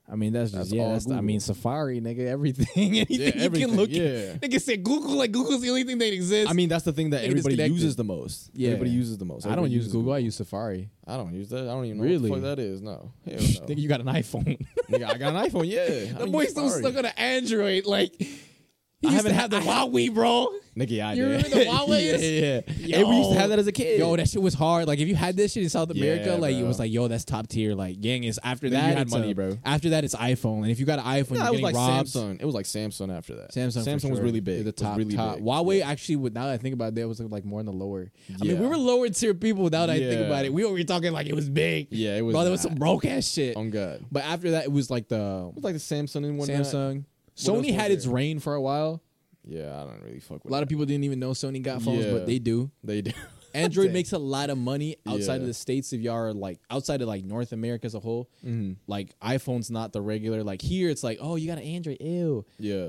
I 0.09 0.15
mean 0.15 0.33
that's 0.33 0.53
just 0.53 0.71
That's 0.71 0.73
yeah. 0.73 0.83
all 0.83 0.93
That's, 0.93 1.11
I 1.11 1.21
mean 1.21 1.41
Safari, 1.41 2.01
nigga. 2.01 2.27
Everything, 2.27 2.67
anything 2.77 3.21
you 3.21 3.45
everything, 3.45 3.69
can 3.69 3.77
look 3.77 3.91
yeah. 3.91 4.05
at. 4.35 4.41
Nigga 4.41 4.61
said 4.61 4.85
Google 4.85 5.17
like 5.17 5.33
Google's 5.33 5.63
the 5.63 5.71
only 5.71 5.83
thing 5.83 5.99
that 5.99 6.13
exists. 6.13 6.49
I 6.49 6.53
mean, 6.53 6.69
that's 6.69 6.85
the 6.85 6.93
thing 6.93 7.11
that 7.11 7.25
everybody 7.25 7.57
uses 7.57 7.97
the 7.97 8.05
most. 8.05 8.51
Yeah. 8.55 8.69
Everybody 8.69 8.91
uses 8.91 9.19
the 9.19 9.25
most. 9.25 9.47
I 9.47 9.57
don't 9.57 9.65
use 9.65 9.75
uses 9.87 9.93
Google. 9.93 10.13
I 10.13 10.19
use 10.19 10.37
Safari. 10.37 10.91
I 11.07 11.17
don't 11.17 11.33
use 11.35 11.49
that. 11.51 11.63
I 11.63 11.73
don't 11.73 11.87
even 11.87 11.99
know 11.99 12.05
Really? 12.05 12.31
what 12.31 12.41
the 12.41 12.49
fuck 12.49 12.57
that 12.57 12.63
is. 12.63 12.83
No. 12.83 13.13
Hell 13.25 13.35
no. 13.35 13.39
Nigga, 13.39 13.79
you 13.79 13.89
got 13.89 14.01
an 14.01 14.07
iPhone. 14.07 14.65
Nigga, 14.89 15.09
I 15.09 15.19
got 15.19 15.35
an 15.35 15.51
iPhone. 15.51 15.69
Yeah. 15.69 15.87
The 15.89 16.15
don't 16.19 16.33
boy's 16.33 16.51
still 16.51 16.69
stuck 16.71 16.97
on 16.97 17.05
an 17.05 17.13
Android. 17.17 17.85
Like 17.87 18.13
he 18.21 18.56
I 19.05 19.13
haven't 19.13 19.35
had 19.35 19.51
the 19.51 19.61
Huawei, 19.61 20.13
bro. 20.13 20.49
Nigga, 20.77 21.05
I 21.05 21.13
You 21.15 21.23
did. 21.29 21.29
remember 21.29 21.49
the 21.51 21.65
Huawei's? 21.71 22.23
yeah, 22.23 22.61
yeah. 22.87 22.97
Hey, 22.99 23.05
we 23.05 23.17
used 23.17 23.31
to 23.33 23.39
have 23.39 23.51
that 23.51 23.59
as 23.59 23.67
a 23.67 23.73
kid. 23.73 23.99
Yo, 23.99 24.17
that 24.17 24.29
shit 24.29 24.41
was 24.43 24.55
hard. 24.55 24.87
Like 24.87 24.99
if 24.99 25.07
you 25.09 25.15
had 25.15 25.37
this 25.37 25.53
shit 25.53 25.63
in 25.63 25.69
South 25.69 25.91
America, 25.91 26.31
Yeah, 26.31 26.35
like 26.37 26.55
it 26.55 26.61
bro. 26.61 26.69
was 26.69 26.79
like, 26.79 26.91
yo, 26.91 27.07
that's 27.09 27.25
top 27.25 27.47
tier. 27.47 27.75
Like 27.75 28.01
gang 28.01 28.25
is 28.25 28.41
after 28.43 28.69
Then 28.71 28.81
that. 28.83 28.89
you 28.91 28.95
had 28.97 29.03
it's 29.07 29.13
money, 29.15 29.31
a- 29.31 29.35
bro. 29.35 29.59
After 29.65 29.91
that, 29.91 30.05
it's 30.05 30.15
iPhone, 30.15 30.63
and 30.63 30.71
if 30.71 30.81
you 30.81 30.87
got 30.87 30.99
an 30.99 31.05
iPhone, 31.05 31.37
Nah, 31.37 31.45
you're 31.45 31.47
it 31.47 31.51
was 31.53 31.61
getting 31.61 31.63
like 31.63 31.75
robbed. 31.75 32.09
Samsung. 32.09 32.41
It 32.41 32.45
was 32.47 32.55
like 32.55 32.65
Samsung 32.67 33.17
after 33.17 33.37
that. 33.37 33.53
Samsung, 33.53 33.85
for 33.85 33.91
Samsung 33.91 34.11
was 34.11 34.19
sure. 34.19 34.25
really 34.25 34.41
big. 34.41 34.65
The 34.65 34.71
It 34.71 34.81
was 34.81 34.83
top, 34.83 34.97
really 34.99 35.15
top. 35.15 35.37
big. 35.37 35.45
Huawei 35.45 35.83
actually, 35.83 36.17
would 36.17 36.35
now 36.35 36.47
that 36.47 36.53
I 36.55 36.57
think 36.59 36.75
about 36.75 36.93
it, 36.97 36.99
it 36.99 37.05
was 37.05 37.21
like 37.21 37.45
more 37.45 37.61
in 37.61 37.67
the 37.67 37.73
lower. 37.73 38.11
I 38.29 38.45
mean, 38.45 38.59
we 38.59 38.65
Yeah. 38.65 38.69
were 38.71 38.77
lower 38.79 39.09
tier 39.11 39.35
people. 39.35 39.65
Now 39.65 39.87
that 39.87 39.91
I 39.91 39.99
think 39.99 40.21
Yeah. 40.21 40.27
about 40.27 40.45
it, 40.47 40.53
we 40.55 40.65
were 40.65 40.83
talking 40.85 41.13
like 41.13 41.27
it 41.27 41.35
was 41.35 41.49
big. 41.51 41.89
Yeah, 41.91 42.17
it 42.17 42.23
was. 42.23 42.33
bro, 42.35 42.43
there 42.43 42.51
was 42.51 42.65
not. 42.65 42.71
some 42.71 42.79
broke 42.79 43.05
ass 43.05 43.29
shit. 43.31 43.57
On 43.57 43.71
God. 43.71 44.05
But 44.11 44.25
after 44.25 44.53
that, 44.53 44.65
it 44.65 44.73
was 44.73 44.91
like 44.91 45.09
the 45.09 45.49
It 45.51 45.55
was 45.55 45.65
like 45.65 45.75
the 45.75 45.81
Samsung 45.81 46.25
and 46.25 46.39
whatnot. 46.39 46.63
Samsung. 46.63 47.05
Sony 47.37 47.73
had 47.73 47.91
its 47.91 48.07
reign 48.07 48.41
for 48.41 48.55
a 48.55 48.61
while. 48.61 49.03
Yeah, 49.45 49.81
I 49.81 49.85
don't 49.85 50.03
really 50.03 50.19
fuck 50.19 50.43
with 50.43 50.51
A 50.51 50.53
lot 50.53 50.63
of 50.63 50.69
people 50.69 50.85
didn't 50.87 51.05
even 51.05 51.21
know 51.21 51.31
Sony 51.31 51.63
got 51.63 51.83
phones, 51.83 52.05
Yeah. 52.05 52.13
but 52.13 52.27
they 52.27 52.39
do. 52.39 52.71
They 52.83 53.03
do. 53.03 53.13
Android 53.55 53.87
Dang. 53.87 53.95
makes 53.95 54.13
a 54.13 54.19
lot 54.19 54.51
of 54.51 54.59
money 54.59 54.97
outside 55.07 55.41
of 55.41 55.47
the 55.47 55.55
states. 55.55 55.93
If 55.93 56.01
y'all 56.03 56.17
are 56.17 56.33
like 56.35 56.61
outside 56.69 57.01
of 57.01 57.09
like 57.09 57.25
North 57.25 57.53
America 57.53 57.87
as 57.87 57.95
a 57.95 58.01
whole, 58.01 58.29
mm-hmm. 58.45 58.73
like 58.87 59.19
iPhone's 59.21 59.71
not 59.71 59.93
the 59.93 60.03
regular. 60.03 60.43
Like 60.43 60.61
here, 60.61 60.91
it's 60.91 61.03
like, 61.03 61.19
oh, 61.23 61.37
you 61.37 61.47
got 61.47 61.59
an 61.59 61.65
Android. 61.65 61.99
Ew. 62.01 62.45
Yeah. 62.59 62.89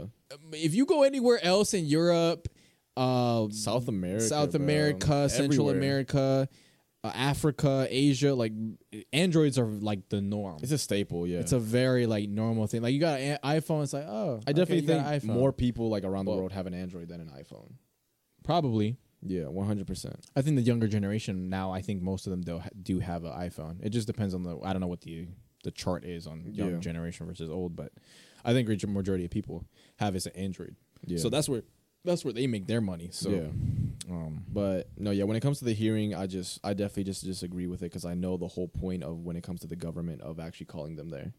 If 0.51 0.75
you 0.75 0.85
go 0.85 1.03
anywhere 1.03 1.39
else 1.41 1.73
in 1.73 1.85
Europe, 1.85 2.49
uh, 2.97 3.47
South 3.51 3.87
America. 3.87 4.25
South 4.25 4.51
bro. 4.51 4.61
America, 4.61 5.29
Central 5.29 5.69
Everywhere. 5.69 5.75
America, 5.77 6.49
uh, 7.07 7.11
Africa, 7.15 7.87
Asia, 7.89 8.33
like 8.33 8.51
Androids 9.13 9.57
are 9.57 9.65
like 9.67 10.09
the 10.09 10.21
norm. 10.21 10.59
It's 10.61 10.71
a 10.71 10.77
staple. 10.77 11.27
Yeah. 11.27 11.39
It's 11.39 11.51
a 11.53 11.59
very 11.59 12.05
like 12.05 12.29
normal 12.29 12.67
thing. 12.67 12.81
Like 12.81 12.93
you 12.93 12.99
got 12.99 13.19
an 13.19 13.37
iPhone, 13.43 13.83
it's 13.83 13.93
like 13.93 14.05
oh, 14.07 14.41
I 14.47 14.53
definitely 14.53 14.91
okay, 14.93 15.19
think 15.19 15.33
more 15.33 15.51
people 15.51 15.89
like 15.89 16.03
around 16.03 16.25
the 16.25 16.31
world 16.31 16.51
have 16.51 16.67
an 16.67 16.73
Android 16.73 17.09
than 17.09 17.21
an 17.21 17.29
iPhone. 17.29 17.73
probably. 18.43 18.97
Yeah, 19.23 19.45
one 19.47 19.65
hundred 19.65 19.87
percent. 19.87 20.27
I 20.35 20.41
think 20.43 20.57
the 20.57 20.61
younger 20.61 20.87
generation 20.87 21.49
now. 21.49 21.71
I 21.71 21.81
think 21.81 22.03
most 22.03 22.27
of 22.27 22.31
them 22.31 22.41
do 22.41 22.61
do 22.83 22.99
have 22.99 23.23
an 23.23 23.31
iPhone. 23.31 23.77
It 23.83 23.89
just 23.89 24.05
depends 24.05 24.35
on 24.35 24.43
the. 24.43 24.59
I 24.63 24.73
don't 24.73 24.79
know 24.79 24.87
what 24.87 25.01
the 25.01 25.27
the 25.63 25.71
chart 25.71 26.05
is 26.05 26.27
on 26.27 26.43
young 26.53 26.73
Yeah. 26.73 26.77
generation 26.77 27.25
versus 27.25 27.49
old, 27.49 27.75
but 27.75 27.91
I 28.45 28.53
think 28.53 28.67
the 28.67 28.87
majority 28.87 29.25
of 29.25 29.31
people 29.31 29.65
have 29.97 30.15
is 30.15 30.27
an 30.27 30.33
Android. 30.35 30.75
Yeah. 31.05 31.17
So 31.17 31.29
that's 31.29 31.49
where 31.49 31.63
that's 32.03 32.23
where 32.23 32.33
they 32.33 32.47
make 32.47 32.67
their 32.67 32.81
money. 32.81 33.09
So 33.11 33.29
yeah. 33.29 33.47
um, 34.09 34.43
But 34.47 34.89
no, 34.97 35.11
yeah. 35.11 35.25
When 35.25 35.35
it 35.35 35.41
comes 35.41 35.59
to 35.59 35.65
the 35.65 35.73
hearing, 35.73 36.15
I 36.15 36.27
just, 36.27 36.59
I 36.63 36.73
definitely 36.73 37.05
just 37.05 37.23
disagree 37.23 37.67
with 37.67 37.81
it 37.81 37.85
because 37.85 38.05
I 38.05 38.13
know 38.13 38.37
the 38.37 38.47
whole 38.47 38.67
point 38.67 39.03
of 39.03 39.19
when 39.23 39.35
it 39.35 39.43
comes 39.43 39.61
to 39.61 39.67
the 39.67 39.75
government 39.75 40.21
of 40.21 40.39
actually 40.39 40.67
calling 40.67 40.95
them 40.95 41.09
there. 41.09 41.33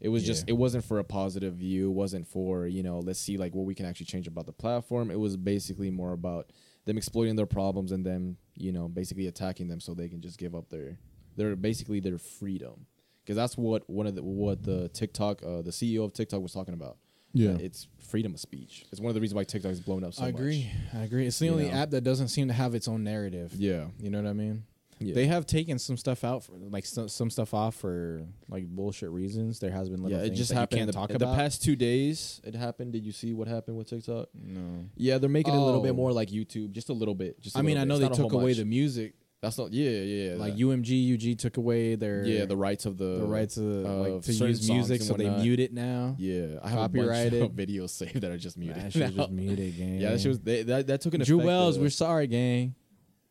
It 0.00 0.10
was 0.10 0.24
just, 0.24 0.44
it 0.46 0.52
wasn't 0.52 0.84
for 0.84 0.98
a 0.98 1.04
positive 1.04 1.54
view. 1.54 1.90
It 1.90 1.94
wasn't 1.94 2.26
for 2.26 2.66
you 2.66 2.82
know, 2.82 2.98
let's 2.98 3.18
see 3.18 3.36
like 3.38 3.54
what 3.54 3.64
we 3.66 3.74
can 3.74 3.86
actually 3.86 4.06
change 4.06 4.26
about 4.26 4.46
the 4.46 4.52
platform. 4.52 5.10
It 5.10 5.18
was 5.18 5.36
basically 5.36 5.90
more 5.90 6.12
about 6.12 6.50
them 6.84 6.96
exploiting 6.98 7.36
their 7.36 7.46
problems 7.46 7.92
and 7.92 8.04
them, 8.04 8.36
you 8.54 8.72
know, 8.72 8.88
basically 8.88 9.26
attacking 9.26 9.68
them 9.68 9.80
so 9.80 9.94
they 9.94 10.08
can 10.08 10.20
just 10.20 10.38
give 10.38 10.54
up 10.54 10.68
their, 10.68 10.98
their 11.36 11.56
basically 11.56 12.00
their 12.00 12.18
freedom. 12.18 12.86
Because 13.24 13.36
that's 13.36 13.56
what 13.56 13.88
one 13.90 14.06
of 14.06 14.14
the 14.14 14.22
what 14.22 14.62
the 14.62 14.88
TikTok, 14.90 15.42
uh, 15.42 15.62
the 15.62 15.72
CEO 15.72 16.04
of 16.04 16.12
TikTok 16.12 16.40
was 16.40 16.52
talking 16.52 16.74
about. 16.74 16.96
Yeah. 17.36 17.56
It's 17.60 17.88
freedom 17.98 18.34
of 18.34 18.40
speech. 18.40 18.84
It's 18.92 19.00
one 19.00 19.08
of 19.10 19.14
the 19.14 19.20
reasons 19.20 19.34
why 19.36 19.44
TikTok 19.44 19.72
is 19.72 19.80
blown 19.80 20.04
up 20.04 20.14
so 20.14 20.22
I 20.22 20.26
much. 20.30 20.34
agree. 20.40 20.70
I 20.94 21.02
agree. 21.02 21.26
It's 21.26 21.38
the 21.38 21.46
You 21.46 21.52
only 21.52 21.68
know? 21.68 21.74
app 21.74 21.90
that 21.90 22.02
doesn't 22.02 22.28
seem 22.28 22.48
to 22.48 22.54
have 22.54 22.74
its 22.74 22.86
own 22.88 23.02
narrative. 23.04 23.52
Yeah. 23.56 23.86
You 24.00 24.10
know 24.10 24.22
what 24.22 24.30
I 24.30 24.32
mean? 24.32 24.64
yeah. 24.98 25.14
They 25.14 25.26
have 25.26 25.44
taken 25.44 25.78
some 25.78 25.96
stuff 25.98 26.24
out 26.24 26.42
for 26.44 26.52
like 26.70 26.86
some, 26.86 27.08
some 27.08 27.28
stuff 27.30 27.52
off 27.52 27.74
for 27.74 28.22
like 28.48 28.64
bullshit 28.66 29.10
reasons. 29.10 29.58
There 29.60 29.70
has 29.70 29.88
been 29.90 30.02
little 30.02 30.16
Yeah, 30.18 30.24
it 30.24 30.28
things 30.28 30.38
just 30.38 30.52
happened. 30.52 30.78
can't 30.78 30.86
the, 30.86 30.92
talk 30.94 31.10
about. 31.10 31.18
the 31.18 31.34
past 31.36 31.62
two 31.62 31.76
days, 31.76 32.40
it 32.44 32.54
happened. 32.54 32.92
Did 32.92 33.04
you 33.04 33.12
see 33.12 33.34
what 33.34 33.46
happened 33.48 33.76
with 33.76 33.88
TikTok? 33.90 34.28
no. 34.34 34.86
Yeah, 34.96 35.18
they're 35.18 35.28
making 35.28 35.52
it 35.52 35.58
a 35.58 35.60
little 35.60 35.82
bit 35.82 35.90
Oh. 35.90 35.94
more 35.96 36.12
like 36.12 36.30
YouTube, 36.30 36.70
just 36.72 36.88
a 36.88 36.94
little 36.94 37.14
bit. 37.14 37.40
Just 37.40 37.56
I 37.56 37.58
I 37.58 37.62
mean, 37.62 37.76
I 37.76 37.84
know 37.84 37.98
they 37.98 38.08
took 38.08 38.32
away 38.32 38.54
the 38.54 38.64
music. 38.64 39.14
That's 39.46 39.58
not. 39.58 39.72
Yeah, 39.72 39.90
yeah. 39.90 40.30
yeah 40.32 40.36
Like 40.36 40.54
that- 40.56 40.60
UMG, 40.62 41.14
UG 41.32 41.38
took 41.38 41.56
away 41.56 41.94
their 41.94 42.24
Yeah, 42.24 42.44
the 42.44 42.56
rights 42.56 42.84
of 42.86 42.98
the 42.98 43.18
the 43.18 43.26
rights 43.26 43.56
of 43.56 43.64
like 43.64 44.22
to 44.22 44.32
use 44.32 44.68
music, 44.70 45.02
so 45.02 45.14
they 45.14 45.28
mute 45.30 45.60
it 45.60 45.72
now. 45.72 46.16
Yeah, 46.18 46.58
I 46.62 46.68
have 46.68 46.78
a 46.78 46.82
Copyrighted. 46.82 47.40
bunch 47.40 47.50
of 47.52 47.56
videos 47.68 47.90
saved 47.90 48.20
that 48.20 48.30
are 48.30 48.36
just 48.38 48.58
muted. 48.58 48.82
That 48.82 48.92
shit 48.92 49.14
just 49.14 49.30
muted, 49.30 49.76
gang. 49.76 49.94
Yeah, 50.00 50.10
that 50.12 50.20
shit 50.20 50.28
was 50.28 50.40
they, 50.40 50.62
that 50.64 50.86
that 50.88 51.00
took 51.00 51.14
an 51.14 51.22
Drew 51.22 51.36
effect. 51.38 51.46
Wells. 51.46 51.78
uh, 51.78 51.80
We're 51.82 51.90
sorry, 51.90 52.26
gang. 52.26 52.74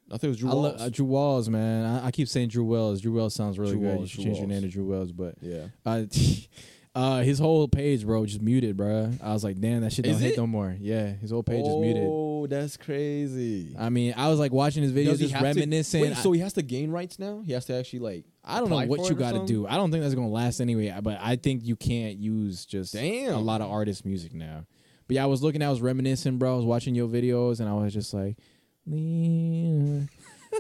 I 0.10 0.14
think 0.18 0.24
it 0.26 0.28
was 0.30 0.38
Drew 0.38 0.50
I 0.50 0.54
lo- 0.54 0.62
Wells. 0.64 0.82
uh, 0.82 0.90
Drew 0.90 1.06
Wells, 1.06 1.50
man. 1.50 1.86
I, 1.86 2.08
I 2.08 2.12
keep 2.12 2.28
saying 2.28 2.50
Drew 2.50 2.64
Wells. 2.66 3.02
Drew 3.02 3.14
Wells 3.14 3.34
sounds 3.34 3.58
really 3.58 3.72
Drew 3.74 3.82
good. 3.82 4.00
you 4.02 4.08
should 4.08 4.16
Drew 4.18 4.26
change 4.26 4.38
your 4.38 4.48
name 4.48 4.62
to 4.62 4.68
Drew 4.68 4.86
Wells, 4.86 5.12
but 5.12 5.34
yeah, 5.42 5.66
uh, 5.86 6.04
uh, 6.96 7.22
his 7.24 7.40
whole 7.40 7.68
page, 7.68 8.06
bro, 8.06 8.26
just 8.26 8.42
muted, 8.42 8.78
bro. 8.78 9.12
I 9.22 9.34
was 9.34 9.44
like, 9.44 9.60
damn, 9.60 9.82
that 9.82 9.92
shit 9.92 10.06
don't 10.06 10.14
Is 10.16 10.22
hit 10.22 10.34
it? 10.34 10.38
no 10.38 10.48
more. 10.48 10.76
Yeah, 10.80 11.08
his 11.08 11.32
whole 11.32 11.44
page 11.44 11.66
is 11.66 11.76
muted. 11.76 12.04
That's 12.50 12.78
crazy. 12.78 13.76
I 13.78 13.90
mean, 13.90 14.14
I 14.18 14.30
was 14.30 14.40
like 14.40 14.52
watching 14.52 14.84
his 14.84 14.92
videos, 14.92 15.06
Does 15.12 15.20
he 15.20 15.26
just 15.26 15.34
have 15.36 15.42
to- 15.54 15.60
reminiscing. 15.60 16.02
Wait, 16.02 16.18
so 16.18 16.32
he 16.32 16.40
has 16.42 16.54
to 16.54 16.62
gain 16.62 16.92
rights 16.92 17.20
now? 17.20 17.42
He 17.46 17.52
has 17.54 17.66
to 17.66 17.74
actually 17.76 18.00
like. 18.00 18.26
I 18.44 18.60
don't 18.60 18.70
know 18.70 18.76
apply 18.78 18.88
what 18.88 19.00
you 19.10 19.16
or 19.16 19.20
got 19.20 19.32
to 19.32 19.38
something? 19.38 19.56
do. 19.56 19.68
I 19.68 19.76
don't 19.76 19.92
think 19.92 20.04
that's 20.04 20.16
gonna 20.16 20.30
last 20.30 20.60
anyway. 20.60 20.96
But 21.02 21.18
I 21.22 21.36
think 21.36 21.64
you 21.66 21.76
can't 21.76 22.18
use 22.18 22.66
just 22.66 22.94
Damn. 22.94 23.34
a 23.34 23.40
lot 23.40 23.62
of 23.62 23.70
artist 23.72 24.06
music 24.06 24.34
now. 24.34 24.66
But 25.08 25.16
yeah, 25.16 25.24
I 25.24 25.28
was 25.28 25.42
looking, 25.44 25.62
I 25.62 25.70
was 25.70 25.82
reminiscing, 25.82 26.38
bro. 26.38 26.54
I 26.54 26.56
was 26.58 26.66
watching 26.66 26.96
your 26.96 27.08
videos, 27.08 27.60
and 27.60 27.70
I 27.70 27.74
was 27.74 27.94
just 27.94 28.14
like, 28.14 28.38
"Lean, 28.88 30.10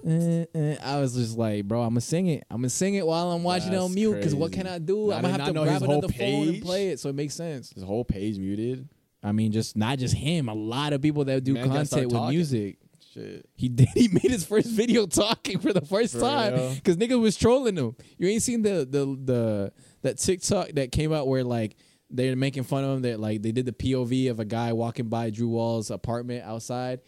eh, 0.05 0.45
eh." 0.53 0.75
I 0.83 0.99
was 0.99 1.15
just 1.15 1.37
like, 1.37 1.65
bro, 1.67 1.81
I'm 1.81 1.89
gonna 1.89 2.01
sing 2.01 2.27
it. 2.27 2.43
I'm 2.49 2.57
gonna 2.57 2.69
sing 2.69 2.95
it 2.95 3.05
while 3.05 3.31
I'm 3.31 3.43
watching 3.43 3.73
it 3.73 3.77
on 3.77 3.93
mute. 3.93 4.15
Because 4.15 4.35
what 4.35 4.51
crazy. 4.51 4.63
can 4.63 4.73
I 4.73 4.79
do? 4.79 5.11
I 5.11 5.17
I'm 5.17 5.21
did 5.23 5.31
gonna 5.31 5.37
have 5.43 5.47
to 5.47 5.53
know 5.53 5.63
grab 5.63 5.81
whole 5.81 5.91
another 5.99 6.13
phone 6.13 6.43
and 6.47 6.53
page. 6.53 6.63
play 6.63 6.87
it, 6.89 6.99
so 6.99 7.09
it 7.09 7.15
makes 7.15 7.33
sense. 7.33 7.71
His 7.71 7.83
whole 7.83 8.03
page 8.05 8.37
muted. 8.37 8.87
I 9.25 9.31
mean, 9.31 9.51
just 9.51 9.75
not 9.75 9.97
just 9.97 10.13
him. 10.13 10.49
A 10.49 10.53
lot 10.53 10.93
of 10.93 11.01
people 11.01 11.25
that 11.25 11.43
do 11.43 11.53
Man 11.55 11.67
content 11.67 12.07
with 12.07 12.13
talking. 12.13 12.35
music. 12.35 12.77
Shit. 13.13 13.49
He 13.55 13.69
did. 13.69 13.87
He 13.95 14.07
made 14.07 14.29
his 14.29 14.45
first 14.45 14.67
video 14.67 15.05
talking 15.07 15.59
for 15.59 15.73
the 15.73 15.81
first 15.81 16.13
For 16.13 16.19
time 16.19 16.75
because 16.75 16.97
nigga 16.97 17.19
was 17.19 17.35
trolling 17.35 17.75
him. 17.75 17.95
You 18.17 18.27
ain't 18.27 18.43
seen 18.43 18.61
the 18.61 18.85
the 18.89 19.05
the 19.23 19.73
that 20.03 20.17
TikTok 20.19 20.69
that 20.73 20.91
came 20.91 21.11
out 21.11 21.27
where 21.27 21.43
like 21.43 21.75
they're 22.11 22.35
making 22.35 22.63
fun 22.63 22.83
of 22.83 22.97
him. 22.97 23.01
That 23.01 23.19
like 23.19 23.41
they 23.41 23.51
did 23.51 23.65
the 23.65 23.71
POV 23.71 24.29
of 24.29 24.39
a 24.39 24.45
guy 24.45 24.73
walking 24.73 25.07
by 25.07 25.31
Drew 25.31 25.47
Wall's 25.47 25.89
apartment 25.89 26.43
outside, 26.45 26.99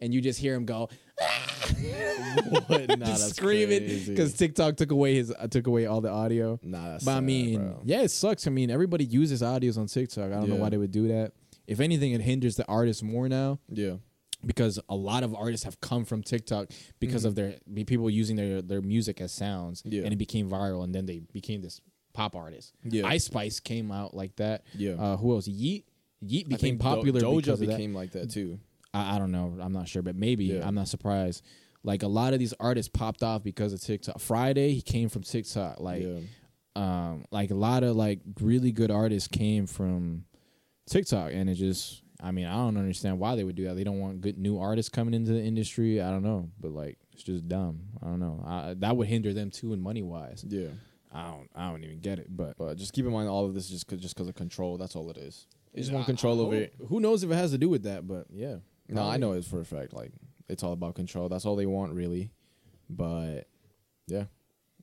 and 0.00 0.14
you 0.14 0.20
just 0.22 0.40
hear 0.40 0.54
him 0.54 0.64
go 0.64 0.88
what? 2.68 2.98
Nah, 2.98 3.14
screaming 3.14 3.86
because 4.06 4.34
TikTok 4.34 4.76
took 4.76 4.90
away 4.92 5.14
his 5.14 5.32
uh, 5.36 5.46
took 5.48 5.66
away 5.66 5.86
all 5.86 6.00
the 6.00 6.10
audio. 6.10 6.58
nah, 6.62 6.92
that's 6.92 7.04
But 7.04 7.16
I 7.16 7.20
mean, 7.20 7.58
bro. 7.58 7.80
yeah, 7.84 8.02
it 8.02 8.10
sucks. 8.10 8.46
I 8.46 8.50
mean, 8.50 8.70
everybody 8.70 9.04
uses 9.04 9.42
audios 9.42 9.78
on 9.78 9.86
TikTok. 9.86 10.32
I 10.32 10.36
don't 10.36 10.48
know 10.48 10.56
why 10.56 10.70
they 10.70 10.78
would 10.78 10.92
do 10.92 11.08
that. 11.08 11.32
If 11.66 11.80
anything, 11.80 12.12
it 12.12 12.20
hinders 12.20 12.56
the 12.56 12.66
artists 12.66 13.02
more 13.02 13.28
now 13.28 13.58
yeah, 13.68 13.96
because 14.44 14.78
a 14.88 14.94
lot 14.94 15.22
of 15.22 15.34
artists 15.34 15.64
have 15.64 15.80
come 15.80 16.04
from 16.04 16.22
TikTok 16.22 16.70
because 17.00 17.24
of 17.24 17.34
their 17.34 17.54
people 17.86 18.08
using 18.10 18.36
their 18.36 18.62
their 18.62 18.82
music 18.82 19.20
as 19.20 19.32
sounds, 19.32 19.82
Mm-hmm. 19.82 19.92
Yeah. 19.96 20.02
and 20.04 20.12
it 20.12 20.16
became 20.16 20.48
viral, 20.48 20.84
and 20.84 20.94
then 20.94 21.06
they 21.06 21.20
became 21.32 21.62
this 21.62 21.80
pop 22.12 22.34
artist. 22.36 22.72
Yeah. 22.84 23.06
Ice 23.06 23.24
Spice 23.24 23.60
came 23.60 23.90
out 23.92 24.14
like 24.14 24.36
that. 24.36 24.64
Yeah. 24.74 24.92
Uh, 24.92 25.16
who 25.16 25.34
else? 25.34 25.46
Yeat. 25.48 25.86
Yeat 26.20 26.48
became 26.48 26.78
think 26.78 26.80
Do- 26.80 26.84
popular. 26.84 27.20
Doja 27.20 27.36
because 27.36 27.60
of 27.60 27.68
that. 27.68 27.90
like 27.92 28.12
that 28.12 28.30
too. 28.30 28.58
I, 28.94 29.16
I 29.16 29.18
don't 29.18 29.32
know. 29.32 29.56
I'm 29.60 29.72
not 29.72 29.86
sure, 29.88 30.00
but 30.02 30.16
maybe 30.16 30.46
Yeah. 30.46 30.66
I'm 30.66 30.74
not 30.74 30.88
surprised. 30.88 31.44
Like 31.82 32.02
a 32.02 32.08
lot 32.08 32.32
of 32.32 32.38
these 32.38 32.54
artists 32.58 32.88
popped 32.88 33.22
off 33.22 33.42
because 33.44 33.72
of 33.72 33.80
TikTok. 33.82 34.18
Friday, 34.18 34.72
he 34.72 34.80
came 34.80 35.08
from 35.08 35.22
TikTok. 35.22 35.78
Like, 35.78 36.02
yeah, 36.02 36.20
um, 36.74 37.24
like 37.30 37.50
a 37.50 37.54
lot 37.54 37.82
of 37.84 37.96
like 37.96 38.20
really 38.40 38.72
good 38.72 38.90
artists 38.90 39.28
came 39.28 39.66
from 39.66 40.24
TikTok, 40.88 41.32
and 41.32 41.48
it 41.50 41.54
just. 41.54 42.02
I 42.18 42.30
mean, 42.30 42.46
I 42.46 42.54
don't 42.54 42.78
understand 42.78 43.18
why 43.18 43.36
they 43.36 43.44
would 43.44 43.56
do 43.56 43.64
that. 43.64 43.74
They 43.76 43.84
don't 43.84 44.00
want 44.00 44.22
good 44.22 44.38
new 44.38 44.58
artists 44.58 44.88
coming 44.88 45.12
into 45.12 45.32
the 45.32 45.42
industry. 45.42 46.00
I 46.00 46.10
don't 46.10 46.22
know, 46.22 46.50
but 46.58 46.70
like 46.70 46.96
it's 47.12 47.22
just 47.22 47.46
dumb. 47.46 47.80
I 48.02 48.06
don't 48.06 48.20
know. 48.20 48.42
I, 48.46 48.74
that 48.78 48.96
would 48.96 49.06
hinder 49.06 49.34
them 49.34 49.50
too, 49.50 49.74
in 49.74 49.82
money 49.82 50.02
wise. 50.02 50.44
yeah. 50.48 50.68
I 51.12 51.24
don't. 51.24 51.48
I 51.54 51.70
don't 51.70 51.84
even 51.84 52.00
get 52.00 52.18
it. 52.18 52.26
But 52.28 52.56
But 52.58 52.76
just 52.76 52.92
keep 52.92 53.04
in 53.04 53.12
mind, 53.12 53.28
all 53.28 53.44
of 53.44 53.54
this 53.54 53.64
is 53.64 53.70
just 53.70 53.86
cause, 53.86 54.00
just 54.00 54.14
because 54.14 54.28
of 54.28 54.34
control. 54.34 54.76
That's 54.76 54.96
all 54.96 55.10
it 55.10 55.16
is. 55.18 55.46
They 55.74 55.80
just 55.80 55.92
want 55.92 56.06
control 56.06 56.40
over 56.40 56.54
it. 56.54 56.74
Who 56.88 57.00
knows 57.00 57.22
if 57.22 57.30
it 57.30 57.34
has 57.34 57.50
to 57.50 57.58
do 57.58 57.68
with 57.68 57.82
that? 57.84 58.06
But 58.06 58.26
yeah. 58.30 58.56
No, 58.88 59.02
I 59.02 59.16
know 59.18 59.32
it's 59.32 59.48
for 59.48 59.60
a 59.60 59.64
fact. 59.64 59.92
Like 59.92 60.12
it's 60.48 60.62
all 60.62 60.72
about 60.72 60.94
control. 60.94 61.28
That's 61.28 61.44
all 61.44 61.56
they 61.56 61.66
want, 61.66 61.92
really. 61.92 62.30
But 62.88 63.48
yeah, 64.06 64.24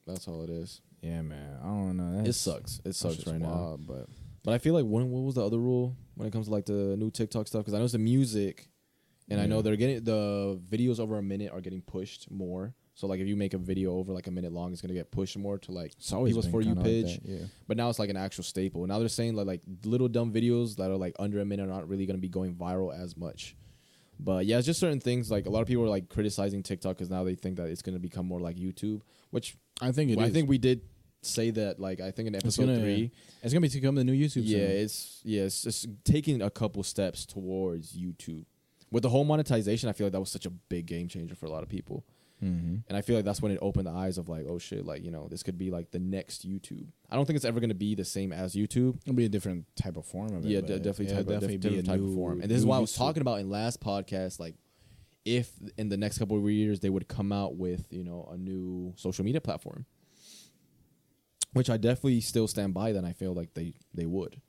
that's 0.06 0.28
all 0.28 0.44
it 0.44 0.50
is. 0.50 0.82
Yeah, 1.02 1.22
man. 1.22 1.58
I 1.62 1.68
don't 1.68 1.98
know. 1.98 2.24
It 2.24 2.34
sucks. 2.34 2.80
It 2.86 2.96
sucks 2.96 3.26
right 3.28 3.40
now. 3.40 3.78
But 3.80 4.08
But 4.44 4.54
I 4.54 4.58
feel 4.58 4.74
like 4.74 4.86
when 4.86 5.10
what 5.10 5.24
was 5.24 5.36
the 5.36 5.46
other 5.46 5.60
rule 5.60 5.96
when 6.16 6.28
it 6.28 6.32
comes 6.32 6.48
to 6.48 6.52
like 6.52 6.66
the 6.66 6.96
new 6.98 7.10
TikTok 7.10 7.48
stuff? 7.48 7.62
Because 7.62 7.74
I 7.74 7.78
know 7.78 7.86
it's 7.86 7.94
the 7.94 8.00
music, 8.00 8.70
and 9.30 9.40
I 9.40 9.46
know 9.46 9.62
they're 9.62 9.76
getting 9.78 10.04
the 10.04 10.60
videos 10.70 11.00
over 11.00 11.18
a 11.18 11.24
minute 11.24 11.52
are 11.52 11.62
getting 11.62 11.82
pushed 11.82 12.30
more. 12.30 12.74
So 12.96 13.08
like 13.08 13.20
if 13.20 13.28
you 13.28 13.36
make 13.36 13.54
a 13.56 13.58
video 13.58 13.94
over 13.96 14.14
like 14.14 14.28
a 14.28 14.32
minute 14.32 14.52
long, 14.52 14.72
it's 14.72 14.82
gonna 14.82 14.94
get 14.94 15.10
pushed 15.12 15.38
more 15.38 15.58
to 15.60 15.72
like 15.72 15.94
people's 16.28 16.46
for 16.48 16.62
you 16.62 16.76
kinda 16.76 16.82
like 16.82 16.90
page. 16.90 17.20
yeah. 17.26 17.38
But 17.68 17.78
now 17.78 17.90
it's 17.90 17.98
like 18.00 18.10
an 18.12 18.18
actual 18.18 18.44
staple. 18.44 18.86
Now 18.86 19.00
they're 19.00 19.08
saying 19.08 19.36
that 19.36 19.48
like 19.48 19.62
little 19.86 20.08
dumb 20.08 20.32
videos 20.32 20.76
that 20.76 20.92
are 20.92 20.98
like 20.98 21.16
under 21.18 21.40
a 21.40 21.46
minute 21.46 21.64
are 21.64 21.72
not 21.74 21.88
really 21.88 22.06
gonna 22.06 22.20
be 22.20 22.30
going 22.30 22.54
viral 22.54 22.94
as 22.96 23.18
much. 23.18 23.56
But 24.20 24.46
yeah, 24.46 24.58
it's 24.58 24.68
just 24.68 24.80
certain 24.80 25.00
things. 25.00 25.32
Like 25.32 25.48
a 25.48 25.50
lot 25.50 25.62
of 25.62 25.68
people 25.68 25.84
are 25.86 25.90
like 25.90 26.08
criticizing 26.10 26.62
TikTok 26.62 26.98
because 26.98 27.10
now 27.10 27.24
they 27.24 27.34
think 27.36 27.58
that 27.58 27.68
it's 27.68 27.82
gonna 27.82 27.98
become 27.98 28.28
more 28.28 28.40
like 28.40 28.58
YouTube, 28.58 29.02
which 29.32 29.56
I 29.82 29.92
think 29.92 30.12
it 30.12 30.20
I 30.20 30.26
is. 30.26 30.34
think 30.34 30.48
we 30.48 30.60
did 30.60 30.82
say 31.26 31.52
that. 31.52 31.80
Like 31.80 32.00
I 32.02 32.12
think 32.12 32.28
in 32.28 32.36
It's 32.36 32.44
episode 32.44 32.66
gonna- 32.68 32.80
three, 32.80 33.12
it's 33.42 33.54
gonna 33.54 33.62
be 33.62 33.70
to 33.70 33.82
come 33.82 33.96
the 33.96 34.04
new 34.04 34.14
YouTube. 34.14 34.44
yeah, 34.46 34.60
it's 34.60 35.22
yeah, 35.24 35.44
it's 35.44 35.64
just 35.64 35.88
taking 36.04 36.42
a 36.42 36.50
couple 36.50 36.84
steps 36.84 37.26
towards 37.26 37.94
YouTube. 37.94 38.46
With 38.92 39.04
the 39.04 39.10
whole 39.10 39.24
monetization, 39.24 39.90
I 39.90 39.94
feel 39.94 40.06
like 40.08 40.12
that 40.14 40.20
was 40.20 40.30
such 40.32 40.46
a 40.46 40.52
big 40.52 40.86
game 40.86 41.08
changer 41.08 41.36
for 41.36 41.48
a 41.48 41.50
lot 41.50 41.64
of 41.64 41.70
people. 41.70 42.06
Mm-hmm. 42.44 42.76
And 42.90 42.98
I 42.98 43.02
feel 43.02 43.16
like 43.16 43.24
that's 43.26 43.42
when 43.42 43.52
it 43.54 43.60
opened 43.62 43.88
the 43.88 43.92
eyes 43.92 44.18
of 44.18 44.28
like, 44.28 44.46
oh 44.48 44.60
shit, 44.60 44.86
like, 44.86 45.04
you 45.04 45.12
know, 45.12 45.28
this 45.30 45.44
could 45.44 45.58
be 45.58 45.72
like 45.72 45.92
the 45.92 46.00
next 46.00 46.48
YouTube. 46.48 46.88
I 47.10 47.16
don't 47.16 47.26
think 47.26 47.38
it's 47.38 47.46
ever 47.46 47.60
going 47.62 47.70
to 47.70 47.76
be 47.76 47.96
the 47.96 48.04
same 48.04 48.34
as 48.34 48.54
YouTube. 48.54 48.98
It'll 49.04 49.14
be 49.16 49.24
a 49.26 49.30
different 49.30 49.66
type 49.78 49.96
of 49.96 50.06
form 50.06 50.36
of 50.36 50.46
it. 50.46 50.50
Yeah, 50.50 50.60
de- 50.60 50.78
definitely 50.78 51.16
type, 51.16 51.26
definitely 51.26 51.58
be 51.58 51.70
different 51.70 51.88
a 51.88 51.92
type 51.92 52.00
new, 52.02 52.10
of 52.10 52.16
form. 52.16 52.42
And 52.42 52.52
this 52.52 52.58
is 52.58 52.66
why 52.66 52.78
I 52.78 52.80
was 52.80 52.92
YouTube. 52.92 52.98
talking 52.98 53.22
about 53.22 53.40
in 53.40 53.50
last 53.50 53.80
podcast, 53.80 54.40
like 54.42 54.56
if 55.26 55.52
in 55.78 55.88
the 55.88 55.96
next 55.96 56.18
couple 56.18 56.38
of 56.38 56.52
years 56.52 56.82
they 56.82 56.90
would 56.90 57.08
come 57.08 57.32
out 57.32 57.56
with, 57.56 57.86
you 57.92 58.04
know, 58.04 58.28
a 58.32 58.38
new 58.38 58.94
social 58.98 59.24
media 59.24 59.40
platform. 59.42 59.86
Which 61.54 61.70
I 61.70 61.78
definitely 61.78 62.22
still 62.22 62.48
stand 62.48 62.74
by 62.74 62.92
then 62.92 63.06
I 63.06 63.14
feel 63.14 63.34
like 63.34 63.54
they 63.54 63.74
they 63.94 64.06
would. 64.06 64.42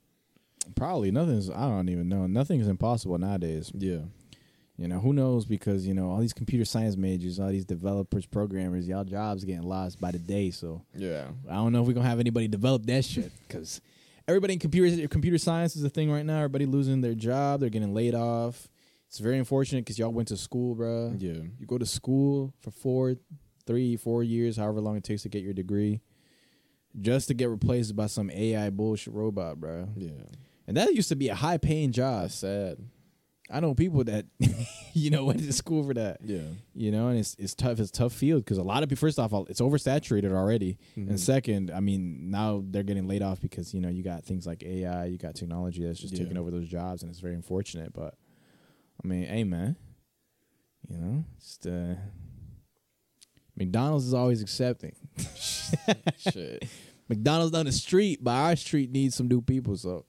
Probably 0.75 1.11
nothing's. 1.11 1.49
I 1.49 1.67
don't 1.69 1.89
even 1.89 2.09
know. 2.09 2.25
Nothing's 2.27 2.67
impossible 2.67 3.17
nowadays. 3.17 3.71
Yeah. 3.75 3.99
You 4.77 4.89
know 4.89 4.99
who 4.99 5.13
knows 5.13 5.45
because 5.45 5.87
you 5.87 5.93
know 5.93 6.09
all 6.09 6.19
these 6.19 6.33
computer 6.33 6.65
science 6.65 6.97
majors, 6.97 7.39
all 7.39 7.49
these 7.49 7.63
developers, 7.65 8.25
programmers, 8.25 8.87
y'all 8.87 9.03
jobs 9.05 9.45
getting 9.45 9.63
lost 9.63 10.01
by 10.01 10.11
the 10.11 10.19
day. 10.19 10.51
So 10.51 10.81
Yeah. 10.95 11.27
I 11.49 11.53
don't 11.55 11.71
know 11.71 11.81
if 11.81 11.87
we're 11.87 11.93
gonna 11.93 12.09
have 12.09 12.19
anybody 12.19 12.47
develop 12.47 12.85
that 12.87 13.05
shit 13.05 13.31
because 13.47 13.79
everybody 14.27 14.53
in 14.53 14.59
computer 14.59 15.07
computer 15.07 15.37
science 15.37 15.75
is 15.75 15.83
a 15.83 15.89
thing 15.89 16.11
right 16.11 16.25
now. 16.25 16.37
Everybody 16.37 16.65
losing 16.65 16.99
their 17.01 17.13
job, 17.13 17.59
they're 17.61 17.69
getting 17.69 17.93
laid 17.93 18.15
off. 18.15 18.67
It's 19.07 19.19
very 19.19 19.37
unfortunate 19.37 19.85
because 19.85 19.97
y'all 19.99 20.11
went 20.11 20.27
to 20.29 20.35
school, 20.37 20.75
bro. 20.75 21.13
Yeah. 21.17 21.33
You 21.59 21.65
go 21.67 21.77
to 21.77 21.85
school 21.85 22.53
for 22.61 22.71
four, 22.71 23.15
three, 23.65 23.95
four 23.95 24.23
years, 24.23 24.57
however 24.57 24.81
long 24.81 24.97
it 24.97 25.03
takes 25.05 25.21
to 25.21 25.29
get 25.29 25.41
your 25.43 25.53
degree, 25.53 26.01
just 27.01 27.27
to 27.27 27.33
get 27.33 27.49
replaced 27.49 27.95
by 27.95 28.07
some 28.07 28.29
AI 28.31 28.69
bullshit 28.69 29.13
robot, 29.13 29.59
bro. 29.59 29.89
Yeah. 29.95 30.11
And 30.67 30.77
that 30.77 30.93
used 30.95 31.09
to 31.09 31.15
be 31.15 31.29
a 31.29 31.35
high 31.35 31.57
paying 31.57 31.91
job. 31.91 32.23
That's 32.23 32.35
sad. 32.35 32.77
I 33.51 33.59
know 33.59 33.75
people 33.75 34.03
that, 34.05 34.25
you 34.93 35.11
know, 35.11 35.25
went 35.25 35.39
to 35.39 35.53
school 35.53 35.83
for 35.85 35.93
that. 35.93 36.17
Yeah. 36.23 36.39
You 36.73 36.91
know, 36.91 37.09
and 37.09 37.19
it's 37.19 37.35
it's 37.37 37.53
tough. 37.53 37.79
It's 37.79 37.89
a 37.91 37.93
tough 37.93 38.13
field 38.13 38.43
because 38.43 38.57
a 38.57 38.63
lot 38.63 38.81
of 38.81 38.89
people. 38.89 39.01
First 39.01 39.19
off, 39.19 39.31
it's 39.49 39.61
oversaturated 39.61 40.31
already, 40.31 40.79
Mhm. 40.97 41.09
and 41.09 41.19
second, 41.19 41.69
I 41.69 41.79
mean, 41.79 42.31
now 42.31 42.63
they're 42.67 42.81
getting 42.81 43.07
laid 43.07 43.21
off 43.21 43.39
because 43.41 43.71
you 43.73 43.81
know 43.81 43.89
you 43.89 44.01
got 44.01 44.25
things 44.25 44.47
like 44.47 44.63
AI, 44.63 45.05
you 45.05 45.19
got 45.19 45.35
technology 45.35 45.83
that's 45.85 45.99
just 45.99 46.13
Yeah. 46.13 46.21
taking 46.23 46.37
over 46.37 46.49
those 46.49 46.67
jobs, 46.67 47.03
and 47.03 47.11
it's 47.11 47.19
very 47.19 47.35
unfortunate. 47.35 47.93
But 47.93 48.15
I 49.03 49.07
mean, 49.07 49.25
hey 49.25 49.43
man, 49.43 49.75
you 50.89 50.97
know, 50.97 51.23
just 51.39 51.67
uh, 51.67 51.93
McDonald's 53.55 54.07
is 54.07 54.13
always 54.15 54.41
accepting. 54.41 54.95
Shit. 56.17 56.67
McDonald's 57.09 57.51
down 57.51 57.65
the 57.65 57.71
street, 57.71 58.23
but 58.23 58.31
our 58.31 58.55
street 58.55 58.91
needs 58.91 59.15
some 59.15 59.27
new 59.27 59.41
people. 59.41 59.75
So 59.77 60.05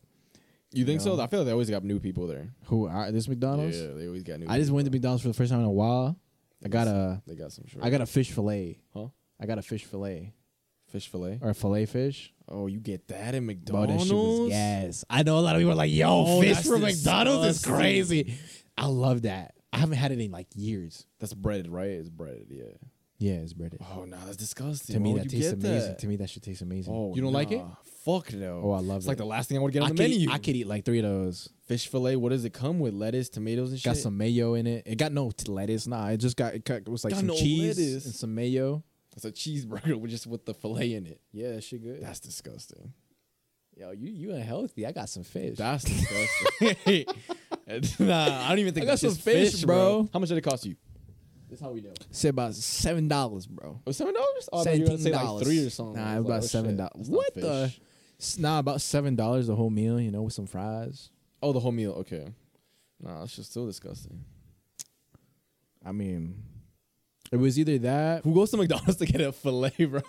You 0.72 0.84
think 0.84 1.01
You 1.01 1.07
know? 1.11 1.16
so? 1.16 1.22
I 1.22 1.26
feel 1.26 1.40
like 1.40 1.47
they 1.47 1.53
always 1.53 1.70
got 1.70 1.84
new 1.84 2.01
people 2.01 2.26
there. 2.26 2.49
who 2.64 2.86
are 2.86 3.11
this 3.12 3.28
McDonald's? 3.28 3.78
Yeah, 3.80 3.88
they 3.94 4.07
always 4.07 4.22
got 4.22 4.40
new 4.40 4.47
I 4.49 4.59
just 4.59 4.70
went 4.70 4.86
to 4.86 4.90
McDonald's 4.92 5.22
for 5.22 5.28
the 5.28 5.34
first 5.34 5.51
time 5.51 5.61
in 5.61 5.66
a 5.66 5.70
while. 5.70 6.16
I 6.64 6.68
got 6.68 6.86
a 6.88 7.22
They 7.26 7.34
got 7.34 7.53
some 7.53 7.66
shit. 7.66 7.80
I 7.82 7.90
got 7.90 8.01
a 8.01 8.07
fish 8.07 8.30
fillet. 8.30 8.78
Huh? 8.94 9.09
I 9.40 9.47
got 9.47 9.59
a 9.59 9.62
fish 9.62 9.84
fillet 9.84 10.32
fish 10.88 11.09
fillet. 11.09 11.38
or 11.42 11.51
a 11.51 11.55
fillet 11.55 11.84
fish. 11.86 12.32
Oh, 12.49 12.68
you 12.68 12.78
get 12.78 13.09
that 13.09 13.34
in 13.34 13.44
McDonald's? 13.44 14.05
that 14.05 14.09
shit 14.09 14.16
was 14.16 14.49
gas. 14.51 15.05
I 15.11 15.24
know 15.24 15.38
a 15.38 15.40
lot 15.40 15.57
of 15.57 15.61
people 15.61 15.72
are 15.72 15.76
like, 15.76 15.90
"Yo, 15.92 16.07
Oh, 16.09 16.40
fish 16.40 16.59
from 16.62 16.82
McDonald's 16.82 17.59
is 17.59 17.64
crazy." 17.64 18.38
I 18.78 18.86
love 18.86 19.22
that. 19.22 19.55
I 19.72 19.78
haven't 19.78 19.97
had 19.99 20.12
it 20.12 20.20
in 20.20 20.30
like 20.30 20.47
years. 20.55 21.05
That's 21.18 21.34
breaded, 21.34 21.68
right? 21.68 21.90
It's 21.90 22.09
breaded, 22.09 22.47
yeah. 22.51 22.64
Yeah, 23.19 23.35
it's 23.35 23.53
breaded. 23.55 23.81
Oh 23.95 24.05
no, 24.05 24.19
that's 24.27 24.37
disgusting. 24.37 24.95
to 24.95 25.01
me, 25.01 25.11
Why 25.12 25.17
that 25.19 25.23
would 25.25 25.33
you 25.33 25.39
tastes 25.41 25.55
get 25.55 25.64
amazing. 25.71 25.89
that? 25.91 25.99
To 26.01 26.07
me, 26.07 26.17
that 26.17 26.31
shit 26.31 26.43
tastes 26.43 26.62
amazing. 26.62 26.93
Oh, 26.95 27.14
you 27.14 27.23
don't 27.23 27.33
like 27.33 27.51
it? 27.51 27.59
nah. 27.59 27.71
Fuck 28.05 28.33
no. 28.35 28.61
Oh, 28.62 28.71
I 28.73 28.79
love 28.81 28.99
it's 28.99 29.07
it. 29.07 29.09
like 29.09 29.19
the 29.19 29.25
last 29.25 29.49
thing 29.49 29.59
I 29.59 29.61
would 29.62 29.73
get 29.73 29.83
I 29.83 29.87
on 29.87 29.91
could, 29.91 29.99
the 29.99 30.03
menu. 30.03 30.19
eat, 30.29 30.31
I 30.33 30.39
could 30.39 30.55
eat 30.55 30.67
like 30.67 30.85
three 30.85 30.99
of 30.99 31.05
those. 31.05 31.49
fish 31.67 31.89
fillet. 31.89 32.14
What 32.17 32.29
does 32.29 32.45
it 32.45 32.53
come 32.53 32.79
with? 32.79 32.95
Lettuce, 32.95 33.29
tomatoes, 33.29 33.71
and 33.71 33.81
shit. 33.81 33.85
Got 33.87 33.97
some 33.97 34.17
mayo 34.17 34.55
in 34.55 34.67
it. 34.67 34.83
It 34.87 34.97
got 34.97 35.12
no 35.12 35.31
t- 35.31 35.51
lettuce. 35.51 35.87
Nah, 35.87 36.09
it 36.11 36.19
just 36.19 36.37
got 36.37 36.55
it, 36.55 36.64
got, 36.64 36.77
it 36.83 36.89
was 36.89 37.03
like 37.05 37.12
Got 37.14 37.19
some 37.21 37.27
no 37.29 37.35
cheese 37.35 37.79
lettuce. 37.79 38.05
and 38.05 38.14
some 38.14 38.35
mayo. 38.35 38.85
It's 39.17 39.25
a 39.25 39.33
cheeseburger 39.33 39.97
with 40.01 40.11
just 40.11 40.27
with 40.27 40.45
the 40.45 40.53
fillet 40.55 40.93
in 40.95 41.07
it. 41.07 41.21
Yeah, 41.33 41.53
that 41.53 41.64
shit 41.64 41.83
good. 41.83 42.03
That's 42.03 42.21
disgusting. 42.21 42.93
Yo, 43.77 43.91
you 43.91 44.11
you 44.12 44.31
unhealthy. 44.35 44.87
I 44.87 44.93
got 44.93 45.09
some 45.09 45.25
fish. 45.25 45.57
That's 45.57 45.85
disgusting. 46.55 47.07
nah, 48.07 48.45
I 48.45 48.49
don't 48.51 48.59
even 48.61 48.73
think 48.73 48.85
I 48.85 48.87
got 48.87 48.93
that's 48.93 49.01
some 49.01 49.11
just 49.11 49.23
fish, 49.23 49.53
fish, 49.53 49.64
bro. 49.64 50.09
How 50.12 50.19
much 50.19 50.29
did 50.29 50.39
it 50.39 50.43
cost 50.43 50.64
you? 50.64 50.77
That's 51.49 51.61
how 51.61 51.70
we 51.70 51.80
know. 51.80 51.92
Say 52.11 52.28
about 52.28 52.55
seven 52.55 53.09
dollars, 53.09 53.47
bro. 53.47 53.80
Oh, 53.86 53.92
seven 53.92 54.14
dollars? 54.14 54.49
Oh, 54.53 54.68
you 54.70 54.80
were 54.82 54.86
gonna 54.88 54.99
say 54.99 55.12
like 55.12 55.26
$17. 55.26 55.42
three 55.44 55.66
or 55.66 55.70
something. 55.70 56.03
Nah, 56.03 56.12
I 56.14 56.18
was 56.18 56.26
about 56.26 56.42
oh, 56.42 56.47
seven 56.47 56.76
dollars. 56.76 57.09
What 57.09 57.34
the? 57.34 57.72
Nah, 58.38 58.59
about 58.59 58.80
seven 58.80 59.14
dollars 59.14 59.47
the 59.47 59.55
whole 59.55 59.70
meal. 59.70 60.01
You 60.01 60.11
know, 60.11 60.22
with 60.22 60.32
some 60.32 60.47
fries. 60.47 61.11
Oh, 61.42 61.53
the 61.53 61.61
whole 61.61 61.72
meal. 61.72 61.92
Okay. 61.92 62.26
Nah, 63.01 63.20
that's 63.20 63.36
just 63.36 63.51
still 63.51 63.66
disgusting. 63.66 64.24
I 65.84 65.92
mean, 65.92 66.42
it 67.30 67.36
was 67.36 67.59
either 67.59 67.78
that. 67.78 68.24
Who 68.24 68.34
goes 68.34 68.51
to 68.51 68.57
McDonald's 68.57 68.97
to 68.97 69.07
get 69.07 69.20
a 69.20 69.32
fillet, 69.32 69.72
bro? 69.88 70.01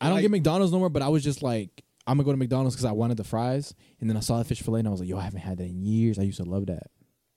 I 0.00 0.06
don't 0.06 0.14
Like- 0.14 0.22
get 0.22 0.30
McDonald's 0.30 0.72
no 0.72 0.78
more, 0.78 0.88
but 0.88 1.02
I 1.02 1.08
was 1.08 1.22
just 1.22 1.42
like, 1.42 1.84
I'm 2.06 2.16
gonna 2.16 2.24
go 2.24 2.32
to 2.32 2.36
McDonald's 2.38 2.74
because 2.74 2.86
I 2.86 2.92
wanted 2.92 3.18
the 3.18 3.24
fries, 3.24 3.74
and 4.00 4.08
then 4.10 4.16
I 4.16 4.20
saw 4.20 4.38
the 4.38 4.44
fish 4.44 4.62
fillet, 4.62 4.80
and 4.80 4.88
I 4.88 4.90
was 4.90 5.00
like, 5.00 5.08
yo, 5.08 5.18
I 5.18 5.22
haven't 5.22 5.40
had 5.40 5.58
that 5.58 5.64
in 5.64 5.84
years. 5.84 6.18
I 6.18 6.22
used 6.22 6.38
to 6.38 6.44
love 6.48 6.66
that. 6.66 6.90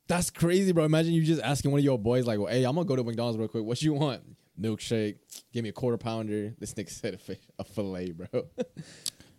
That's 0.07 0.29
crazy, 0.29 0.71
bro. 0.73 0.83
Imagine 0.83 1.13
you 1.13 1.23
just 1.23 1.41
asking 1.41 1.71
one 1.71 1.79
of 1.79 1.83
your 1.85 1.97
boys, 1.97 2.25
like, 2.25 2.39
well, 2.39 2.47
hey, 2.51 2.63
I'm 2.65 2.75
gonna 2.75 2.85
go 2.85 2.95
to 2.95 3.03
McDonald's 3.03 3.37
real 3.37 3.47
quick. 3.47 3.63
What 3.63 3.81
you 3.81 3.93
want? 3.93 4.21
Milkshake. 4.59 5.15
Give 5.51 5.63
me 5.63 5.69
a 5.69 5.73
quarter 5.73 5.97
pounder. 5.97 6.53
This 6.59 6.73
nigga 6.73 6.89
said 7.01 7.13
a, 7.15 7.17
fish, 7.17 7.39
a 7.57 7.63
fillet, 7.63 8.11
bro. 8.11 8.27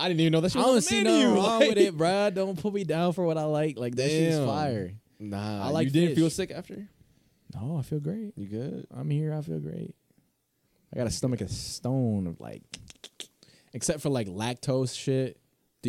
I 0.01 0.09
didn't 0.09 0.21
even 0.21 0.33
know 0.33 0.41
that 0.41 0.51
shit 0.53 0.61
I 0.61 0.65
don't 0.65 0.75
on 0.77 0.83
see 0.83 1.03
menu. 1.03 1.29
nothing 1.29 1.35
wrong 1.37 1.61
like- 1.61 1.69
with 1.69 1.79
it, 1.79 1.97
bro. 1.97 2.31
Don't 2.31 2.59
put 2.61 2.73
me 2.75 2.85
down 2.85 3.13
for 3.13 3.25
what 3.25 3.39
I 3.39 3.45
like. 3.45 3.79
Like 3.79 3.95
that 3.97 4.11
shit's 4.11 4.39
fire. 4.39 4.93
Nah, 5.21 5.67
I 5.67 5.69
like 5.71 5.87
you 5.87 5.93
didn't 5.93 6.17
feel 6.17 6.31
sick 6.31 6.51
after? 6.51 6.89
No, 7.55 7.77
I 7.79 7.83
feel 7.83 8.01
great. 8.01 8.33
You 8.37 8.49
good? 8.49 8.87
I'm 8.93 9.09
here. 9.11 9.33
I 9.33 9.41
feel 9.43 9.61
great. 9.61 9.95
I 10.93 10.97
got 10.97 11.07
a 11.07 11.11
stomach 11.11 11.41
of 11.41 11.51
stone 11.51 12.27
of 12.27 12.41
like, 12.41 12.63
except 13.73 14.01
for 14.01 14.09
like 14.09 14.27
lactose 14.27 14.99
shit. 14.99 15.39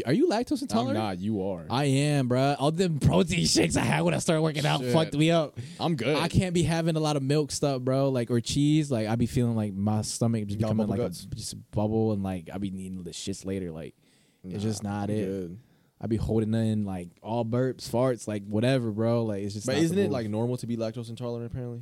Are 0.05 0.13
you 0.13 0.27
lactose 0.27 0.61
I'm 0.61 0.63
intolerant? 0.63 0.97
not. 0.97 1.19
You 1.19 1.43
are. 1.47 1.65
I 1.69 1.85
am, 1.85 2.27
bro. 2.27 2.55
All 2.59 2.71
them 2.71 2.99
protein 2.99 3.45
shakes 3.45 3.77
I 3.77 3.81
had 3.81 4.01
when 4.01 4.13
I 4.13 4.19
started 4.19 4.41
working 4.41 4.65
out 4.65 4.81
Shit. 4.81 4.93
fucked 4.93 5.13
me 5.13 5.31
up. 5.31 5.57
I'm 5.79 5.95
good. 5.95 6.15
I 6.17 6.27
can't 6.27 6.53
be 6.53 6.63
having 6.63 6.95
a 6.95 6.99
lot 6.99 7.15
of 7.15 7.23
milk 7.23 7.51
stuff, 7.51 7.81
bro. 7.81 8.09
Like 8.09 8.31
or 8.31 8.41
cheese. 8.41 8.91
Like 8.91 9.07
I 9.07 9.15
be 9.15 9.25
feeling 9.25 9.55
like 9.55 9.73
my 9.73 10.01
stomach 10.01 10.45
just 10.47 10.59
becoming 10.59 10.87
like 10.87 10.99
guts? 10.99 11.27
a 11.31 11.35
just 11.35 11.53
a 11.53 11.57
bubble, 11.57 12.11
and 12.11 12.23
like 12.23 12.49
I 12.53 12.57
be 12.57 12.71
needing 12.71 13.03
the 13.03 13.11
shits 13.11 13.45
later. 13.45 13.71
Like 13.71 13.95
it's 14.43 14.63
just 14.63 14.83
not 14.83 15.09
I'm 15.09 15.15
it. 15.15 15.25
good. 15.25 15.59
I 16.01 16.07
be 16.07 16.17
holding 16.17 16.53
in 16.53 16.85
like 16.85 17.09
all 17.21 17.45
burps, 17.45 17.89
farts, 17.89 18.27
like 18.27 18.43
whatever, 18.45 18.91
bro. 18.91 19.23
Like 19.23 19.43
it's 19.43 19.53
just. 19.53 19.65
But 19.65 19.77
isn't 19.77 19.97
it 19.97 20.11
like 20.11 20.27
normal 20.27 20.57
to 20.57 20.67
be 20.67 20.77
lactose 20.77 21.09
intolerant 21.09 21.51
apparently? 21.51 21.81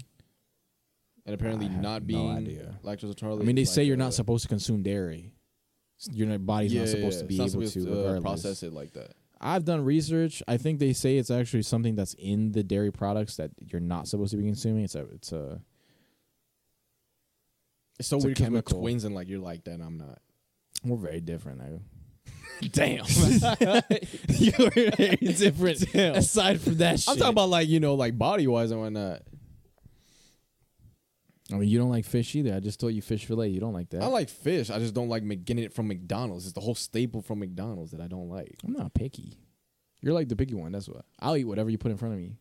And 1.25 1.33
apparently 1.33 1.67
I 1.67 1.69
not 1.69 2.05
being 2.05 2.37
idea. 2.37 2.75
lactose 2.83 3.05
intolerant. 3.05 3.41
I 3.43 3.45
mean, 3.45 3.55
they 3.55 3.61
is 3.63 3.71
say 3.71 3.83
you're 3.83 3.97
not 3.97 4.09
uh, 4.09 4.11
supposed 4.11 4.43
to 4.43 4.49
consume 4.49 4.83
dairy. 4.83 5.31
Your 6.11 6.37
body's 6.39 6.73
yeah, 6.73 6.81
not 6.81 6.89
supposed 6.89 7.15
yeah, 7.17 7.21
to 7.21 7.27
be 7.27 7.35
able 7.35 7.49
supposed 7.49 7.73
to, 7.73 8.07
uh, 8.07 8.21
process 8.21 8.63
it 8.63 8.73
like 8.73 8.93
that. 8.93 9.11
I've 9.39 9.65
done 9.65 9.83
research. 9.83 10.41
I 10.47 10.57
think 10.57 10.79
they 10.79 10.93
say 10.93 11.17
it's 11.17 11.29
actually 11.29 11.63
something 11.63 11.95
that's 11.95 12.13
in 12.15 12.53
the 12.53 12.63
dairy 12.63 12.91
products 12.91 13.35
that 13.37 13.51
you're 13.59 13.81
not 13.81 14.07
supposed 14.07 14.31
to 14.31 14.37
be 14.37 14.43
consuming. 14.43 14.85
It's 14.85 14.95
a, 14.95 15.05
it's 15.11 15.31
a. 15.31 15.61
It's 17.99 18.07
so 18.07 18.17
It's 18.17 18.25
weird 18.25 18.37
because 18.37 18.51
we're 18.51 18.61
twins 18.61 19.03
and 19.03 19.13
like 19.13 19.27
you're 19.27 19.39
like 19.39 19.65
that 19.65 19.71
and 19.71 19.83
I'm 19.83 19.97
not. 19.97 20.19
We're 20.83 20.97
very 20.97 21.21
different, 21.21 21.59
though. 21.59 21.81
Damn. 22.71 23.05
you're 24.29 24.69
very 24.69 25.15
different. 25.17 25.91
Damn. 25.91 26.15
Aside 26.15 26.61
from 26.61 26.77
that, 26.77 26.99
shit. 26.99 27.09
I'm 27.09 27.17
talking 27.17 27.31
about 27.31 27.49
like 27.49 27.67
you 27.67 27.79
know 27.79 27.95
like 27.95 28.17
body 28.17 28.47
wise 28.47 28.71
and 28.71 28.79
whatnot. 28.79 29.21
I 31.51 31.55
mean, 31.55 31.67
you 31.69 31.77
don't 31.77 31.89
like 31.89 32.05
fish 32.05 32.35
either. 32.35 32.53
I 32.55 32.59
just 32.59 32.79
told 32.79 32.93
you 32.93 33.01
fish 33.01 33.25
fillet. 33.25 33.49
You 33.49 33.59
don't 33.59 33.73
like 33.73 33.89
that. 33.89 34.01
I 34.01 34.07
like 34.07 34.29
fish. 34.29 34.69
I 34.69 34.79
just 34.79 34.93
don't 34.93 35.09
like 35.09 35.23
Mc- 35.23 35.43
getting 35.43 35.63
it 35.63 35.73
from 35.73 35.87
McDonald's. 35.89 36.45
It's 36.45 36.53
the 36.53 36.61
whole 36.61 36.75
staple 36.75 37.21
from 37.21 37.39
McDonald's 37.39 37.91
that 37.91 37.99
I 38.01 38.07
don't 38.07 38.29
like. 38.29 38.55
I'm 38.65 38.71
not 38.73 38.93
picky. 38.93 39.37
You're 40.01 40.13
like 40.13 40.29
the 40.29 40.35
picky 40.37 40.53
one. 40.53 40.71
That's 40.71 40.87
what. 40.87 41.05
I'll 41.19 41.35
eat 41.35 41.43
whatever 41.45 41.69
you 41.69 41.77
put 41.77 41.91
in 41.91 41.97
front 41.97 42.13
of 42.13 42.19
me. 42.19 42.37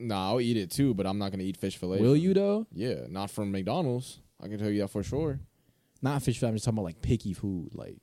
Nah, 0.00 0.28
I'll 0.30 0.40
eat 0.40 0.56
it 0.56 0.70
too, 0.70 0.92
but 0.92 1.06
I'm 1.06 1.18
not 1.18 1.30
gonna 1.30 1.44
eat 1.44 1.56
fish 1.56 1.76
fillet. 1.76 2.00
Will 2.00 2.14
from- 2.14 2.20
you 2.22 2.34
though? 2.34 2.66
Yeah, 2.72 3.06
not 3.08 3.30
from 3.30 3.50
McDonald's. 3.52 4.18
I 4.42 4.48
can 4.48 4.58
tell 4.58 4.70
you 4.70 4.80
that 4.82 4.88
for 4.88 5.02
sure. 5.02 5.40
Not 6.02 6.22
fish 6.22 6.38
fillet. 6.38 6.50
I'm 6.50 6.56
just 6.56 6.64
talking 6.64 6.78
about 6.78 6.84
like 6.84 7.00
picky 7.02 7.32
food. 7.32 7.70
Like 7.74 7.96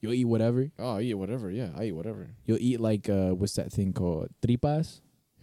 you'll 0.00 0.12
eat 0.12 0.26
whatever. 0.26 0.70
Oh, 0.78 0.96
I 0.96 1.02
eat 1.02 1.14
whatever. 1.14 1.50
Yeah, 1.50 1.70
I 1.76 1.84
eat 1.84 1.92
whatever. 1.92 2.28
You'll 2.44 2.58
eat 2.60 2.80
like 2.80 3.08
uh, 3.08 3.30
what's 3.30 3.54
that 3.54 3.72
thing 3.72 3.92
called? 3.92 4.28
Tripas. 4.42 5.00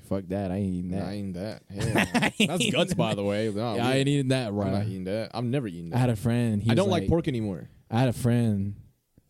Fuck 0.07 0.25
that. 0.27 0.51
I 0.51 0.55
ain't 0.55 0.73
eating 0.73 0.91
that. 0.91 1.07
I 1.07 1.13
ain't 1.13 1.33
that. 1.33 1.61
No. 2.39 2.57
That's 2.57 2.71
guts, 2.71 2.93
by 2.93 3.15
the 3.15 3.23
way. 3.23 3.49
Nah, 3.49 3.75
yeah, 3.75 3.87
I 3.87 3.93
ain't 3.95 4.07
eating 4.07 4.27
that, 4.29 4.53
right? 4.53 4.67
I'm 4.67 4.73
not 4.73 4.85
eating 4.85 5.03
that. 5.05 5.31
I'm 5.33 5.51
never 5.51 5.67
eating 5.67 5.89
that. 5.89 5.97
I 5.97 5.99
had 5.99 6.09
a 6.09 6.15
friend. 6.15 6.61
He 6.61 6.71
I 6.71 6.75
don't 6.75 6.89
like, 6.89 7.07
pork 7.07 7.27
anymore. 7.27 7.69
I 7.89 7.99
had 7.99 8.09
a 8.09 8.13
friend 8.13 8.75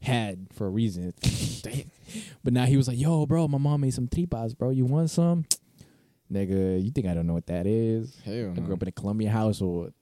had 0.02 0.48
for 0.54 0.68
a 0.68 0.70
reason. 0.70 1.14
Damn. 1.62 1.84
But 2.44 2.54
now 2.54 2.66
he 2.66 2.78
was 2.78 2.88
like, 2.88 3.00
"Yo, 3.00 3.26
bro, 3.26 3.48
my 3.48 3.58
mom 3.58 3.82
made 3.82 3.94
some 3.94 4.08
tripas, 4.08 4.58
bro. 4.58 4.70
You 4.70 4.86
want 4.86 5.10
some?" 5.10 5.46
Nigga, 6.32 6.84
you 6.84 6.92
think 6.92 7.08
I 7.08 7.14
don't 7.14 7.28
know 7.28 7.34
what 7.34 7.48
that 7.48 7.68
is? 7.68 8.20
Hell 8.24 8.34
I 8.34 8.54
no. 8.54 8.62
grew 8.62 8.74
up 8.76 8.82
in 8.82 8.88
a 8.88 8.92
Colombian 8.92 9.32
household. 9.32 9.94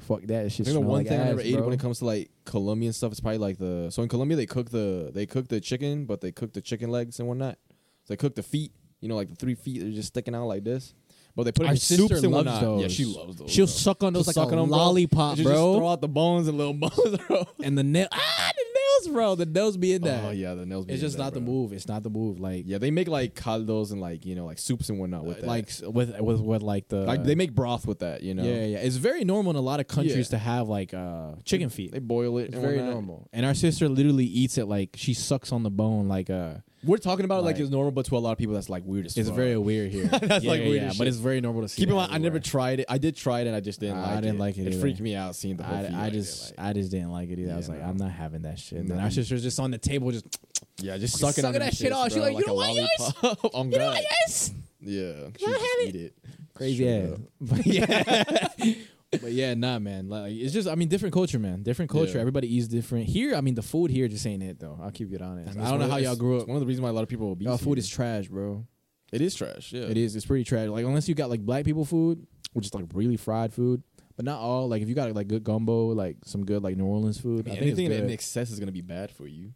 Fuck 0.00 0.22
that 0.24 0.44
I 0.44 0.48
shit. 0.48 0.66
think 0.66 0.74
the 0.74 0.80
one 0.80 0.98
like 0.98 1.08
thing 1.08 1.18
I 1.18 1.22
ass, 1.22 1.28
never 1.28 1.40
ate 1.40 1.60
when 1.60 1.72
it 1.72 1.80
comes 1.80 2.00
to 2.00 2.04
like 2.04 2.30
Colombian 2.44 2.92
stuff 2.92 3.12
is 3.12 3.20
probably 3.20 3.38
like 3.38 3.58
the 3.58 3.88
so 3.90 4.02
in 4.02 4.08
Colombia 4.08 4.36
they 4.36 4.46
cook 4.46 4.70
the 4.70 5.10
they 5.14 5.24
cook 5.24 5.48
the 5.48 5.60
chicken 5.60 6.04
but 6.04 6.20
they 6.20 6.32
cook 6.32 6.52
the 6.52 6.60
chicken 6.60 6.90
legs 6.90 7.18
and 7.18 7.26
whatnot. 7.28 7.58
So 8.04 8.12
they 8.12 8.16
cook 8.16 8.34
the 8.34 8.42
feet, 8.42 8.72
you 9.00 9.08
know, 9.08 9.16
like 9.16 9.28
the 9.30 9.36
three 9.36 9.54
feet 9.54 9.82
are 9.82 9.90
just 9.92 10.08
sticking 10.08 10.34
out 10.34 10.46
like 10.46 10.64
this. 10.64 10.94
But 11.34 11.42
they 11.42 11.52
put 11.52 11.64
it 11.64 11.66
Our 11.66 11.72
in 11.72 11.78
sister 11.78 12.14
and 12.16 12.22
loves 12.28 12.32
whatnot. 12.46 12.60
those. 12.62 12.80
Yeah, 12.82 12.88
she 12.88 13.04
loves 13.04 13.36
those. 13.36 13.50
She'll 13.50 13.66
bro. 13.66 13.70
suck 13.72 14.02
on 14.02 14.14
those 14.14 14.26
like 14.26 14.32
suck 14.32 14.48
a 14.48 14.52
on 14.52 14.56
them, 14.56 14.68
bro. 14.70 14.78
lollipop, 14.78 15.36
She'll 15.36 15.44
just 15.44 15.54
bro. 15.54 15.76
throw 15.76 15.88
out 15.88 16.00
the 16.00 16.08
bones 16.08 16.48
and 16.48 16.56
little 16.56 16.72
bones, 16.74 17.18
bro. 17.28 17.44
and 17.62 17.76
the 17.76 17.82
nail, 17.84 18.08
ah, 18.10 18.50
the 18.56 18.64
nails, 18.64 19.14
bro. 19.14 19.34
The 19.34 19.44
nails 19.44 19.76
be 19.76 19.92
in 19.92 20.00
there. 20.00 20.22
Oh 20.28 20.30
yeah, 20.30 20.54
the 20.54 20.64
nails. 20.64 20.86
be 20.86 20.94
it's 20.94 21.02
in 21.02 21.06
just 21.08 21.18
there, 21.18 21.26
not 21.26 21.34
the 21.34 21.40
bro. 21.40 21.52
move. 21.52 21.74
It's 21.74 21.86
not 21.88 22.02
the 22.04 22.08
move. 22.08 22.40
Like, 22.40 22.62
Yeah, 22.66 22.78
they 22.78 22.90
make 22.90 23.06
like 23.08 23.34
caldos 23.34 23.90
and 23.92 24.00
like 24.00 24.24
you 24.24 24.34
know 24.34 24.46
like 24.46 24.58
soups 24.58 24.88
and 24.88 24.98
whatnot 24.98 25.26
with 25.26 25.42
that. 25.42 25.46
like 25.46 25.68
with 25.82 26.18
with 26.18 26.40
with 26.40 26.62
like 26.62 26.88
the 26.88 27.00
like 27.04 27.22
they 27.22 27.34
make 27.34 27.54
broth 27.54 27.86
with 27.86 27.98
that. 27.98 28.22
You 28.22 28.32
know. 28.32 28.42
Yeah, 28.42 28.64
yeah. 28.64 28.78
It's 28.78 28.96
very 28.96 29.22
normal 29.24 29.50
in 29.50 29.56
a 29.56 29.60
lot 29.60 29.78
of 29.78 29.88
countries 29.88 30.30
to 30.30 30.38
have 30.38 30.70
like 30.70 30.94
uh 30.94 31.32
chicken 31.44 31.68
feet. 31.68 31.92
They 31.92 31.98
boil 31.98 32.38
it. 32.38 32.44
It's 32.44 32.54
and 32.54 32.62
very 32.62 32.76
whatnot. 32.76 32.94
normal. 32.94 33.28
And 33.34 33.44
our 33.44 33.52
sister 33.52 33.90
literally 33.90 34.24
eats 34.24 34.56
it 34.56 34.68
like 34.68 34.94
she 34.96 35.12
sucks 35.12 35.52
on 35.52 35.64
the 35.64 35.70
bone 35.70 36.08
like 36.08 36.30
uh 36.30 36.54
We're 36.84 36.98
talking 36.98 37.24
about 37.24 37.40
it 37.40 37.44
like, 37.46 37.58
it's 37.58 37.70
normal, 37.70 37.90
but 37.90 38.06
to 38.06 38.16
a 38.16 38.18
lot 38.18 38.32
of 38.32 38.38
people 38.38 38.54
that's 38.54 38.68
like 38.68 38.84
weird 38.84 39.06
as 39.06 39.16
it's 39.16 39.28
fuck. 39.28 39.36
very 39.36 39.56
weird 39.56 39.90
here. 39.90 40.04
That's, 40.22 40.44
yeah, 40.44 40.50
like, 40.50 40.60
weird 40.60 40.82
as 40.84 40.98
but 40.98 41.04
shit. 41.04 41.08
it's 41.08 41.16
very 41.16 41.40
normal 41.40 41.62
to 41.62 41.68
see. 41.68 41.80
Keep 41.82 41.88
in 41.88 41.96
that 41.96 42.02
mind, 42.10 42.14
I 42.14 42.18
never 42.18 42.38
tried 42.38 42.80
it. 42.80 42.86
I 42.88 42.98
did 42.98 43.16
try 43.16 43.40
it, 43.40 43.46
and 43.46 43.56
I 43.56 43.60
just 43.60 43.80
didn't 43.80 43.96
I 43.98 44.02
like 44.02 44.18
it. 44.18 44.20
didn't 44.20 44.38
like 44.38 44.58
it 44.58 44.66
It 44.66 44.72
either. 44.72 44.80
freaked 44.80 45.00
me 45.00 45.16
out 45.16 45.34
seeing 45.34 45.56
the 45.56 45.64
whole. 45.64 45.76
I, 45.78 45.80
I 45.86 45.88
like 46.04 46.12
just 46.12 46.56
like- 46.58 46.66
I 46.68 46.72
just 46.74 46.90
didn't 46.90 47.10
like 47.10 47.30
it 47.30 47.38
either. 47.38 47.54
I 47.54 47.56
was 47.56 47.68
like. 47.68 47.82
I'm 47.82 47.96
not 47.96 48.10
having 48.12 48.42
that 48.42 48.58
shit. 48.58 48.78
And 48.80 48.88
then 48.88 49.00
our 49.00 49.10
sister's 49.10 49.42
just 49.42 49.58
on 49.58 49.70
the 49.70 49.78
table, 49.78 50.10
just 50.12 50.26
yeah, 50.78 50.96
just 50.98 51.18
Fucking 51.20 51.42
sucking 51.42 51.44
on 51.46 51.52
sucking 51.54 51.66
that 51.66 51.74
shit 51.76 51.92
off. 51.92 52.12
She 52.12 52.20
like, 52.20 52.36
"You 52.36 52.44
don't 52.44 52.56
want 52.56 52.74
yours? 52.74 53.12
oh 53.54 53.64
you 53.64 53.78
know, 53.78 53.92
yes, 54.26 54.52
Yeah, 54.80 55.12
she 55.38 55.46
just 55.46 55.60
have 55.60 55.88
eat 55.88 55.96
it. 55.96 56.14
crazy 56.54 56.88
ass. 56.88 57.18
But 57.40 57.66
yeah, 58.66 58.74
but 59.20 59.32
yeah, 59.32 59.54
nah, 59.54 59.78
man. 59.78 60.08
Like 60.08 60.32
it's 60.32 60.52
just, 60.52 60.68
I 60.68 60.74
mean, 60.74 60.88
different 60.88 61.12
culture, 61.12 61.38
man. 61.38 61.62
Different 61.62 61.90
culture. 61.90 62.14
Yeah. 62.14 62.20
Everybody 62.20 62.54
eats 62.54 62.68
different. 62.68 63.06
Here, 63.06 63.34
I 63.34 63.40
mean, 63.40 63.54
the 63.54 63.62
food 63.62 63.90
here 63.90 64.08
just 64.08 64.26
ain't 64.26 64.42
it 64.42 64.58
though. 64.58 64.78
I'll 64.82 64.90
keep 64.90 65.12
it 65.12 65.22
honest. 65.22 65.56
It's 65.56 65.64
I 65.64 65.70
don't 65.70 65.80
know 65.80 65.88
how 65.88 65.96
y'all 65.96 66.16
grew 66.16 66.40
up. 66.40 66.48
One 66.48 66.56
of 66.56 66.60
the 66.60 66.66
reasons 66.66 66.82
why 66.82 66.90
a 66.90 66.92
lot 66.92 67.02
of 67.02 67.08
people 67.08 67.30
obese. 67.30 67.46
Y'all 67.46 67.58
food 67.58 67.78
is 67.78 67.88
trash, 67.88 68.28
bro. 68.28 68.66
it 69.12 69.20
is 69.20 69.34
trash. 69.34 69.72
Yeah, 69.72 69.82
It 69.84 69.96
is. 69.96 70.16
It's 70.16 70.26
pretty 70.26 70.44
trash. 70.44 70.68
Like 70.68 70.84
unless 70.84 71.08
you 71.08 71.14
got 71.14 71.30
like 71.30 71.40
black 71.40 71.64
people 71.64 71.84
food, 71.84 72.26
which 72.52 72.66
is 72.66 72.74
like 72.74 72.84
really 72.92 73.16
fried 73.16 73.52
food, 73.52 73.82
but 74.16 74.24
not 74.24 74.38
all. 74.40 74.68
Like 74.68 74.82
if 74.82 74.88
you 74.88 74.94
got 74.94 75.12
like 75.14 75.28
good 75.28 75.44
gumbo, 75.44 75.88
like 75.88 76.16
some 76.24 76.44
good 76.44 76.62
like 76.62 76.76
New 76.76 76.86
Orleans 76.86 77.20
food, 77.20 77.46
I 77.48 77.52
I, 77.52 77.54
mean, 77.54 77.74
think 77.74 77.90
anything 77.90 78.04
in 78.04 78.10
excess 78.10 78.50
is 78.50 78.58
gonna 78.58 78.72
be 78.72 78.80
bad 78.80 79.10
for 79.10 79.26
you. 79.26 79.52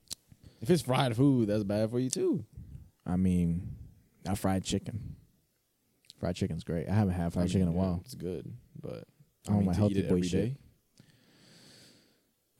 If 0.60 0.68
it's 0.68 0.82
fried 0.82 1.16
food, 1.16 1.48
that's 1.48 1.64
bad 1.64 1.90
for 1.90 1.98
you 1.98 2.10
too. 2.10 2.44
I 3.06 3.16
mean, 3.16 3.76
not 4.24 4.38
fried 4.38 4.62
chicken. 4.64 5.16
Fried 6.18 6.36
chicken's 6.36 6.64
great. 6.64 6.86
I 6.86 6.92
haven't 6.92 7.14
had 7.14 7.32
fried 7.32 7.44
I 7.44 7.46
mean, 7.46 7.48
chicken 7.48 7.68
in 7.68 7.68
a 7.68 7.76
yeah, 7.76 7.82
while. 7.82 8.02
It's 8.04 8.14
good, 8.14 8.52
but 8.80 9.04
I 9.48 9.52
want 9.52 9.60
mean, 9.60 9.66
my 9.66 9.74
healthy 9.74 10.02
boy 10.02 10.20
shit. 10.22 10.32
day, 10.32 10.56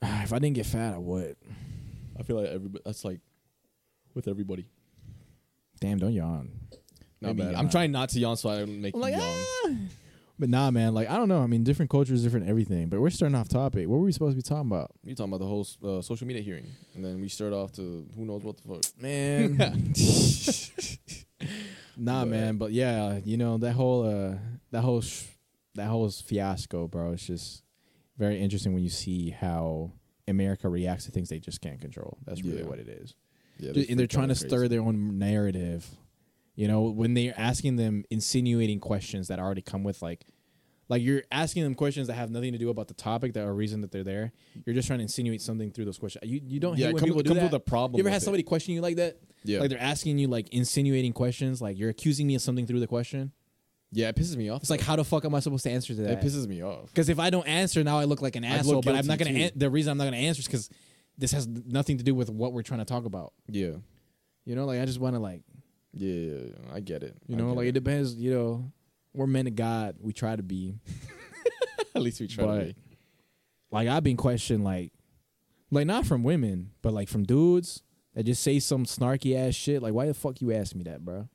if 0.23 0.33
I 0.33 0.39
didn't 0.39 0.55
get 0.55 0.65
fat, 0.65 0.95
I 0.95 0.97
would. 0.97 1.35
I 2.19 2.23
feel 2.23 2.37
like 2.37 2.47
everybody. 2.49 2.81
That's 2.85 3.05
like 3.05 3.19
with 4.13 4.27
everybody. 4.27 4.65
Damn, 5.79 5.97
don't 5.99 6.13
yawn. 6.13 6.49
Not 7.21 7.35
Maybe 7.35 7.43
bad. 7.51 7.55
I'm 7.55 7.69
trying 7.69 7.91
not 7.91 8.09
to 8.09 8.19
yawn, 8.19 8.37
so 8.37 8.49
I 8.49 8.59
don't 8.59 8.81
make 8.81 8.93
I'm 8.95 8.99
you 8.99 9.01
like, 9.01 9.13
yawn. 9.15 9.45
ah. 9.65 9.69
But 10.39 10.49
nah, 10.49 10.71
man. 10.71 10.93
Like 10.95 11.07
I 11.09 11.17
don't 11.17 11.29
know. 11.29 11.41
I 11.43 11.47
mean, 11.47 11.63
different 11.63 11.91
cultures, 11.91 12.23
different 12.23 12.49
everything. 12.49 12.89
But 12.89 12.99
we're 12.99 13.11
starting 13.11 13.35
off 13.35 13.47
topic. 13.47 13.87
What 13.87 13.97
were 13.99 14.05
we 14.05 14.11
supposed 14.11 14.33
to 14.33 14.37
be 14.37 14.41
talking 14.41 14.71
about, 14.71 14.91
You 15.03 15.13
talking 15.13 15.31
about 15.31 15.39
the 15.39 15.47
whole 15.47 15.67
uh, 15.83 16.01
social 16.01 16.25
media 16.25 16.41
hearing, 16.41 16.65
and 16.95 17.05
then 17.05 17.21
we 17.21 17.29
start 17.29 17.53
off 17.53 17.71
to 17.73 18.07
who 18.15 18.25
knows 18.25 18.41
what 18.43 18.57
the 18.57 18.67
fuck. 18.67 18.83
man? 18.99 19.55
nah, 21.97 22.21
But- 22.23 22.29
man. 22.29 22.57
But 22.57 22.71
yeah, 22.71 23.19
you 23.23 23.37
know 23.37 23.57
that 23.59 23.73
whole 23.73 24.03
uh 24.07 24.35
that 24.71 24.81
whole 24.81 25.01
sh- 25.01 25.25
that 25.75 25.87
whole 25.87 26.09
fiasco, 26.09 26.87
bro. 26.87 27.13
It's 27.13 27.25
just 27.25 27.63
very 28.17 28.39
interesting 28.39 28.73
when 28.73 28.83
you 28.83 28.89
see 28.89 29.29
how 29.31 29.91
America 30.27 30.69
reacts 30.69 31.05
to 31.05 31.11
things 31.11 31.29
they 31.29 31.39
just 31.39 31.61
can't 31.61 31.79
control. 31.81 32.17
That's 32.25 32.43
really 32.43 32.59
Yeah. 32.61 32.67
what 32.67 32.79
it 32.79 32.87
is. 32.87 33.15
Yeah, 33.59 33.71
Ju- 33.73 33.85
and 33.89 33.99
they're 33.99 34.07
trying 34.07 34.27
to 34.29 34.33
out 34.33 34.37
stir 34.37 34.67
their 34.67 34.81
own 34.81 35.17
narrative. 35.17 35.89
You 36.55 36.67
know, 36.67 36.83
when 36.83 37.13
they're 37.13 37.33
asking 37.37 37.77
them 37.77 38.03
insinuating 38.09 38.79
questions 38.79 39.27
that 39.29 39.39
already 39.39 39.61
come 39.61 39.83
with 39.83 40.01
like 40.01 40.25
like 40.89 41.01
you're 41.01 41.23
asking 41.31 41.63
them 41.63 41.73
questions 41.73 42.07
that 42.07 42.15
have 42.15 42.29
nothing 42.29 42.51
to 42.51 42.57
do 42.57 42.67
about 42.69 42.89
the 42.89 42.93
topic 42.93 43.31
that 43.33 43.45
are 43.45 43.53
reason 43.53 43.79
that 43.79 43.91
they're 43.93 44.03
there. 44.03 44.33
You're 44.65 44.75
just 44.75 44.87
trying 44.87 44.99
to 44.99 45.03
insinuate 45.03 45.41
something 45.41 45.71
through 45.71 45.85
those 45.85 45.97
questions. 45.97 46.29
You 46.29 46.41
you 46.45 46.59
don't 46.59 46.77
Yeah, 46.77 46.87
hate 46.87 46.93
when 46.95 46.99
come, 46.99 47.07
people 47.09 47.21
do 47.23 47.29
comes 47.29 47.39
that. 47.39 47.45
with 47.45 47.53
a 47.53 47.59
problem. 47.61 47.97
you 47.97 48.03
ever 48.03 48.09
had 48.09 48.21
it. 48.21 48.25
somebody 48.25 48.43
question 48.43 48.73
you 48.73 48.81
like 48.81 48.97
that? 48.97 49.17
Yeah, 49.45 49.59
Like 49.61 49.69
they're 49.69 49.79
asking 49.81 50.17
you 50.19 50.27
like 50.27 50.49
insinuating 50.49 51.13
questions, 51.13 51.61
like 51.61 51.77
you're 51.79 51.89
accusing 51.89 52.27
me 52.27 52.35
of 52.35 52.41
something 52.41 52.67
through 52.67 52.81
the 52.81 52.87
question. 52.87 53.31
Yeah, 53.91 54.09
it 54.09 54.15
pisses 54.15 54.35
me 54.35 54.49
off. 54.49 54.61
It's 54.61 54.69
like 54.69 54.81
how 54.81 54.95
the 54.95 55.03
fuck 55.03 55.25
am 55.25 55.35
I 55.35 55.39
supposed 55.39 55.63
to 55.65 55.71
answer 55.71 55.93
to 55.93 56.01
that? 56.03 56.11
it 56.13 56.21
pisses 56.21 56.47
me 56.47 56.63
off. 56.63 56.87
Because 56.87 57.09
if 57.09 57.19
I 57.19 57.29
don't 57.29 57.47
answer 57.47 57.83
now, 57.83 57.99
I 57.99 58.05
look 58.05 58.21
like 58.21 58.35
an 58.35 58.43
I'd 58.45 58.59
asshole. 58.59 58.75
look 58.75 58.85
But 58.85 58.95
I'm 58.95 59.05
not 59.07 59.17
guilty, 59.17 59.33
gonna. 59.33 59.49
too. 59.49 59.53
An- 59.53 59.59
the 59.59 59.69
reason 59.69 59.91
I'm 59.91 59.97
not 59.97 60.05
gonna 60.05 60.17
answer 60.17 60.39
is 60.39 60.45
because 60.47 60.69
this 61.17 61.31
has 61.33 61.47
nothing 61.47 61.97
to 61.97 62.03
do 62.03 62.15
with 62.15 62.29
what 62.29 62.53
we're 62.53 62.63
trying 62.63 62.79
to 62.79 62.85
talk 62.85 63.05
about. 63.05 63.33
Yeah, 63.47 63.71
You 64.45 64.55
know, 64.55 64.65
like 64.65 64.79
I 64.81 64.85
just 64.85 64.99
want 64.99 65.15
to 65.15 65.19
like 65.19 65.43
yeah, 65.93 66.13
yeah, 66.13 66.37
yeah, 66.45 66.73
I 66.73 66.79
get 66.79 67.03
it. 67.03 67.15
You 67.27 67.35
I 67.35 67.37
know, 67.39 67.49
get 67.49 67.57
like 67.57 67.67
it 67.67 67.71
depends. 67.73 68.15
You 68.15 68.33
know, 68.33 68.71
we're 69.13 69.27
men 69.27 69.45
of 69.47 69.55
God. 69.55 69.97
We 69.99 70.13
try 70.13 70.35
to 70.35 70.43
be. 70.43 70.75
At 71.95 72.01
least 72.01 72.21
we 72.21 72.27
try. 72.27 72.45
to 72.59 72.65
be. 72.67 72.75
like 73.71 73.87
I've 73.89 74.03
been 74.03 74.15
questioned, 74.17 74.63
like, 74.63 74.93
like 75.69 75.85
not 75.85 76.05
from 76.05 76.23
women, 76.23 76.71
but 76.81 76.93
like 76.93 77.09
from 77.09 77.23
dudes 77.23 77.83
that 78.13 78.23
just 78.23 78.41
say 78.41 78.59
some 78.59 78.85
snarky 78.85 79.35
ass 79.35 79.53
shit. 79.53 79.81
Like, 79.81 79.93
why 79.93 80.05
the 80.05 80.13
fuck 80.13 80.39
you 80.41 80.53
ask 80.53 80.73
me 80.75 80.83
that, 80.85 81.03
bro? 81.03 81.27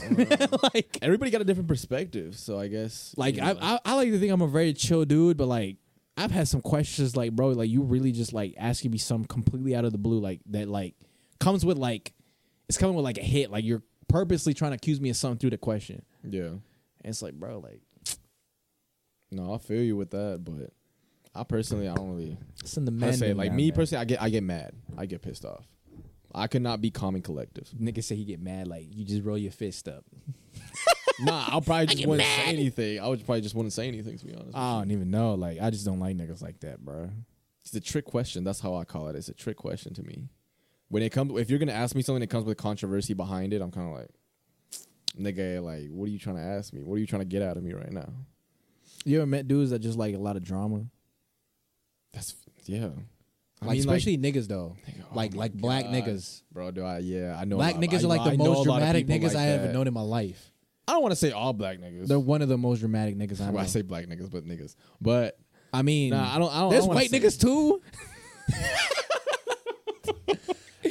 Oh. 0.00 0.58
like, 0.74 0.98
Everybody 1.02 1.30
got 1.30 1.40
a 1.40 1.44
different 1.44 1.68
perspective, 1.68 2.36
so 2.36 2.58
I 2.58 2.68
guess 2.68 3.14
like 3.16 3.36
you 3.36 3.42
I, 3.42 3.52
know. 3.52 3.58
I 3.60 3.78
I 3.84 3.94
like 3.94 4.10
to 4.10 4.18
think 4.18 4.32
I'm 4.32 4.42
a 4.42 4.48
very 4.48 4.72
chill 4.72 5.04
dude, 5.04 5.36
but 5.36 5.46
like 5.48 5.76
I've 6.16 6.30
had 6.30 6.48
some 6.48 6.60
questions, 6.60 7.16
like 7.16 7.32
bro, 7.32 7.48
like 7.48 7.70
you 7.70 7.82
really 7.82 8.12
just 8.12 8.32
like 8.32 8.54
asking 8.58 8.90
me 8.90 8.98
some 8.98 9.24
completely 9.24 9.74
out 9.74 9.84
of 9.84 9.92
the 9.92 9.98
blue, 9.98 10.20
like 10.20 10.40
that, 10.46 10.68
like 10.68 10.94
comes 11.40 11.64
with 11.64 11.78
like 11.78 12.12
it's 12.68 12.78
coming 12.78 12.94
with 12.94 13.04
like 13.04 13.18
a 13.18 13.22
hit, 13.22 13.50
like 13.50 13.64
you're 13.64 13.82
purposely 14.08 14.54
trying 14.54 14.72
to 14.72 14.76
accuse 14.76 15.00
me 15.00 15.10
of 15.10 15.16
something 15.16 15.38
through 15.38 15.50
the 15.50 15.58
question. 15.58 16.02
yeah. 16.28 16.48
And 17.04 17.10
it's 17.10 17.22
like, 17.22 17.34
bro, 17.34 17.58
like 17.58 17.80
No, 19.30 19.54
I 19.54 19.58
feel 19.58 19.82
you 19.82 19.96
with 19.96 20.10
that, 20.10 20.42
but 20.44 20.70
I 21.34 21.44
personally, 21.44 21.88
I 21.88 21.94
don't 21.94 22.10
really. 22.14 22.36
Send 22.64 22.86
the 22.86 22.92
I 22.92 22.94
man. 22.94 23.14
say 23.14 23.32
like 23.32 23.52
me 23.52 23.72
personally, 23.72 24.02
I 24.02 24.04
get 24.04 24.22
I 24.22 24.28
get 24.28 24.42
mad, 24.42 24.74
I 24.96 25.06
get 25.06 25.22
pissed 25.22 25.44
off. 25.44 25.66
I 26.34 26.46
could 26.46 26.62
not 26.62 26.80
be 26.80 26.90
calm 26.90 27.14
and 27.14 27.24
collective. 27.24 27.68
Nigga 27.80 28.02
say 28.02 28.16
he 28.16 28.24
get 28.24 28.40
mad 28.40 28.68
like 28.68 28.86
you 28.90 29.04
just 29.04 29.24
roll 29.24 29.38
your 29.38 29.52
fist 29.52 29.88
up. 29.88 30.04
nah, 31.20 31.44
I'll 31.48 31.60
probably 31.60 31.86
just 31.86 32.06
wouldn't 32.06 32.28
say 32.28 32.44
anything. 32.44 33.00
I 33.00 33.08
would 33.08 33.24
probably 33.24 33.40
just 33.40 33.54
wouldn't 33.54 33.72
say 33.72 33.88
anything 33.88 34.18
to 34.18 34.24
be 34.24 34.34
honest. 34.34 34.56
I 34.56 34.78
don't 34.78 34.90
even 34.90 35.10
know. 35.10 35.34
Like 35.34 35.60
I 35.60 35.70
just 35.70 35.84
don't 35.84 36.00
like 36.00 36.16
niggas 36.16 36.42
like 36.42 36.60
that, 36.60 36.84
bro. 36.84 37.10
It's 37.64 37.74
a 37.74 37.80
trick 37.80 38.04
question. 38.04 38.44
That's 38.44 38.60
how 38.60 38.74
I 38.74 38.84
call 38.84 39.08
it. 39.08 39.16
It's 39.16 39.28
a 39.28 39.34
trick 39.34 39.56
question 39.56 39.94
to 39.94 40.02
me. 40.02 40.28
When 40.88 41.02
it 41.02 41.10
comes, 41.10 41.38
if 41.40 41.48
you're 41.48 41.58
gonna 41.58 41.72
ask 41.72 41.94
me 41.94 42.02
something 42.02 42.20
that 42.20 42.30
comes 42.30 42.44
with 42.44 42.58
controversy 42.58 43.14
behind 43.14 43.52
it, 43.52 43.62
I'm 43.62 43.70
kind 43.70 43.88
of 43.88 43.98
like, 43.98 44.10
nigga, 45.18 45.62
like, 45.62 45.88
what 45.90 46.06
are 46.06 46.10
you 46.10 46.18
trying 46.18 46.36
to 46.36 46.42
ask 46.42 46.72
me? 46.72 46.82
What 46.82 46.96
are 46.96 46.98
you 46.98 47.06
trying 47.06 47.22
to 47.22 47.26
get 47.26 47.42
out 47.42 47.56
of 47.56 47.62
me 47.62 47.72
right 47.72 47.92
now? 47.92 48.08
You 49.04 49.18
ever 49.18 49.26
met 49.26 49.48
dudes 49.48 49.70
that 49.70 49.78
just 49.78 49.98
like 49.98 50.14
a 50.14 50.18
lot 50.18 50.36
of 50.36 50.44
drama? 50.44 50.84
That's 52.12 52.34
yeah. 52.64 52.90
I 53.62 53.66
Like 53.66 53.70
mean, 53.72 53.80
especially 53.80 54.18
niggas 54.18 54.48
though. 54.48 54.76
Oh 54.76 55.14
like 55.14 55.34
like 55.34 55.52
black 55.54 55.84
God. 55.84 55.94
niggas. 55.94 56.42
bro. 56.52 56.70
Do 56.72 56.84
I? 56.84 56.98
Yeah, 56.98 57.36
I 57.38 57.44
know. 57.44 57.56
Black 57.56 57.76
niggas 57.76 58.00
I- 58.00 58.04
are 58.04 58.08
like 58.08 58.20
I 58.22 58.28
the 58.30 58.34
a 58.34 58.38
most 58.38 58.64
dramatic 58.64 59.06
niggas 59.06 59.22
like 59.34 59.36
I 59.36 59.46
ever 59.50 59.72
known 59.72 59.86
in 59.86 59.94
my 59.94 60.00
life. 60.02 60.50
I 60.88 60.92
don't 60.94 61.02
want 61.02 61.12
to 61.12 61.16
say 61.16 61.30
all 61.30 61.52
black 61.52 61.78
niggas. 61.78 62.08
They're 62.08 62.18
one 62.18 62.42
of 62.42 62.48
the 62.48 62.58
most 62.58 62.80
dramatic 62.80 63.16
niggas 63.16 63.40
I 63.40 63.46
know. 63.46 63.52
Well, 63.52 63.62
I 63.62 63.66
say 63.66 63.82
black 63.82 64.06
niggas, 64.06 64.28
but 64.30 64.44
niggas. 64.44 64.74
But 65.00 65.38
I 65.72 65.82
mean, 65.82 66.10
nah, 66.10 66.34
I 66.34 66.38
don't. 66.38 66.52
I 66.52 66.60
don't. 66.60 66.70
there's 66.70 66.84
I 66.84 66.86
don't 66.88 66.96
white 66.96 67.10
niggas 67.10 67.40
too. 67.40 67.80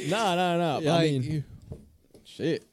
Nah, 0.08 0.34
nah, 0.34 0.56
nah. 0.56 0.76
I 0.78 0.80
Like, 0.80 1.10
mean, 1.12 1.44
shit. 2.24 2.66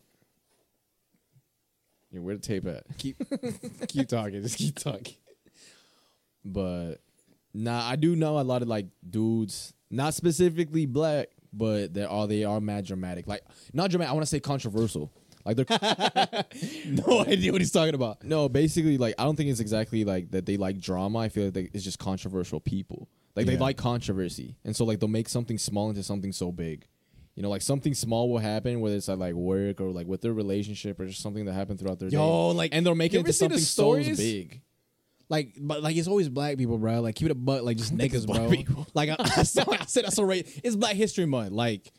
Yeah, 2.11 2.21
where 2.21 2.33
the 2.35 2.41
tape 2.41 2.65
at? 2.65 2.85
Keep 2.97 3.17
keep 3.87 4.07
talking. 4.07 4.41
Just 4.41 4.57
keep 4.57 4.75
talking. 4.79 5.15
But 6.43 6.95
nah, 7.53 7.87
I 7.87 7.95
do 7.95 8.15
know 8.15 8.39
a 8.39 8.41
lot 8.41 8.61
of 8.61 8.67
like 8.67 8.87
dudes, 9.07 9.73
not 9.89 10.13
specifically 10.13 10.85
black, 10.85 11.29
but 11.53 11.93
they 11.93 12.03
are 12.03 12.27
they 12.27 12.43
are 12.43 12.61
mad 12.61 12.85
dramatic. 12.85 13.27
Like 13.27 13.43
not 13.73 13.89
dramatic. 13.89 14.11
I 14.11 14.13
want 14.13 14.23
to 14.23 14.29
say 14.29 14.39
controversial. 14.39 15.11
Like 15.45 15.55
they're 15.55 15.65
no 17.07 17.21
idea 17.21 17.51
what 17.51 17.61
he's 17.61 17.71
talking 17.71 17.95
about. 17.95 18.23
no, 18.23 18.49
basically 18.49 18.97
like 18.97 19.15
I 19.17 19.23
don't 19.23 19.35
think 19.35 19.49
it's 19.49 19.59
exactly 19.59 20.03
like 20.03 20.31
that 20.31 20.45
they 20.45 20.57
like 20.57 20.79
drama. 20.79 21.19
I 21.19 21.29
feel 21.29 21.45
like 21.45 21.53
they, 21.53 21.69
it's 21.73 21.83
just 21.83 21.99
controversial 21.99 22.59
people. 22.59 23.09
Like 23.35 23.45
they 23.45 23.57
like 23.57 23.77
controversy, 23.77 24.57
and 24.65 24.75
so 24.75 24.83
like 24.83 24.99
they'll 24.99 25.07
make 25.07 25.29
something 25.29 25.57
small 25.57 25.89
into 25.89 26.03
something 26.03 26.33
so 26.33 26.51
big. 26.51 26.85
You 27.35 27.43
know, 27.43 27.49
like 27.49 27.61
something 27.61 27.93
small 27.93 28.29
will 28.29 28.39
happen, 28.39 28.81
whether 28.81 28.97
it's 28.97 29.07
at 29.07 29.17
like 29.17 29.33
work 29.33 29.79
or 29.79 29.91
like 29.91 30.07
with 30.07 30.19
their 30.19 30.33
relationship 30.33 30.99
or 30.99 31.05
just 31.05 31.21
something 31.21 31.45
that 31.45 31.53
happened 31.53 31.79
throughout 31.79 31.99
their 31.99 32.09
day. 32.09 32.17
Yo, 32.17 32.49
like, 32.49 32.75
and 32.75 32.85
they'll 32.85 32.95
make 32.95 33.13
it 33.13 33.19
into 33.19 33.31
something 33.31 33.59
so 33.59 33.95
big. 33.95 34.61
Like, 35.29 35.53
but 35.59 35.83
like 35.83 35.95
it's 35.95 36.07
always 36.07 36.27
black 36.27 36.57
people, 36.57 36.77
bro. 36.77 37.01
Like 37.01 37.15
keep 37.15 37.27
it 37.27 37.31
a 37.31 37.35
buck, 37.35 37.63
like 37.63 37.77
just 37.77 37.95
niggas, 37.97 38.25
bro. 38.27 38.49
people. 38.49 38.87
Like 38.93 39.09
I, 39.09 39.15
I, 39.19 39.43
saw, 39.43 39.63
I 39.71 39.85
said, 39.85 40.05
I 40.05 40.09
saw 40.09 40.23
right. 40.23 40.45
It's 40.63 40.75
Black 40.75 40.95
History 40.95 41.25
Month. 41.25 41.51
Like 41.51 41.91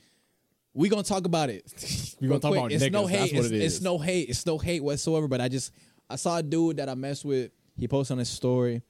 we 0.75 0.89
gonna 0.89 1.03
talk 1.03 1.25
about 1.27 1.51
it. 1.51 1.65
We 2.21 2.29
gonna 2.29 2.39
talk 2.39 2.51
quick. 2.51 2.61
about 2.61 2.73
it's 2.73 2.85
niggas. 2.85 2.93
no 2.93 3.07
hate. 3.07 3.19
That's 3.19 3.33
what 3.33 3.45
it's, 3.47 3.53
it 3.53 3.63
it's 3.63 3.81
no 3.81 3.99
hate. 3.99 4.29
It's 4.29 4.45
no 4.45 4.59
hate 4.59 4.83
whatsoever. 4.85 5.27
But 5.27 5.41
I 5.41 5.49
just 5.49 5.73
I 6.11 6.17
saw 6.17 6.37
a 6.37 6.43
dude 6.43 6.77
that 6.77 6.89
I 6.91 6.95
messed 6.95 7.25
with. 7.25 7.51
He 7.79 7.89
posted 7.89 8.17
on 8.17 8.19
his 8.19 8.29
story. 8.29 8.83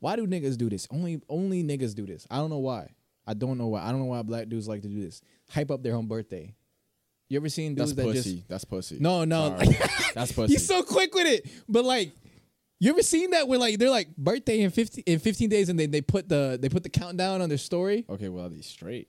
Why 0.00 0.16
do 0.16 0.26
niggas 0.26 0.58
do 0.58 0.68
this? 0.68 0.86
Only 0.90 1.22
only 1.30 1.64
niggas 1.64 1.94
do 1.94 2.04
this. 2.04 2.26
I 2.30 2.36
don't 2.36 2.50
know 2.50 2.58
why. 2.58 2.90
I 3.26 3.34
don't 3.34 3.56
know 3.56 3.68
why. 3.68 3.84
I 3.84 3.90
don't 3.90 4.00
know 4.00 4.06
why 4.06 4.20
black 4.22 4.48
dudes 4.48 4.68
like 4.68 4.82
to 4.82 4.88
do 4.88 5.00
this. 5.00 5.22
Hype 5.48 5.70
up 5.70 5.82
their 5.82 5.94
own 5.94 6.08
birthday. 6.08 6.54
You 7.28 7.38
ever 7.38 7.48
seen 7.48 7.74
dudes 7.74 7.94
That's 7.94 8.06
that 8.08 8.12
pussy. 8.12 8.34
just 8.34 8.48
That's 8.48 8.64
pussy. 8.66 8.98
no 9.00 9.24
no? 9.24 9.56
That's 10.14 10.32
pussy. 10.32 10.52
He's 10.52 10.66
so 10.66 10.82
quick 10.82 11.14
with 11.14 11.26
it. 11.26 11.48
But 11.66 11.86
like, 11.86 12.12
you 12.82 12.90
ever 12.90 13.02
seen 13.04 13.30
that 13.30 13.46
where 13.46 13.60
like 13.60 13.78
they're 13.78 13.90
like 13.90 14.08
birthday 14.16 14.60
in 14.60 14.70
fifteen 14.70 15.04
in 15.06 15.20
fifteen 15.20 15.48
days 15.48 15.68
and 15.68 15.78
they 15.78 15.86
they 15.86 16.00
put 16.00 16.28
the 16.28 16.58
they 16.60 16.68
put 16.68 16.82
the 16.82 16.88
countdown 16.88 17.40
on 17.40 17.48
their 17.48 17.56
story. 17.58 18.04
okay, 18.10 18.28
well, 18.28 18.48
he's 18.48 18.66
straight. 18.66 19.08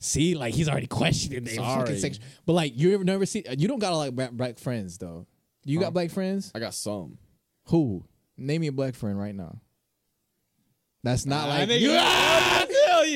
See, 0.00 0.34
like 0.34 0.52
he's 0.52 0.68
already 0.68 0.86
questioning 0.86 1.44
their 1.44 1.54
fucking. 1.54 2.16
But 2.44 2.52
like 2.52 2.72
you 2.76 2.92
ever 2.92 3.04
never 3.04 3.24
see 3.24 3.42
you 3.56 3.68
don't 3.68 3.78
got 3.78 3.94
a 3.94 3.96
lot 3.96 4.08
of 4.08 4.16
black, 4.16 4.32
black 4.32 4.58
friends 4.58 4.98
though. 4.98 5.26
You 5.64 5.80
got 5.80 5.94
black 5.94 6.10
friends? 6.10 6.52
I 6.54 6.58
got 6.58 6.74
some. 6.74 7.16
Who? 7.68 8.04
Name 8.36 8.60
me 8.60 8.66
a 8.66 8.72
black 8.72 8.96
friend 8.96 9.18
right 9.18 9.34
now. 9.34 9.60
That's 11.02 11.24
not 11.24 11.48
like 11.48 11.70
you. 11.70 11.88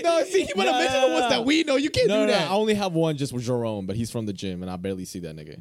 No, 0.02 0.24
see, 0.24 0.44
he 0.44 0.52
want 0.54 0.68
to 0.68 0.72
mention 0.78 1.00
the 1.02 1.08
ones 1.20 1.28
that 1.28 1.44
we 1.44 1.62
know. 1.62 1.76
You 1.76 1.90
can't 1.90 2.08
No, 2.08 2.22
do 2.22 2.26
no, 2.26 2.32
that. 2.32 2.50
I 2.50 2.54
only 2.54 2.74
have 2.74 2.92
one 2.94 3.16
just 3.16 3.32
with 3.32 3.44
Jerome, 3.44 3.86
but 3.86 3.96
he's 3.96 4.10
from 4.10 4.26
the 4.26 4.32
gym, 4.32 4.62
and 4.62 4.70
I 4.70 4.76
barely 4.76 5.04
see 5.04 5.20
that 5.20 5.36
nigga. 5.36 5.60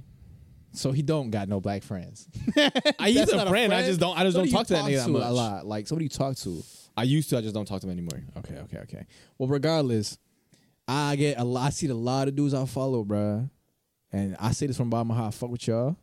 So 0.76 0.92
he 0.92 1.02
don't 1.02 1.30
got 1.30 1.50
no 1.50 1.60
black 1.60 1.84
friends. 1.84 2.28
I, 3.00 3.08
used 3.08 3.32
a 3.32 3.46
friend. 3.48 3.74
I 3.74 3.84
just 3.84 4.00
don't. 4.00 4.18
I 4.18 4.24
just 4.24 4.36
don't 4.38 4.50
talk 4.50 4.68
to 4.68 4.74
that 4.74 4.86
nigga 4.86 5.06
that 5.06 5.10
much. 5.10 5.24
a 5.24 5.32
lot. 5.32 5.66
Like 5.66 5.88
somebody 5.88 6.06
you 6.06 6.10
talk 6.10 6.36
to. 6.38 6.64
I 6.98 7.04
used 7.04 7.30
to. 7.30 7.38
I 7.38 7.42
just 7.42 7.54
don't 7.54 7.66
talk 7.66 7.82
to 7.82 7.88
him 7.88 7.92
anymore. 7.92 8.24
Okay, 8.38 8.56
okay, 8.64 8.78
okay. 8.80 9.06
Well, 9.38 9.50
regardless, 9.50 10.18
I 10.88 11.16
get 11.16 11.40
a 11.40 11.44
lot. 11.44 11.68
I 11.68 11.70
see 11.72 11.88
a 11.88 11.96
lot 11.96 12.28
of 12.28 12.36
dudes 12.36 12.54
I 12.54 12.66
follow, 12.66 13.04
bruh. 13.04 13.50
and 14.12 14.36
I 14.40 14.52
say 14.52 14.68
this 14.68 14.78
from 14.78 14.90
bottom 14.90 15.12
of 15.12 15.18
my 15.18 15.22
heart. 15.22 15.34
I 15.34 15.38
fuck 15.38 15.50
with 15.50 15.68
y'all. 15.68 15.98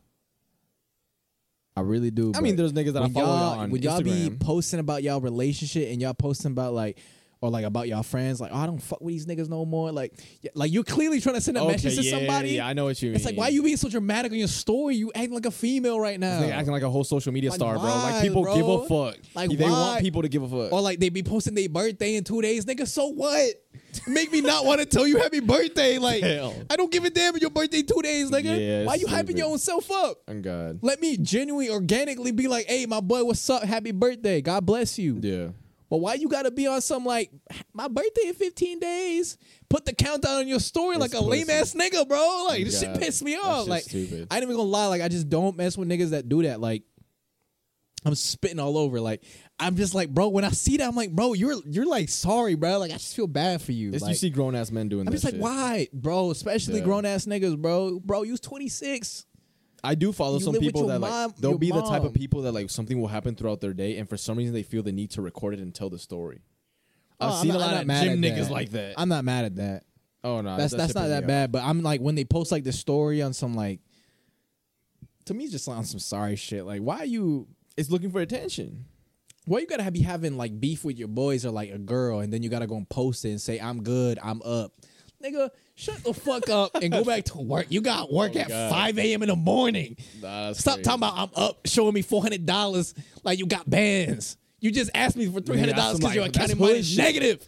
I 1.75 1.81
really 1.81 2.11
do. 2.11 2.31
I 2.35 2.41
mean, 2.41 2.55
there's 2.55 2.73
niggas 2.73 2.93
that 2.93 2.99
I 2.99 3.05
when 3.05 3.13
follow 3.13 3.25
y'all, 3.25 3.59
on 3.59 3.71
when 3.71 3.81
y'all 3.81 4.01
be 4.01 4.11
Instagram. 4.11 4.39
posting 4.39 4.79
about 4.79 5.01
y'all 5.01 5.21
relationship 5.21 5.89
and 5.91 6.01
y'all 6.01 6.13
posting 6.13 6.51
about 6.51 6.73
like. 6.73 6.99
Or 7.43 7.49
like 7.49 7.65
about 7.65 7.89
y'all 7.89 8.03
friends, 8.03 8.39
like 8.39 8.51
oh, 8.53 8.57
I 8.57 8.65
don't 8.65 8.81
fuck 8.81 9.01
with 9.01 9.13
these 9.13 9.25
niggas 9.25 9.49
no 9.49 9.65
more. 9.65 9.91
Like, 9.91 10.13
yeah, 10.41 10.51
like 10.55 10.71
you're 10.71 10.85
clearly 10.85 11.19
trying 11.19 11.35
to 11.35 11.41
send 11.41 11.57
a 11.57 11.61
Okay, 11.63 11.71
message 11.73 11.97
to 11.97 12.01
yeah, 12.01 12.17
somebody. 12.17 12.51
Yeah, 12.51 12.67
I 12.67 12.71
know 12.71 12.85
what 12.85 13.01
you 13.01 13.09
mean. 13.09 13.17
It's 13.17 13.25
like 13.25 13.35
why 13.35 13.47
are 13.47 13.51
you 13.51 13.61
being 13.61 13.75
so 13.75 13.89
dramatic 13.89 14.31
on 14.31 14.37
your 14.37 14.47
story? 14.47 14.95
You 14.95 15.11
acting 15.13 15.33
like 15.33 15.45
a 15.45 15.51
female 15.51 15.99
right 15.99 16.17
now. 16.17 16.39
Nigga 16.39 16.51
acting 16.51 16.71
like 16.71 16.83
a 16.83 16.89
whole 16.89 17.03
social 17.03 17.33
media 17.33 17.49
Like, 17.49 17.57
star, 17.59 17.77
bro. 17.77 17.83
Like 17.83 18.21
people 18.21 18.43
bro? 18.43 18.55
give 18.55 18.65
a 18.65 18.87
fuck. 18.87 19.19
Like, 19.35 19.49
they 19.49 19.65
why? 19.65 19.71
want 19.71 20.01
people 20.01 20.21
to 20.21 20.29
give 20.29 20.41
a 20.43 20.47
fuck. 20.47 20.71
Or 20.71 20.79
like 20.79 21.01
they 21.01 21.09
be 21.09 21.21
posting 21.21 21.53
their 21.53 21.67
birthday 21.67 22.15
in 22.15 22.23
two 22.23 22.41
days, 22.41 22.63
nigga. 22.63 22.87
So 22.87 23.07
what? 23.07 23.55
Make 24.07 24.31
me 24.31 24.39
not 24.39 24.63
want 24.65 24.79
to 24.79 24.85
tell 24.85 25.05
you 25.05 25.17
happy 25.17 25.41
birthday. 25.41 25.97
Like 26.03 26.23
Hell. 26.23 26.55
I 26.69 26.77
don't 26.77 26.91
give 26.93 27.03
a 27.03 27.09
damn 27.09 27.35
if 27.35 27.41
your 27.41 27.49
birthday 27.49 27.81
two 27.81 28.01
days, 28.01 28.31
nigga. 28.31 28.85
Why 28.85 28.95
you 28.95 29.05
hyping 29.07 29.37
your 29.37 29.47
own 29.47 29.57
self 29.57 29.91
up? 29.91 30.17
oh 30.29 30.39
God. 30.39 30.79
Let 30.81 31.01
me 31.01 31.17
genuinely, 31.17 31.69
organically 31.69 32.31
be 32.31 32.47
like, 32.47 32.67
hey, 32.67 32.85
my 32.85 33.01
boy, 33.01 33.25
what's 33.25 33.49
up? 33.49 33.63
Happy 33.63 33.91
birthday. 33.91 34.39
God 34.39 34.65
bless 34.65 34.97
you. 34.97 35.19
Yeah. 35.21 35.47
But 35.93 35.99
why 35.99 36.15
you 36.15 36.27
gotta 36.27 36.49
be 36.49 36.65
on 36.65 36.81
some 36.81 37.05
like 37.05 37.31
my 37.71 37.87
birthday 37.87 38.29
in 38.29 38.33
15 38.33 38.79
days? 38.79 39.37
Put 39.69 39.85
the 39.85 39.93
countdown 39.93 40.37
on 40.37 40.47
your 40.47 40.59
story 40.59 40.97
like 40.97 41.11
It's 41.11 41.19
a 41.19 41.23
lame 41.23 41.51
ass 41.51 41.75
nigga, 41.75 42.07
bro. 42.07 42.45
Like 42.47 42.63
this 42.63 42.79
shit 42.79 42.93
God, 42.93 42.99
pissed 42.99 43.23
me 43.23 43.35
off. 43.35 43.67
Like 43.67 43.83
stupid. 43.83 44.27
I 44.31 44.37
ain't 44.37 44.43
even 44.43 44.55
gonna 44.55 44.67
lie, 44.69 44.87
like 44.87 45.03
I 45.03 45.07
just 45.07 45.29
don't 45.29 45.55
mess 45.55 45.77
with 45.77 45.87
niggas 45.87 46.09
that 46.09 46.27
do 46.27 46.41
that. 46.41 46.59
Like 46.59 46.81
I'm 48.03 48.15
spitting 48.15 48.57
all 48.57 48.75
over. 48.75 48.99
Like 48.99 49.23
I'm 49.59 49.75
just 49.75 49.93
like, 49.93 50.09
bro, 50.09 50.29
when 50.29 50.43
I 50.43 50.49
see 50.49 50.77
that, 50.77 50.87
I'm 50.87 50.95
like, 50.95 51.11
bro, 51.11 51.33
you're 51.33 51.61
you're 51.63 51.85
like 51.85 52.09
sorry, 52.09 52.55
bro. 52.55 52.79
Like 52.79 52.89
I 52.89 52.95
just 52.95 53.15
feel 53.15 53.27
bad 53.27 53.61
for 53.61 53.73
you. 53.73 53.93
It's, 53.93 54.01
Like, 54.01 54.09
you 54.09 54.15
see 54.15 54.31
grown 54.31 54.55
ass 54.55 54.71
men 54.71 54.89
doing 54.89 55.01
I'm 55.01 55.11
that 55.13 55.21
just 55.21 55.25
like, 55.25 55.35
shit. 55.35 55.41
why, 55.41 55.89
bro? 55.93 56.31
Especially 56.31 56.79
Yeah. 56.79 56.85
grown 56.85 57.05
ass 57.05 57.27
niggas, 57.27 57.55
bro. 57.55 57.99
Bro, 57.99 58.23
you 58.23 58.31
was 58.31 58.39
26. 58.39 59.27
I 59.83 59.95
do 59.95 60.13
follow 60.13 60.37
You 60.39 60.45
some 60.45 60.55
people 60.55 60.87
that 60.87 60.99
mom- 60.99 61.29
like 61.31 61.35
they'll 61.37 61.57
be 61.57 61.69
the 61.71 61.81
type 61.81 62.03
of 62.03 62.13
people 62.13 62.43
that 62.43 62.53
like 62.53 62.69
something 62.69 62.99
will 63.01 63.09
happen 63.09 63.35
throughout 63.35 63.59
their 63.61 63.73
day, 63.73 63.97
and 63.97 64.07
for 64.07 64.15
some 64.17 64.37
reason 64.37 64.53
they 64.53 64.63
feel 64.63 64.81
the 64.83 64.91
need 64.91 65.11
to 65.11 65.21
record 65.21 65.53
it 65.55 65.59
and 65.59 65.73
tell 65.75 65.89
the 65.89 65.99
story. 65.99 66.41
I've 67.19 67.31
Oh, 67.31 67.33
I'm 67.35 67.41
seen 67.41 67.47
not- 67.49 67.57
a 67.57 67.59
lot 67.59 67.73
of 67.81 67.87
gym 68.03 68.21
niggas 68.21 68.45
that. 68.45 68.51
like 68.51 68.69
that. 68.71 68.93
I'm 68.97 69.09
not 69.09 69.23
mad 69.25 69.45
at 69.45 69.55
that. 69.57 69.83
oh 70.23 70.41
no, 70.41 70.55
that's 70.57 70.71
that 70.71 70.77
that's 70.77 70.95
not 70.95 71.07
that 71.09 71.27
bad. 71.27 71.51
But 71.51 71.63
I'm 71.63 71.83
like 71.83 71.99
when 72.01 72.15
they 72.15 72.23
post 72.25 72.51
like 72.51 72.63
the 72.63 72.71
story 72.71 73.21
on 73.21 73.33
some 73.33 73.55
like 73.55 73.81
to 75.25 75.33
me 75.33 75.43
it's 75.45 75.53
just 75.53 75.67
on 75.67 75.85
some 75.85 75.99
sorry 75.99 76.35
shit. 76.35 76.65
Like 76.65 76.81
why 76.81 76.99
are 76.99 77.05
you 77.05 77.47
It's 77.77 77.89
looking 77.89 78.11
for 78.11 78.21
attention. 78.21 78.85
why 79.45 79.59
you 79.59 79.67
gotta 79.67 79.89
be 79.91 80.01
having 80.01 80.37
like 80.37 80.59
beef 80.59 80.83
with 80.85 80.97
your 80.97 81.07
boys 81.09 81.45
or 81.45 81.51
like 81.51 81.71
a 81.71 81.77
girl 81.77 82.19
and 82.19 82.31
then 82.31 82.43
you 82.43 82.49
gotta 82.49 82.67
go 82.67 82.75
and 82.77 82.87
post 82.89 83.25
it 83.25 83.31
and 83.31 83.41
say 83.41 83.59
I'm 83.59 83.83
good, 83.83 84.17
I'm 84.23 84.41
up. 84.43 84.73
Nigga, 85.23 85.49
shut 85.75 86.03
the 86.03 86.13
fuck 86.13 86.49
up 86.49 86.75
and 86.75 86.91
go 86.91 87.03
back 87.03 87.25
to 87.25 87.37
work. 87.39 87.67
You 87.69 87.81
got 87.81 88.11
work 88.11 88.33
Oh, 88.35 88.39
at 88.39 88.47
God. 88.49 88.71
5 88.71 88.99
a.m. 88.99 89.23
in 89.23 89.29
the 89.29 89.35
morning. 89.35 89.97
Nah, 90.21 90.53
Stop 90.53 90.75
crazy. 90.75 90.83
talking 90.83 90.99
about 91.03 91.17
I'm 91.17 91.43
up, 91.43 91.59
showing 91.65 91.93
me 91.93 92.01
four 92.01 92.21
hundred 92.21 92.45
dollars 92.45 92.93
like 93.23 93.39
you 93.39 93.45
got 93.45 93.69
bands. 93.69 94.37
You 94.59 94.71
just 94.71 94.91
asked 94.95 95.17
me 95.17 95.25
for 95.27 95.41
three 95.41 95.59
hundred 95.59 95.75
dollars 95.75 95.99
that's 95.99 95.99
because 95.99 96.15
your 96.15 96.23
like- 96.25 96.35
accounting 96.35 96.57
that's 96.57 96.59
money 96.59 96.79
is 96.79 96.97
negative. 96.97 97.45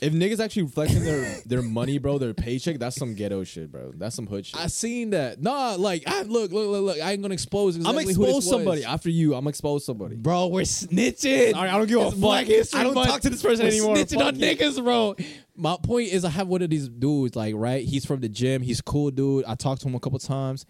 If 0.00 0.12
niggas 0.12 0.40
actually 0.40 0.66
flexing 0.66 1.04
their 1.04 1.40
their 1.46 1.62
money, 1.62 1.98
bro, 1.98 2.18
their 2.18 2.34
paycheck, 2.34 2.80
that's 2.80 2.96
some 2.96 3.14
ghetto 3.14 3.44
shit, 3.44 3.70
bro. 3.70 3.92
That's 3.96 4.16
some 4.16 4.26
hood 4.26 4.44
shit. 4.44 4.58
I 4.60 4.66
seen 4.66 5.10
that. 5.10 5.40
Nah, 5.40 5.76
like 5.78 6.02
I 6.08 6.22
look, 6.22 6.50
look, 6.50 6.68
look, 6.70 6.82
look. 6.82 7.00
I 7.00 7.12
ain't 7.12 7.22
gonna 7.22 7.34
expose 7.34 7.76
I'm 7.76 7.82
gonna 7.84 8.00
who 8.00 8.06
this 8.06 8.16
expose 8.16 8.48
somebody 8.50 8.84
after 8.84 9.10
you. 9.10 9.34
I'm 9.34 9.42
gonna 9.42 9.50
expose 9.50 9.86
somebody. 9.86 10.16
Bro, 10.16 10.48
we're 10.48 10.62
snitching. 10.62 11.54
All 11.54 11.62
right, 11.62 11.72
I 11.72 11.78
don't 11.78 11.86
give 11.86 12.00
a 12.00 12.10
fuck. 12.10 12.18
Black 12.18 12.46
History 12.46 12.80
I 12.80 12.82
don't 12.82 12.94
Month. 12.94 13.10
talk 13.10 13.20
to 13.20 13.30
this 13.30 13.42
person 13.44 13.64
We're 13.64 13.70
anymore. 13.70 13.94
Snitching 13.94 14.26
on 14.26 14.34
niggas, 14.36 14.82
bro. 14.82 15.14
My 15.62 15.76
point 15.80 16.08
is, 16.08 16.24
I 16.24 16.30
have 16.30 16.48
one 16.48 16.60
of 16.60 16.70
these 16.70 16.88
dudes, 16.88 17.36
like, 17.36 17.54
right? 17.56 17.84
He's 17.84 18.04
from 18.04 18.20
the 18.20 18.28
gym. 18.28 18.62
He's 18.62 18.80
cool, 18.80 19.12
dude. 19.12 19.44
I 19.44 19.54
talked 19.54 19.82
to 19.82 19.88
him 19.88 19.94
a 19.94 20.00
couple 20.00 20.18
times, 20.18 20.66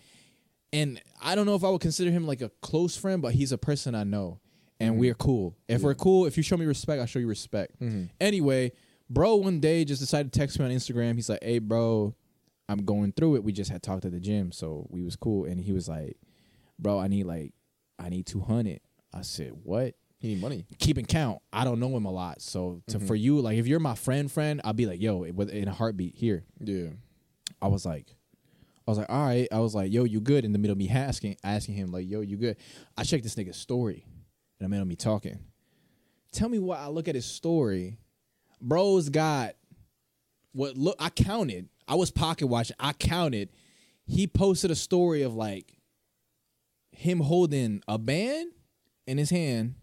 and 0.70 1.00
I 1.22 1.34
don't 1.34 1.46
know 1.46 1.54
if 1.54 1.64
I 1.64 1.70
would 1.70 1.80
consider 1.80 2.10
him 2.10 2.26
like 2.26 2.42
a 2.42 2.50
close 2.60 2.94
friend, 2.94 3.22
but 3.22 3.32
he's 3.32 3.52
a 3.52 3.58
person 3.58 3.94
I 3.94 4.04
know, 4.04 4.38
and 4.78 4.90
mm-hmm. 4.90 5.00
we're 5.00 5.14
cool. 5.14 5.56
If 5.66 5.80
we're 5.80 5.94
cool, 5.94 6.26
if 6.26 6.36
you 6.36 6.42
show 6.42 6.58
me 6.58 6.66
respect, 6.66 7.00
I 7.00 7.06
show 7.06 7.20
you 7.20 7.26
respect. 7.26 7.80
Mm-hmm. 7.80 8.04
Anyway, 8.20 8.72
bro, 9.08 9.36
one 9.36 9.60
day 9.60 9.82
just 9.86 10.02
decided 10.02 10.30
to 10.30 10.38
text 10.38 10.58
me 10.58 10.66
on 10.66 10.70
Instagram. 10.70 11.14
He's 11.14 11.30
like, 11.30 11.42
"Hey, 11.42 11.58
bro, 11.58 12.14
I'm 12.68 12.84
going 12.84 13.12
through 13.12 13.36
it. 13.36 13.44
We 13.44 13.52
just 13.52 13.70
had 13.70 13.82
talked 13.82 14.04
at 14.04 14.12
the 14.12 14.20
gym, 14.20 14.52
so 14.52 14.86
we 14.90 15.02
was 15.02 15.16
cool." 15.16 15.46
And 15.46 15.58
he 15.58 15.72
was 15.72 15.88
like, 15.88 16.18
"Bro, 16.78 16.98
I 16.98 17.08
need 17.08 17.24
like, 17.24 17.54
I 17.98 18.10
need 18.10 18.26
200." 18.26 18.80
I 19.14 19.22
said, 19.22 19.52
"What?" 19.62 19.94
He 20.22 20.28
need 20.28 20.40
money. 20.40 20.64
keeping 20.78 21.04
count. 21.04 21.40
I 21.52 21.64
don't 21.64 21.80
know 21.80 21.94
him 21.96 22.04
a 22.04 22.10
lot, 22.12 22.40
so 22.40 22.80
to 22.86 22.98
Mm-hmm. 22.98 23.06
for 23.08 23.16
you, 23.16 23.40
like 23.40 23.58
if 23.58 23.66
you're 23.66 23.80
my 23.80 23.96
friend, 23.96 24.30
friend, 24.30 24.60
I'll 24.62 24.72
be 24.72 24.86
like, 24.86 25.02
yo, 25.02 25.24
in 25.24 25.66
a 25.66 25.72
heartbeat 25.72 26.14
here. 26.14 26.44
Yeah. 26.60 26.90
I 27.60 27.66
was 27.66 27.84
like, 27.84 28.06
I 28.86 28.90
was 28.90 28.98
like, 28.98 29.10
all 29.10 29.26
right. 29.26 29.48
I 29.50 29.58
was 29.58 29.74
like, 29.74 29.92
yo, 29.92 30.04
you 30.04 30.20
good? 30.20 30.44
In 30.44 30.52
the 30.52 30.58
middle 30.60 30.72
of 30.72 30.78
me 30.78 30.88
asking, 30.88 31.36
asking 31.42 31.74
him 31.74 31.90
like, 31.90 32.08
yo, 32.08 32.20
you 32.20 32.36
good? 32.36 32.56
I 32.96 33.02
checked 33.02 33.24
this 33.24 33.34
nigga's 33.34 33.56
story 33.56 34.04
in 34.60 34.64
the 34.64 34.68
middle 34.68 34.82
of 34.82 34.88
me 34.88 34.94
talking. 34.94 35.40
Tell 36.30 36.48
me 36.48 36.60
why 36.60 36.78
I 36.78 36.86
look 36.86 37.08
at 37.08 37.16
his 37.16 37.26
story. 37.26 37.98
Bro's 38.60 39.08
got 39.08 39.56
what 40.52 40.76
look 40.76 40.96
I 41.00 41.10
counted. 41.10 41.68
I 41.88 41.96
was 41.96 42.12
pocket 42.12 42.46
watching. 42.46 42.76
I 42.78 42.92
counted. 42.92 43.48
He 44.06 44.28
posted 44.28 44.70
a 44.70 44.76
story 44.76 45.22
of 45.22 45.34
like 45.34 45.78
him 46.92 47.18
holding 47.18 47.82
a 47.88 47.98
band 47.98 48.52
in 49.06 49.18
his 49.18 49.30
hand 49.30 49.74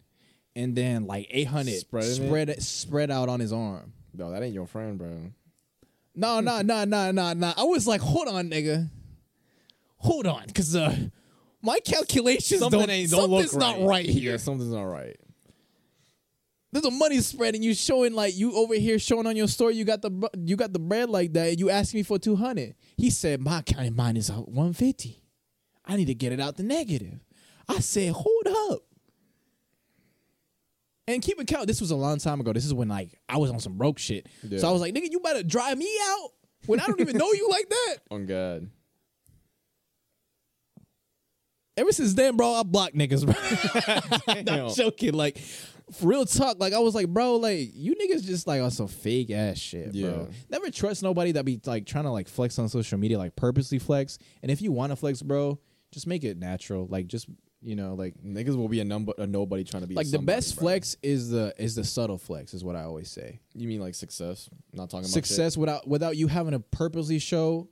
and 0.55 0.75
then 0.75 1.05
like 1.05 1.27
800 1.29 1.73
Spreading 1.75 2.09
it? 2.09 2.15
spread 2.27 2.49
it 2.49 2.61
spread 2.63 3.11
out 3.11 3.29
on 3.29 3.39
his 3.39 3.53
arm. 3.53 3.93
No, 4.13 4.31
that 4.31 4.43
ain't 4.43 4.53
your 4.53 4.67
friend, 4.67 4.97
bro. 4.97 5.31
No, 6.15 6.39
no, 6.39 6.61
no, 6.61 6.83
no, 6.83 7.11
no, 7.11 7.33
no. 7.33 7.53
I 7.55 7.63
was 7.63 7.87
like, 7.87 8.01
hold 8.01 8.27
on, 8.27 8.49
nigga. 8.49 8.89
Hold 9.97 10.27
on, 10.27 10.43
because 10.47 10.75
uh, 10.75 10.95
my 11.61 11.79
calculations 11.79 12.59
Something 12.59 12.79
don't, 12.79 12.89
ain't 12.89 13.11
don't 13.11 13.29
look 13.29 13.47
something's 13.49 13.57
not 13.57 13.85
right 13.85 14.05
here. 14.05 14.31
Yeah, 14.31 14.37
something's 14.37 14.71
not 14.71 14.83
right. 14.83 15.15
There's 16.71 16.85
a 16.85 16.91
money 16.91 17.19
spread, 17.21 17.55
and 17.55 17.63
you 17.63 17.73
showing 17.73 18.13
like 18.13 18.37
you 18.37 18.55
over 18.55 18.75
here 18.75 18.99
showing 18.99 19.25
on 19.27 19.35
your 19.35 19.47
story 19.47 19.75
you 19.75 19.85
got 19.85 20.01
the 20.01 20.11
br- 20.11 20.27
you 20.37 20.55
got 20.55 20.71
the 20.71 20.79
bread 20.79 21.09
like 21.09 21.33
that, 21.33 21.49
and 21.49 21.59
you 21.59 21.69
asking 21.69 21.99
me 21.99 22.03
for 22.03 22.19
two 22.19 22.35
hundred. 22.35 22.75
He 22.95 23.09
said 23.09 23.41
my 23.41 23.61
counting 23.63 23.95
mine 23.95 24.17
is 24.17 24.29
one 24.31 24.73
fifty. 24.73 25.23
I 25.85 25.95
need 25.95 26.05
to 26.05 26.13
get 26.13 26.31
it 26.31 26.39
out 26.39 26.57
the 26.57 26.63
negative. 26.63 27.19
I 27.67 27.79
said, 27.79 28.13
hold 28.13 28.47
up. 28.71 28.81
And 31.09 31.23
keep 31.23 31.39
in 31.39 31.45
count, 31.47 31.65
this 31.65 31.81
was 31.81 31.89
a 31.89 31.95
long 31.95 32.19
time 32.19 32.39
ago. 32.39 32.53
This 32.53 32.65
is 32.65 32.73
when 32.73 32.87
like 32.87 33.19
I 33.27 33.37
was 33.37 33.49
on 33.49 33.59
some 33.59 33.77
broke 33.77 33.97
shit. 33.97 34.27
Yeah. 34.43 34.59
So 34.59 34.69
I 34.69 34.71
was 34.71 34.79
like, 34.79 34.93
nigga, 34.93 35.09
you 35.09 35.19
better 35.19 35.41
drive 35.41 35.75
me 35.77 35.89
out 36.03 36.29
when 36.67 36.79
I 36.79 36.85
don't 36.85 36.99
even 36.99 37.17
know 37.17 37.31
you 37.33 37.49
like 37.49 37.67
that. 37.67 37.95
On 38.11 38.25
God. 38.27 38.69
Ever 41.77 41.91
since 41.93 42.13
then, 42.13 42.35
bro, 42.37 42.53
I 42.53 42.63
blocked 42.63 42.93
niggas, 42.93 43.25
bro. 43.25 44.33
Damn. 44.43 44.65
Not 44.67 44.75
joking. 44.75 45.13
Like, 45.13 45.37
for 45.93 46.07
real 46.07 46.25
talk, 46.25 46.59
like 46.59 46.73
I 46.73 46.79
was 46.79 46.93
like, 46.93 47.07
bro, 47.07 47.37
like 47.37 47.69
you 47.73 47.95
niggas 47.95 48.23
just 48.23 48.45
like 48.45 48.61
on 48.61 48.69
some 48.69 48.87
fake 48.87 49.31
ass 49.31 49.57
shit, 49.57 49.93
Yeah. 49.95 50.09
bro. 50.11 50.27
Never 50.49 50.69
trust 50.69 51.01
nobody 51.01 51.31
that 51.31 51.45
be 51.45 51.59
like 51.65 51.85
trying 51.85 52.03
to 52.03 52.11
like 52.11 52.27
flex 52.27 52.59
on 52.59 52.69
social 52.69 52.99
media, 52.99 53.17
like 53.17 53.35
purposely 53.35 53.79
flex. 53.79 54.19
And 54.43 54.51
if 54.51 54.61
you 54.61 54.71
want 54.71 54.91
to 54.91 54.95
flex, 54.95 55.21
bro, 55.23 55.57
just 55.91 56.05
make 56.05 56.23
it 56.23 56.37
natural. 56.37 56.85
Like 56.87 57.07
just 57.07 57.27
you 57.61 57.75
know, 57.75 57.93
like 57.93 58.15
Niggas 58.23 58.55
will 58.55 58.69
be 58.69 58.79
a 58.79 58.85
number 58.85 59.13
a 59.17 59.27
nobody 59.27 59.63
trying 59.63 59.81
to 59.81 59.87
be 59.87 59.95
like 59.95 60.05
the 60.05 60.11
somebody, 60.17 60.37
best 60.37 60.55
bro. 60.55 60.61
flex 60.63 60.95
is 61.03 61.29
the 61.29 61.53
is 61.57 61.75
the 61.75 61.83
subtle 61.83 62.17
flex, 62.17 62.53
is 62.53 62.63
what 62.63 62.75
I 62.75 62.83
always 62.83 63.09
say. 63.11 63.39
You 63.53 63.67
mean 63.67 63.81
like 63.81 63.95
success? 63.95 64.49
Not 64.73 64.89
talking 64.89 65.05
about 65.05 65.11
Success 65.11 65.57
without 65.57 65.87
without 65.87 66.15
you 66.17 66.27
having 66.27 66.51
to 66.53 66.59
purposely 66.59 67.19
show 67.19 67.67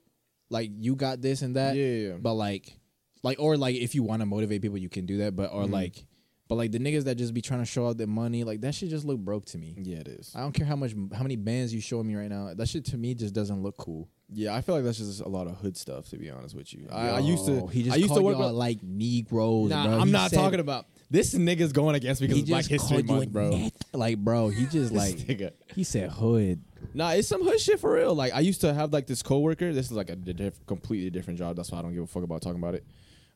like 0.50 0.70
you 0.76 0.96
got 0.96 1.22
this 1.22 1.42
and 1.42 1.56
that. 1.56 1.76
Yeah, 1.76 1.86
yeah, 1.86 2.08
yeah. 2.10 2.18
But 2.20 2.34
like 2.34 2.78
like 3.24 3.40
or 3.40 3.56
like 3.58 3.76
if 3.76 3.96
you 3.96 4.04
want 4.04 4.22
to 4.22 4.26
motivate 4.26 4.62
people, 4.62 4.78
you 4.78 4.90
can 4.90 5.06
do 5.06 5.18
that. 5.20 5.36
But 5.36 5.52
or 5.54 5.64
Mm-hmm. 5.64 5.74
like 5.74 6.06
but 6.50 6.56
like 6.56 6.72
the 6.72 6.80
niggas 6.80 7.04
that 7.06 7.16
just 7.16 7.34
be 7.34 7.42
trying 7.42 7.60
to 7.60 7.66
show 7.66 7.88
out 7.88 7.98
their 7.98 8.08
money, 8.08 8.44
like 8.46 8.62
that 8.62 8.74
shit 8.74 8.90
just 8.90 9.04
look 9.06 9.20
broke 9.20 9.46
to 9.48 9.58
me. 9.58 9.76
Yeah, 9.82 9.98
it 9.98 10.08
is. 10.08 10.32
I 10.36 10.40
don't 10.42 10.54
care 10.54 10.66
how 10.66 10.76
much 10.78 10.94
how 11.14 11.24
many 11.24 11.36
bands 11.36 11.74
you 11.74 11.82
showing 11.82 12.08
me 12.08 12.16
right 12.16 12.30
now. 12.30 12.54
That 12.54 12.68
shit 12.70 12.86
to 12.86 12.98
me 12.98 13.16
just 13.16 13.34
doesn't 13.34 13.62
look 13.64 13.76
cool. 13.78 14.10
Yeah, 14.30 14.54
I 14.54 14.62
feel 14.62 14.76
like 14.76 14.84
that's 14.84 14.98
just 14.98 15.22
a 15.22 15.28
lot 15.30 15.48
of 15.48 15.56
hood 15.58 15.78
stuff. 15.78 16.10
To 16.10 16.18
be 16.18 16.30
honest 16.30 16.54
with 16.56 16.74
you, 16.74 16.88
I, 16.92 17.10
I 17.12 17.20
used 17.20 17.46
to. 17.46 17.68
He 17.68 17.84
just 17.84 17.96
I 17.96 17.98
used 18.00 18.14
to 18.14 18.22
work 18.22 18.38
with. 18.38 18.52
like 18.52 18.84
Negroes. 18.84 19.70
Nah, 19.70 19.88
bro. 19.88 20.00
I'm 20.00 20.08
He 20.08 20.12
not 20.14 20.32
said- 20.32 20.38
talking 20.38 20.60
about 20.60 20.86
this. 21.10 21.34
Nigga's 21.34 21.72
going 21.72 21.96
against 21.96 22.20
me 22.22 22.28
because 22.28 22.38
He 22.38 22.42
it's 22.42 22.50
Black 22.50 22.66
just 22.66 22.72
History 22.90 23.04
called 23.04 23.10
you 23.10 23.16
Month, 23.16 23.28
a 23.30 23.32
bro. 23.32 23.50
net. 23.58 23.74
Like, 23.94 24.18
bro, 24.18 24.50
he 24.50 24.66
just 24.72 24.92
like 24.94 25.16
nigga. 25.16 25.52
he 25.74 25.84
said 25.86 26.10
hood. 26.12 26.62
Nah, 26.94 27.12
it's 27.12 27.28
some 27.30 27.42
hood 27.44 27.60
shit 27.62 27.80
for 27.80 27.94
real. 27.94 28.14
Like 28.14 28.34
I 28.34 28.42
used 28.42 28.62
to 28.62 28.74
have 28.74 28.92
like 28.92 29.08
this 29.08 29.24
coworker. 29.24 29.72
This 29.72 29.86
is 29.86 29.94
like 29.94 30.10
a 30.10 30.16
diff- 30.18 30.66
completely 30.66 31.10
different 31.10 31.40
job. 31.40 31.56
That's 31.56 31.72
why 31.72 31.80
I 31.80 31.82
don't 31.84 31.94
give 31.94 32.04
a 32.04 32.08
fuck 32.08 32.24
about 32.24 32.42
talking 32.42 32.60
about 32.60 32.76
it. 32.76 32.86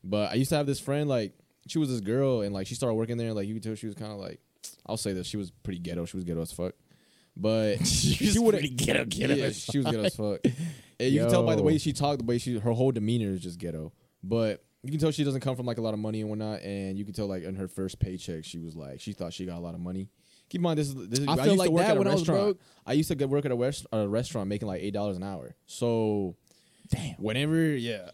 But 0.04 0.30
I 0.30 0.34
used 0.34 0.50
to 0.50 0.56
have 0.56 0.66
this 0.66 0.78
friend. 0.80 1.08
Like 1.08 1.32
she 1.68 1.78
was 1.78 1.88
this 1.88 2.00
girl, 2.00 2.42
and 2.42 2.52
like 2.52 2.66
she 2.66 2.74
started 2.74 2.94
working 2.96 3.16
there. 3.16 3.28
And, 3.28 3.36
like 3.36 3.48
you 3.48 3.54
could 3.54 3.62
tell 3.62 3.74
she 3.76 3.86
was 3.86 3.94
kind 3.94 4.12
of 4.12 4.18
like, 4.18 4.40
I'll 4.84 4.96
say 4.98 5.14
this, 5.14 5.26
she 5.26 5.38
was 5.38 5.50
pretty 5.50 5.78
ghetto. 5.78 6.04
She 6.04 6.16
was 6.18 6.24
ghetto 6.24 6.42
as 6.42 6.52
fuck. 6.52 6.74
But 7.36 7.76
she 7.86 8.38
would 8.38 8.54
have 8.54 8.76
ghetto, 8.76 9.06
yeah, 9.10 9.50
she 9.50 9.78
was 9.78 9.86
ghetto 9.86 10.02
as 10.04 10.16
fuck. 10.16 10.40
And 11.00 11.12
you 11.12 11.20
can 11.20 11.30
tell 11.30 11.44
by 11.44 11.56
the 11.56 11.62
way 11.62 11.78
she 11.78 11.92
talked, 11.92 12.20
the 12.20 12.24
way 12.24 12.38
she 12.38 12.58
her 12.58 12.72
whole 12.72 12.92
demeanor 12.92 13.30
is 13.30 13.40
just 13.40 13.58
ghetto. 13.58 13.92
But 14.22 14.64
you 14.82 14.90
can 14.90 15.00
tell 15.00 15.10
she 15.10 15.24
doesn't 15.24 15.40
come 15.40 15.56
from 15.56 15.66
like 15.66 15.78
a 15.78 15.80
lot 15.80 15.94
of 15.94 16.00
money 16.00 16.20
and 16.20 16.28
whatnot. 16.28 16.62
And 16.62 16.98
you 16.98 17.04
can 17.04 17.14
tell 17.14 17.26
like 17.26 17.42
in 17.44 17.54
her 17.56 17.68
first 17.68 17.98
paycheck, 17.98 18.44
she 18.44 18.58
was 18.58 18.76
like 18.76 19.00
she 19.00 19.12
thought 19.12 19.32
she 19.32 19.46
got 19.46 19.58
a 19.58 19.60
lot 19.60 19.74
of 19.74 19.80
money. 19.80 20.08
Keep 20.48 20.58
in 20.58 20.62
mind 20.62 20.78
this 20.78 20.88
is 20.88 21.08
this 21.08 21.18
is, 21.20 21.28
I 21.28 21.32
I, 21.32 21.36
feel 21.36 21.46
used 21.46 21.58
like 21.58 21.68
to 21.68 21.72
work 21.72 21.82
that 21.84 21.90
at 21.92 21.96
a 21.96 21.98
when 21.98 22.08
I 22.08 22.12
was 22.12 22.20
restaurant. 22.20 22.44
broke. 22.44 22.60
I 22.86 22.92
used 22.92 23.08
to 23.08 23.14
get 23.14 23.30
work 23.30 23.44
at 23.44 23.52
a, 23.52 23.56
rest, 23.56 23.86
a 23.92 24.06
restaurant 24.06 24.48
making 24.48 24.68
like 24.68 24.82
eight 24.82 24.92
dollars 24.92 25.16
an 25.16 25.22
hour. 25.22 25.54
So 25.66 26.36
Damn. 26.90 27.14
whenever 27.14 27.56
yeah. 27.56 28.10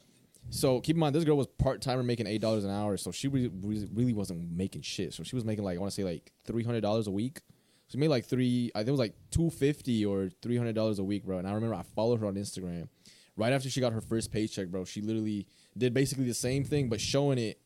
So 0.50 0.80
keep 0.80 0.96
in 0.96 1.00
mind 1.00 1.14
this 1.14 1.24
girl 1.24 1.36
was 1.36 1.46
part 1.46 1.82
timer 1.82 2.02
making 2.02 2.26
eight 2.26 2.40
dollars 2.40 2.64
an 2.64 2.70
hour. 2.70 2.96
So 2.96 3.10
she 3.10 3.28
really 3.28 4.12
wasn't 4.12 4.50
making 4.50 4.82
shit. 4.82 5.12
So 5.14 5.22
she 5.24 5.34
was 5.34 5.44
making 5.44 5.64
like 5.64 5.76
I 5.76 5.80
want 5.80 5.90
to 5.92 5.94
say 5.94 6.04
like 6.04 6.32
three 6.44 6.62
hundred 6.62 6.82
dollars 6.82 7.06
a 7.06 7.10
week. 7.10 7.40
She 7.88 7.98
made 7.98 8.08
like 8.08 8.26
three. 8.26 8.70
I 8.74 8.80
think 8.80 8.88
it 8.88 8.92
was 8.92 9.00
like 9.00 9.14
two 9.30 9.50
fifty 9.50 10.04
or 10.04 10.30
three 10.42 10.56
hundred 10.56 10.74
dollars 10.74 10.98
a 10.98 11.04
week, 11.04 11.24
bro. 11.24 11.38
And 11.38 11.48
I 11.48 11.52
remember 11.52 11.74
I 11.74 11.82
followed 11.82 12.20
her 12.20 12.26
on 12.26 12.34
Instagram. 12.34 12.88
Right 13.36 13.52
after 13.52 13.70
she 13.70 13.80
got 13.80 13.92
her 13.92 14.00
first 14.00 14.32
paycheck, 14.32 14.68
bro, 14.68 14.84
she 14.84 15.00
literally 15.00 15.46
did 15.76 15.94
basically 15.94 16.24
the 16.24 16.34
same 16.34 16.64
thing, 16.64 16.88
but 16.88 17.00
showing 17.00 17.38
it 17.38 17.60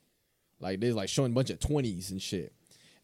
like 0.60 0.80
this, 0.80 0.94
like 0.94 1.08
showing 1.08 1.32
a 1.32 1.34
bunch 1.34 1.50
of 1.50 1.58
twenties 1.60 2.10
and 2.10 2.20
shit. 2.22 2.52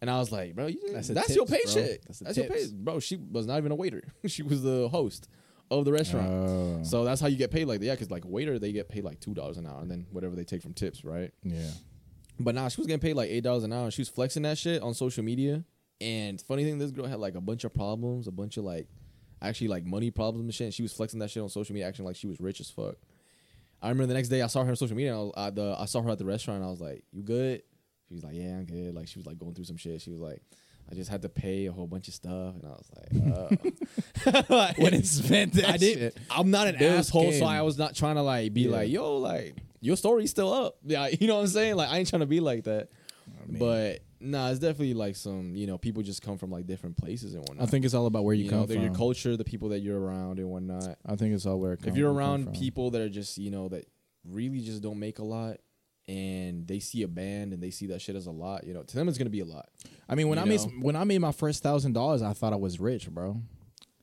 And 0.01 0.09
I 0.09 0.19
was 0.19 0.31
like, 0.31 0.55
bro, 0.55 0.67
you, 0.67 0.81
That's 0.93 1.09
that's, 1.09 1.29
the 1.29 1.35
your 1.35 1.47
tips, 1.47 1.75
bro. 1.75 1.83
paycheck. 1.83 2.03
That's 2.03 2.19
That's, 2.21 2.37
your 2.37 2.47
tips. 2.47 2.67
pay, 2.69 2.77
bro. 2.77 3.01
She 3.01 3.17
was 3.17 3.47
not 3.47 3.59
even 3.59 3.73
a 3.73 3.75
waiter. 3.75 4.05
she 4.27 4.43
was 4.45 4.63
the 4.63 4.89
host 4.89 5.29
of 5.73 5.85
the 5.85 5.93
restaurant. 5.93 6.29
Oh. 6.31 6.81
So 6.85 7.05
that's 7.05 7.21
how 7.21 7.27
you 7.27 7.37
get 7.37 7.51
paid 7.51 7.67
like 7.67 7.81
that. 7.81 7.87
Yeah, 7.87 7.95
because 7.95 8.11
like 8.11 8.23
waiter, 8.25 8.61
they 8.61 8.71
get 8.71 8.89
paid 8.89 9.03
like 9.03 9.19
two 9.19 9.35
dollars 9.35 9.57
an 9.57 9.67
hour, 9.67 9.81
and 9.81 9.91
then 9.91 10.07
whatever 10.13 10.37
they 10.37 10.45
take 10.45 10.63
from 10.63 10.73
tips, 10.73 11.05
right? 11.05 11.33
Yeah. 11.43 11.71
But 12.39 12.55
nah, 12.55 12.69
she 12.69 12.81
was 12.81 12.87
getting 12.87 13.01
paid 13.01 13.15
like 13.15 13.29
eight 13.31 13.43
dollars 13.43 13.65
an 13.65 13.73
hour. 13.73 13.91
She 13.91 14.03
was 14.03 14.09
flexing 14.09 14.45
that 14.45 14.57
shit 14.57 14.83
on 14.83 14.95
social 14.95 15.25
media. 15.25 15.65
And 16.01 16.41
funny 16.41 16.65
thing, 16.65 16.79
this 16.79 16.91
girl 16.91 17.07
had 17.07 17.19
like 17.19 17.35
a 17.35 17.41
bunch 17.41 17.65
of 17.65 17.75
problems, 17.75 18.27
a 18.29 18.33
bunch 18.33 18.57
of 18.57 18.65
like 18.65 18.87
actually 19.43 19.69
like 19.69 19.85
money 19.85 20.11
problems 20.11 20.45
and 20.45 20.55
shit. 20.55 20.65
And 20.67 20.75
she 20.75 20.83
was 20.83 20.93
flexing 20.93 21.19
that 21.21 21.31
shit 21.31 21.43
on 21.43 21.49
social 21.49 21.73
media, 21.75 21.89
acting 21.89 22.05
like 22.05 22.17
she 22.17 22.27
was 22.27 22.41
rich 22.41 22.61
as 22.61 22.71
fuck. 22.71 22.97
I 23.83 23.89
remember 23.89 24.07
the 24.09 24.15
next 24.15 24.29
day 24.29 24.43
I 24.43 24.47
saw 24.49 24.63
her 24.65 24.71
on 24.71 24.77
social 24.77 24.97
media. 24.97 25.13
And 25.13 25.19
I, 25.21 25.23
was, 25.23 25.33
I, 25.37 25.51
the, 25.51 25.77
I 25.79 25.85
saw 25.87 26.03
her 26.03 26.11
at 26.11 26.19
the 26.19 26.25
restaurant. 26.25 26.59
And 26.59 26.67
I 26.67 26.71
was 26.71 26.81
like, 26.81 27.05
"You 27.13 27.23
good?" 27.23 27.63
She 28.09 28.15
was 28.15 28.25
like, 28.25 28.35
"Yeah, 28.35 28.57
I'm 28.59 28.65
good." 28.65 28.95
Like 28.95 29.09
she 29.09 29.19
was 29.19 29.27
like 29.27 29.39
going 29.39 29.55
through 29.55 29.65
some 29.65 29.77
shit. 29.77 30.01
She 30.03 30.11
was 30.11 30.21
like, 30.21 30.41
"I 30.91 30.95
just 30.95 31.11
had 31.11 31.23
to 31.23 31.29
pay 31.29 31.67
a 31.67 31.73
whole 31.73 31.87
bunch 31.87 32.09
of 32.09 32.15
stuff," 32.15 32.55
and 32.55 32.65
I 32.65 32.69
was 32.71 32.91
like, 32.97 33.35
"Oh." 33.37 34.49
Like, 34.55 34.79
When 34.79 34.95
it 34.95 35.07
spent 35.07 35.55
that 35.55 35.69
I 35.69 35.77
did. 35.77 36.15
I'm 36.31 36.51
not 36.51 36.67
an 36.69 36.77
asshole, 36.83 37.33
so. 37.33 37.45
I 37.47 37.63
was 37.63 37.79
not 37.79 37.95
trying 37.95 38.17
to 38.17 38.23
like 38.23 38.53
be 38.55 38.63
Yeah. 38.63 38.71
like, 38.71 38.91
"Yo, 38.91 39.17
like 39.19 39.55
your 39.81 39.97
story's 39.97 40.31
still 40.31 40.53
up." 40.53 40.77
Yeah, 40.85 41.07
you 41.21 41.27
know 41.29 41.37
what 41.37 41.43
I'm 41.43 41.47
saying? 41.49 41.77
Like 41.77 41.89
I 41.91 41.99
ain't 41.99 42.09
trying 42.09 42.21
to 42.21 42.27
be 42.27 42.41
like 42.41 42.65
that. 42.65 42.89
mean- 43.47 43.59
but 43.61 44.01
nah, 44.21 44.51
it's 44.51 44.59
definitely 44.59 44.95
like 44.95 45.17
some 45.17 45.55
you 45.55 45.67
know 45.67 45.79
people 45.79 46.03
just 46.03 46.23
come 46.23 46.39
from 46.39 46.51
like 46.51 46.67
different 46.67 46.97
places 46.97 47.35
and 47.35 47.43
whatnot. 47.49 47.67
I 47.67 47.71
think 47.71 47.85
it's 47.85 47.95
all 47.95 48.07
about 48.07 48.25
where 48.25 48.35
you, 48.35 48.45
you, 48.45 48.51
come 48.51 48.61
know, 48.61 48.67
from. 48.67 48.83
your 48.83 48.95
culture, 48.95 49.37
the 49.37 49.45
people 49.45 49.71
that 49.71 49.81
you're 49.81 49.99
around 49.99 50.39
and 50.39 50.49
whatnot. 50.49 50.99
I 51.07 51.17
think 51.17 51.35
it's 51.35 51.47
all 51.47 51.59
where 51.59 51.75
it 51.75 51.87
if 51.87 51.97
you're 51.97 52.13
around 52.13 52.55
people 52.55 52.91
that 52.93 53.01
are 53.01 53.09
just 53.09 53.39
you 53.39 53.51
know 53.51 53.69
that 53.69 53.87
really 54.25 54.61
just 54.61 54.83
don't 54.83 54.99
make 54.99 55.19
a 55.19 55.25
lot 55.25 55.59
and 56.09 56.67
they 56.67 56.81
see 56.81 57.03
a 57.03 57.09
band 57.09 57.53
and 57.53 57.63
they 57.63 57.71
see 57.71 57.87
that 57.89 58.01
shit 58.01 58.17
as 58.17 58.27
a 58.27 58.31
lot, 58.31 58.65
you 58.65 58.73
know, 58.73 58.83
to 58.83 58.97
them 58.97 59.09
it's 59.09 59.19
gonna 59.19 59.31
be 59.31 59.41
a 59.41 59.45
lot. 59.45 59.69
I 60.09 60.15
mean, 60.15 60.29
when 60.29 60.39
you 60.39 60.45
I 60.45 60.49
made 60.49 60.61
when 60.81 60.97
I 60.97 61.05
made 61.05 61.19
my 61.19 61.33
first 61.33 61.63
thousand 61.63 61.93
dollars, 61.93 62.23
I 62.23 62.33
thought 62.33 62.53
I 62.53 62.57
was 62.57 62.81
rich, 62.81 63.09
bro. 63.11 63.41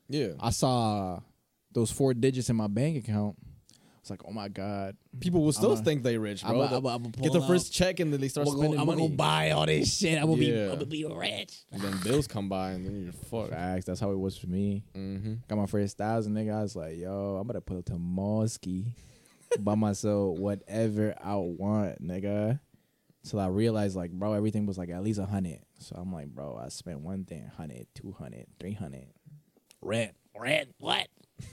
Yeah, 0.07 0.33
I 0.39 0.51
saw 0.51 1.19
those 1.71 1.91
four 1.91 2.13
digits 2.13 2.49
in 2.49 2.55
my 2.55 2.67
bank 2.67 2.97
account. 2.97 3.37
I 4.05 4.13
was 4.13 4.19
like, 4.19 4.21
oh 4.27 4.31
my 4.33 4.49
god, 4.49 4.95
people 5.19 5.41
will 5.43 5.51
still 5.51 5.71
I'ma- 5.73 5.81
think 5.81 6.03
they 6.03 6.17
rich, 6.19 6.43
bro. 6.43 6.51
I'ma- 6.61 6.67
They'll 6.67 6.77
I'ma- 6.77 6.95
I'ma 6.95 7.09
get 7.09 7.33
the 7.33 7.41
out- 7.41 7.47
first 7.47 7.73
check 7.73 7.99
and 7.99 8.13
then 8.13 8.21
they 8.21 8.27
start 8.27 8.47
spending. 8.47 8.79
I'm 8.79 8.85
spending 8.85 8.97
gonna 8.97 9.09
go 9.09 9.15
buy 9.15 9.49
all 9.49 9.65
this 9.65 9.97
shit. 9.97 10.19
I'm 10.21 10.27
gonna 10.27 10.37
be, 10.37 10.45
Yeah. 10.45 10.65
I'm 10.65 10.73
gonna 10.73 10.85
be 10.85 11.05
rich. 11.05 11.63
and 11.71 11.81
then 11.81 11.97
bills 12.03 12.27
come 12.27 12.47
by 12.47 12.71
and 12.73 12.85
then 12.85 13.03
you're 13.03 13.13
fucked. 13.13 13.49
Facts. 13.49 13.85
That's 13.85 13.99
how 13.99 14.11
it 14.11 14.19
was 14.19 14.37
for 14.37 14.45
me. 14.45 14.83
Mm-hmm. 14.95 15.33
Got 15.47 15.57
my 15.57 15.65
first 15.65 15.97
thousand, 15.97 16.35
nigga. 16.35 16.53
I 16.55 16.61
was 16.61 16.75
like, 16.75 16.97
yo, 16.97 17.37
I'm 17.41 17.47
gonna 17.47 17.61
put 17.61 17.77
up 17.79 17.85
to 17.85 17.93
Mosky, 17.93 18.93
buy 19.59 19.73
myself 19.75 20.37
whatever 20.37 21.15
I 21.23 21.35
want, 21.37 22.03
nigga. 22.05 22.59
Till 23.27 23.39
I 23.39 23.47
realized, 23.47 23.95
like, 23.95 24.11
bro, 24.11 24.33
everything 24.33 24.67
was 24.67 24.77
like 24.77 24.89
at 24.89 25.01
least 25.03 25.17
a 25.19 25.25
hundred. 25.25 25.61
So 25.79 25.95
I'm 25.99 26.13
like, 26.13 26.27
bro, 26.27 26.61
I 26.63 26.69
spent 26.69 26.99
one 26.99 27.25
thing, 27.25 27.49
hundred, 27.57 27.87
two 27.95 28.11
hundred, 28.11 28.45
three 28.59 28.73
hundred. 28.73 29.07
Rent, 29.81 30.11
rent, 30.39 30.69
what? 30.77 31.07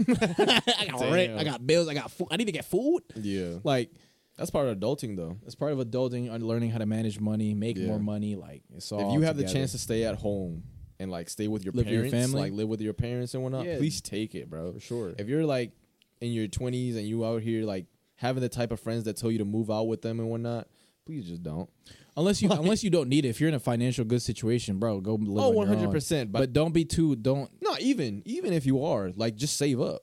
I 0.08 0.86
got 0.90 1.00
rent. 1.12 1.38
I 1.38 1.44
got 1.44 1.66
bills. 1.66 1.88
I 1.88 1.94
got 1.94 2.10
food. 2.10 2.28
I 2.30 2.36
need 2.36 2.46
to 2.46 2.52
get 2.52 2.64
food. 2.64 3.02
Yeah, 3.16 3.58
Like, 3.64 3.90
that's 4.36 4.50
part 4.50 4.68
of 4.68 4.78
adulting 4.78 5.16
though. 5.16 5.36
it's 5.44 5.54
part 5.54 5.72
of 5.72 5.78
adulting 5.78 6.32
and 6.32 6.44
learning 6.46 6.70
how 6.70 6.78
to 6.78 6.86
manage 6.86 7.20
money, 7.20 7.54
make 7.54 7.76
Yeah. 7.76 7.86
more 7.86 7.98
money. 7.98 8.34
Like, 8.36 8.62
it's 8.74 8.90
all. 8.92 9.08
if 9.08 9.14
you 9.14 9.20
have 9.22 9.36
the 9.36 9.42
together. 9.42 9.58
chance 9.60 9.72
to 9.72 9.78
stay 9.78 10.04
at 10.04 10.16
home 10.16 10.62
and 10.98 11.10
like 11.10 11.28
stay 11.28 11.48
with 11.48 11.64
your 11.64 11.72
Live 11.72 11.86
with 11.86 11.92
your 11.92 12.02
parents, 12.08 12.32
family? 12.32 12.40
like 12.50 12.52
live 12.52 12.68
with 12.68 12.80
your 12.80 12.92
parents 12.94 13.34
and 13.34 13.42
whatnot, 13.42 13.66
Yeah. 13.66 13.78
please 13.78 14.00
take 14.00 14.34
it, 14.34 14.48
bro. 14.48 14.72
for 14.72 14.80
sure. 14.80 15.14
If 15.18 15.28
you're 15.28 15.44
like 15.44 15.72
in 16.20 16.32
your 16.32 16.46
20s 16.48 16.96
and 16.96 17.06
you 17.06 17.24
out 17.24 17.42
here 17.42 17.64
like 17.64 17.86
having 18.14 18.40
the 18.40 18.48
type 18.48 18.70
of 18.72 18.78
friends 18.80 19.04
that 19.04 19.16
tell 19.16 19.30
you 19.30 19.38
to 19.38 19.44
move 19.44 19.70
out 19.70 19.88
with 19.88 20.02
them 20.02 20.20
and 20.20 20.28
whatnot, 20.30 20.68
please 21.04 21.26
just 21.26 21.42
don't. 21.42 21.68
Unless 22.16 22.42
you 22.42 22.50
unless 22.50 22.84
you 22.84 22.90
don't 22.90 23.08
need 23.08 23.24
it. 23.24 23.28
If 23.28 23.40
you're 23.40 23.48
in 23.48 23.54
a 23.54 23.60
financial 23.60 24.04
good 24.04 24.22
situation, 24.22 24.78
bro, 24.78 25.00
go 25.00 25.14
live 25.14 25.44
Oh, 25.44 25.60
on 25.60 25.68
your 25.70 25.78
own. 25.78 25.92
100%. 25.94 26.30
But, 26.30 26.52
don't 26.52 26.72
be 26.72 26.84
too 26.84 27.16
don't 27.16 27.50
not 27.62 27.80
even 27.80 28.22
even 28.26 28.52
if 28.52 28.66
you 28.66 28.84
are 28.84 29.10
like 29.16 29.36
just 29.36 29.56
save 29.56 29.80
up, 29.80 30.02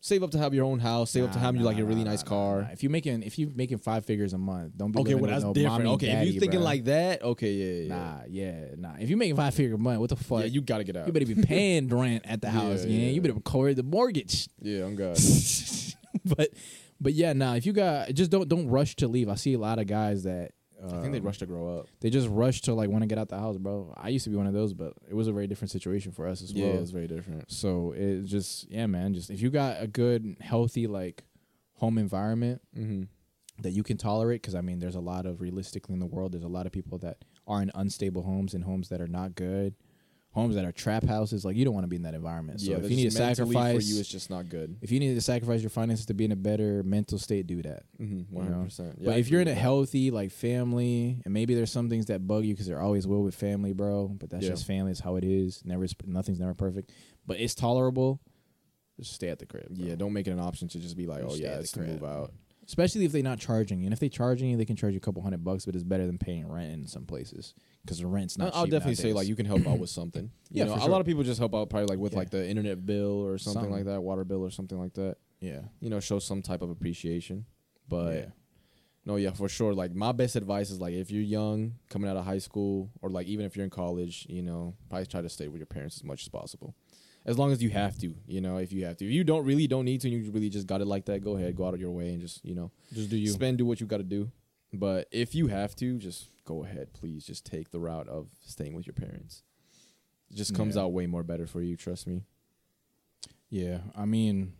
Save 0.00 0.22
up 0.22 0.32
to 0.32 0.38
have 0.38 0.52
your 0.52 0.66
own 0.66 0.80
house. 0.80 1.12
Save 1.12 1.24
up 1.24 1.32
to 1.32 1.38
Nah, 1.38 1.44
have 1.46 1.56
you 1.56 1.62
like 1.62 1.78
nah, 1.78 1.82
a 1.82 1.86
really 1.86 2.04
nah, 2.04 2.10
nice 2.10 2.22
nah, 2.24 2.28
car. 2.28 2.60
nah. 2.60 2.68
If 2.72 2.82
you 2.82 2.90
making 2.90 3.22
if 3.22 3.38
you 3.38 3.50
making 3.54 3.78
five 3.78 4.04
figures 4.04 4.34
a 4.34 4.38
month, 4.38 4.76
don't 4.76 4.92
be 4.92 4.98
Okay, 5.00 5.14
living 5.14 5.22
well 5.22 5.30
with 5.30 5.42
that's 5.42 5.44
no 5.44 5.54
different. 5.54 5.86
Okay, 5.92 6.08
if 6.10 6.28
you're 6.28 6.40
thinking 6.40 6.60
bruh. 6.60 6.64
like 6.64 6.84
that, 6.84 7.22
okay, 7.22 7.52
yeah, 7.52 7.82
yeah, 7.86 7.96
nah, 7.96 8.18
yeah, 8.28 8.64
nah. 8.76 8.92
If 9.00 9.08
you 9.08 9.16
making 9.16 9.36
five 9.36 9.54
figures 9.54 9.72
a 9.74 9.78
month, 9.78 10.00
what 10.00 10.10
the 10.10 10.16
fuck? 10.16 10.40
yeah, 10.40 10.44
you 10.44 10.60
gotta 10.60 10.84
get 10.84 10.94
out. 10.96 11.06
You 11.06 11.12
better 11.14 11.24
be 11.24 11.36
paying 11.36 11.88
rent 12.02 12.26
at 12.26 12.42
the 12.42 12.50
house, 12.50 12.84
yeah. 12.84 12.98
yeah. 12.98 13.10
You 13.12 13.22
better 13.22 13.40
cover 13.40 13.72
the 13.72 13.82
mortgage. 13.82 14.46
yeah, 14.60 14.84
I'm 14.84 14.94
good. 14.94 15.16
but 16.36 16.50
but 17.00 17.14
yeah, 17.14 17.32
nah. 17.32 17.54
If 17.54 17.64
you 17.64 17.72
got 17.72 18.12
just 18.12 18.30
don't 18.30 18.46
don't 18.46 18.68
rush 18.68 18.96
to 18.96 19.08
leave. 19.08 19.30
I 19.30 19.36
see 19.36 19.54
a 19.54 19.58
lot 19.58 19.78
of 19.78 19.86
guys 19.86 20.24
that 20.24 20.50
uh, 20.84 20.98
I 20.98 21.00
think 21.00 21.12
they 21.12 21.20
rush 21.20 21.38
to 21.38 21.46
grow 21.46 21.78
up. 21.78 21.88
They 22.00 22.10
just 22.10 22.28
rush 22.28 22.60
to 22.62 22.74
like 22.74 22.90
want 22.90 23.02
to 23.02 23.06
get 23.06 23.18
out 23.18 23.28
the 23.28 23.38
house, 23.38 23.56
bro. 23.56 23.94
I 23.96 24.08
used 24.08 24.24
to 24.24 24.30
be 24.30 24.36
one 24.36 24.46
of 24.46 24.52
those, 24.52 24.74
but 24.74 24.92
it 25.08 25.14
was 25.14 25.26
a 25.28 25.32
very 25.32 25.46
different 25.46 25.70
situation 25.70 26.12
for 26.12 26.26
us 26.26 26.42
as 26.42 26.52
well. 26.52 26.62
Yeah, 26.64 26.72
well. 26.72 26.82
it's 26.82 26.90
very 26.90 27.06
different. 27.08 27.50
So 27.50 27.92
it 27.92 28.24
just 28.24 28.70
yeah, 28.70 28.86
man. 28.86 29.14
Just 29.14 29.30
if 29.30 29.40
you 29.40 29.50
got 29.50 29.80
a 29.80 29.86
good, 29.86 30.36
healthy 30.40 30.86
like 30.86 31.24
home 31.74 31.98
environment 31.98 32.60
Mm-hmm. 32.76 33.02
that 33.62 33.70
you 33.72 33.82
can 33.82 33.96
tolerate, 33.96 34.42
because 34.42 34.54
I 34.54 34.60
mean, 34.60 34.78
there's 34.78 34.94
a 34.94 35.00
lot 35.00 35.26
of 35.26 35.40
realistically 35.40 35.92
in 35.94 36.00
the 36.00 36.06
world, 36.06 36.32
there's 36.32 36.44
a 36.44 36.48
lot 36.48 36.66
of 36.66 36.72
people 36.72 36.98
that 36.98 37.18
are 37.46 37.62
in 37.62 37.70
unstable 37.74 38.22
homes 38.22 38.54
and 38.54 38.64
homes 38.64 38.88
that 38.88 39.00
are 39.00 39.06
not 39.06 39.34
good, 39.34 39.74
homes 40.34 40.56
that 40.56 40.64
are 40.64 40.72
trap 40.72 41.04
houses. 41.04 41.44
Like 41.44 41.56
you 41.56 41.64
don't 41.64 41.74
want 41.74 41.84
to 41.84 41.88
be 41.88 41.96
in 41.96 42.02
that 42.02 42.14
environment. 42.14 42.60
So 42.60 42.72
yeah, 42.72 42.78
if 42.78 42.90
you 42.90 42.96
need 42.96 43.04
to 43.04 43.10
sacrifice, 43.12 43.76
for 43.76 43.82
you, 43.94 44.00
it's 44.00 44.08
just 44.08 44.30
not 44.30 44.48
good. 44.48 44.76
if 44.82 44.90
you 44.90 44.98
need 44.98 45.14
to 45.14 45.20
sacrifice 45.20 45.60
your 45.62 45.70
finances 45.70 46.06
to 46.06 46.14
be 46.14 46.24
in 46.24 46.32
a 46.32 46.36
better 46.36 46.82
mental 46.82 47.18
state, 47.18 47.46
do 47.46 47.62
that. 47.62 47.84
Mm-hmm. 48.00 48.34
One 48.34 48.46
hundred 48.48 48.64
percent. 48.64 49.04
but 49.04 49.16
if 49.18 49.28
you're 49.30 49.40
in 49.40 49.48
a 49.48 49.54
healthy 49.54 50.10
like 50.10 50.32
family, 50.32 51.22
and 51.24 51.32
maybe 51.32 51.54
there's 51.54 51.70
some 51.70 51.88
things 51.88 52.06
that 52.06 52.26
bug 52.26 52.44
you 52.44 52.52
because 52.54 52.66
there 52.66 52.80
always 52.80 53.06
will 53.06 53.22
with 53.22 53.34
family, 53.34 53.72
bro. 53.72 54.08
But 54.08 54.30
that's 54.30 54.44
Yeah. 54.44 54.50
just 54.50 54.66
family. 54.66 54.90
It's 54.90 55.00
how 55.00 55.16
it 55.16 55.24
is. 55.24 55.62
Never, 55.64 55.86
nothing's 56.04 56.40
never 56.40 56.54
perfect. 56.54 56.90
But 57.26 57.38
it's 57.40 57.54
tolerable. 57.54 58.20
Just 58.98 59.12
stay 59.12 59.28
at 59.28 59.38
the 59.38 59.46
crib. 59.46 59.68
bro. 59.76 59.86
yeah, 59.86 59.94
don't 59.96 60.12
make 60.12 60.26
it 60.26 60.30
an 60.30 60.38
option 60.40 60.68
to 60.68 60.78
just 60.78 60.96
be 60.96 61.06
like, 61.06 61.22
Just 61.22 61.34
oh 61.34 61.36
yeah, 61.36 61.58
it's 61.58 61.72
to 61.72 61.80
move 61.80 62.04
out. 62.04 62.32
Especially 62.66 63.04
if 63.04 63.12
they're 63.12 63.22
not 63.22 63.38
charging 63.38 63.80
you. 63.80 63.86
And 63.86 63.92
if 63.92 64.00
they're 64.00 64.08
charging 64.08 64.48
you, 64.48 64.56
they 64.56 64.64
can 64.64 64.76
charge 64.76 64.92
you 64.94 64.98
a 64.98 65.00
couple 65.00 65.22
hundred 65.22 65.44
bucks, 65.44 65.66
but 65.66 65.74
it's 65.74 65.84
better 65.84 66.06
than 66.06 66.18
paying 66.18 66.48
rent 66.48 66.72
in 66.72 66.86
some 66.86 67.04
places 67.04 67.54
because 67.82 67.98
the 67.98 68.06
rent's 68.06 68.38
not. 68.38 68.54
I'll 68.54 68.66
definitely 68.66 68.94
say 68.94 69.12
like 69.12 69.26
you 69.28 69.36
can 69.36 69.46
help 69.46 69.66
out 69.66 69.78
with 69.78 69.90
something. 69.90 70.30
You 70.50 70.60
Yeah, 70.60 70.64
know, 70.66 70.76
for 70.76 70.86
a 70.88 70.90
lot 70.90 71.00
of 71.00 71.06
people 71.06 71.22
just 71.24 71.38
help 71.40 71.54
out 71.54 71.68
probably 71.70 71.86
like 71.88 71.98
with 71.98 72.12
Yeah. 72.12 72.18
like 72.20 72.30
the 72.30 72.46
internet 72.48 72.86
bill 72.86 73.22
or 73.24 73.38
something, 73.38 73.62
Something. 73.62 73.72
like 73.76 73.84
that, 73.86 74.00
water 74.02 74.24
bill 74.24 74.42
or 74.44 74.50
something 74.50 74.78
like 74.78 74.94
that. 74.94 75.16
yeah, 75.40 75.60
You 75.80 75.90
know, 75.90 76.00
show 76.00 76.18
some 76.20 76.42
type 76.42 76.62
of 76.62 76.70
appreciation. 76.70 77.44
But 77.88 78.14
yeah. 78.14 78.26
no, 79.04 79.16
yeah, 79.16 79.32
for 79.32 79.48
sure. 79.48 79.74
Like 79.74 79.94
my 79.94 80.12
best 80.12 80.36
advice 80.36 80.70
is 80.70 80.80
like 80.80 80.94
if 80.94 81.10
you're 81.10 81.22
young, 81.22 81.74
coming 81.90 82.08
out 82.08 82.16
of 82.16 82.24
high 82.24 82.38
school, 82.38 82.90
or 83.02 83.10
like 83.10 83.26
even 83.26 83.44
if 83.44 83.56
you're 83.56 83.64
in 83.64 83.70
college, 83.70 84.26
you 84.28 84.42
know, 84.42 84.74
probably 84.88 85.06
try 85.06 85.20
to 85.20 85.28
stay 85.28 85.48
with 85.48 85.58
your 85.58 85.66
parents 85.66 85.96
as 85.96 86.04
much 86.04 86.22
as 86.22 86.28
possible. 86.28 86.74
As 87.26 87.38
long 87.38 87.52
as 87.52 87.62
you 87.62 87.70
have 87.70 87.96
to, 87.98 88.14
you 88.26 88.40
know, 88.42 88.58
if 88.58 88.70
you 88.72 88.84
have 88.84 88.98
to. 88.98 89.04
If 89.06 89.10
you 89.12 89.24
don't 89.24 89.44
really 89.46 89.66
don't 89.66 89.84
need 89.86 90.00
to 90.02 90.08
and 90.12 90.24
you 90.24 90.30
really 90.30 90.50
just 90.50 90.66
got 90.66 90.80
it 90.82 90.86
like 90.86 91.06
that, 91.06 91.24
go 91.24 91.36
ahead, 91.36 91.56
go 91.56 91.66
out 91.66 91.72
of 91.74 91.80
your 91.80 91.90
way 91.90 92.10
and 92.10 92.20
just, 92.20 92.44
you 92.44 92.54
know, 92.54 92.70
just 92.92 93.08
do 93.08 93.16
you. 93.16 93.28
spend 93.28 93.58
do 93.58 93.64
what 93.64 93.80
you 93.80 93.86
got 93.86 93.96
to 93.98 94.02
do. 94.02 94.30
But 94.74 95.08
if 95.10 95.34
you 95.34 95.46
have 95.46 95.74
to, 95.76 95.96
just 95.98 96.28
go 96.44 96.64
ahead, 96.64 96.92
please. 96.92 97.24
Just 97.24 97.46
take 97.46 97.70
the 97.70 97.80
route 97.80 98.08
of 98.08 98.26
staying 98.44 98.74
with 98.74 98.86
your 98.86 98.92
parents. 98.94 99.42
It 100.30 100.36
just 100.36 100.54
comes 100.54 100.76
Yeah. 100.76 100.82
out 100.82 100.92
way 100.92 101.06
more 101.06 101.22
better 101.22 101.46
for 101.46 101.62
you. 101.62 101.76
Trust 101.76 102.06
me. 102.06 102.22
Yeah, 103.50 103.78
I 103.96 104.04
mean, 104.04 104.52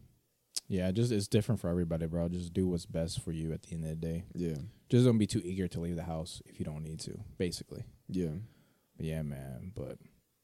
yeah, 0.68 0.90
just 0.92 1.10
it's 1.12 1.26
different 1.28 1.60
for 1.60 1.68
everybody, 1.68 2.06
bro. 2.06 2.28
Just 2.28 2.52
do 2.54 2.68
what's 2.68 2.86
best 2.86 3.20
for 3.20 3.32
you 3.32 3.52
at 3.52 3.62
the 3.64 3.74
end 3.74 3.84
of 3.84 3.90
the 3.90 3.96
day. 3.96 4.24
Yeah, 4.34 4.56
Just 4.88 5.04
don't 5.04 5.18
be 5.18 5.26
too 5.26 5.42
eager 5.44 5.66
to 5.68 5.80
leave 5.80 5.96
the 5.96 6.04
house 6.04 6.40
if 6.46 6.58
you 6.60 6.64
don't 6.64 6.82
need 6.84 7.00
to. 7.00 7.18
Basically. 7.36 7.82
yeah. 8.08 8.28
But 8.96 9.06
yeah, 9.06 9.22
man. 9.22 9.72
But 9.74 9.98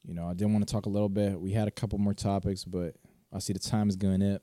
you 0.06 0.14
know, 0.14 0.26
I 0.28 0.34
did 0.34 0.46
want 0.46 0.66
to 0.66 0.72
talk 0.72 0.86
a 0.86 0.88
little 0.90 1.08
bit. 1.08 1.38
We 1.40 1.52
had 1.52 1.68
a 1.68 1.70
couple 1.70 1.98
more 1.98 2.14
topics, 2.14 2.64
but 2.64 2.96
I 3.32 3.38
see 3.38 3.52
the 3.52 3.58
time 3.58 3.88
is 3.88 3.96
going 3.96 4.22
up. 4.34 4.42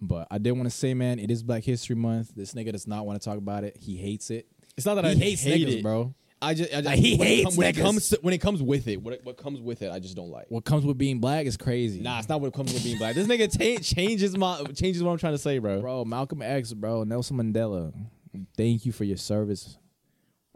But 0.00 0.26
I 0.30 0.38
did 0.38 0.52
want 0.52 0.64
to 0.64 0.70
say, 0.70 0.94
man, 0.94 1.18
it 1.18 1.30
is 1.30 1.42
Black 1.42 1.62
History 1.64 1.94
Month. 1.94 2.34
This 2.34 2.54
nigga 2.54 2.72
does 2.72 2.86
not 2.88 3.06
want 3.06 3.20
to 3.20 3.24
talk 3.24 3.38
about 3.38 3.62
it. 3.64 3.76
He 3.76 3.96
hates 3.96 4.30
it. 4.30 4.46
It's 4.76 4.86
not 4.86 4.94
that 4.96 5.04
he 5.04 5.10
I 5.10 5.14
hates 5.14 5.42
hate 5.42 5.66
niggas, 5.66 5.78
it, 5.78 5.82
bro. 5.82 6.14
I 6.40 6.54
just, 6.54 6.72
I 6.72 6.76
just 6.78 6.86
Like, 6.86 6.98
he 6.98 7.16
when, 7.16 7.28
it 7.28 7.30
hates 7.30 7.44
come- 7.50 7.56
when 7.56 7.66
it 7.68 7.76
comes 7.76 8.08
to, 8.08 8.18
when 8.22 8.34
it 8.34 8.38
comes 8.40 8.62
with 8.62 8.88
it. 8.88 9.00
What, 9.00 9.20
what 9.22 9.36
comes 9.36 9.60
with 9.60 9.80
it, 9.82 9.92
I 9.92 10.00
just 10.00 10.16
don't 10.16 10.30
like. 10.30 10.46
What 10.48 10.64
comes 10.64 10.84
with 10.84 10.98
being 10.98 11.20
black 11.20 11.46
is 11.46 11.56
crazy. 11.56 12.00
Nah, 12.00 12.18
it's 12.18 12.28
not 12.28 12.40
what 12.40 12.52
comes 12.52 12.72
with 12.72 12.82
being 12.82 12.98
black. 12.98 13.14
This 13.14 13.28
nigga 13.28 13.48
ta- 13.48 13.80
changes 13.80 14.36
my 14.36 14.64
changes 14.74 15.04
what 15.04 15.12
I'm 15.12 15.18
trying 15.18 15.34
to 15.34 15.38
say, 15.38 15.58
bro. 15.58 15.80
bro. 15.80 16.04
Malcolm 16.04 16.42
X, 16.42 16.72
bro. 16.72 17.04
Nelson 17.04 17.36
Mandela. 17.36 17.92
Thank 18.56 18.84
you 18.86 18.90
for 18.90 19.04
your 19.04 19.18
service. 19.18 19.78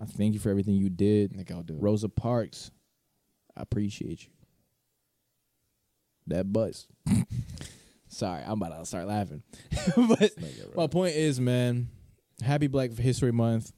I 0.00 0.06
thank 0.06 0.34
you 0.34 0.40
for 0.40 0.50
everything 0.50 0.74
you 0.74 0.88
did. 0.90 1.32
Nigga, 1.34 1.52
I'll 1.52 1.62
do 1.62 1.74
it. 1.76 1.82
Rosa 1.82 2.08
Parks, 2.08 2.72
I 3.56 3.62
appreciate 3.62 4.24
you. 4.24 4.30
That 6.28 6.52
buzz. 6.52 6.86
Sorry, 8.08 8.42
I'm 8.44 8.62
about 8.62 8.78
to 8.78 8.86
start 8.86 9.06
laughing. 9.06 9.42
but 9.96 10.32
my 10.74 10.86
point 10.86 11.16
is, 11.16 11.38
man, 11.40 11.88
happy 12.42 12.66
Black 12.66 12.92
History 12.92 13.32
Month. 13.32 13.72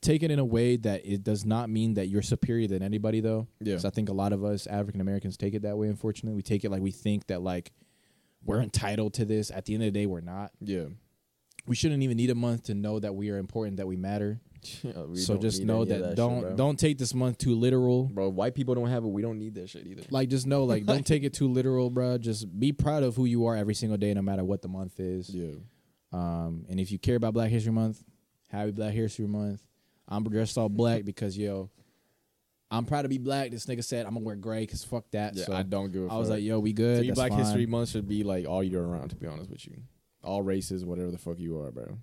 Take 0.00 0.22
it 0.22 0.30
in 0.30 0.38
a 0.38 0.44
way 0.44 0.76
that 0.76 1.04
it 1.04 1.24
does 1.24 1.44
not 1.44 1.68
mean 1.68 1.94
that 1.94 2.08
you're 2.08 2.22
superior 2.22 2.68
than 2.68 2.82
anybody, 2.82 3.20
though. 3.20 3.48
Yeah. 3.60 3.74
'Cause 3.74 3.84
I 3.84 3.90
think 3.90 4.08
a 4.08 4.12
lot 4.12 4.32
of 4.32 4.44
us 4.44 4.66
African 4.66 5.00
Americans 5.00 5.36
take 5.36 5.54
it 5.54 5.62
that 5.62 5.76
way. 5.76 5.88
Unfortunately, 5.88 6.36
we 6.36 6.42
take 6.42 6.64
it 6.64 6.70
like 6.70 6.80
we 6.82 6.90
think 6.92 7.26
that 7.26 7.42
like 7.42 7.72
we're 8.44 8.60
entitled 8.60 9.14
to 9.14 9.24
this. 9.24 9.50
At 9.50 9.64
the 9.64 9.74
end 9.74 9.82
of 9.82 9.92
the 9.92 9.98
day, 10.00 10.06
we're 10.06 10.20
not. 10.20 10.52
Yeah. 10.60 10.86
We 11.66 11.74
shouldn't 11.74 12.02
even 12.02 12.16
need 12.16 12.30
a 12.30 12.34
month 12.36 12.64
to 12.64 12.74
know 12.74 13.00
that 13.00 13.14
we 13.16 13.30
are 13.30 13.38
important, 13.38 13.78
that 13.78 13.88
we 13.88 13.96
matter. 13.96 14.40
So 15.14 15.36
just 15.36 15.62
know 15.62 15.82
of 15.82 15.88
that, 15.88 16.14
don't 16.16 16.40
bro. 16.40 16.56
don't 16.56 16.78
take 16.78 16.98
this 16.98 17.14
month 17.14 17.38
too 17.38 17.54
literal. 17.54 18.04
Bro, 18.04 18.30
white 18.30 18.54
people 18.54 18.74
don't 18.74 18.88
have 18.88 19.04
it. 19.04 19.08
We 19.08 19.22
don't 19.22 19.38
need 19.38 19.54
that 19.54 19.68
shit 19.70 19.86
either. 19.86 20.02
Like 20.10 20.28
just 20.28 20.46
know, 20.46 20.64
like 20.64 20.84
don't 20.84 21.06
take 21.12 21.22
it 21.24 21.32
too 21.32 21.48
literal, 21.48 21.90
bro. 21.90 22.18
Just 22.18 22.58
be 22.58 22.72
proud 22.72 23.02
of 23.02 23.16
who 23.16 23.24
you 23.24 23.46
are 23.46 23.56
every 23.56 23.74
single 23.74 23.98
day, 23.98 24.12
no 24.14 24.22
matter 24.22 24.44
what 24.44 24.62
the 24.62 24.68
month 24.68 24.98
is. 25.00 25.30
Yeah. 25.30 25.54
Um, 26.12 26.66
and 26.68 26.80
if 26.80 26.90
you 26.90 26.98
care 26.98 27.16
about 27.16 27.34
Black 27.34 27.50
History 27.50 27.72
Month, 27.72 28.02
happy 28.48 28.70
Black 28.72 28.92
History 28.92 29.26
Month. 29.26 29.60
I'm 30.08 30.24
dressed 30.24 30.56
all 30.56 30.68
black 30.68 31.04
because 31.04 31.36
yo, 31.36 31.70
I'm 32.70 32.84
proud 32.84 33.02
to 33.02 33.08
be 33.08 33.18
black. 33.18 33.50
This 33.50 33.66
nigga 33.66 33.82
said 33.84 34.06
I'm 34.06 34.14
gonna 34.14 34.24
wear 34.24 34.36
gray 34.36 34.60
because 34.60 34.84
fuck 34.84 35.10
that. 35.12 35.34
Yeah, 35.34 35.44
so 35.44 35.52
I 35.52 35.62
don't 35.62 35.92
give 35.92 36.04
a 36.04 36.12
I 36.12 36.16
was 36.16 36.30
like, 36.30 36.42
yo, 36.42 36.58
we 36.58 36.72
good. 36.72 37.02
Me, 37.02 37.10
Black 37.12 37.30
fine. 37.30 37.40
History 37.40 37.66
Month 37.66 37.90
should 37.90 38.08
be 38.08 38.22
like 38.22 38.46
all 38.46 38.62
year 38.62 38.82
round. 38.82 39.10
To 39.10 39.16
be 39.16 39.26
honest 39.26 39.50
with 39.50 39.66
you, 39.66 39.82
all 40.22 40.42
races, 40.42 40.84
whatever 40.84 41.10
the 41.10 41.18
fuck 41.18 41.38
you 41.38 41.58
are, 41.60 41.70
bro. 41.70 41.98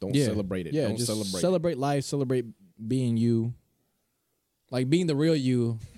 Don't 0.00 0.14
Yeah. 0.14 0.26
celebrate 0.26 0.66
it. 0.66 0.74
Yeah, 0.74 0.88
don't 0.88 0.96
just 0.96 1.08
celebrate. 1.08 1.40
celebrate 1.40 1.78
life. 1.78 2.04
Celebrate 2.04 2.44
being 2.86 3.16
you. 3.16 3.54
Like 4.70 4.90
being 4.90 5.06
the 5.06 5.16
real 5.16 5.36
you. 5.36 5.78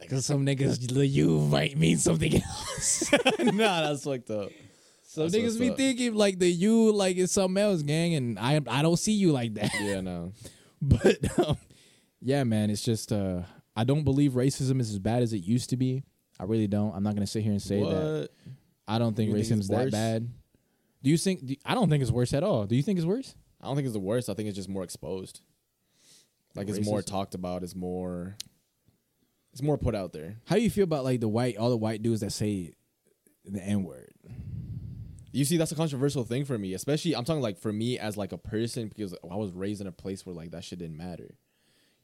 Because 0.00 0.24
some 0.26 0.46
niggas, 0.46 0.92
the 0.92 1.06
you 1.06 1.40
might 1.40 1.76
mean 1.76 1.98
something 1.98 2.34
else. 2.42 3.10
nah, 3.40 3.82
that's 3.82 4.04
fucked 4.04 4.30
up. 4.30 4.50
Some 5.02 5.28
That's 5.28 5.34
niggas 5.36 5.60
be 5.60 5.70
up. 5.70 5.76
thinking 5.76 6.14
like 6.14 6.38
the 6.38 6.48
you 6.48 6.92
like 6.92 7.16
it's 7.16 7.32
something 7.32 7.62
else, 7.62 7.82
gang, 7.82 8.14
and 8.14 8.38
I 8.38 8.60
I 8.68 8.82
don't 8.82 8.96
see 8.96 9.12
you 9.12 9.30
like 9.32 9.54
that. 9.54 9.70
Yeah, 9.80 10.00
no. 10.00 10.32
But 10.82 11.38
um, 11.38 11.56
yeah, 12.20 12.42
man, 12.44 12.70
it's 12.70 12.82
just 12.82 13.12
uh, 13.12 13.42
I 13.76 13.84
don't 13.84 14.02
believe 14.04 14.32
racism 14.32 14.80
is 14.80 14.90
as 14.90 14.98
bad 14.98 15.22
as 15.22 15.32
it 15.32 15.42
used 15.44 15.70
to 15.70 15.76
be. 15.76 16.02
I 16.38 16.44
really 16.44 16.66
don't. 16.66 16.94
I'm 16.94 17.02
not 17.02 17.14
gonna 17.14 17.26
sit 17.26 17.42
here 17.42 17.52
and 17.52 17.62
say 17.62 17.80
that. 17.80 18.30
I 18.88 18.98
don't 18.98 19.14
think 19.14 19.30
You 19.30 19.42
think 19.42 19.46
racism 19.46 19.60
is 19.60 19.68
that 19.68 19.90
bad. 19.92 20.28
Do 21.04 21.10
you 21.10 21.18
think? 21.18 21.44
Do, 21.44 21.54
I 21.66 21.74
don't 21.74 21.90
think 21.90 22.02
it's 22.02 22.10
worse 22.10 22.32
at 22.32 22.42
all. 22.42 22.64
Do 22.64 22.74
you 22.74 22.82
think 22.82 22.98
it's 22.98 23.06
worse? 23.06 23.34
I 23.60 23.66
don't 23.66 23.76
think 23.76 23.84
it's 23.84 23.92
the 23.92 24.00
worst. 24.00 24.30
I 24.30 24.34
think 24.34 24.48
it's 24.48 24.56
just 24.56 24.70
more 24.70 24.82
exposed. 24.82 25.42
Like 26.54 26.68
it's 26.68 26.84
more 26.84 27.02
talked 27.02 27.34
about. 27.34 27.62
It's 27.62 27.76
more. 27.76 28.36
It's 29.52 29.62
more 29.62 29.76
put 29.76 29.94
out 29.94 30.14
there. 30.14 30.36
How 30.46 30.56
do 30.56 30.62
you 30.62 30.70
feel 30.70 30.84
about 30.84 31.04
like 31.04 31.20
the 31.20 31.28
white 31.28 31.58
all 31.58 31.68
the 31.68 31.76
white 31.76 32.02
dudes 32.02 32.22
that 32.22 32.32
say 32.32 32.72
the 33.44 33.62
n 33.62 33.84
word? 33.84 34.14
You 35.30 35.44
see, 35.44 35.58
that's 35.58 35.72
a 35.72 35.76
controversial 35.76 36.24
thing 36.24 36.46
for 36.46 36.56
me, 36.56 36.72
especially 36.72 37.14
I'm 37.14 37.24
talking 37.24 37.42
like 37.42 37.58
for 37.58 37.72
me 37.72 37.98
as 37.98 38.16
like 38.16 38.32
a 38.32 38.38
person 38.38 38.88
because 38.88 39.14
I 39.30 39.36
was 39.36 39.52
raised 39.52 39.82
in 39.82 39.86
a 39.86 39.92
place 39.92 40.24
where 40.24 40.34
like 40.34 40.52
that 40.52 40.64
shit 40.64 40.78
didn't 40.78 40.96
matter. 40.96 41.34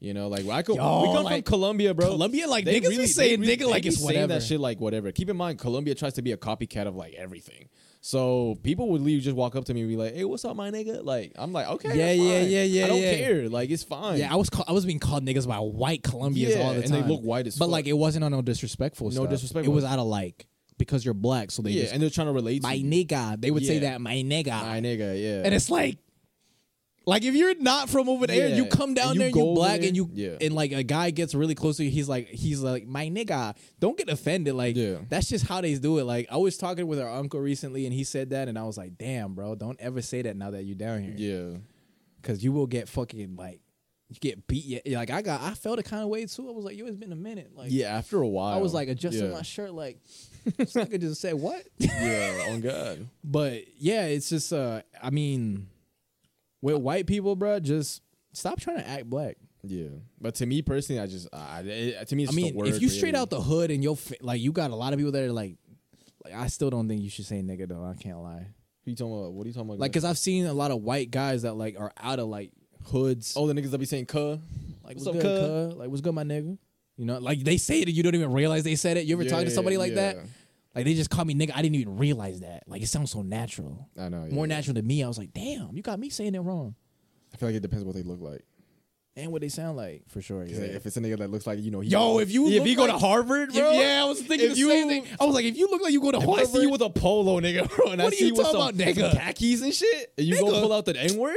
You 0.01 0.15
know, 0.15 0.29
like 0.29 0.47
I 0.47 0.63
go, 0.63 0.73
Yo, 0.75 1.01
we 1.03 1.13
come 1.13 1.23
like, 1.23 1.45
from 1.45 1.53
Colombia, 1.53 1.93
bro. 1.93 2.07
Colombia, 2.07 2.47
like, 2.47 2.65
They 2.65 2.81
niggas 2.81 2.97
be 2.97 3.05
saying 3.05 3.39
they 3.41 3.55
nigga 3.55 3.69
like 3.69 3.85
it's 3.85 4.01
whatever. 4.01 4.33
That 4.33 4.41
shit 4.41 4.59
like 4.59 4.79
whatever. 4.79 5.11
Keep 5.11 5.29
in 5.29 5.37
mind, 5.37 5.59
Colombia 5.59 5.93
tries 5.93 6.13
to 6.13 6.23
be 6.23 6.31
a 6.31 6.37
copycat 6.37 6.87
of 6.87 6.95
like 6.95 7.13
everything. 7.13 7.69
So 8.03 8.57
people 8.63 8.89
would 8.89 9.01
leave, 9.01 9.21
just 9.21 9.35
walk 9.37 9.55
up 9.55 9.65
to 9.65 9.75
me 9.75 9.81
and 9.81 9.89
be 9.89 9.95
like, 9.95 10.15
"Hey, 10.15 10.25
what's 10.25 10.43
up, 10.43 10.55
my 10.55 10.71
nigga?" 10.71 11.05
Like 11.05 11.33
I'm 11.35 11.53
like, 11.53 11.67
"Okay, 11.67 11.89
Yeah, 11.95 12.11
yeah, 12.13 12.39
yeah, 12.41 12.63
yeah, 12.63 12.85
I 12.85 12.87
don't 12.87 12.99
yeah. 12.99 13.15
care. 13.15 13.47
Like 13.47 13.69
it's 13.69 13.83
fine." 13.83 14.17
Yeah, 14.17 14.33
I 14.33 14.37
was 14.37 14.49
call, 14.49 14.65
I 14.67 14.71
was 14.71 14.87
being 14.87 14.97
called 14.97 15.23
niggas 15.23 15.47
by 15.47 15.57
white 15.59 16.01
Colombians 16.01 16.55
Yeah, 16.55 16.63
all 16.63 16.73
the 16.73 16.79
and 16.81 16.91
time. 16.91 17.03
they 17.03 17.07
look 17.07 17.21
white 17.21 17.45
as 17.45 17.57
but 17.59 17.65
fuck. 17.65 17.71
like 17.71 17.85
it 17.85 17.93
wasn't 17.93 18.23
on 18.25 18.31
no 18.31 18.41
disrespectful. 18.41 19.09
No 19.09 19.11
stuff. 19.13 19.29
disrespect, 19.29 19.67
It 19.67 19.69
was 19.69 19.83
out 19.83 19.99
of 19.99 20.07
like 20.07 20.47
because 20.79 21.05
you're 21.05 21.13
black, 21.13 21.51
so 21.51 21.61
they 21.61 21.69
yeah, 21.69 21.81
just 21.83 21.93
and 21.93 22.01
they're 22.01 22.09
trying 22.09 22.25
to 22.25 22.33
relate. 22.33 22.63
my 22.63 22.75
to 22.79 22.83
nigga. 22.83 23.39
They 23.39 23.51
would 23.51 23.63
say 23.67 23.77
that 23.79 24.01
my 24.01 24.15
nigga, 24.15 24.47
my 24.47 24.81
nigga, 24.81 25.21
yeah, 25.21 25.43
and 25.45 25.53
it's 25.53 25.69
like. 25.69 25.99
Like 27.05 27.23
if 27.23 27.33
you're 27.33 27.55
not 27.55 27.89
from 27.89 28.09
over 28.09 28.27
there, 28.27 28.49
Yeah, 28.49 28.55
you 28.55 28.67
come 28.67 28.93
down 28.93 29.07
and 29.11 29.15
you 29.15 29.21
there, 29.21 29.31
go 29.31 29.39
you 29.39 29.45
over 29.47 29.55
black, 29.55 29.79
there, 29.79 29.87
and 29.87 29.97
you 29.97 30.09
yeah. 30.13 30.37
and 30.39 30.53
like 30.53 30.71
a 30.71 30.83
guy 30.83 31.09
gets 31.09 31.33
really 31.33 31.55
close 31.55 31.77
to 31.77 31.83
you. 31.83 31.89
He's 31.89 32.07
like, 32.07 32.27
he's 32.27 32.61
like, 32.61 32.85
my 32.85 33.09
nigga. 33.09 33.55
Don't 33.79 33.97
get 33.97 34.07
offended. 34.09 34.53
Like 34.53 34.75
Yeah. 34.75 34.97
that's 35.09 35.27
just 35.27 35.47
how 35.47 35.61
they 35.61 35.73
do 35.75 35.97
it. 35.97 36.03
Like 36.03 36.27
I 36.31 36.37
was 36.37 36.57
talking 36.57 36.85
with 36.87 36.99
our 36.99 37.09
uncle 37.09 37.39
recently, 37.39 37.85
and 37.85 37.93
he 37.93 38.03
said 38.03 38.29
that, 38.29 38.47
and 38.47 38.57
I 38.57 38.63
was 38.63 38.77
like, 38.77 38.97
damn, 38.97 39.33
bro, 39.33 39.55
don't 39.55 39.79
ever 39.79 40.01
say 40.01 40.21
that 40.21 40.37
now 40.37 40.51
that 40.51 40.63
you're 40.63 40.75
down 40.75 41.01
here, 41.01 41.15
yeah. 41.17 41.57
because 42.21 42.43
you 42.43 42.51
will 42.51 42.67
get 42.67 42.87
fucking 42.87 43.35
like 43.35 43.61
you 44.09 44.17
get 44.19 44.45
beat. 44.45 44.81
Yeah, 44.85 44.99
like 44.99 45.09
I 45.09 45.21
got, 45.21 45.41
I 45.41 45.53
felt 45.53 45.79
a 45.79 45.83
kind 45.83 46.03
of 46.03 46.09
way 46.09 46.25
too. 46.25 46.47
I 46.49 46.51
was 46.51 46.65
like, 46.65 46.77
yo, 46.77 46.85
it's 46.85 46.97
been 46.97 47.13
a 47.13 47.15
minute. 47.15 47.51
Like, 47.55 47.69
yeah, 47.71 47.97
after 47.97 48.21
a 48.21 48.27
while, 48.27 48.53
I 48.53 48.57
was 48.57 48.73
like 48.73 48.89
adjusting 48.89 49.29
yeah. 49.29 49.35
my 49.37 49.41
shirt. 49.41 49.71
Like, 49.73 50.01
this 50.57 50.73
nigga 50.73 50.99
just 50.99 51.21
said 51.21 51.33
what? 51.35 51.63
yeah, 51.79 52.47
on 52.49 52.61
God. 52.61 53.07
But 53.23 53.63
yeah, 53.77 54.05
it's 54.07 54.29
just, 54.29 54.51
uh, 54.51 54.81
I 55.01 55.09
mean, 55.11 55.67
with 56.61 56.77
white 56.77 57.07
people, 57.07 57.35
bro, 57.35 57.59
just 57.59 58.01
stop 58.33 58.59
trying 58.59 58.77
to 58.77 58.87
act 58.87 59.09
black. 59.09 59.37
Yeah, 59.63 59.89
but 60.19 60.35
to 60.35 60.45
me 60.45 60.61
personally, 60.61 61.01
I 61.01 61.05
just, 61.05 61.27
I, 61.31 61.61
it, 61.61 62.07
to 62.07 62.15
me, 62.15 62.23
it's 62.23 62.31
I 62.31 62.35
mean, 62.35 62.65
if 62.65 62.81
you 62.81 62.89
straight 62.89 63.09
really. 63.09 63.21
out 63.21 63.29
the 63.29 63.41
hood 63.41 63.69
and 63.69 63.83
you're 63.83 63.97
like, 64.21 64.41
you 64.41 64.51
got 64.51 64.71
a 64.71 64.75
lot 64.75 64.93
of 64.93 64.97
people 64.97 65.11
that 65.11 65.23
are 65.23 65.31
like, 65.31 65.57
like 66.23 66.33
I 66.33 66.47
still 66.47 66.69
don't 66.69 66.87
think 66.87 67.01
you 67.01 67.09
should 67.09 67.25
say 67.25 67.41
nigga 67.41 67.67
though. 67.67 67.83
I 67.83 68.01
can't 68.01 68.19
lie. 68.19 68.47
Who 68.83 68.91
you 68.91 68.97
talking 68.97 69.13
about? 69.13 69.33
What 69.33 69.45
are 69.45 69.47
you 69.47 69.53
talking 69.53 69.69
about? 69.69 69.79
Like, 69.79 69.93
cause 69.93 70.03
I've 70.03 70.17
seen 70.17 70.45
a 70.45 70.53
lot 70.53 70.71
of 70.71 70.81
white 70.81 71.11
guys 71.11 71.43
that 71.43 71.53
like 71.53 71.79
are 71.79 71.91
out 72.01 72.19
of 72.19 72.27
like 72.27 72.51
hoods. 72.85 73.35
oh, 73.37 73.47
the 73.47 73.53
niggas 73.53 73.71
that 73.71 73.77
be 73.77 73.85
saying 73.85 74.05
"cuh." 74.07 74.37
like 74.83 74.95
what's 74.95 75.05
what's, 75.05 75.17
up, 75.17 75.21
good, 75.21 75.39
cuz? 75.39 75.73
cuz? 75.73 75.79
Like 75.79 75.89
what's 75.89 76.01
good, 76.01 76.15
my 76.15 76.23
nigga? 76.23 76.57
You 76.97 77.05
know, 77.05 77.19
like 77.19 77.43
they 77.43 77.57
say 77.57 77.81
it 77.81 77.87
and 77.87 77.95
you 77.95 78.03
don't 78.03 78.15
even 78.15 78.33
realize 78.33 78.63
they 78.63 78.75
said 78.75 78.97
it. 78.97 79.05
You 79.05 79.15
ever 79.15 79.25
talk 79.25 79.43
to 79.43 79.51
somebody 79.51 79.77
like 79.77 79.95
that? 79.95 80.17
Yeah. 80.73 80.79
Like 80.79 80.85
they 80.85 80.93
just 80.93 81.09
call 81.09 81.25
me 81.25 81.33
nigga. 81.35 81.51
I 81.55 81.61
didn't 81.61 81.75
even 81.75 81.97
realize 81.97 82.41
that. 82.41 82.63
Like 82.67 82.81
it 82.81 82.87
sounds 82.87 83.11
so 83.11 83.21
natural, 83.21 83.89
I 83.99 84.09
know. 84.09 84.27
more 84.31 84.45
yeah. 84.47 84.55
natural 84.55 84.75
to 84.75 84.81
me. 84.81 85.03
I 85.03 85.07
was 85.07 85.17
like, 85.17 85.33
damn, 85.33 85.69
you 85.75 85.81
got 85.81 85.99
me 85.99 86.09
saying 86.09 86.35
it 86.35 86.39
wrong. 86.39 86.75
I 87.33 87.37
feel 87.37 87.49
like 87.49 87.55
it 87.55 87.61
depends 87.61 87.85
what 87.85 87.95
they 87.95 88.03
look 88.03 88.21
like. 88.21 88.43
And 89.17 89.29
what 89.33 89.41
they 89.41 89.49
sound 89.49 89.75
like 89.75 90.03
for 90.07 90.21
sure. 90.21 90.45
Yeah. 90.45 90.57
If 90.61 90.85
it's 90.85 90.95
a 90.95 91.01
nigga 91.01 91.17
that 91.17 91.29
looks 91.29 91.45
like 91.45 91.59
you 91.59 91.69
know, 91.69 91.81
he 91.81 91.89
Yo, 91.89 92.19
if 92.19 92.31
you 92.31 92.47
if 92.47 92.65
you 92.65 92.77
go 92.77 92.87
to 92.87 92.93
like- 92.93 93.01
Harvard, 93.01 93.49
If- 93.49 93.55
yeah, 93.55 94.01
I 94.01 94.05
was 94.07 94.21
thinking 94.21 94.49
the 94.51 94.55
you- 94.55 94.69
same 94.69 94.87
thing. 94.87 95.05
I 95.19 95.25
was 95.25 95.35
like, 95.35 95.43
if 95.43 95.57
you 95.57 95.67
look 95.67 95.81
like 95.81 95.91
you 95.91 95.99
go 95.99 96.11
to 96.11 96.17
If 96.17 96.23
Harvard, 96.23 96.43
I 96.47 96.49
see 96.49 96.61
you 96.61 96.69
with 96.69 96.81
a 96.81 96.89
polo, 96.89 97.41
nigga, 97.41 97.69
bro, 97.75 97.91
and 97.91 98.01
I 98.01 98.05
What 98.05 98.13
are 98.13 98.15
see 98.15 98.27
you 98.27 98.33
with 98.35 98.43
talking 98.45 98.59
some, 98.61 98.69
about, 98.69 98.75
nigga? 98.75 99.11
khakis 99.19 99.61
and 99.63 99.73
shit, 99.73 100.13
and 100.17 100.25
you 100.25 100.35
Nigga. 100.35 100.39
go 100.51 100.61
pull 100.61 100.71
out 100.71 100.85
the 100.85 100.95
N 100.97 101.17
word, 101.17 101.35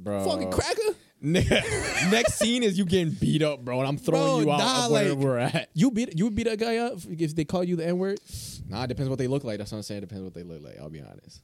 bro. 0.00 0.24
fucking 0.24 0.50
cracker. 0.50 0.96
Next 2.10 2.34
scene 2.34 2.62
is 2.62 2.76
you 2.76 2.84
getting 2.84 3.10
beat 3.14 3.42
up, 3.42 3.64
bro, 3.64 3.78
and 3.80 3.88
I'm 3.88 3.96
throwing 3.96 4.44
Bro, 4.44 4.52
you 4.52 4.52
out 4.52 4.58
nah, 4.58 4.84
of 4.86 4.92
where 4.92 5.08
like- 5.14 5.18
we're 5.18 5.38
at. 5.38 5.70
You 5.72 5.90
beat 5.90 6.18
you 6.18 6.24
would 6.24 6.34
beat 6.34 6.44
that 6.44 6.58
guy 6.58 6.76
up 6.76 6.98
if 7.08 7.34
they 7.34 7.44
call 7.46 7.64
you 7.64 7.76
the 7.76 7.86
N 7.86 7.98
word. 7.98 8.20
Nah, 8.68 8.84
it 8.84 8.88
depends 8.88 9.08
what 9.08 9.18
they 9.18 9.26
look 9.26 9.42
like. 9.42 9.58
That's 9.58 9.72
what 9.72 9.78
I'm 9.78 9.82
saying. 9.82 9.98
It 9.98 10.08
depends 10.08 10.22
what 10.24 10.34
they 10.34 10.42
look 10.42 10.62
like. 10.62 10.78
I'll 10.78 10.90
be 10.90 11.00
honest. 11.00 11.40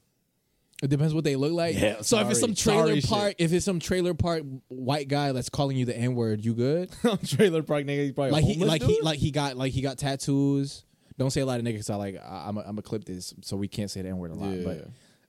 It 0.82 0.89
depends 0.89 1.12
what 1.15 1.24
they 1.24 1.36
look 1.36 1.52
like. 1.52 1.78
Yeah, 1.78 2.01
so 2.02 2.19
if 2.20 2.31
it's 2.31 2.40
some 2.40 2.55
sorry. 2.55 2.77
trailer 2.77 3.01
Sorry 3.01 3.20
park, 3.23 3.35
if 3.39 3.52
it's 3.52 3.65
some 3.65 3.81
trailer 3.81 4.15
park 4.15 4.43
white 4.69 5.09
guy 5.09 5.32
that's 5.32 5.48
calling 5.51 5.77
you 5.77 5.85
the 5.86 5.97
N 5.97 6.15
word, 6.15 6.44
you 6.44 6.55
good? 6.55 6.90
Trailer 7.27 7.62
park 7.62 7.85
nigga, 7.85 8.05
he's 8.05 8.12
probably 8.12 8.32
like 8.32 8.44
he 8.44 8.55
like 8.65 8.82
he 8.82 9.01
like 9.02 9.19
he 9.19 9.31
got 9.31 9.57
like 9.57 9.73
he 9.73 9.82
got 9.82 9.98
tattoos. 9.98 10.85
Don't 11.19 11.31
say 11.31 11.43
a 11.43 11.47
lot 11.47 11.59
of 11.61 11.66
niggas. 11.66 11.77
'cause 11.77 11.90
I 11.90 11.97
like 11.97 12.16
I, 12.16 12.44
I'm 12.48 12.57
a, 12.57 12.61
I'm 12.62 12.78
a 12.78 12.82
clip 12.82 13.05
this 13.05 13.35
so 13.43 13.57
we 13.57 13.69
can't 13.69 13.90
say 13.90 14.01
the 14.02 14.09
N 14.09 14.19
word 14.19 14.31
a 14.31 14.35
lot. 14.35 14.51
Yeah. 14.57 14.65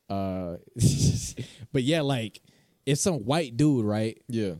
But 0.07 0.13
uh, 0.13 0.57
but 1.73 1.83
yeah, 1.83 2.01
like 2.01 2.41
it's 2.91 3.01
some 3.01 3.25
white 3.25 3.55
dude, 3.57 3.85
right? 3.85 4.21
yeah. 4.27 4.55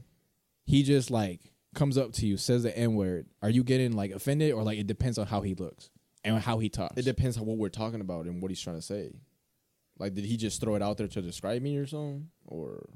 He 0.66 0.84
just 0.84 1.12
like 1.12 1.41
comes 1.76 1.98
up 1.98 2.14
to 2.14 2.26
you, 2.26 2.38
says 2.38 2.64
the 2.64 2.78
N 2.78 2.95
word. 2.95 3.28
Are 3.41 3.49
you 3.49 3.64
getting 3.64 3.91
like 3.91 4.12
offended 4.12 4.53
or 4.53 4.64
like 4.64 4.80
it 4.80 4.88
depends 4.88 5.18
on 5.18 5.28
how 5.28 5.41
he 5.41 5.53
looks 5.53 5.90
and 6.24 6.40
how 6.40 6.60
he 6.60 6.70
talks? 6.70 6.98
It 6.98 7.03
depends 7.03 7.38
on 7.38 7.45
what 7.45 7.58
we're 7.58 7.70
talking 7.70 7.99
about 7.99 8.26
and 8.26 8.41
what 8.41 8.52
he's 8.52 8.62
trying 8.62 8.78
to 8.78 8.82
say. 8.82 9.12
Like, 9.99 10.14
did 10.14 10.24
he 10.24 10.38
just 10.38 10.62
throw 10.62 10.76
it 10.76 10.82
out 10.82 10.98
there 10.98 11.08
to 11.08 11.22
describe 11.22 11.62
me 11.62 11.76
or 11.78 11.86
something? 11.86 12.30
Or 12.45 12.90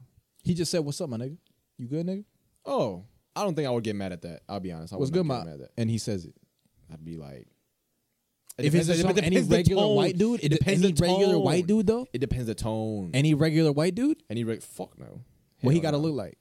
he 0.43 0.53
just 0.53 0.71
said, 0.71 0.79
"What's 0.85 1.01
up, 1.01 1.09
my 1.09 1.17
nigga? 1.17 1.37
You 1.77 1.87
good, 1.87 2.05
nigga? 2.05 2.23
oh, 2.65 3.03
I 3.35 3.43
don't 3.43 3.55
think 3.55 3.67
I 3.67 3.71
would 3.71 3.83
get 3.83 3.95
mad 3.95 4.13
at 4.13 4.21
that. 4.21 4.43
I'll 4.47 4.61
be 4.61 4.71
honest. 4.71 4.93
I 4.93 4.97
What's 4.97 5.11
good, 5.11 5.25
my?" 5.25 5.43
mad 5.43 5.53
at 5.53 5.59
that. 5.59 5.71
And 5.77 5.89
he 5.89 5.97
says 5.97 6.23
it. 6.25 6.35
I'd 6.93 7.03
be 7.03 7.17
like, 7.17 7.47
If 8.57 8.73
it's 8.73 8.87
just 8.87 9.03
it 9.03 9.23
any 9.23 9.41
regular 9.41 9.93
white 9.93 10.17
dude, 10.17 10.43
it 10.43 10.49
depends 10.49 10.81
any 10.83 10.93
the 10.93 11.01
regular 11.01 11.33
tone. 11.33 11.43
white 11.43 11.67
dude 11.67 11.87
though. 11.87 12.07
It 12.13 12.19
depends 12.19 12.47
the 12.47 12.55
tone. 12.55 13.11
Any 13.13 13.33
regular 13.33 13.71
white 13.71 13.95
dude, 13.95 14.23
Any 14.29 14.43
reg- 14.43 14.63
fuck 14.63 14.97
no. 14.97 15.21
what 15.61 15.73
he 15.73 15.79
got 15.81 15.91
to 15.91 15.97
no. 15.97 16.03
look 16.03 16.15
like? 16.15 16.37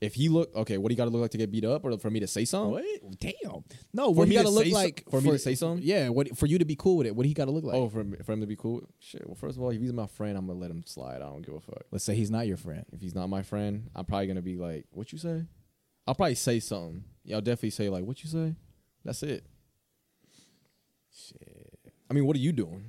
If 0.00 0.14
he 0.16 0.28
look 0.28 0.54
okay, 0.54 0.76
what 0.76 0.90
he 0.90 0.96
got 0.96 1.04
to 1.04 1.10
look 1.10 1.22
like 1.22 1.30
to 1.30 1.38
get 1.38 1.50
beat 1.52 1.64
up, 1.64 1.84
or 1.84 1.96
for 1.98 2.10
me 2.10 2.20
to 2.20 2.26
say 2.26 2.44
something? 2.44 2.72
What? 2.72 3.20
Damn. 3.20 3.64
No, 3.94 4.06
For 4.12 4.16
what 4.16 4.28
he 4.28 4.34
got 4.34 4.42
to 4.42 4.50
look 4.50 4.66
like 4.66 5.04
for 5.10 5.20
me 5.20 5.30
to 5.30 5.38
say 5.38 5.54
something? 5.54 5.82
Yeah, 5.86 6.08
what 6.10 6.36
for 6.36 6.46
you 6.46 6.58
to 6.58 6.64
be 6.64 6.76
cool 6.76 6.98
with 6.98 7.06
it? 7.06 7.14
What 7.16 7.24
he 7.24 7.32
got 7.32 7.46
to 7.46 7.52
look 7.52 7.64
like? 7.64 7.76
Oh, 7.76 7.88
for 7.88 8.00
him, 8.00 8.14
for 8.24 8.32
him 8.32 8.40
to 8.40 8.46
be 8.46 8.56
cool. 8.56 8.82
Shit. 8.98 9.24
Well, 9.26 9.36
first 9.36 9.56
of 9.56 9.62
all, 9.62 9.70
if 9.70 9.80
he's 9.80 9.92
my 9.92 10.06
friend, 10.08 10.36
I'm 10.36 10.46
gonna 10.46 10.58
let 10.58 10.70
him 10.70 10.82
slide. 10.84 11.16
I 11.22 11.26
don't 11.30 11.40
give 11.46 11.54
a 11.54 11.60
fuck. 11.60 11.84
let's 11.90 12.04
say 12.04 12.14
he's 12.16 12.30
not 12.30 12.46
your 12.48 12.56
friend. 12.58 12.84
If 12.92 13.00
he's 13.00 13.14
not 13.14 13.28
my 13.28 13.42
friend, 13.42 13.88
I'm 13.94 14.04
probably 14.04 14.26
gonna 14.26 14.42
be 14.42 14.56
like, 14.56 14.86
"What 14.90 15.12
you 15.12 15.18
say?" 15.18 15.44
I'll 16.06 16.14
probably 16.16 16.34
say 16.34 16.60
something. 16.60 17.04
Yeah, 17.24 17.36
I'll 17.36 17.42
definitely 17.42 17.70
say 17.70 17.88
like, 17.88 18.04
"What 18.04 18.22
you 18.22 18.28
say?" 18.28 18.56
That's 19.04 19.22
it. 19.22 19.46
Shit. 21.14 21.78
I 22.10 22.14
mean, 22.14 22.26
what 22.26 22.36
are 22.36 22.40
you 22.40 22.52
doing? 22.52 22.84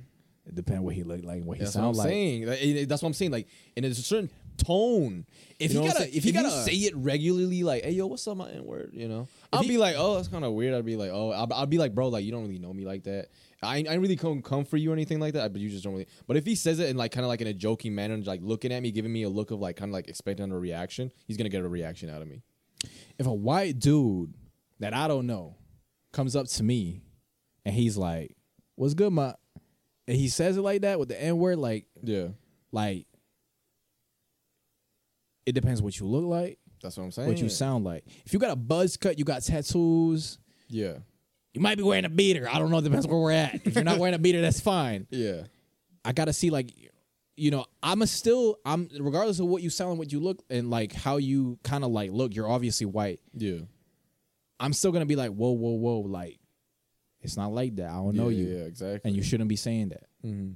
It 0.46 0.54
depends 0.54 0.82
what 0.82 0.94
he 0.94 1.02
look 1.02 1.24
like, 1.24 1.42
what 1.44 1.56
he 1.58 1.64
That's 1.64 1.74
what 1.74 1.82
I'm 1.82 1.94
sound 1.94 1.96
like. 1.96 2.08
saying. 2.08 2.46
Like, 2.46 2.62
it- 2.62 2.76
it- 2.76 2.88
That's 2.88 3.02
what 3.02 3.08
I'm 3.08 3.14
saying. 3.14 3.32
Like, 3.32 3.48
and 3.76 3.84
there's 3.84 3.98
a 3.98 4.02
certain 4.02 4.30
tone. 4.58 5.26
If 5.58 5.60
You 5.60 5.68
he 5.68 5.74
know 5.74 5.80
what 5.82 5.86
gotta- 5.94 6.04
saying? 6.04 6.14
if 6.16 6.22
he 6.24 6.30
you 6.30 6.32
gotta- 6.34 6.64
say 6.64 6.72
it 6.74 6.94
regularly, 6.96 7.62
like, 7.64 7.82
"Hey, 7.84 7.90
yo, 7.92 8.06
what's 8.06 8.26
up, 8.28 8.36
my 8.36 8.50
N 8.50 8.64
word?" 8.64 8.92
You 8.94 9.08
know, 9.08 9.28
I'll 9.52 9.62
he- 9.62 9.68
be 9.70 9.78
like, 9.78 9.96
"Oh, 9.98 10.14
that's 10.14 10.28
kind 10.28 10.44
of 10.44 10.52
weird." 10.52 10.72
I'd 10.74 10.84
be 10.84 10.96
like, 10.96 11.10
"Oh," 11.12 11.30
I'll, 11.30 11.48
I'll 11.52 11.66
be 11.66 11.78
like, 11.78 11.94
"Bro, 11.94 12.08
like, 12.08 12.24
you 12.24 12.30
don't 12.30 12.42
really 12.42 12.58
know 12.58 12.72
me 12.72 12.84
like 12.84 13.02
that. 13.04 13.28
I, 13.62 13.84
I 13.88 13.94
really 13.94 14.16
come 14.16 14.40
come 14.40 14.64
for 14.64 14.76
you 14.76 14.90
or 14.90 14.92
anything 14.92 15.18
like 15.18 15.32
that, 15.34 15.52
but 15.52 15.60
you 15.60 15.68
just 15.68 15.82
don't 15.82 15.94
really." 15.94 16.06
But 16.28 16.36
if 16.36 16.46
he 16.46 16.54
says 16.54 16.78
it 16.78 16.88
in 16.90 16.96
like 16.96 17.10
kind 17.12 17.24
of 17.24 17.28
like 17.28 17.40
in 17.40 17.48
a 17.48 17.54
joking 17.54 17.94
manner, 17.94 18.14
and 18.14 18.24
like 18.26 18.40
looking 18.42 18.72
at 18.72 18.82
me, 18.82 18.92
giving 18.92 19.12
me 19.12 19.22
a 19.24 19.28
look 19.28 19.50
of 19.50 19.58
like 19.60 19.76
kind 19.76 19.90
of 19.90 19.94
like 19.94 20.08
expecting 20.08 20.50
a 20.52 20.58
reaction, 20.58 21.10
he's 21.26 21.36
gonna 21.36 21.48
get 21.50 21.62
a 21.64 21.68
reaction 21.68 22.08
out 22.08 22.22
of 22.22 22.28
me. 22.28 22.42
If 23.18 23.26
a 23.26 23.34
white 23.34 23.78
dude 23.80 24.32
that 24.78 24.94
I 24.94 25.08
don't 25.08 25.26
know 25.26 25.56
comes 26.12 26.36
up 26.36 26.46
to 26.46 26.62
me 26.62 27.02
and 27.66 27.74
he's 27.74 27.98
like, 27.98 28.34
"What's 28.76 28.94
good, 28.94 29.12
my?" 29.12 29.34
and 30.08 30.16
he 30.16 30.28
says 30.28 30.56
it 30.56 30.62
like 30.62 30.80
that 30.82 30.98
with 30.98 31.08
the 31.08 31.20
N 31.20 31.36
word, 31.36 31.58
like, 31.58 31.84
Yeah, 32.02 32.28
like, 32.72 33.06
it 35.44 35.52
depends 35.52 35.80
what 35.82 35.98
you 35.98 36.06
look 36.06 36.24
like, 36.24 36.58
that's 36.82 36.96
what 36.96 37.04
I'm 37.04 37.10
saying. 37.12 37.28
what 37.28 37.38
you 37.38 37.48
sound 37.48 37.84
like. 37.84 38.04
If 38.24 38.32
you 38.32 38.38
got 38.38 38.50
a 38.50 38.56
buzz 38.56 38.96
cut, 38.96 39.18
you 39.18 39.24
got 39.24 39.42
tattoos. 39.42 40.38
Yeah, 40.68 40.98
You 41.54 41.60
might 41.60 41.76
be 41.76 41.84
wearing 41.84 42.04
a 42.04 42.08
beater. 42.08 42.48
I 42.50 42.58
don't 42.58 42.70
know. 42.70 42.80
Depends 42.80 43.06
where 43.06 43.18
we're 43.18 43.30
at. 43.32 43.66
If 43.66 43.74
you're 43.76 43.84
not 43.84 43.98
wearing 43.98 44.14
a 44.14 44.18
beater, 44.18 44.40
that's 44.40 44.60
fine. 44.60 45.06
yeah, 45.10 45.42
I 46.04 46.12
gotta 46.12 46.32
see 46.32 46.50
like, 46.50 46.70
you 47.36 47.50
know, 47.50 47.66
I'm 47.82 48.02
a 48.02 48.06
still 48.06 48.58
I'm 48.64 48.88
regardless 48.98 49.38
of 49.40 49.46
what 49.46 49.62
you 49.62 49.70
sound, 49.70 49.90
and 49.90 49.98
what 49.98 50.10
you 50.12 50.20
look, 50.20 50.42
and 50.50 50.70
like 50.70 50.92
how 50.92 51.16
you 51.18 51.58
kind 51.62 51.84
of 51.84 51.90
like 51.90 52.10
look. 52.10 52.34
You're 52.34 52.48
obviously 52.48 52.86
white. 52.86 53.20
yeah. 53.34 53.58
I'm 54.58 54.72
still 54.72 54.90
gonna 54.90 55.04
be 55.06 55.16
like, 55.16 55.32
whoa, 55.32 55.50
whoa, 55.50 55.72
whoa, 55.72 55.98
like 56.00 56.38
it's 57.26 57.36
not 57.36 57.52
like 57.52 57.76
that. 57.76 57.90
I 57.90 57.94
don't 57.94 58.14
know 58.14 58.28
yeah, 58.28 58.38
you, 58.38 58.56
Yeah, 58.58 58.64
exactly. 58.64 59.08
and 59.08 59.16
you 59.16 59.22
shouldn't 59.22 59.48
be 59.48 59.56
saying 59.56 59.90
that. 59.90 60.04
mm-hmm. 60.24 60.52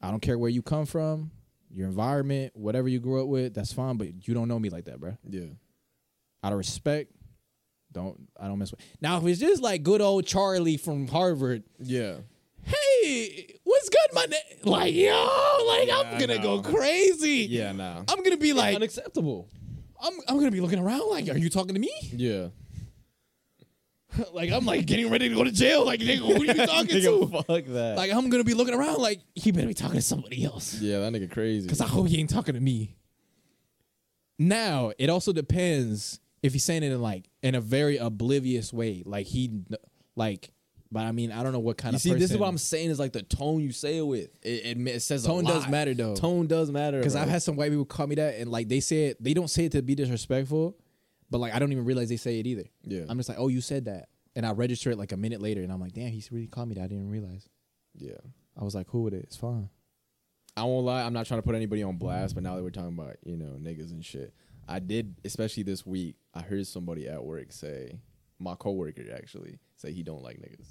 I 0.00 0.10
don't 0.10 0.20
care 0.20 0.38
where 0.38 0.48
you 0.48 0.62
come 0.62 0.86
from, 0.86 1.32
your 1.74 1.88
environment, 1.88 2.52
whatever 2.54 2.88
you 2.88 3.00
grew 3.00 3.20
up 3.20 3.26
with. 3.28 3.52
That's 3.54 3.72
fine, 3.72 3.96
but 3.96 4.26
you 4.28 4.32
don't 4.32 4.46
know 4.48 4.58
me 4.58 4.70
like 4.70 4.84
that, 4.84 5.00
bro. 5.00 5.16
Yeah, 5.28 5.46
Out 6.44 6.52
of 6.52 6.58
respect, 6.58 7.10
don't 7.92 8.16
I 8.40 8.46
don't 8.46 8.58
mess 8.58 8.70
with. 8.70 8.80
Now 9.00 9.18
if 9.18 9.26
it's 9.26 9.40
just 9.40 9.60
like 9.62 9.82
good 9.82 10.00
old 10.00 10.24
Charlie 10.26 10.76
from 10.76 11.08
Harvard. 11.08 11.64
yeah. 11.80 12.18
Hey, 12.64 13.54
what's 13.64 13.88
good, 13.88 14.08
my 14.12 14.26
na-? 14.26 14.70
like 14.70 14.94
yo, 14.94 15.10
like 15.66 15.88
I'm 15.90 16.18
gonna 16.18 16.38
go 16.38 16.60
crazy. 16.60 17.46
Yeah, 17.48 17.72
nah. 17.72 18.02
I'm 18.06 18.22
gonna 18.22 18.36
be 18.36 18.52
like, 18.52 18.76
unacceptable. 18.76 19.48
I'm, 20.00 20.12
I'm 20.28 20.36
gonna 20.38 20.50
be 20.50 20.60
looking 20.60 20.78
around 20.78 21.08
like, 21.10 21.28
are 21.28 21.38
you 21.38 21.48
talking 21.50 21.74
to 21.74 21.80
me? 21.80 21.90
Yeah. 22.12 22.48
like 24.32 24.50
I'm 24.50 24.64
like 24.64 24.86
getting 24.86 25.10
ready 25.10 25.28
to 25.28 25.34
go 25.34 25.44
to 25.44 25.50
jail. 25.52 25.84
Like 25.84 26.00
nigga, 26.00 26.18
who 26.18 26.34
are 26.42 26.44
you 26.44 26.54
talking 26.66 27.00
to? 27.02 27.42
fuck 27.46 27.64
that. 27.66 27.94
Like 27.96 28.12
I'm 28.12 28.28
gonna 28.30 28.44
be 28.44 28.54
looking 28.54 28.74
around 28.74 28.98
like 28.98 29.20
he 29.34 29.50
better 29.52 29.66
be 29.66 29.74
talking 29.74 29.96
to 29.96 30.02
somebody 30.02 30.44
else 30.44 30.80
yeah, 30.80 30.98
that 31.00 31.12
nigga 31.12 31.30
crazy. 31.30 31.66
because 31.66 31.80
I 31.80 31.86
hope 31.86 32.08
he 32.08 32.18
ain't 32.20 32.30
talking 32.30 32.54
to 32.54 32.60
me. 32.60 32.96
Now 34.38 34.92
it 34.98 35.10
also 35.10 35.32
depends 35.32 36.20
if 36.42 36.52
he's 36.52 36.64
saying 36.64 36.82
it 36.84 36.92
in 36.92 37.02
like 37.02 37.28
in 37.42 37.54
a 37.54 37.60
very 37.60 37.96
oblivious 37.96 38.72
way, 38.72 39.02
like 39.04 39.26
he 39.26 39.50
like. 40.16 40.50
But 40.90 41.00
I 41.00 41.12
mean, 41.12 41.32
I 41.32 41.42
don't 41.42 41.52
know 41.52 41.58
what 41.58 41.76
kind 41.76 41.92
you 41.92 41.96
of 41.96 42.00
see, 42.00 42.14
this 42.14 42.22
is 42.22 42.28
person- 42.30 42.40
what 42.40 42.48
I'm 42.48 42.56
saying 42.56 42.88
is 42.88 42.98
like 42.98 43.12
the 43.12 43.22
tone 43.22 43.60
you 43.60 43.72
say 43.72 43.98
it 43.98 44.06
with. 44.06 44.30
It, 44.42 44.48
it, 44.64 44.78
ma- 44.78 44.92
it 44.92 45.00
says 45.00 45.22
a 45.22 45.28
Tone 45.28 45.44
does 45.44 45.64
lot. 45.64 45.70
matter, 45.70 45.92
though. 45.92 46.14
Tone 46.14 46.46
does 46.46 46.70
matter 46.70 46.96
Because. 46.96 47.14
I've 47.14 47.28
had 47.28 47.42
some 47.42 47.56
white 47.56 47.68
people 47.70 47.84
call 47.84 48.06
me 48.06 48.14
that, 48.14 48.36
and 48.36 48.50
like 48.50 48.68
they 48.68 48.80
say 48.80 49.08
it, 49.08 49.22
they 49.22 49.34
don't 49.34 49.48
say 49.48 49.66
it 49.66 49.72
to 49.72 49.82
be 49.82 49.94
disrespectful, 49.94 50.78
but 51.30 51.38
like 51.38 51.54
I 51.54 51.58
don't 51.58 51.72
even 51.72 51.84
realize 51.84 52.08
they 52.08 52.16
say 52.16 52.38
it 52.40 52.46
either. 52.46 52.64
Yeah. 52.84 53.04
I'm 53.08 53.16
just 53.18 53.28
like, 53.28 53.38
oh, 53.38 53.48
you 53.48 53.60
said 53.60 53.84
that, 53.86 54.08
and 54.36 54.44
I 54.46 54.52
register 54.52 54.90
it 54.90 54.98
like 54.98 55.12
a 55.12 55.16
minute 55.16 55.40
later, 55.40 55.62
and 55.62 55.72
I'm 55.72 55.80
like, 55.80 55.92
damn, 55.92 56.10
he's 56.10 56.30
really 56.32 56.46
called 56.46 56.68
me 56.68 56.74
that. 56.76 56.82
I 56.84 56.86
didn't 56.88 57.10
realize. 57.10 57.48
yeah. 57.94 58.16
I 58.60 58.64
was 58.64 58.74
like, 58.74 58.88
cool 58.88 59.04
with 59.04 59.14
it. 59.14 59.22
It's 59.24 59.36
fine. 59.36 59.68
I 60.56 60.64
won't 60.64 60.84
lie. 60.84 61.02
I'm 61.04 61.12
not 61.12 61.26
trying 61.26 61.38
to 61.38 61.46
put 61.46 61.54
anybody 61.54 61.84
on 61.84 61.96
blast, 61.96 62.34
but 62.34 62.42
now 62.42 62.56
that 62.56 62.62
we're 62.64 62.70
talking 62.70 62.98
about 62.98 63.16
you 63.24 63.36
know 63.36 63.56
niggas 63.60 63.92
and 63.92 64.04
shit, 64.04 64.34
I 64.66 64.80
did 64.80 65.14
especially 65.24 65.62
this 65.62 65.86
week. 65.86 66.16
I 66.34 66.40
heard 66.42 66.66
somebody 66.66 67.08
at 67.08 67.22
work 67.24 67.52
say, 67.52 68.00
my 68.40 68.54
coworker 68.56 69.04
actually 69.14 69.58
say 69.76 69.92
he 69.92 70.02
don't 70.02 70.22
like 70.24 70.38
niggas. 70.38 70.66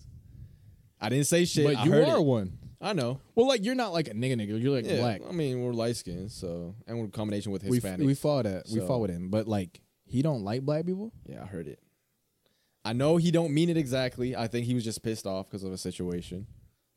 I 1.00 1.10
didn't 1.10 1.28
say 1.28 1.46
shit. 1.46 1.66
but 1.66 1.78
I 1.78 1.84
you 1.86 1.94
are 1.94 2.18
it. 2.18 2.24
one. 2.24 2.58
I 2.82 2.94
know. 2.94 3.20
Well, 3.36 3.48
like 3.48 3.64
you're 3.64 3.76
not 3.76 3.94
like 3.94 4.08
a 4.08 4.14
nigga 4.14 4.34
nigga. 4.36 4.62
You're 4.62 4.76
like 4.76 4.86
Yeah, 4.86 4.98
black. 4.98 5.22
I 5.28 5.32
mean, 5.32 5.62
we're 5.64 5.72
light 5.74 5.96
skinned, 5.96 6.32
so 6.32 6.76
and 6.88 7.00
we're 7.00 7.08
combination 7.08 7.52
with 7.52 7.64
We 7.64 7.78
Hispanic. 7.78 8.06
we 8.06 8.14
fought 8.16 8.44
that. 8.44 8.66
We 8.72 8.80
So- 8.80 8.88
fought 8.88 9.00
with 9.02 9.12
him, 9.12 9.30
but 9.30 9.48
like 9.48 9.80
he 10.08 10.22
don't 10.22 10.44
like 10.44 10.62
black 10.62 10.86
people. 10.86 11.12
Yeah, 11.26 11.44
I 11.44 11.46
heard 11.46 11.68
it. 11.68 11.80
I 12.86 12.94
know 12.94 13.18
he 13.18 13.32
don't 13.32 13.54
mean 13.54 13.70
it 13.70 13.78
exactly. 13.78 14.36
I 14.36 14.48
think 14.48 14.66
he 14.66 14.74
was 14.74 14.84
just 14.84 15.04
pissed 15.04 15.28
off 15.28 15.50
because 15.50 15.64
of 15.64 15.74
a 15.74 15.78
situation, 15.78 16.48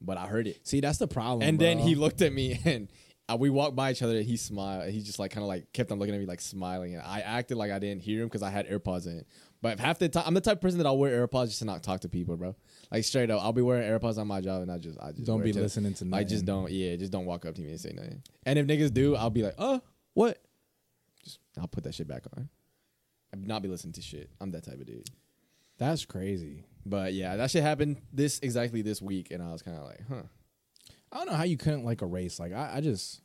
but 0.00 0.16
I 0.16 0.26
heard 0.26 0.46
it. 0.46 0.66
See, 0.66 0.80
that's 0.80 0.98
the 0.98 1.08
problem. 1.08 1.48
And 1.48 1.58
then 1.58 1.78
he 1.78 1.96
looked 1.96 2.22
at 2.22 2.32
me 2.32 2.60
and 2.64 2.88
uh, 3.28 3.36
we 3.36 3.50
walked 3.50 3.76
by 3.76 3.90
each 3.90 4.02
other 4.02 4.16
and 4.16 4.24
he 4.24 4.36
smiled. 4.36 4.88
He 4.90 5.02
just 5.02 5.18
like 5.18 5.32
kind 5.32 5.42
of 5.42 5.48
like 5.48 5.72
kept 5.72 5.90
on 5.90 5.98
looking 5.98 6.14
at 6.14 6.20
me 6.20 6.26
like 6.26 6.40
smiling. 6.40 6.94
And 6.94 7.02
I 7.02 7.20
acted 7.20 7.56
like 7.56 7.70
I 7.70 7.78
didn't 7.78 8.02
hear 8.02 8.22
him 8.22 8.28
because 8.28 8.42
I 8.42 8.50
had 8.50 8.68
AirPods 8.68 9.06
in. 9.06 9.24
But 9.62 9.78
half 9.78 9.98
the 9.98 10.08
time, 10.08 10.24
I'm 10.26 10.34
the 10.34 10.40
type 10.40 10.58
of 10.58 10.60
person 10.60 10.78
that 10.78 10.86
I'll 10.86 10.96
wear 10.96 11.26
AirPods 11.26 11.48
just 11.48 11.58
to 11.58 11.64
not 11.64 11.82
talk 11.82 12.00
to 12.00 12.08
people, 12.08 12.36
bro. 12.36 12.56
Like 12.90 13.04
straight 13.04 13.30
up, 13.30 13.42
I'll 13.42 13.52
be 13.52 13.62
wearing 13.62 13.88
AirPods 13.88 14.16
on 14.18 14.26
my 14.26 14.40
job 14.40 14.62
and 14.62 14.70
I 14.70 14.78
just, 14.78 14.98
I 15.00 15.12
just 15.12 15.26
Don't 15.26 15.42
be 15.42 15.52
listening 15.52 15.94
to 15.94 16.08
I 16.12 16.24
just 16.24 16.44
don't, 16.44 16.70
yeah, 16.70 16.96
just 16.96 17.12
don't 17.12 17.26
walk 17.26 17.44
up 17.44 17.54
to 17.56 17.62
me 17.62 17.70
and 17.70 17.80
say 17.80 17.92
nothing. 17.92 18.22
And 18.46 18.58
if 18.58 18.66
niggas 18.66 18.94
do, 18.94 19.16
I'll 19.16 19.30
be 19.30 19.42
like, 19.42 19.54
oh, 19.58 19.80
what? 20.14 20.38
Just 21.24 21.40
I'll 21.60 21.68
put 21.68 21.84
that 21.84 21.94
shit 21.94 22.08
back 22.08 22.24
on. 22.36 22.48
I'll 23.32 23.40
not 23.40 23.62
be 23.62 23.68
listening 23.68 23.92
to 23.94 24.02
shit. 24.02 24.30
I'm 24.40 24.50
that 24.52 24.64
type 24.64 24.80
of 24.80 24.86
dude. 24.86 25.08
That's 25.78 26.04
crazy. 26.04 26.64
But 26.84 27.14
yeah, 27.14 27.36
that 27.36 27.50
shit 27.50 27.62
happened 27.62 27.98
this 28.12 28.38
exactly 28.40 28.82
this 28.82 29.00
week, 29.00 29.30
and 29.30 29.42
I 29.42 29.52
was 29.52 29.62
kind 29.62 29.76
of 29.76 29.84
like, 29.84 30.02
huh. 30.08 30.22
I 31.12 31.16
don't 31.18 31.26
know 31.26 31.34
how 31.34 31.44
you 31.44 31.56
couldn't 31.56 31.84
like 31.84 32.02
erase. 32.02 32.38
Like 32.38 32.52
I, 32.52 32.76
I 32.76 32.80
just, 32.80 33.20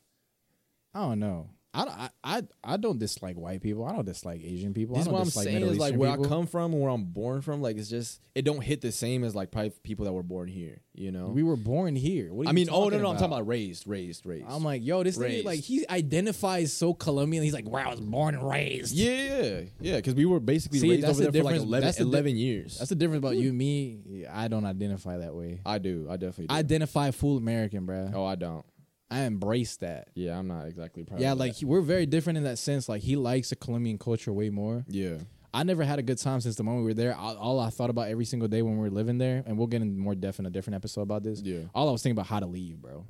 I 0.94 1.02
don't 1.02 1.20
know. 1.20 1.50
I, 1.76 1.86
don't- 1.86 2.12
I, 2.24 2.44
I, 2.74 2.78
don't 2.78 3.00
dislike 3.00 3.36
white 3.36 3.62
people. 3.62 3.86
I 3.86 3.92
don't 3.94 4.06
dislike 4.06 4.42
Asian 4.44 4.74
people. 4.74 4.96
This 4.96 5.04
I 5.04 5.06
don't 5.06 5.14
what 5.14 5.20
I'm 5.20 5.26
dislike 5.26 5.44
saying 5.46 5.56
Middle 5.56 5.72
is 5.72 5.78
like 5.78 5.90
Eastern 5.90 6.00
where 6.00 6.12
people. 6.12 6.26
I 6.26 6.30
come 6.30 6.48
from 6.48 6.74
and 6.74 6.82
where 6.82 6.92
I'm 6.92 7.04
born 7.04 7.42
from. 7.42 7.62
Like 7.62 7.78
it's 7.78 7.90
just 7.90 8.22
it 8.34 8.44
don't 8.44 8.62
hit 8.62 8.82
the 8.82 8.92
same 8.92 9.24
as 9.24 9.36
like 9.36 9.52
probably 9.52 9.72
people 9.84 10.06
that 10.06 10.14
were 10.14 10.24
born 10.24 10.48
here. 10.48 10.82
You 10.94 11.12
know. 11.12 11.28
We 11.28 11.44
were 11.44 11.58
born 11.58 11.96
here. 11.96 12.34
What 12.34 12.48
I 12.48 12.52
you 12.52 12.56
mean, 12.56 12.70
oh 12.72 12.90
no, 12.90 12.98
no, 12.98 13.10
I'm 13.10 13.16
talking 13.16 13.34
about 13.34 13.48
raised, 13.48 13.88
raised, 13.88 14.26
raised. 14.26 14.46
I'm 14.48 14.64
like, 14.64 14.84
yo, 14.86 15.04
this 15.04 15.18
nigga, 15.18 15.44
like, 15.44 15.60
he 15.60 15.86
identifies 15.90 16.72
so 16.72 16.94
Colombian. 16.94 17.44
He's 17.44 17.54
like, 17.54 17.68
where 17.68 17.86
I 17.86 17.90
was 17.90 18.00
born 18.00 18.36
and 18.36 18.48
raised. 18.48 18.94
yeah, 18.94 19.12
yeah, 19.12 19.62
yeah. 19.82 19.96
Because 19.98 20.16
we 20.16 20.26
were 20.26 20.40
basically 20.40 20.80
See, 20.80 20.90
raised 20.92 21.06
over 21.06 21.24
the 21.24 21.32
there 21.32 21.42
for 21.42 21.46
like 21.46 21.54
difference- 21.56 21.70
11, 21.70 21.86
that's 21.86 21.98
the 21.98 22.22
di- 22.22 22.32
years. 22.32 22.78
That's 22.78 22.90
the 22.90 22.96
difference 22.96 23.20
about 23.20 23.34
hmm. 23.34 23.42
you 23.42 23.50
and 23.50 23.58
me. 23.58 24.26
I 24.32 24.48
don't 24.48 24.66
identify 24.66 25.18
that 25.18 25.36
way. 25.36 25.62
I 25.66 25.78
do. 25.80 26.08
I 26.10 26.18
definitely. 26.18 26.48
Do. 26.48 26.54
I 26.56 26.60
identify 26.60 27.12
full 27.12 27.38
American, 27.38 27.86
bruh. 27.86 28.14
oh, 28.14 28.26
I 28.26 28.36
don't. 28.36 28.66
I 29.12 29.22
embrace 29.22 29.78
that. 29.78 30.10
Yeah, 30.16 30.38
I'm 30.38 30.48
not 30.48 30.66
exactly 30.68 31.04
proud. 31.04 31.20
Yeah, 31.22 31.34
of 31.34 31.38
like 31.38 31.54
he- 31.56 31.66
we're 31.66 31.82
very 31.82 32.06
different 32.06 32.38
in 32.38 32.44
that 32.46 32.58
sense. 32.58 32.90
Like 32.90 33.02
he 33.02 33.16
likes 33.16 33.50
the 33.52 33.56
Colombian 33.56 33.98
culture 33.98 34.34
way 34.34 34.50
more. 34.50 34.84
yeah, 34.88 35.18
I 35.54 35.64
never 35.64 35.84
had 35.84 36.00
a 36.00 36.04
good 36.04 36.18
time 36.18 36.42
since 36.42 36.56
the 36.56 36.64
moment 36.64 36.84
we 36.86 36.92
were 36.92 36.96
there. 36.96 37.16
All, 37.16 37.38
all 37.38 37.60
I 37.60 37.70
thought 37.70 37.90
about 37.90 38.10
every 38.10 38.26
single 38.26 38.48
day 38.50 38.62
when 38.62 38.74
we 38.74 38.80
were 38.82 38.90
living 38.90 39.18
there, 39.20 39.44
and 39.46 39.58
we'll 39.58 39.68
get 39.68 39.82
in 39.82 39.98
more 39.98 40.16
depth 40.16 40.40
in 40.40 40.46
a 40.46 40.50
different 40.50 40.76
episode 40.76 41.02
about 41.02 41.24
this. 41.24 41.40
yeah. 41.42 41.60
All 41.74 41.88
I 41.88 41.92
was 41.92 42.02
thinking 42.04 42.16
about 42.18 42.28
how 42.28 42.40
to 42.42 42.46
leave, 42.48 42.78
bro. 42.82 43.06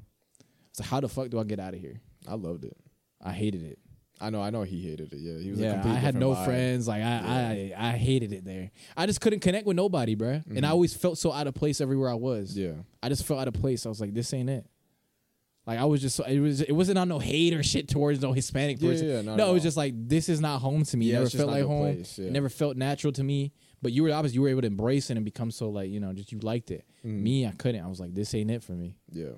So 0.73 0.83
how 0.83 0.99
the 0.99 1.07
fuck 1.09 1.29
do 1.29 1.39
I 1.39 1.43
get 1.43 1.59
out 1.59 1.73
of 1.73 1.79
here? 1.79 2.01
I 2.27 2.35
loved 2.35 2.65
it. 2.65 2.75
I 3.23 3.31
hated 3.31 3.63
it. 3.63 3.79
I 4.19 4.29
know. 4.29 4.41
I 4.41 4.49
know 4.49 4.63
he 4.63 4.81
hated 4.81 5.11
it. 5.13 5.19
Yeah, 5.19 5.39
he 5.39 5.49
was. 5.51 5.59
a 5.59 5.63
Yeah, 5.63 5.81
I 5.85 5.95
had 5.95 6.15
no 6.15 6.31
vibe. 6.35 6.45
friends. 6.45 6.87
Like 6.87 7.01
I, 7.03 7.71
I, 7.77 7.89
I 7.89 7.91
hated 7.91 8.31
it 8.33 8.45
there. 8.45 8.71
I 8.95 9.05
just 9.07 9.19
couldn't 9.21 9.39
connect 9.41 9.65
with 9.65 9.75
nobody, 9.75 10.15
bruh. 10.15 10.43
And 10.55 10.65
I 10.65 10.69
always 10.69 10.93
felt 10.93 11.17
so 11.17 11.31
out 11.33 11.47
of 11.47 11.53
place 11.53 11.81
everywhere 11.81 12.09
I 12.09 12.15
was. 12.15 12.51
Mm-hmm. 12.55 12.61
Yeah, 12.77 12.83
I 13.01 13.09
just 13.09 13.25
felt 13.25 13.39
out 13.41 13.47
of 13.47 13.53
place. 13.55 13.85
I 13.85 13.89
was 13.89 13.99
like, 13.99 14.13
this 14.13 14.33
ain't 14.33 14.49
it. 14.49 14.65
Like 15.67 15.79
I 15.79 15.85
was 15.85 15.99
just, 16.01 16.19
it 16.19 16.39
was, 16.39 16.61
it 16.61 16.71
wasn't 16.73 16.99
on 16.99 17.07
no 17.09 17.17
hate 17.17 17.53
or 17.55 17.63
shit 17.63 17.87
towards 17.87 18.21
no 18.21 18.33
Hispanic 18.33 18.79
Yeah, 18.79 18.89
person. 18.89 19.07
yeah, 19.07 19.21
not 19.23 19.37
no, 19.37 19.49
it 19.49 19.53
was 19.53 19.63
just 19.63 19.77
like 19.77 19.93
this 19.95 20.29
is 20.29 20.39
not 20.39 20.59
home 20.61 20.83
to 20.85 20.95
me. 20.97 21.05
Yeah, 21.07 21.15
it 21.15 21.19
never 21.21 21.29
felt 21.31 21.49
like 21.49 21.63
home. 21.65 21.95
place. 21.95 22.19
It 22.19 22.31
never 22.31 22.49
felt 22.49 22.77
natural 22.77 23.11
to 23.13 23.23
me. 23.23 23.51
But 23.81 23.91
you 23.91 24.03
were 24.03 24.11
obviously 24.13 24.35
you 24.35 24.41
were 24.43 24.49
able 24.49 24.61
to 24.61 24.67
embrace 24.67 25.09
it 25.09 25.17
and 25.17 25.25
become 25.25 25.49
so 25.51 25.69
like 25.69 25.89
you 25.89 25.99
know 25.99 26.13
just 26.13 26.31
you 26.31 26.39
liked 26.39 26.69
it. 26.71 26.85
Mhm. 27.03 27.21
Me, 27.21 27.47
I 27.47 27.51
couldn't. 27.51 27.83
I 27.83 27.87
was 27.87 27.99
like, 27.99 28.13
this 28.13 28.33
ain't 28.35 28.51
it 28.51 28.63
for 28.63 28.73
me. 28.73 28.95
yeah. 29.11 29.29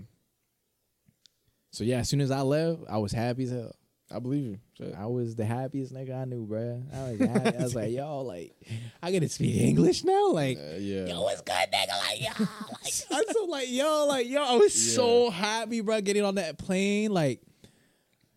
So 1.72 1.84
yeah, 1.84 2.00
as 2.00 2.10
soon 2.10 2.22
as 2.22 2.32
I 2.32 2.42
left, 2.42 2.82
I 2.90 2.98
was 2.98 3.12
happy 3.12 3.44
as 3.44 3.52
hell. 3.52 3.76
I 4.10 4.20
believe 4.20 4.44
you. 4.46 4.58
Shit. 4.78 4.96
I 4.98 5.06
was 5.08 5.36
the 5.36 5.44
happiest 5.46 5.94
nigga 5.94 6.22
I 6.22 6.26
knew, 6.26 6.48
bruh. 6.48 6.82
I 6.96 7.12
was 7.12 7.20
happy. 7.44 7.58
I 7.58 7.62
was 7.64 7.76
like, 7.76 7.92
yo, 7.92 8.22
like, 8.22 8.56
I 9.04 9.12
get 9.12 9.20
to 9.20 9.30
speak 9.30 9.56
English 9.62 10.04
now, 10.06 10.30
like. 10.32 10.58
Uh, 10.58 10.78
yeah. 10.78 11.06
Yo, 11.08 11.22
what's 11.24 11.42
good, 11.42 11.54
nigga? 11.54 12.00
Like, 12.08 12.22
yo, 12.22 12.46
like, 12.84 12.94
I'm 13.28 13.34
so 13.34 13.44
like, 13.46 13.70
yo, 13.70 14.06
like, 14.08 14.28
yo, 14.30 14.42
I 14.44 14.56
was 14.56 14.74
so 14.96 15.30
happy, 15.30 15.82
bro, 15.82 16.00
getting 16.02 16.24
on 16.24 16.36
that 16.36 16.58
plane, 16.58 17.12
like, 17.12 17.42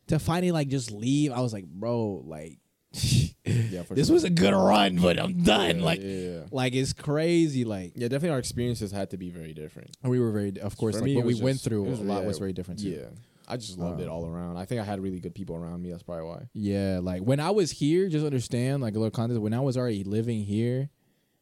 to 0.09 0.19
finally 0.19 0.51
like 0.51 0.67
just 0.69 0.91
leave. 0.91 1.31
I 1.31 1.41
was 1.41 1.53
like, 1.53 1.67
bro, 1.67 2.23
like, 2.27 2.59
yeah, 2.93 3.83
this 3.91 4.09
sure. 4.09 4.15
was 4.15 4.25
a 4.25 4.31
good 4.31 4.53
run, 4.53 4.97
but 4.97 5.21
I'm 5.21 5.45
done. 5.45 5.79
Yeah, 5.79 5.85
like, 5.85 6.01
yeah, 6.03 6.09
yeah. 6.09 6.41
like 6.51 6.75
it's 6.75 6.93
crazy. 6.93 7.65
Like, 7.65 7.93
Yeah, 7.95 8.09
definitely 8.09 8.31
our 8.31 8.39
experiences 8.41 8.91
had 8.91 9.11
to 9.11 9.17
be 9.17 9.31
very 9.31 9.55
different. 9.55 9.97
we 10.03 10.19
were 10.19 10.33
very, 10.33 10.59
of 10.61 10.77
course, 10.77 10.97
For 10.97 11.03
like, 11.03 11.11
me, 11.11 11.17
what 11.17 11.25
we 11.27 11.35
was 11.35 11.43
went 11.43 11.61
through 11.61 11.85
was- 11.85 12.01
a 12.01 12.03
lot 12.03 12.23
yeah, 12.23 12.27
was 12.27 12.39
very 12.39 12.53
different. 12.53 12.81
Too. 12.81 12.89
Yeah. 12.89 13.05
I 13.51 13.57
just 13.57 13.79
loved 13.79 14.01
it 14.01 14.05
Um, 14.09 14.13
all 14.15 14.27
around. 14.27 14.57
I 14.57 14.65
think 14.65 14.81
I 14.81 14.85
had 14.85 15.01
really 15.01 15.21
good 15.21 15.35
people 15.35 15.57
around 15.57 15.83
me. 15.83 15.91
That's 15.91 16.03
probably 16.03 16.25
why. 16.27 16.49
Yeah, 16.55 17.01
like 17.03 17.23
when 17.23 17.41
I 17.41 17.51
was 17.51 17.71
here, 17.71 18.09
just 18.09 18.25
understand, 18.25 18.83
like 18.83 18.95
a 18.95 18.99
little 18.99 19.11
context. 19.11 19.41
When 19.43 19.55
I 19.55 19.61
was 19.61 19.77
already 19.77 20.05
living 20.05 20.43
here, 20.45 20.89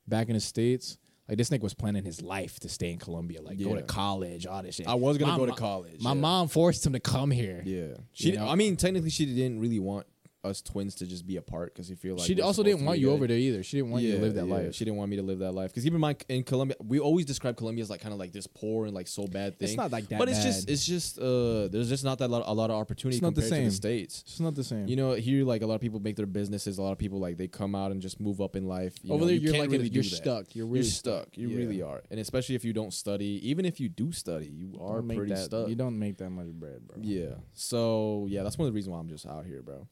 back 0.06 0.28
in 0.28 0.34
the 0.34 0.40
states, 0.40 0.96
like 1.28 1.36
this 1.36 1.50
nigga 1.50 1.60
was 1.62 1.74
planning 1.74 2.04
his 2.04 2.22
life 2.22 2.58
to 2.60 2.68
stay 2.70 2.90
in 2.90 2.98
Colombia, 2.98 3.42
like 3.42 3.58
go 3.62 3.70
Yeah. 3.70 3.76
to 3.76 3.82
college, 3.82 4.46
all 4.46 4.62
this 4.62 4.76
shit. 4.76 4.88
I 4.88 4.94
was 4.94 5.18
gonna 5.18 5.32
My 5.32 5.38
go 5.38 5.44
to 5.46 5.52
mo- 5.52 5.56
college. 5.56 6.00
My 6.00 6.10
yeah. 6.14 6.20
mom 6.20 6.48
forced 6.48 6.86
him 6.86 6.94
to 6.94 7.00
come 7.00 7.30
here. 7.30 7.62
Yeah. 7.66 7.98
She. 8.12 8.30
You 8.30 8.36
know? 8.38 8.48
I 8.48 8.54
mean, 8.54 8.76
technically, 8.76 9.10
she 9.10 9.26
didn't 9.26 9.60
really 9.60 9.78
want 9.78 10.06
us 10.44 10.62
twins 10.62 10.94
to 10.96 11.06
just 11.06 11.26
be 11.26 11.36
apart 11.36 11.74
because 11.74 11.90
you 11.90 11.96
feel 11.96 12.16
like 12.16 12.26
she 12.26 12.40
also 12.40 12.62
didn't 12.62 12.84
want 12.84 12.98
you 12.98 13.10
over 13.10 13.26
there 13.26 13.36
either. 13.36 13.62
She 13.62 13.78
didn't 13.78 13.90
want 13.90 14.04
you 14.04 14.12
to 14.14 14.22
live 14.22 14.34
that 14.34 14.46
yeah. 14.46 14.54
life. 14.54 14.74
She 14.74 14.84
didn't 14.84 14.96
want 14.96 15.10
me 15.10 15.16
to 15.16 15.22
live 15.22 15.40
that 15.40 15.52
life 15.52 15.70
because 15.74 15.84
keep 15.84 15.92
in 16.28 16.44
Colombia, 16.44 16.76
we 16.80 17.00
always 17.00 17.26
describe 17.26 17.56
Colombia 17.56 17.82
as 17.82 17.90
like 17.90 18.00
kind 18.00 18.12
of 18.12 18.18
like 18.18 18.32
this 18.32 18.46
poor 18.46 18.86
and 18.86 18.94
like 18.94 19.08
so 19.08 19.26
bad 19.26 19.58
thing. 19.58 19.68
It's 19.68 19.76
not 19.76 19.90
like 19.90 20.08
that 20.08 20.18
but 20.18 20.28
it's 20.28 20.42
just 20.42 20.70
it's 20.70 20.86
just 20.86 21.18
uh 21.18 21.68
there's 21.68 21.88
just 21.88 22.04
not 22.04 22.18
that 22.18 22.28
lot, 22.28 22.44
a 22.46 22.52
lot 22.52 22.70
of 22.70 22.76
opportunity 22.76 23.16
It's 23.16 23.22
not 23.22 23.34
the 23.34 23.42
compared 23.42 23.60
to 23.60 23.64
the 23.66 23.70
same. 23.70 23.76
states. 23.76 24.24
It's 24.26 24.40
not 24.40 24.54
the 24.54 24.64
same. 24.64 24.86
You 24.86 24.96
know, 24.96 25.12
here 25.14 25.44
like 25.44 25.62
a 25.62 25.66
lot 25.66 25.74
of 25.74 25.80
people 25.80 26.00
make 26.00 26.16
their 26.16 26.26
businesses. 26.26 26.78
A 26.78 26.82
lot 26.82 26.92
of 26.92 26.98
people 26.98 27.18
like 27.18 27.36
they 27.36 27.48
come 27.48 27.74
out 27.74 27.90
and 27.90 28.00
just 28.00 28.20
move 28.20 28.40
up 28.40 28.54
in 28.54 28.66
life. 28.66 28.94
You 29.02 29.14
over 29.14 29.20
know, 29.20 29.26
there, 29.26 29.34
you 29.34 29.40
you're 29.42 29.52
can't 29.52 29.64
like 29.64 29.70
really 29.70 29.88
you're 29.88 30.02
stuck. 30.02 30.54
You're 30.54 30.66
really 30.66 30.78
you're 30.78 30.84
stuck. 30.84 31.36
You 31.36 31.48
Yeah. 31.48 31.56
really 31.56 31.82
are, 31.82 32.02
and 32.10 32.20
especially 32.20 32.54
if 32.54 32.64
you 32.64 32.72
don't 32.72 32.92
study. 32.92 33.40
Even 33.48 33.64
if 33.64 33.80
you 33.80 33.88
do 33.88 34.12
study, 34.12 34.46
you 34.46 34.78
are 34.80 35.02
pretty 35.02 35.32
that, 35.32 35.44
stuck. 35.44 35.68
You 35.68 35.74
don't 35.74 35.98
make 35.98 36.18
that 36.18 36.30
much 36.30 36.48
bread, 36.48 36.86
bro. 36.86 36.98
Yeah. 37.00 37.34
So 37.54 38.26
yeah, 38.28 38.42
that's 38.42 38.58
one 38.58 38.66
of 38.66 38.72
the 38.72 38.76
reasons 38.76 38.92
why 38.92 39.00
I'm 39.00 39.08
just 39.08 39.26
out 39.26 39.44
here, 39.44 39.62
bro. 39.62 39.86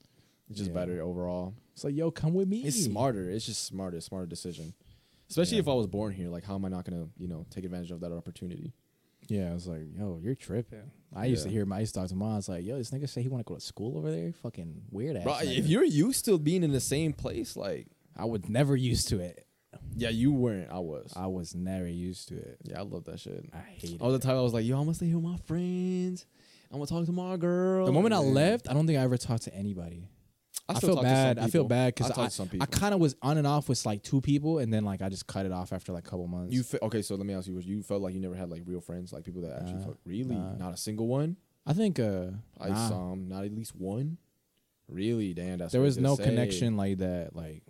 It's 0.49 0.59
just 0.59 0.71
Yeah. 0.71 0.75
better 0.75 1.03
overall. 1.03 1.55
It's 1.73 1.85
like, 1.85 1.95
yo, 1.95 2.11
come 2.11 2.35
with 2.35 2.49
me. 2.49 2.63
It's 2.65 2.85
smarter. 2.85 3.31
It's 3.31 3.47
just 3.47 3.65
smarter. 3.65 4.01
Smarter 4.01 4.27
decision. 4.27 4.73
Especially 5.29 5.57
Yeah. 5.57 5.63
if 5.63 5.69
I 5.69 5.75
was 5.75 5.87
born 5.87 6.13
here, 6.15 6.29
like 6.29 6.45
how 6.45 6.55
am 6.55 6.65
I 6.65 6.69
not 6.69 6.85
gonna, 6.85 7.09
you 7.19 7.27
know, 7.29 7.45
take 7.51 7.65
advantage 7.65 7.91
of 7.91 8.01
that 8.01 8.13
opportunity? 8.13 8.73
Yeah, 9.29 9.51
I 9.51 9.55
was 9.55 9.67
like, 9.67 9.83
yo, 9.99 10.21
you're 10.23 10.37
tripping. 10.37 10.89
I 11.13 11.27
used 11.27 11.43
to 11.43 11.49
hear 11.51 11.67
my 11.67 11.81
used 11.81 11.95
to 11.95 12.01
talk 12.01 12.09
to 12.11 12.15
mom. 12.15 12.35
I 12.35 12.37
was 12.37 12.49
like, 12.49 12.65
yo, 12.65 12.77
this 12.79 12.93
nigga 12.93 13.09
say 13.09 13.23
he 13.23 13.29
want 13.29 13.45
to 13.45 13.49
go 13.51 13.57
to 13.57 13.61
school 13.61 13.99
over 13.99 14.11
there. 14.11 14.33
Fucking 14.35 14.83
weird 14.93 15.17
ass. 15.17 15.25
Bro, 15.25 15.33
nigga. 15.35 15.59
if 15.59 15.67
you're 15.67 15.83
used 15.85 16.25
to 16.27 16.39
being 16.39 16.63
in 16.63 16.71
the 16.71 16.81
same 16.81 17.13
place, 17.13 17.57
like 17.57 17.89
I 18.17 18.25
was 18.27 18.49
never 18.49 18.77
used 18.77 19.09
to 19.09 19.19
it. 19.19 19.45
yeah, 19.97 20.11
you 20.11 20.31
weren't. 20.33 20.71
I 20.71 20.79
was. 20.79 21.13
I 21.17 21.27
was 21.27 21.55
never 21.57 21.89
used 21.89 22.29
to 22.29 22.37
it. 22.37 22.59
yeah, 22.63 22.79
I 22.79 22.83
love 22.83 23.05
that 23.07 23.19
shit. 23.19 23.47
I 23.53 23.59
hate 23.59 23.95
it. 23.95 24.01
All 24.01 24.13
the 24.13 24.21
time 24.21 24.37
I 24.37 24.43
was 24.43 24.55
like, 24.55 24.65
yo, 24.65 24.77
I'm 24.79 24.85
gonna 24.85 24.95
stay 24.95 25.07
here 25.07 25.19
with 25.19 25.25
my 25.33 25.39
friends. 25.39 26.25
I'm 26.71 26.79
gonna 26.79 26.87
talk 26.87 27.05
to 27.07 27.13
my 27.13 27.37
girl. 27.37 27.85
The 27.87 27.93
moment 27.93 28.15
I 28.15 28.19
left, 28.19 28.69
I 28.71 28.75
don't 28.75 28.87
think 28.87 28.99
I 28.99 29.03
ever 29.03 29.17
talked 29.17 29.43
to 29.45 29.55
anybody. 29.55 30.09
I, 30.69 30.75
still 30.75 30.89
feel 30.89 30.97
talk 30.97 31.05
to 31.05 31.09
some 31.09 31.15
bad. 31.15 31.39
I 31.39 31.47
feel 31.49 31.65
bad 31.65 31.95
because 31.95 32.11
I, 32.11 32.29
some 32.29 32.51
I 32.61 32.67
kind 32.67 32.93
of 32.93 33.01
was 33.01 33.15
on 33.23 33.39
and 33.39 33.47
off 33.47 33.69
with 33.69 33.85
like 33.87 34.03
two 34.03 34.21
people, 34.21 34.59
and 34.59 34.73
then 34.73 34.85
like 34.85 35.01
I 35.01 35.09
just 35.09 35.27
cut 35.27 35.47
it 35.47 35.53
off 35.53 35.73
after 35.73 35.93
like 35.93 36.07
a 36.07 36.11
couple 36.11 36.27
months. 36.27 36.53
You 36.55 36.63
fe- 36.63 36.79
okay? 36.83 37.03
So 37.03 37.15
let 37.15 37.25
me 37.25 37.35
ask 37.35 37.47
you: 37.47 37.55
Was 37.55 37.67
you 37.67 37.83
felt 37.83 38.03
like 38.03 38.15
you 38.15 38.21
never 38.21 38.35
had 38.35 38.51
like 38.51 38.63
real 38.67 38.81
friends, 38.81 39.13
like 39.13 39.25
people 39.25 39.43
that 39.43 39.61
actually 39.61 39.85
Nah, 39.85 39.93
really 40.05 40.35
nah. 40.35 40.55
not 40.57 40.75
a 40.75 40.77
single 40.77 41.07
one? 41.07 41.37
I 41.65 41.73
think 41.73 42.01
uh, 42.01 42.27
I 42.61 42.69
nah. 42.71 42.89
saw 42.89 43.13
'em, 43.13 43.29
not 43.29 43.45
at 43.45 43.53
least 43.53 43.77
one. 43.77 44.19
Really, 44.89 45.35
damn. 45.35 45.59
That's 45.59 45.73
there 45.73 45.81
was 45.81 45.99
no 45.99 46.17
say. 46.17 46.25
connection 46.25 46.77
like 46.77 46.99
that. 46.99 47.35
Like 47.35 47.63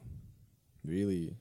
Really, 0.84 1.36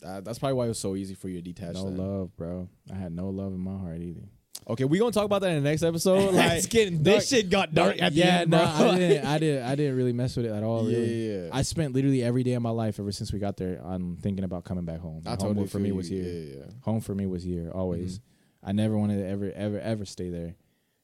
that, 0.00 0.24
that's 0.24 0.38
probably 0.38 0.54
why 0.54 0.66
it 0.66 0.68
was 0.68 0.78
so 0.78 0.94
easy 0.94 1.14
for 1.14 1.28
you 1.28 1.36
to 1.36 1.42
detach. 1.42 1.74
no 1.74 1.84
love, 1.84 2.36
bro. 2.36 2.68
I 2.92 2.94
had 2.96 3.12
no 3.12 3.30
love 3.30 3.52
in 3.52 3.58
my 3.60 3.76
heart 3.76 4.00
either. 4.00 4.28
Okay, 4.66 4.84
we 4.84 4.98
gonna 4.98 5.12
talk 5.12 5.26
about 5.26 5.42
that 5.42 5.50
in 5.50 5.62
the 5.62 5.68
next 5.68 5.82
episode. 5.82 6.32
Like 6.34 6.52
It's 6.52 6.66
getting 6.66 7.02
dark. 7.02 7.18
this 7.18 7.28
shit 7.28 7.50
got 7.50 7.74
dark 7.74 8.00
at 8.00 8.12
the 8.12 8.18
yeah, 8.18 8.38
end, 8.40 8.50
no. 8.50 8.62
I 8.64 8.96
didn't. 8.98 9.26
I 9.26 9.38
didn't. 9.38 9.62
I 9.64 9.74
didn't 9.74 9.96
really 9.96 10.12
mess 10.14 10.36
with 10.36 10.46
it 10.46 10.52
at 10.52 10.62
all. 10.62 10.88
yeah, 10.90 10.96
Really. 10.98 11.28
yeah, 11.32 11.42
yeah. 11.44 11.48
I 11.52 11.62
spent 11.62 11.92
literally 11.94 12.22
every 12.22 12.42
day 12.44 12.54
of 12.54 12.62
my 12.62 12.70
life 12.70 12.98
ever 12.98 13.12
since 13.12 13.30
we 13.32 13.38
got 13.38 13.56
there 13.58 13.80
on 13.84 14.16
thinking 14.22 14.42
about 14.44 14.64
coming 14.64 14.84
back 14.86 15.00
home. 15.00 15.22
I 15.26 15.30
home 15.30 15.38
totally 15.38 15.66
for 15.66 15.78
me 15.78 15.92
was 15.92 16.08
here. 16.08 16.22
Yeah, 16.24 16.32
yeah, 16.32 16.56
yeah. 16.60 16.72
Home 16.82 17.00
for 17.00 17.14
me 17.14 17.26
was 17.26 17.42
here 17.42 17.70
always. 17.74 18.18
Mm-hmm. 18.20 18.68
I 18.70 18.72
never 18.72 18.96
wanted 18.96 19.18
to 19.18 19.28
ever, 19.28 19.52
ever, 19.54 19.78
ever 19.80 20.04
stay 20.06 20.30
there. 20.30 20.54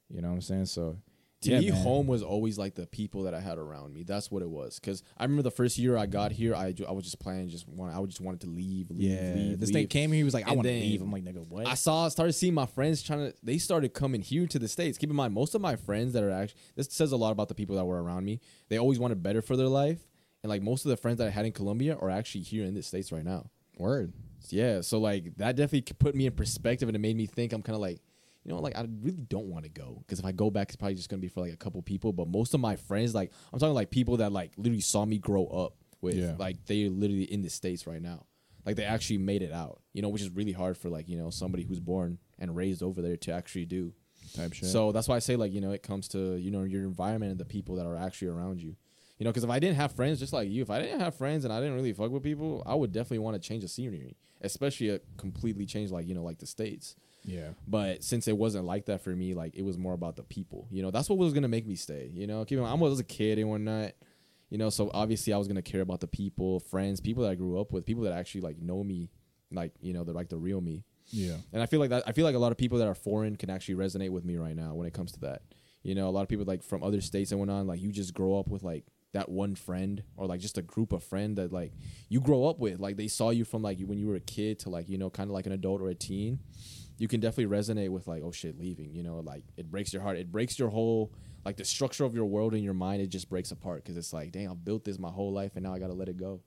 You 0.09 0.23
know 0.23 0.29
what 0.29 0.35
I'm 0.37 0.41
saying? 0.41 0.67
So 0.67 0.97
To 1.43 1.51
yeah, 1.53 1.61
me, 1.61 1.71
man. 1.71 1.83
home 1.83 2.07
was 2.07 2.23
always 2.23 2.59
like 2.59 2.75
the 2.75 2.87
people 2.87 3.23
that 3.23 3.33
I 3.33 3.41
had 3.41 3.57
around 3.57 3.95
me. 3.95 4.03
That's 4.03 4.31
what 4.31 4.43
it 4.43 4.51
was. 4.51 4.79
Because 4.79 5.03
I 5.17 5.25
remember 5.25 5.43
the 5.43 5.51
first 5.51 5.79
year 5.79 5.97
I 5.97 6.05
got 6.05 6.33
here, 6.33 6.55
I, 6.55 6.73
ju- 6.73 6.85
I 6.87 6.93
was 6.93 7.05
just 7.05 7.19
planning, 7.19 7.49
just 7.49 7.67
want, 7.67 7.95
I 7.97 8.05
just 8.05 8.21
wanted 8.21 8.43
to 8.43 8.49
leave, 8.49 8.91
leave, 8.91 9.01
Yeah, 9.11 9.33
leave. 9.35 9.59
this 9.59 9.71
leave. 9.73 9.87
nigga 9.87 9.91
came 9.91 10.11
here. 10.13 10.19
He 10.19 10.25
was 10.25 10.35
like, 10.35 10.47
"I 10.47 10.53
want 10.53 10.67
to 10.67 10.73
leave." 10.73 11.01
I'm 11.01 11.11
like, 11.11 11.25
"Nigga, 11.25 11.47
what?" 11.49 11.67
I 11.67 11.75
saw, 11.75 12.07
started 12.09 12.35
seeing 12.35 12.53
my 12.53 12.67
friends 12.67 13.03
trying 13.03 13.21
to. 13.31 13.35
They 13.43 13.57
started 13.57 13.95
coming 13.95 14.21
here 14.21 14.47
to 14.49 14.59
the 14.59 14.69
states. 14.69 14.99
Keep 14.99 15.09
in 15.09 15.17
mind, 15.17 15.33
most 15.33 15.55
of 15.55 15.63
my 15.63 15.77
friends 15.77 16.13
that 16.13 16.23
are 16.23 16.31
actually. 16.31 16.61
This 16.77 16.89
says 16.91 17.13
a 17.13 17.17
lot 17.17 17.33
about 17.33 17.49
the 17.49 17.55
people 17.55 17.77
that 17.77 17.87
were 17.87 18.03
around 18.03 18.27
me. 18.27 18.41
They 18.69 18.79
always 18.79 18.99
wanted 18.99 19.23
better 19.23 19.41
for 19.41 19.57
their 19.57 19.69
life, 19.69 20.01
and 20.43 20.51
like 20.51 20.61
most 20.61 20.85
of 20.85 20.91
the 20.91 20.99
friends 20.99 21.17
that 21.19 21.27
I 21.27 21.31
had 21.31 21.47
in 21.47 21.53
Colombia 21.53 21.97
are 21.97 22.11
actually 22.11 22.43
here 22.43 22.65
in 22.67 22.75
the 22.75 22.83
states 22.83 23.13
right 23.13 23.25
now. 23.25 23.49
Word. 23.79 24.13
Yeah, 24.51 24.83
so 24.83 24.99
like 24.99 25.37
that 25.37 25.57
definitely 25.57 25.91
put 25.95 26.15
me 26.15 26.27
in 26.27 26.33
perspective, 26.33 26.87
and 26.89 26.95
it 26.97 26.99
made 27.01 27.17
me 27.17 27.25
think. 27.25 27.55
I'm 27.55 27.63
kind 27.63 27.77
of 27.77 27.81
like, 27.81 28.01
you 28.45 28.53
know, 28.53 28.59
like 28.61 28.77
I 28.77 28.87
really 29.03 29.21
don't 29.29 29.47
want 29.47 29.65
to 29.65 29.71
go 29.71 29.99
because 30.07 30.19
if 30.19 30.25
I 30.25 30.33
go 30.33 30.51
back, 30.51 30.69
it's 30.69 30.77
probably 30.77 30.95
just 30.95 31.09
gonna 31.09 31.21
be 31.21 31.29
for 31.29 31.41
like 31.41 31.53
a 31.53 31.57
couple 31.57 31.81
people. 31.83 32.13
But 32.13 32.29
most 32.29 32.55
of 32.55 32.61
my 32.61 32.77
friends, 32.77 33.15
like 33.15 33.33
I'm 33.53 33.59
talking 33.59 33.75
like 33.75 33.91
people 33.91 34.17
that 34.19 34.33
like 34.33 34.53
literally 34.57 34.81
saw 34.81 35.05
me 35.05 35.19
grow 35.19 35.47
up 35.47 35.75
with, 36.01 36.15
Yeah. 36.17 36.35
like 36.39 36.65
they're 36.67 36.89
literally 36.89 37.25
in 37.25 37.43
the 37.43 37.51
states 37.51 37.87
right 37.87 38.01
now. 38.03 38.25
Like 38.67 38.77
they 38.77 38.85
actually 38.85 39.19
made 39.19 39.43
it 39.43 39.53
out, 39.53 39.81
you 39.95 40.03
know, 40.03 40.09
which 40.11 40.23
is 40.23 40.31
really 40.31 40.53
hard 40.53 40.77
for 40.77 40.89
like 40.91 41.09
you 41.09 41.17
know 41.19 41.31
somebody 41.31 41.65
who's 41.65 41.81
born 41.81 42.19
and 42.39 42.55
raised 42.57 42.83
over 42.83 43.03
there 43.03 43.17
to 43.19 43.33
actually 43.33 43.65
do. 43.67 43.93
type 44.35 44.53
shit. 44.53 44.69
So 44.69 44.93
that's 44.93 45.09
why 45.09 45.17
I 45.17 45.21
say 45.21 45.37
like 45.37 45.53
you 45.53 45.61
know 45.61 45.73
it 45.73 45.83
comes 45.83 46.09
to 46.09 46.37
you 46.37 46.51
know 46.51 46.63
your 46.65 46.83
environment 46.85 47.31
and 47.33 47.41
the 47.41 47.45
people 47.47 47.77
that 47.77 47.87
are 47.87 47.97
actually 47.97 48.29
around 48.29 48.61
you. 48.63 48.77
You 49.19 49.25
know, 49.25 49.31
because 49.33 49.45
if 49.45 49.51
I 49.51 49.59
didn't 49.59 49.77
have 49.77 49.93
friends, 49.93 50.19
just 50.19 50.33
like 50.33 50.49
you, 50.49 50.63
if 50.63 50.71
I 50.71 50.81
didn't 50.81 51.01
have 51.01 51.15
friends 51.15 51.45
and 51.45 51.53
I 51.53 51.61
didn't 51.61 51.75
really 51.75 51.93
fuck 51.93 52.11
with 52.11 52.23
people, 52.23 52.63
I 52.65 52.75
would 52.75 52.91
definitely 52.91 53.19
want 53.19 53.35
to 53.43 53.47
change 53.47 53.61
the 53.63 53.69
scenery, 53.69 54.17
especially 54.41 54.89
a 54.89 55.01
completely 55.19 55.67
change 55.67 55.91
like 55.91 56.07
you 56.09 56.15
know 56.15 56.23
like 56.23 56.39
the 56.39 56.47
states. 56.47 56.97
Yeah, 57.25 57.51
But 57.67 58.03
since 58.03 58.29
it 58.29 58.37
wasn't 58.37 58.65
like 58.65 58.87
that 58.87 59.03
for 59.03 59.11
me, 59.11 59.35
like 59.35 59.55
it 59.55 59.63
was 59.63 59.77
more 59.77 59.93
about 59.95 60.17
the 60.17 60.23
people. 60.23 60.67
You 60.71 60.83
know, 60.83 60.91
that's 60.91 61.09
what 61.09 61.19
was 61.19 61.33
gonna 61.33 61.49
make 61.49 61.67
me 61.67 61.75
stay. 61.75 62.11
You 62.13 62.27
know, 62.27 62.45
keep 62.45 62.59
in 62.59 62.65
mind, 62.65 62.81
I 62.81 62.83
was 62.83 63.01
a 63.01 63.05
kid 63.05 63.39
and 63.39 63.49
whatnot. 63.51 63.93
You 64.49 64.59
know, 64.59 64.71
so 64.71 64.91
obviously 64.93 65.33
I 65.33 65.37
was 65.37 65.47
gonna 65.47 65.63
care 65.63 65.81
about 65.81 66.01
the 66.01 66.07
people, 66.09 66.61
friends, 66.61 67.01
people 67.01 67.23
that 67.25 67.31
I 67.31 67.35
grew 67.35 67.61
up 67.61 67.73
with, 67.73 67.87
people 67.87 68.05
that 68.05 68.13
actually 68.13 68.41
like 68.41 68.59
know 68.59 68.83
me, 68.83 69.11
like 69.53 69.73
you 69.81 69.93
know, 69.93 70.05
the 70.05 70.13
like 70.13 70.29
the 70.29 70.39
real 70.39 70.61
me. 70.61 70.85
yeah, 71.09 71.37
And 71.53 71.63
I 71.63 71.67
feel 71.67 71.81
like 71.81 71.91
that. 71.91 72.05
I 72.07 72.13
feel 72.13 72.25
like 72.25 72.35
a 72.35 72.39
lot 72.39 72.53
of 72.53 72.59
people 72.59 72.79
that 72.79 72.89
are 72.89 72.95
foreign 72.95 73.37
can 73.37 73.51
actually 73.51 73.75
resonate 73.77 74.11
with 74.11 74.25
me 74.25 74.37
right 74.37 74.57
now 74.57 74.75
when 74.75 74.87
it 74.87 74.95
comes 74.95 75.13
to 75.13 75.21
that. 75.21 75.43
You 75.83 75.95
know, 75.95 76.09
a 76.09 76.11
lot 76.11 76.23
of 76.23 76.29
people 76.29 76.45
like 76.45 76.63
from 76.63 76.83
other 76.83 77.01
states 77.01 77.31
and 77.31 77.39
whatnot. 77.41 77.67
Like 77.67 77.81
you 77.81 77.93
just 77.93 78.13
grow 78.15 78.39
up 78.39 78.49
with 78.49 78.63
like 78.63 78.85
that 79.13 79.29
one 79.29 79.55
friend 79.55 80.03
or 80.17 80.27
like 80.27 80.41
just 80.41 80.59
a 80.59 80.63
group 80.63 80.93
of 80.93 81.03
friend 81.03 81.37
that 81.37 81.53
like 81.53 81.73
you 82.09 82.21
grow 82.21 82.47
up 82.47 82.59
with. 82.59 82.81
Like 82.81 82.97
they 82.97 83.09
saw 83.09 83.31
you 83.31 83.45
from 83.45 83.63
like 83.63 83.81
when 83.81 83.99
you 83.99 84.09
were 84.09 84.17
a 84.17 84.21
kid 84.21 84.59
to 84.61 84.71
like 84.71 84.89
you 84.89 84.99
know 84.99 85.11
kind 85.11 85.31
of 85.31 85.35
like 85.35 85.47
an 85.47 85.53
adult 85.53 85.81
or 85.81 85.89
a 85.89 85.95
teen. 85.95 86.41
You 86.99 87.09
can 87.09 87.21
definitely 87.21 87.57
resonate 87.57 87.89
with 87.89 88.07
like 88.07 88.23
oh 88.23 88.33
shit 88.33 88.59
leaving. 88.59 88.95
You 88.95 89.03
know, 89.03 89.21
like 89.21 89.45
it 89.57 89.71
breaks 89.71 89.93
your 89.93 90.03
heart. 90.03 90.17
It 90.17 90.31
breaks 90.31 90.59
your 90.59 90.69
whole 90.69 91.13
like 91.45 91.57
the 91.57 91.65
structure 91.65 92.05
of 92.05 92.15
your 92.15 92.27
world 92.27 92.55
and 92.55 92.63
your 92.63 92.75
mind. 92.75 93.03
It 93.03 93.09
just 93.09 93.29
breaks 93.29 93.51
apart 93.51 93.83
because 93.83 93.97
it's 93.97 94.13
like 94.13 94.33
dang, 94.33 94.49
I 94.49 94.55
built 94.55 94.85
this 94.85 94.99
my 94.99 95.11
whole 95.11 95.33
life 95.33 95.53
and 95.57 95.65
now 95.65 95.75
I 95.75 95.79
gotta 95.79 95.95
let 95.95 96.09
it 96.09 96.17
go 96.17 96.43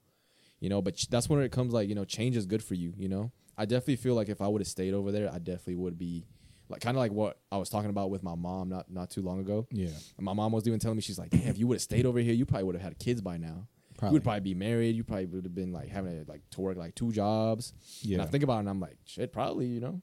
you 0.63 0.69
know 0.69 0.81
but 0.81 0.97
that's 1.09 1.27
when 1.27 1.41
it 1.41 1.51
comes 1.51 1.73
like 1.73 1.89
you 1.89 1.93
know 1.93 2.05
change 2.05 2.37
is 2.37 2.45
good 2.45 2.63
for 2.63 2.73
you 2.73 2.93
you 2.95 3.09
know 3.09 3.33
i 3.57 3.65
definitely 3.65 3.97
feel 3.97 4.15
like 4.15 4.29
if 4.29 4.41
i 4.41 4.47
would 4.47 4.61
have 4.61 4.67
stayed 4.67 4.93
over 4.93 5.11
there 5.11 5.29
i 5.29 5.37
definitely 5.37 5.75
would 5.75 5.97
be 5.97 6.25
like 6.73 6.81
kind 6.81 6.95
of 6.97 6.99
like 6.99 7.11
what 7.11 7.39
i 7.51 7.57
was 7.57 7.69
talking 7.69 7.89
about 7.89 8.09
with 8.09 8.23
my 8.23 8.35
mom 8.35 8.69
not 8.69 8.89
not 8.91 9.09
too 9.09 9.21
long 9.21 9.39
ago. 9.39 9.67
Yeah. 9.71 9.87
and 10.17 10.25
my 10.25 10.33
mom 10.33 10.51
was 10.51 10.67
even 10.67 10.79
telling 10.79 10.97
me 10.97 11.01
she's 11.01 11.17
like 11.19 11.29
damn 11.29 11.47
if 11.47 11.57
you 11.57 11.67
would 11.67 11.75
have 11.75 11.81
stayed 11.81 12.05
over 12.05 12.19
here 12.19 12.33
you 12.33 12.45
probably 12.45 12.65
would 12.65 12.75
have 12.75 12.83
had 12.83 12.99
kids 12.99 13.21
by 13.21 13.37
now. 13.37 13.67
You 14.01 14.09
would 14.09 14.23
probably 14.23 14.41
be 14.41 14.53
married. 14.53 14.95
You 14.97 15.03
probably 15.05 15.27
would 15.27 15.45
have 15.45 15.55
been 15.55 15.71
like 15.71 15.87
having 15.87 16.25
to, 16.25 16.29
like 16.29 16.41
to 16.51 16.61
work 16.61 16.75
like 16.75 16.93
two 16.93 17.13
jobs. 17.13 17.73
Yeah. 18.01 18.15
and 18.15 18.21
i 18.23 18.25
think 18.25 18.43
about 18.43 18.57
it 18.57 18.59
and 18.61 18.69
i'm 18.69 18.79
like 18.81 18.97
shit 19.05 19.31
probably 19.31 19.67
you 19.67 19.79
know 19.79 20.01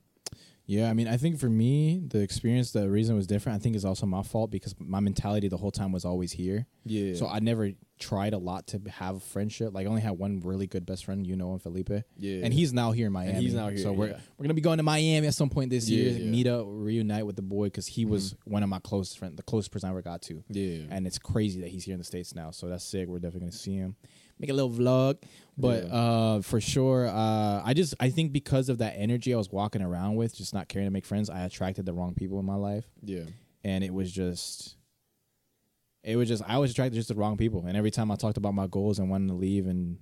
Yeah, 0.71 0.89
I 0.89 0.95
mean, 0.95 1.09
I 1.09 1.17
think 1.17 1.41
for 1.41 1.49
me, 1.51 2.01
the 2.07 2.21
experience, 2.21 2.71
the 2.71 2.89
reason 2.89 3.15
it 3.15 3.19
was 3.19 3.27
different, 3.27 3.57
I 3.57 3.59
think 3.63 3.75
is 3.75 3.85
also 3.85 4.07
my 4.07 4.23
fault 4.23 4.53
because 4.53 4.73
my 4.79 5.01
mentality 5.01 5.49
the 5.49 5.57
whole 5.57 5.73
time 5.73 5.91
was 5.91 6.05
always 6.05 6.31
here. 6.31 6.65
yeah 6.85 7.15
So 7.15 7.27
I 7.27 7.41
never 7.41 7.73
tried 7.99 8.35
a 8.35 8.39
lot 8.39 8.69
to 8.69 8.81
have 8.89 9.17
a 9.17 9.21
friendship. 9.21 9.75
Like 9.75 9.87
I 9.87 9.91
only 9.91 10.01
had 10.01 10.13
one 10.13 10.39
really 10.45 10.69
good 10.69 10.87
best 10.87 11.05
friend, 11.07 11.27
you 11.27 11.35
know, 11.35 11.53
him, 11.55 11.59
Felipe. 11.59 11.91
Yeah. 12.17 12.45
And 12.45 12.55
he's 12.55 12.73
now 12.73 12.93
here 12.93 13.09
in 13.09 13.13
Miami. 13.13 13.41
he's 13.41 13.53
now 13.53 13.69
here, 13.69 13.79
So 13.79 13.93
we're 13.93 14.11
yeah. 14.11 14.21
we're 14.39 14.45
gonna 14.45 14.55
be 14.55 14.61
going 14.61 14.77
to 14.79 14.85
Miami 14.85 15.27
at 15.27 15.35
some 15.35 15.51
point 15.51 15.71
this 15.71 15.89
Yeah, 15.89 16.03
year. 16.03 16.11
yeah. 16.13 16.19
Mm-hmm. 16.21 16.31
Meet 16.31 16.47
up, 16.47 16.65
reunite 16.69 17.27
with 17.27 17.35
the 17.37 17.43
boy 17.43 17.65
because 17.65 17.89
he 17.89 18.05
was 18.05 18.37
one 18.45 18.63
of 18.63 18.69
my 18.69 18.79
closest 18.79 19.19
friends, 19.19 19.35
the 19.37 19.43
closest 19.43 19.73
person 19.73 19.89
I 19.89 19.91
ever 19.91 20.03
got 20.03 20.23
to. 20.23 20.45
yeah 20.49 20.85
And 20.91 21.05
it's 21.05 21.19
crazy 21.19 21.61
that 21.63 21.69
he's 21.71 21.83
here 21.85 21.95
in 21.95 21.99
the 21.99 22.05
states 22.05 22.33
now. 22.35 22.53
So 22.53 22.69
that's 22.69 22.85
sick. 22.85 23.09
We're 23.09 23.19
definitely 23.19 23.41
gonna 23.41 23.53
see 23.53 23.75
him. 23.75 23.97
Make 24.41 24.51
a 24.51 24.55
little 24.55 24.71
vlog, 24.71 25.19
but 25.59 25.85
Yeah. 25.85 25.91
uh, 25.93 26.41
for 26.41 26.61
sure, 26.61 27.07
uh, 27.07 27.63
I 27.63 27.75
just 27.75 27.95
I 28.01 28.09
think 28.11 28.33
because 28.33 28.69
of 28.71 28.79
that 28.79 28.95
energy 28.97 29.35
I 29.35 29.37
was 29.37 29.51
walking 29.53 29.83
around 29.83 30.17
with, 30.17 30.35
just 30.35 30.55
not 30.55 30.69
caring 30.69 30.87
to 30.87 30.91
make 30.91 31.05
friends, 31.05 31.29
I 31.29 31.43
attracted 31.43 31.85
the 31.87 31.93
wrong 31.93 32.15
people 32.15 32.39
in 32.41 32.47
my 32.47 32.57
life 32.57 32.87
yeah 33.05 33.25
and 33.63 33.85
it 33.85 33.93
was 33.93 34.11
just 34.11 34.77
it 36.03 36.17
was 36.17 36.29
just 36.29 36.43
I 36.47 36.57
was 36.59 36.71
attracted 36.71 36.97
just 36.97 37.09
the 37.09 37.15
wrong 37.15 37.37
people. 37.37 37.67
And 37.67 37.77
every 37.77 37.91
time 37.91 38.11
I 38.11 38.17
talked 38.17 38.39
about 38.39 38.55
my 38.55 38.67
goals 38.67 38.99
and 38.99 39.11
wanting 39.11 39.29
to 39.29 39.35
leave 39.35 39.67
and 39.67 39.99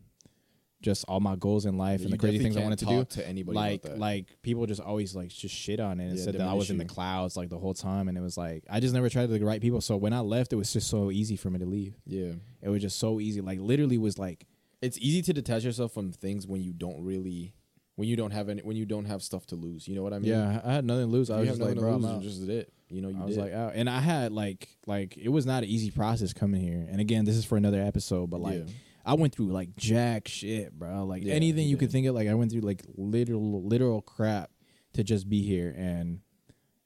just 0.80 1.04
all 1.08 1.18
my 1.20 1.34
goals 1.36 1.66
in 1.66 1.76
life 1.76 2.00
and 2.00 2.10
You 2.10 2.16
the 2.16 2.18
crazy 2.18 2.38
things 2.38 2.56
I 2.56 2.60
wanted 2.62 2.78
to 2.80 2.84
do. 2.86 3.04
to 3.04 3.26
anybody 3.28 3.56
like 3.56 3.84
like 3.96 4.26
people 4.42 4.64
just 4.66 4.80
always 4.80 5.14
like 5.14 5.28
just 5.30 5.54
shit 5.54 5.80
on 5.80 5.98
it 6.00 6.06
and 6.08 6.16
Yeah, 6.18 6.24
said 6.24 6.34
that 6.34 6.42
I 6.42 6.52
was 6.54 6.68
diminish 6.68 6.82
in 6.82 6.86
the 6.88 6.94
clouds 6.94 7.36
like 7.36 7.48
the 7.48 7.58
whole 7.58 7.74
time 7.74 8.08
and 8.08 8.16
it 8.16 8.20
was 8.20 8.36
like 8.36 8.64
I 8.70 8.78
just 8.80 8.94
never 8.94 9.08
tried 9.08 9.26
to 9.26 9.38
the 9.38 9.44
right 9.44 9.60
people. 9.60 9.80
So 9.80 9.96
when 9.96 10.12
I 10.12 10.20
left 10.20 10.52
it 10.52 10.56
was 10.56 10.72
just 10.72 10.88
so 10.88 11.10
easy 11.10 11.36
for 11.36 11.50
me 11.50 11.58
to 11.58 11.66
leave. 11.66 11.94
yeah 12.06 12.32
It 12.62 12.68
was 12.68 12.80
just 12.82 12.98
so 12.98 13.18
easy. 13.20 13.40
Like 13.40 13.58
literally 13.60 13.98
was 13.98 14.18
like 14.18 14.46
it's 14.80 14.96
easy 14.98 15.22
to 15.22 15.32
detach 15.32 15.64
yourself 15.64 15.92
from 15.92 16.12
things 16.12 16.46
when 16.46 16.62
you 16.62 16.72
don't 16.72 17.02
really 17.02 17.54
when 17.96 18.06
you 18.06 18.14
don't 18.14 18.30
have 18.30 18.48
any 18.48 18.62
when 18.62 18.76
you 18.76 18.86
don't 18.86 19.06
have 19.06 19.20
stuff 19.24 19.44
to 19.46 19.56
lose 19.56 19.88
you 19.88 19.96
know 19.96 20.04
what 20.04 20.12
i 20.12 20.20
mean 20.20 20.30
yeah, 20.30 20.60
I 20.64 20.74
had 20.74 20.84
nothing 20.84 21.06
to 21.06 21.10
lose. 21.10 21.30
I 21.30 21.40
was 21.40 21.48
just 21.48 21.60
like, 21.60 21.74
bro, 21.76 21.94
I'm 21.94 22.22
just 22.22 22.42
it 22.48 22.72
you 22.88 23.02
know 23.02 23.08
you 23.08 23.20
I 23.20 23.24
was 23.24 23.34
did. 23.34 23.42
like, 23.42 23.52
oh, 23.52 23.72
and 23.74 23.90
I 23.90 23.98
had 23.98 24.30
like, 24.32 24.68
like 24.86 25.16
it 25.18 25.28
was 25.30 25.44
not 25.46 25.64
an 25.64 25.68
easy 25.68 25.90
process 25.90 26.32
coming 26.32 26.60
here. 26.60 26.86
And 26.88 27.00
again, 27.00 27.24
this 27.24 27.34
is 27.36 27.44
for 27.44 27.56
another 27.58 27.82
episode, 27.82 28.30
but 28.30 28.40
like, 28.40 28.60
Yeah. 28.60 28.72
I 29.08 29.14
went 29.14 29.34
through 29.34 29.46
like 29.46 29.74
jack 29.74 30.28
shit, 30.28 30.78
bro. 30.78 31.06
Like 31.06 31.24
Yeah, 31.24 31.32
anything 31.32 31.64
you 31.64 31.70
you 31.70 31.76
could 31.78 31.90
think 31.90 32.06
of. 32.06 32.14
Like 32.14 32.28
I 32.28 32.34
went 32.34 32.52
through 32.52 32.60
like 32.60 32.84
literal, 32.94 33.62
literal 33.62 34.02
crap 34.02 34.50
to 34.92 35.02
just 35.02 35.28
be 35.28 35.42
here, 35.42 35.74
and 35.76 36.20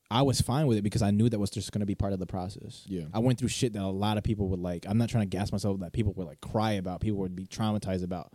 I 0.08 0.22
was 0.22 0.40
fine 0.40 0.68
with 0.68 0.78
it 0.78 0.82
because 0.82 1.02
I 1.02 1.10
knew 1.10 1.28
that 1.28 1.38
was 1.40 1.50
just 1.50 1.72
gonna 1.72 1.84
be 1.84 1.96
part 1.96 2.12
of 2.12 2.20
the 2.20 2.26
process. 2.26 2.84
Yeah. 2.86 3.06
I 3.12 3.18
went 3.18 3.40
through 3.40 3.48
shit 3.48 3.72
that 3.72 3.82
a 3.82 3.88
lot 3.88 4.18
of 4.18 4.22
people 4.22 4.48
would 4.50 4.60
like. 4.60 4.86
I'm 4.88 4.98
not 4.98 5.08
trying 5.08 5.28
to 5.28 5.36
gas 5.36 5.50
myself 5.50 5.80
that 5.80 5.92
people 5.92 6.12
would 6.12 6.28
like 6.28 6.40
cry 6.40 6.72
about. 6.72 7.00
People 7.00 7.18
would 7.18 7.34
be 7.34 7.44
traumatized 7.44 8.04
about 8.04 8.32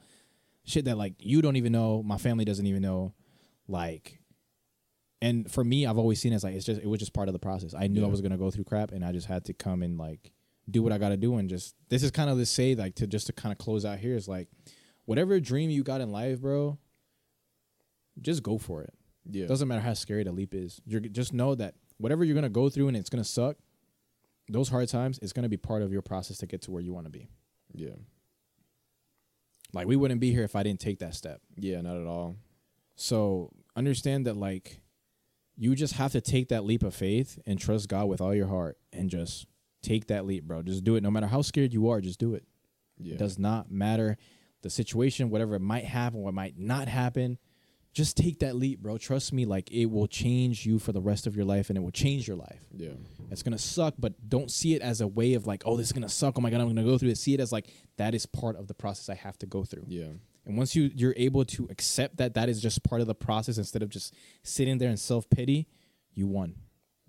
shit 0.65 0.83
that 0.85 0.97
like 0.97 1.13
you 1.19 1.41
don't 1.41 1.55
even 1.55 1.71
know. 1.71 2.03
My 2.03 2.17
family 2.17 2.43
doesn't 2.43 2.65
even 2.65 2.81
know. 2.81 3.13
Like 3.69 4.19
and 5.21 5.49
for 5.49 5.63
me, 5.63 5.85
I've 5.85 5.97
always 5.97 6.19
seen 6.19 6.33
it 6.33 6.35
as 6.35 6.43
like 6.43 6.55
it's 6.55 6.65
just 6.65 6.81
it 6.81 6.87
was 6.87 6.99
just 6.99 7.13
part 7.13 7.29
of 7.29 7.33
the 7.33 7.39
process. 7.39 7.73
I 7.73 7.87
knew 7.87 8.03
I 8.03 8.09
was 8.09 8.19
gonna 8.19 8.37
go 8.37 8.51
through 8.51 8.65
crap, 8.65 8.91
and 8.91 9.05
I 9.05 9.13
just 9.13 9.27
had 9.27 9.45
to 9.45 9.53
come 9.53 9.81
and 9.81 9.97
like 9.97 10.33
do 10.69 10.83
what 10.83 10.91
I 10.91 10.97
got 10.97 11.09
to 11.09 11.17
do, 11.17 11.37
and 11.37 11.49
just 11.49 11.75
this 11.89 12.03
is 12.03 12.11
kind 12.11 12.29
of 12.29 12.37
the 12.37 12.45
say 12.45 12.75
like 12.75 12.95
to 12.95 13.07
just 13.07 13.27
to 13.27 13.33
kind 13.33 13.51
of 13.51 13.57
close 13.57 13.85
out 13.85 13.99
here 13.99 14.15
is 14.15 14.27
like 14.27 14.49
whatever 15.05 15.39
dream 15.39 15.69
you 15.69 15.83
got 15.83 16.01
in 16.01 16.11
life, 16.11 16.41
bro. 16.41 16.77
Just 18.21 18.41
go 18.43 18.57
for 18.57 18.81
it. 18.81 18.93
yeah 19.29 19.45
Doesn't 19.45 19.67
matter 19.67 19.81
how 19.81 19.93
scary 19.93 20.23
the 20.23 20.31
leap 20.31 20.53
is. 20.53 20.81
You're 20.85 20.99
just 21.01 21.33
know 21.33 21.53
that 21.55 21.75
whatever 21.97 22.23
you're 22.23 22.35
gonna 22.35 22.49
go 22.49 22.69
through 22.69 22.87
and 22.89 22.97
it's 22.97 23.09
gonna 23.09 23.23
suck. 23.23 23.57
Those 24.49 24.69
hard 24.69 24.87
times, 24.89 25.19
it's 25.21 25.33
gonna 25.33 25.49
be 25.49 25.57
part 25.57 25.81
of 25.81 25.91
your 25.91 26.01
process 26.01 26.37
to 26.39 26.47
get 26.47 26.61
to 26.63 26.71
where 26.71 26.81
you 26.81 26.93
want 26.93 27.05
to 27.05 27.11
be. 27.11 27.27
yeah 27.73 27.95
Like 29.73 29.87
we 29.87 29.95
wouldn't 29.95 30.19
be 30.21 30.31
here 30.31 30.43
if 30.43 30.55
I 30.55 30.63
didn't 30.63 30.79
take 30.79 30.99
that 30.99 31.13
step. 31.15 31.41
yeah 31.55 31.81
not 31.81 31.97
at 31.97 32.07
all 32.07 32.35
So 32.95 33.51
understand 33.75 34.25
that 34.25 34.35
like 34.37 34.81
you 35.55 35.75
just 35.75 35.93
have 35.95 36.11
to 36.13 36.21
take 36.21 36.49
that 36.49 36.63
leap 36.65 36.83
of 36.83 36.93
faith 36.95 37.39
and 37.45 37.59
trust 37.59 37.89
God 37.89 38.07
with 38.07 38.21
all 38.21 38.33
your 38.33 38.47
heart 38.47 38.77
and 38.93 39.09
just 39.09 39.45
take 39.87 40.07
that 40.07 40.25
leap, 40.25 40.43
bro. 40.43 40.61
Just 40.63 40.83
do 40.83 40.95
it. 40.95 41.03
No 41.03 41.11
matter 41.11 41.27
how 41.27 41.41
scared 41.41 41.73
you 41.73 41.89
are, 41.89 42.01
just 42.01 42.19
do 42.19 42.33
it. 42.35 42.43
yeah 42.99 43.13
It 43.13 43.19
does 43.19 43.37
not 43.39 43.71
matter 43.71 44.17
the 44.61 44.69
situation, 44.69 45.29
whatever 45.29 45.55
it 45.55 45.61
might 45.61 45.85
happen, 45.85 46.19
what 46.21 46.33
might 46.33 46.57
not 46.57 46.87
happen. 46.87 47.37
Just 47.93 48.15
take 48.17 48.39
that 48.39 48.55
leap, 48.55 48.79
bro. 48.79 48.97
Trust 48.97 49.33
me, 49.33 49.45
like 49.45 49.71
it 49.71 49.87
will 49.87 50.07
change 50.07 50.65
you 50.67 50.77
for 50.77 50.91
the 50.91 51.01
rest 51.01 51.25
of 51.25 51.35
your 51.35 51.45
life 51.45 51.69
and 51.69 51.77
it 51.77 51.81
will 51.81 51.91
change 52.05 52.27
your 52.27 52.37
life. 52.37 52.63
yeah 52.75 52.89
It's 53.31 53.41
gonna 53.43 53.57
suck, 53.57 53.95
but 53.97 54.13
don't 54.29 54.51
see 54.51 54.75
it 54.75 54.81
as 54.81 55.01
a 55.01 55.07
way 55.07 55.33
of 55.33 55.47
like, 55.47 55.63
oh, 55.65 55.77
this 55.77 55.87
is 55.87 55.93
gonna 55.93 56.09
suck. 56.09 56.37
Oh 56.37 56.41
my 56.41 56.49
god, 56.51 56.61
I'm 56.61 56.67
gonna 56.67 56.83
go 56.83 56.97
through 56.97 57.09
it. 57.09 57.17
See 57.17 57.33
it 57.33 57.39
as 57.39 57.51
like 57.51 57.67
that 57.97 58.13
is 58.13 58.25
part 58.27 58.55
of 58.55 58.67
the 58.67 58.73
process 58.75 59.09
I 59.09 59.15
have 59.15 59.37
to 59.39 59.45
go 59.47 59.63
through. 59.63 59.85
yeah 59.87 60.09
And 60.45 60.57
once 60.57 60.75
you 60.75 60.91
you're 60.93 61.15
able 61.17 61.43
to 61.45 61.67
accept 61.71 62.17
that 62.17 62.33
that 62.35 62.49
is 62.49 62.61
just 62.61 62.83
part 62.83 63.01
of 63.01 63.07
the 63.07 63.15
process 63.15 63.57
instead 63.57 63.81
of 63.81 63.89
just 63.89 64.13
sitting 64.43 64.77
there 64.77 64.89
in 64.91 64.97
self 64.97 65.27
pity, 65.29 65.67
you 66.13 66.27
won. 66.27 66.55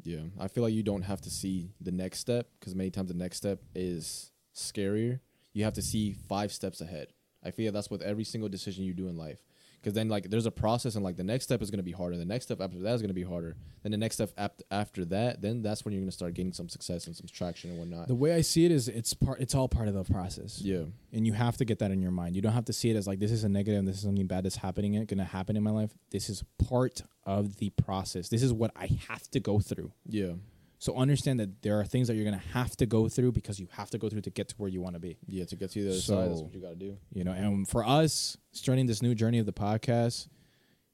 Yeah 0.02 0.20
i 0.38 0.48
feel 0.48 0.62
like 0.62 0.72
you 0.72 0.82
don't 0.82 1.02
have 1.02 1.20
to 1.20 1.30
see 1.30 1.70
the 1.80 1.92
next 1.92 2.18
step 2.18 2.48
because 2.58 2.74
many 2.74 2.90
times 2.90 3.08
the 3.08 3.14
next 3.14 3.36
step 3.36 3.60
is 3.74 4.32
scarier. 4.58 5.20
You 5.52 5.64
have 5.64 5.74
to 5.74 5.82
see 5.82 6.12
five 6.12 6.52
steps 6.52 6.80
ahead. 6.80 7.08
I 7.42 7.50
feel 7.50 7.72
that's 7.72 7.90
with 7.90 8.02
every 8.02 8.24
single 8.24 8.48
decision 8.48 8.84
you 8.84 8.92
do 8.92 9.08
in 9.08 9.16
life 9.16 9.40
because 9.80 9.92
then 9.94 10.08
like 10.08 10.28
there's 10.30 10.46
a 10.46 10.50
process 10.50 10.94
and 10.96 11.04
like 11.04 11.16
the 11.16 11.24
next 11.24 11.44
step 11.44 11.62
is 11.62 11.70
going 11.70 11.78
to 11.78 11.82
be 11.84 11.92
harder 11.92 12.16
the 12.16 12.24
next 12.24 12.44
step 12.46 12.60
after 12.60 12.78
that 12.80 12.94
is 12.94 13.00
going 13.00 13.08
to 13.08 13.14
be 13.14 13.22
harder 13.22 13.56
then 13.82 13.92
the 13.92 13.98
next 13.98 14.16
step 14.16 14.30
ap- 14.36 14.60
after 14.70 15.04
that 15.04 15.40
then 15.40 15.62
that's 15.62 15.84
when 15.84 15.92
you're 15.94 16.00
going 16.00 16.08
to 16.10 16.14
start 16.14 16.34
getting 16.34 16.52
some 16.52 16.68
success 16.68 17.06
and 17.06 17.14
some 17.16 17.26
traction 17.32 17.70
and 17.70 17.78
whatnot 17.78 18.08
The 18.08 18.14
way 18.14 18.32
I 18.34 18.40
see 18.40 18.64
it 18.64 18.72
is 18.72 18.88
it's 18.88 19.14
part 19.14 19.40
it's 19.40 19.54
all 19.54 19.68
part 19.68 19.88
of 19.88 19.94
the 19.94 20.04
process. 20.04 20.60
yeah 20.60 20.82
And 21.12 21.26
you 21.26 21.32
have 21.32 21.56
to 21.58 21.64
get 21.64 21.78
that 21.78 21.90
in 21.90 22.00
your 22.02 22.10
mind. 22.10 22.36
You 22.36 22.42
don't 22.42 22.52
have 22.52 22.66
to 22.66 22.72
see 22.72 22.90
it 22.90 22.96
as 22.96 23.06
like 23.06 23.18
this 23.18 23.30
is 23.32 23.44
a 23.44 23.48
negative, 23.48 23.84
this 23.86 23.96
is 23.96 24.02
something 24.02 24.26
bad 24.26 24.44
that's 24.44 24.56
happening 24.56 24.94
it's 24.94 25.08
gonna 25.08 25.24
happen 25.24 25.56
in 25.56 25.62
my 25.62 25.70
life. 25.70 25.90
This 26.10 26.28
is 26.28 26.44
part 26.68 27.02
of 27.24 27.56
the 27.58 27.70
process. 27.70 28.28
This 28.28 28.42
is 28.42 28.52
what 28.52 28.70
I 28.76 28.88
have 29.08 29.30
to 29.30 29.40
go 29.40 29.60
through. 29.60 29.92
yeah 30.06 30.32
So 30.80 30.94
understand 30.94 31.40
that 31.40 31.62
there 31.62 31.78
are 31.80 31.84
things 31.84 32.06
that 32.08 32.14
you're 32.14 32.24
gonna 32.24 32.38
have 32.52 32.76
to 32.76 32.86
go 32.86 33.08
through 33.08 33.32
because 33.32 33.58
you 33.58 33.66
have 33.72 33.90
to 33.90 33.98
go 33.98 34.08
through 34.08 34.20
to 34.22 34.30
get 34.30 34.48
to 34.50 34.54
where 34.58 34.68
you 34.70 34.80
want 34.80 34.94
to 34.94 35.00
be. 35.00 35.18
yeah 35.26 35.44
to 35.46 35.56
get 35.56 35.70
to 35.72 35.82
the 35.82 35.90
other 35.90 35.98
side 36.00 36.28
that's 36.28 36.38
So- 36.38 36.44
what 36.44 36.54
you 36.54 36.60
got 36.60 36.70
to 36.70 36.76
do 36.76 36.96
You 37.12 37.24
know, 37.24 37.32
and 37.32 37.66
for 37.66 37.84
us 37.84 38.36
starting 38.52 38.86
this 38.86 39.02
new 39.02 39.14
journey 39.14 39.38
of 39.40 39.46
the 39.46 39.52
podcast, 39.52 40.28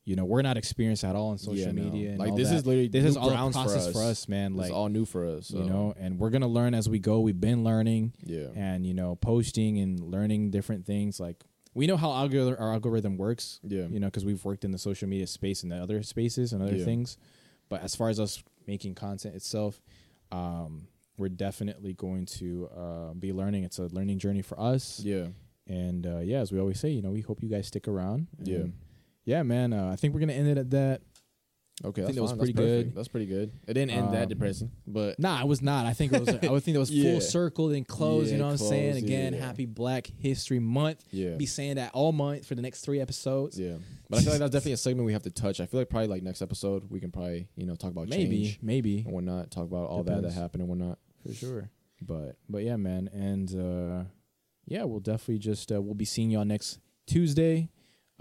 you 0.07 0.17
know, 0.17 0.25
we're 0.27 0.43
not 0.43 0.57
experienced 0.59 1.03
at 1.05 1.17
all 1.17 1.33
in 1.33 1.39
social 1.39 1.57
Yeah, 1.67 1.73
no. 1.73 1.83
media. 1.85 2.11
And 2.11 2.19
Like, 2.19 2.35
this 2.37 2.51
that. 2.51 2.57
is 2.57 2.67
literally 2.67 2.89
this 2.89 3.05
is 3.05 3.17
all 3.17 3.29
the 3.31 3.35
grounds 3.37 3.57
for 3.57 3.63
process 3.63 3.87
us. 3.87 3.93
for 3.93 4.03
us, 4.03 4.29
man. 4.29 4.53
it's 4.53 4.61
Like 4.61 4.73
all 4.73 4.89
new 4.89 5.05
for 5.07 5.27
us 5.27 5.51
you 5.51 5.65
know, 5.65 5.95
and 5.99 6.19
we're 6.19 6.31
gonna 6.31 6.49
learn 6.49 6.75
as 6.75 6.89
we 6.89 6.99
go. 6.99 7.21
We've 7.21 7.41
been 7.41 7.65
learning, 7.65 8.13
yeah 8.23 8.49
and 8.55 8.87
you 8.87 8.93
know, 8.95 9.17
posting 9.17 9.79
and 9.79 10.01
learning 10.01 10.51
different 10.51 10.85
things. 10.87 11.19
Like 11.21 11.43
we 11.75 11.87
know 11.87 11.97
how 11.97 12.09
algor- 12.11 12.59
our 12.59 12.73
algorithm 12.73 13.17
works. 13.19 13.61
Yeah. 13.63 13.87
you 13.89 13.99
know, 14.01 14.07
because 14.07 14.25
we've 14.25 14.45
worked 14.45 14.65
in 14.65 14.71
the 14.71 14.79
social 14.79 15.09
media 15.09 15.27
space 15.27 15.63
and 15.63 15.73
the 15.73 15.77
other 15.77 16.03
spaces 16.03 16.53
and 16.53 16.63
other 16.63 16.77
Yeah. 16.77 16.85
things. 16.85 17.17
But 17.71 17.83
as 17.83 17.97
far 17.97 18.11
as 18.11 18.21
us 18.21 18.43
making 18.67 18.95
content 18.95 19.35
itself, 19.35 19.81
um, 20.33 20.89
we're 21.17 21.29
definitely 21.29 21.93
going 21.95 22.27
to 22.27 22.69
uh, 22.77 23.15
be 23.15 23.33
learning. 23.33 23.65
It's 23.65 23.79
a 23.79 23.85
learning 23.87 24.19
journey 24.19 24.43
for 24.43 24.59
us. 24.59 25.01
yeah 25.05 25.27
And 25.67 26.07
uh, 26.07 26.19
yeah, 26.19 26.41
as 26.41 26.53
we 26.53 26.59
always 26.59 26.81
say, 26.81 26.91
you 26.91 27.03
know, 27.03 27.11
we 27.13 27.21
hope 27.21 27.43
you 27.43 27.49
guys 27.49 27.67
stick 27.69 27.87
around. 27.89 28.27
Yeah. 28.43 28.65
Yeah, 29.25 29.43
man. 29.43 29.73
Uh, 29.73 29.89
I 29.91 29.97
think 29.97 30.13
we're 30.13 30.21
gonna 30.21 30.35
end 30.35 30.49
it 30.49 30.59
at 30.59 30.71
that. 30.71 31.01
Okay, 31.85 32.03
I 32.03 32.05
think 32.05 32.15
that 32.17 32.23
was 32.23 32.31
fine. 32.31 32.39
pretty 32.39 32.53
that's 32.53 32.67
good. 32.67 32.95
That's 32.95 33.09
pretty 33.09 33.27
good. 33.27 33.51
It 33.67 33.75
didn't 33.75 33.91
end 33.91 34.15
that 34.15 34.23
Um, 34.25 34.29
depressing, 34.29 34.71
but 34.87 35.19
Nah, 35.19 35.41
it 35.41 35.49
was 35.49 35.61
not. 35.61 35.87
I 35.87 35.93
think 35.93 36.13
it 36.13 36.21
was. 36.21 36.29
I 36.29 36.49
would 36.51 36.63
think 36.63 36.77
it 36.77 36.79
was 36.79 36.91
Yeah. 36.93 37.11
full 37.13 37.21
circle 37.21 37.71
and 37.71 37.87
close. 37.87 38.27
you 38.27 38.33
Yeah, 38.33 38.39
know 38.39 38.45
what 38.45 38.53
I'm 38.53 38.59
saying? 38.59 38.97
Again, 38.97 39.35
yeah. 39.35 39.41
happy 39.45 39.67
Black 39.67 40.07
History 40.19 40.61
Month. 40.61 41.05
yeah, 41.11 41.35
Be 41.35 41.47
saying 41.47 41.75
that 41.77 41.91
all 41.93 42.13
month 42.13 42.47
for 42.47 42.55
the 42.55 42.63
next 42.63 42.83
three 42.83 43.01
episodes. 43.01 43.59
yeah. 43.59 43.75
But 44.09 44.19
I 44.19 44.23
feel 44.23 44.31
like 44.35 44.41
that's 44.41 44.53
definitely 44.53 44.73
a 44.73 44.77
segment 44.77 45.05
we 45.07 45.15
have 45.15 45.25
to 45.25 45.31
touch. 45.31 45.59
I 45.59 45.67
feel 45.67 45.81
like 45.81 45.89
probably 45.89 46.07
like 46.09 46.23
next 46.23 46.43
episode 46.43 46.85
we 46.91 47.01
can 47.01 47.11
probably 47.11 47.49
you 47.57 47.67
know 47.67 47.75
talk 47.75 47.91
about 47.91 48.07
maybe, 48.09 48.45
change 48.45 48.59
maybe 48.63 48.99
and 49.01 49.13
whatnot, 49.13 49.51
talk 49.51 49.65
about 49.65 49.89
all 49.89 50.05
that 50.05 50.23
that 50.23 50.33
happened 50.33 50.61
and 50.63 50.69
whatnot. 50.69 50.99
for 51.27 51.35
sure. 51.35 51.71
But 52.01 52.37
But 52.49 52.63
yeah, 52.63 52.77
man, 52.77 53.09
and 53.13 53.53
uh, 53.53 54.05
yeah, 54.67 54.85
we'll 54.85 55.01
definitely 55.01 55.39
just 55.39 55.73
uh, 55.73 55.83
we'll 55.83 55.95
be 55.95 56.05
seeing 56.05 56.31
y'all 56.31 56.45
next 56.45 56.79
Tuesday. 57.07 57.69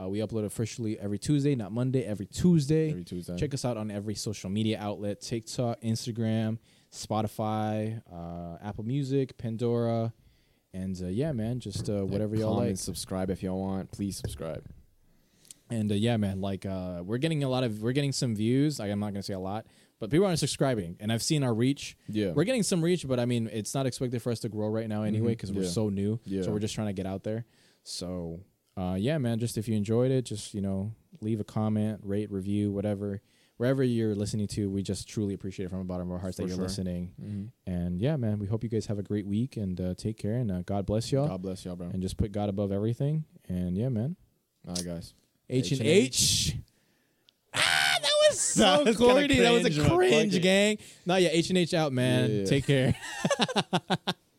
Uh, 0.04 0.08
we 0.10 0.20
upload 0.20 0.46
officially 0.46 1.00
every 1.00 1.20
Tuesday, 1.20 1.56
not 1.56 1.72
Monday. 1.72 2.04
Every 2.04 2.26
Tuesday. 2.26 2.90
every 2.90 3.04
Tuesday, 3.04 3.38
Check 3.38 3.54
us 3.54 3.64
out 3.66 3.78
on 3.78 3.92
every 3.92 4.16
social 4.16 4.50
media 4.50 4.78
outlet: 4.80 5.22
TikTok, 5.22 5.80
Instagram, 5.82 6.58
Spotify, 6.92 8.02
uh, 8.12 8.58
Apple 8.64 8.84
Music, 8.84 9.38
Pandora, 9.38 10.14
and 10.74 11.00
uh, 11.02 11.08
yeah, 11.08 11.32
man, 11.32 11.60
just 11.60 11.90
uh, 11.90 12.06
whatever 12.06 12.36
y'all 12.36 12.56
like. 12.56 12.78
Subscribe 12.78 13.30
if 13.30 13.44
y'all 13.44 13.60
want. 13.60 13.92
Please 13.92 14.18
subscribe. 14.18 14.64
And 15.70 15.92
uh, 15.92 15.96
yeah, 15.96 16.18
man, 16.18 16.42
like 16.42 16.66
uh, 16.66 17.02
we're 17.06 17.18
getting 17.18 17.44
a 17.44 17.50
lot 17.50 17.64
of 17.64 17.82
we're 17.82 17.94
getting 17.94 18.12
some 18.12 18.36
views. 18.36 18.80
Like 18.80 18.92
I'm 18.92 19.00
not 19.00 19.14
gonna 19.14 19.24
say 19.24 19.34
a 19.34 19.40
lot, 19.40 19.66
but 20.00 20.10
people 20.10 20.26
aren't 20.26 20.40
subscribing, 20.40 20.98
and 21.00 21.12
I've 21.12 21.24
seen 21.24 21.44
our 21.44 21.54
reach. 21.54 21.96
Yeah, 22.10 22.32
We're 22.32 22.44
getting 22.44 22.64
some 22.64 22.84
reach, 22.84 23.08
but 23.08 23.20
I 23.20 23.26
mean, 23.26 23.50
it's 23.52 23.74
not 23.74 23.86
expected 23.86 24.22
for 24.22 24.32
us 24.32 24.40
to 24.42 24.50
grow 24.50 24.68
right 24.68 24.88
now 24.90 25.04
anyway 25.04 25.30
because 25.30 25.52
we're 25.52 25.64
Yeah. 25.64 25.70
so 25.70 25.90
new. 25.90 26.20
Yeah. 26.26 26.44
So 26.44 26.52
we're 26.52 26.60
just 26.60 26.76
trying 26.76 26.88
to 26.88 26.94
get 26.94 27.06
out 27.06 27.24
there. 27.24 27.46
So 27.84 28.42
uh, 28.78 28.96
yeah, 28.98 29.18
man, 29.18 29.40
just 29.40 29.58
if 29.58 29.68
you 29.68 29.76
enjoyed 29.76 30.12
it, 30.12 30.24
just 30.26 30.54
you 30.54 30.62
know, 30.62 30.92
leave 31.22 31.40
a 31.40 31.44
comment, 31.44 32.00
rate, 32.04 32.32
review, 32.32 32.72
whatever, 32.72 33.22
wherever 33.58 33.84
you're 33.84 34.16
listening 34.16 34.48
to. 34.48 34.70
We 34.70 34.82
just 34.84 35.08
truly 35.08 35.34
appreciate 35.34 35.68
it 35.68 35.70
from 35.70 35.80
the 35.80 35.86
bottom 35.86 36.08
of 36.08 36.14
our 36.14 36.20
hearts 36.20 36.38
For 36.38 36.44
that 36.44 36.48
you're 36.50 36.56
sure. 36.58 36.64
listening. 36.66 37.12
Mhm. 37.22 37.50
And 37.68 38.02
yeah, 38.02 38.16
man, 38.18 38.40
we 38.40 38.48
hope 38.48 38.64
you 38.64 38.70
guys 38.70 38.88
have 38.88 38.98
a 39.00 39.04
great 39.04 39.26
week 39.28 39.58
and 39.58 39.80
uh, 39.80 39.94
take 39.96 40.18
care 40.18 40.34
and 40.38 40.52
uh, 40.52 40.62
God 40.66 40.86
bless 40.86 41.12
y'all 41.12 41.28
God 41.28 41.42
bless 41.42 41.64
y'all, 41.66 41.76
bro. 41.76 41.88
and 41.88 42.02
just 42.02 42.18
put 42.18 42.32
God 42.32 42.50
above 42.50 42.72
everything. 42.72 43.26
And 43.48 43.78
yeah, 43.78 43.90
man. 43.90 44.16
All 44.68 44.74
right, 44.76 44.86
guys. 44.86 45.14
H 45.50 45.72
and 45.74 45.82
H&H. 45.82 46.56
H. 46.56 46.56
Ah, 47.54 47.98
that 48.02 48.12
was 48.30 48.40
so 48.54 48.62
That 48.64 48.86
was 48.86 48.98
corny. 48.98 49.40
That 49.40 49.52
was 49.52 49.66
a 49.66 49.70
cringe, 49.70 49.78
but 49.78 49.88
fuck 49.90 49.98
cringe, 49.98 50.36
it. 50.36 50.40
gang. 50.40 50.78
No, 51.06 51.16
yeah, 51.18 51.30
H 51.32 51.50
and 51.50 51.58
H 51.60 51.74
out, 51.76 51.94
man. 51.94 52.32
Yeah. 52.32 52.46
Take 52.46 52.66
care. 52.66 52.96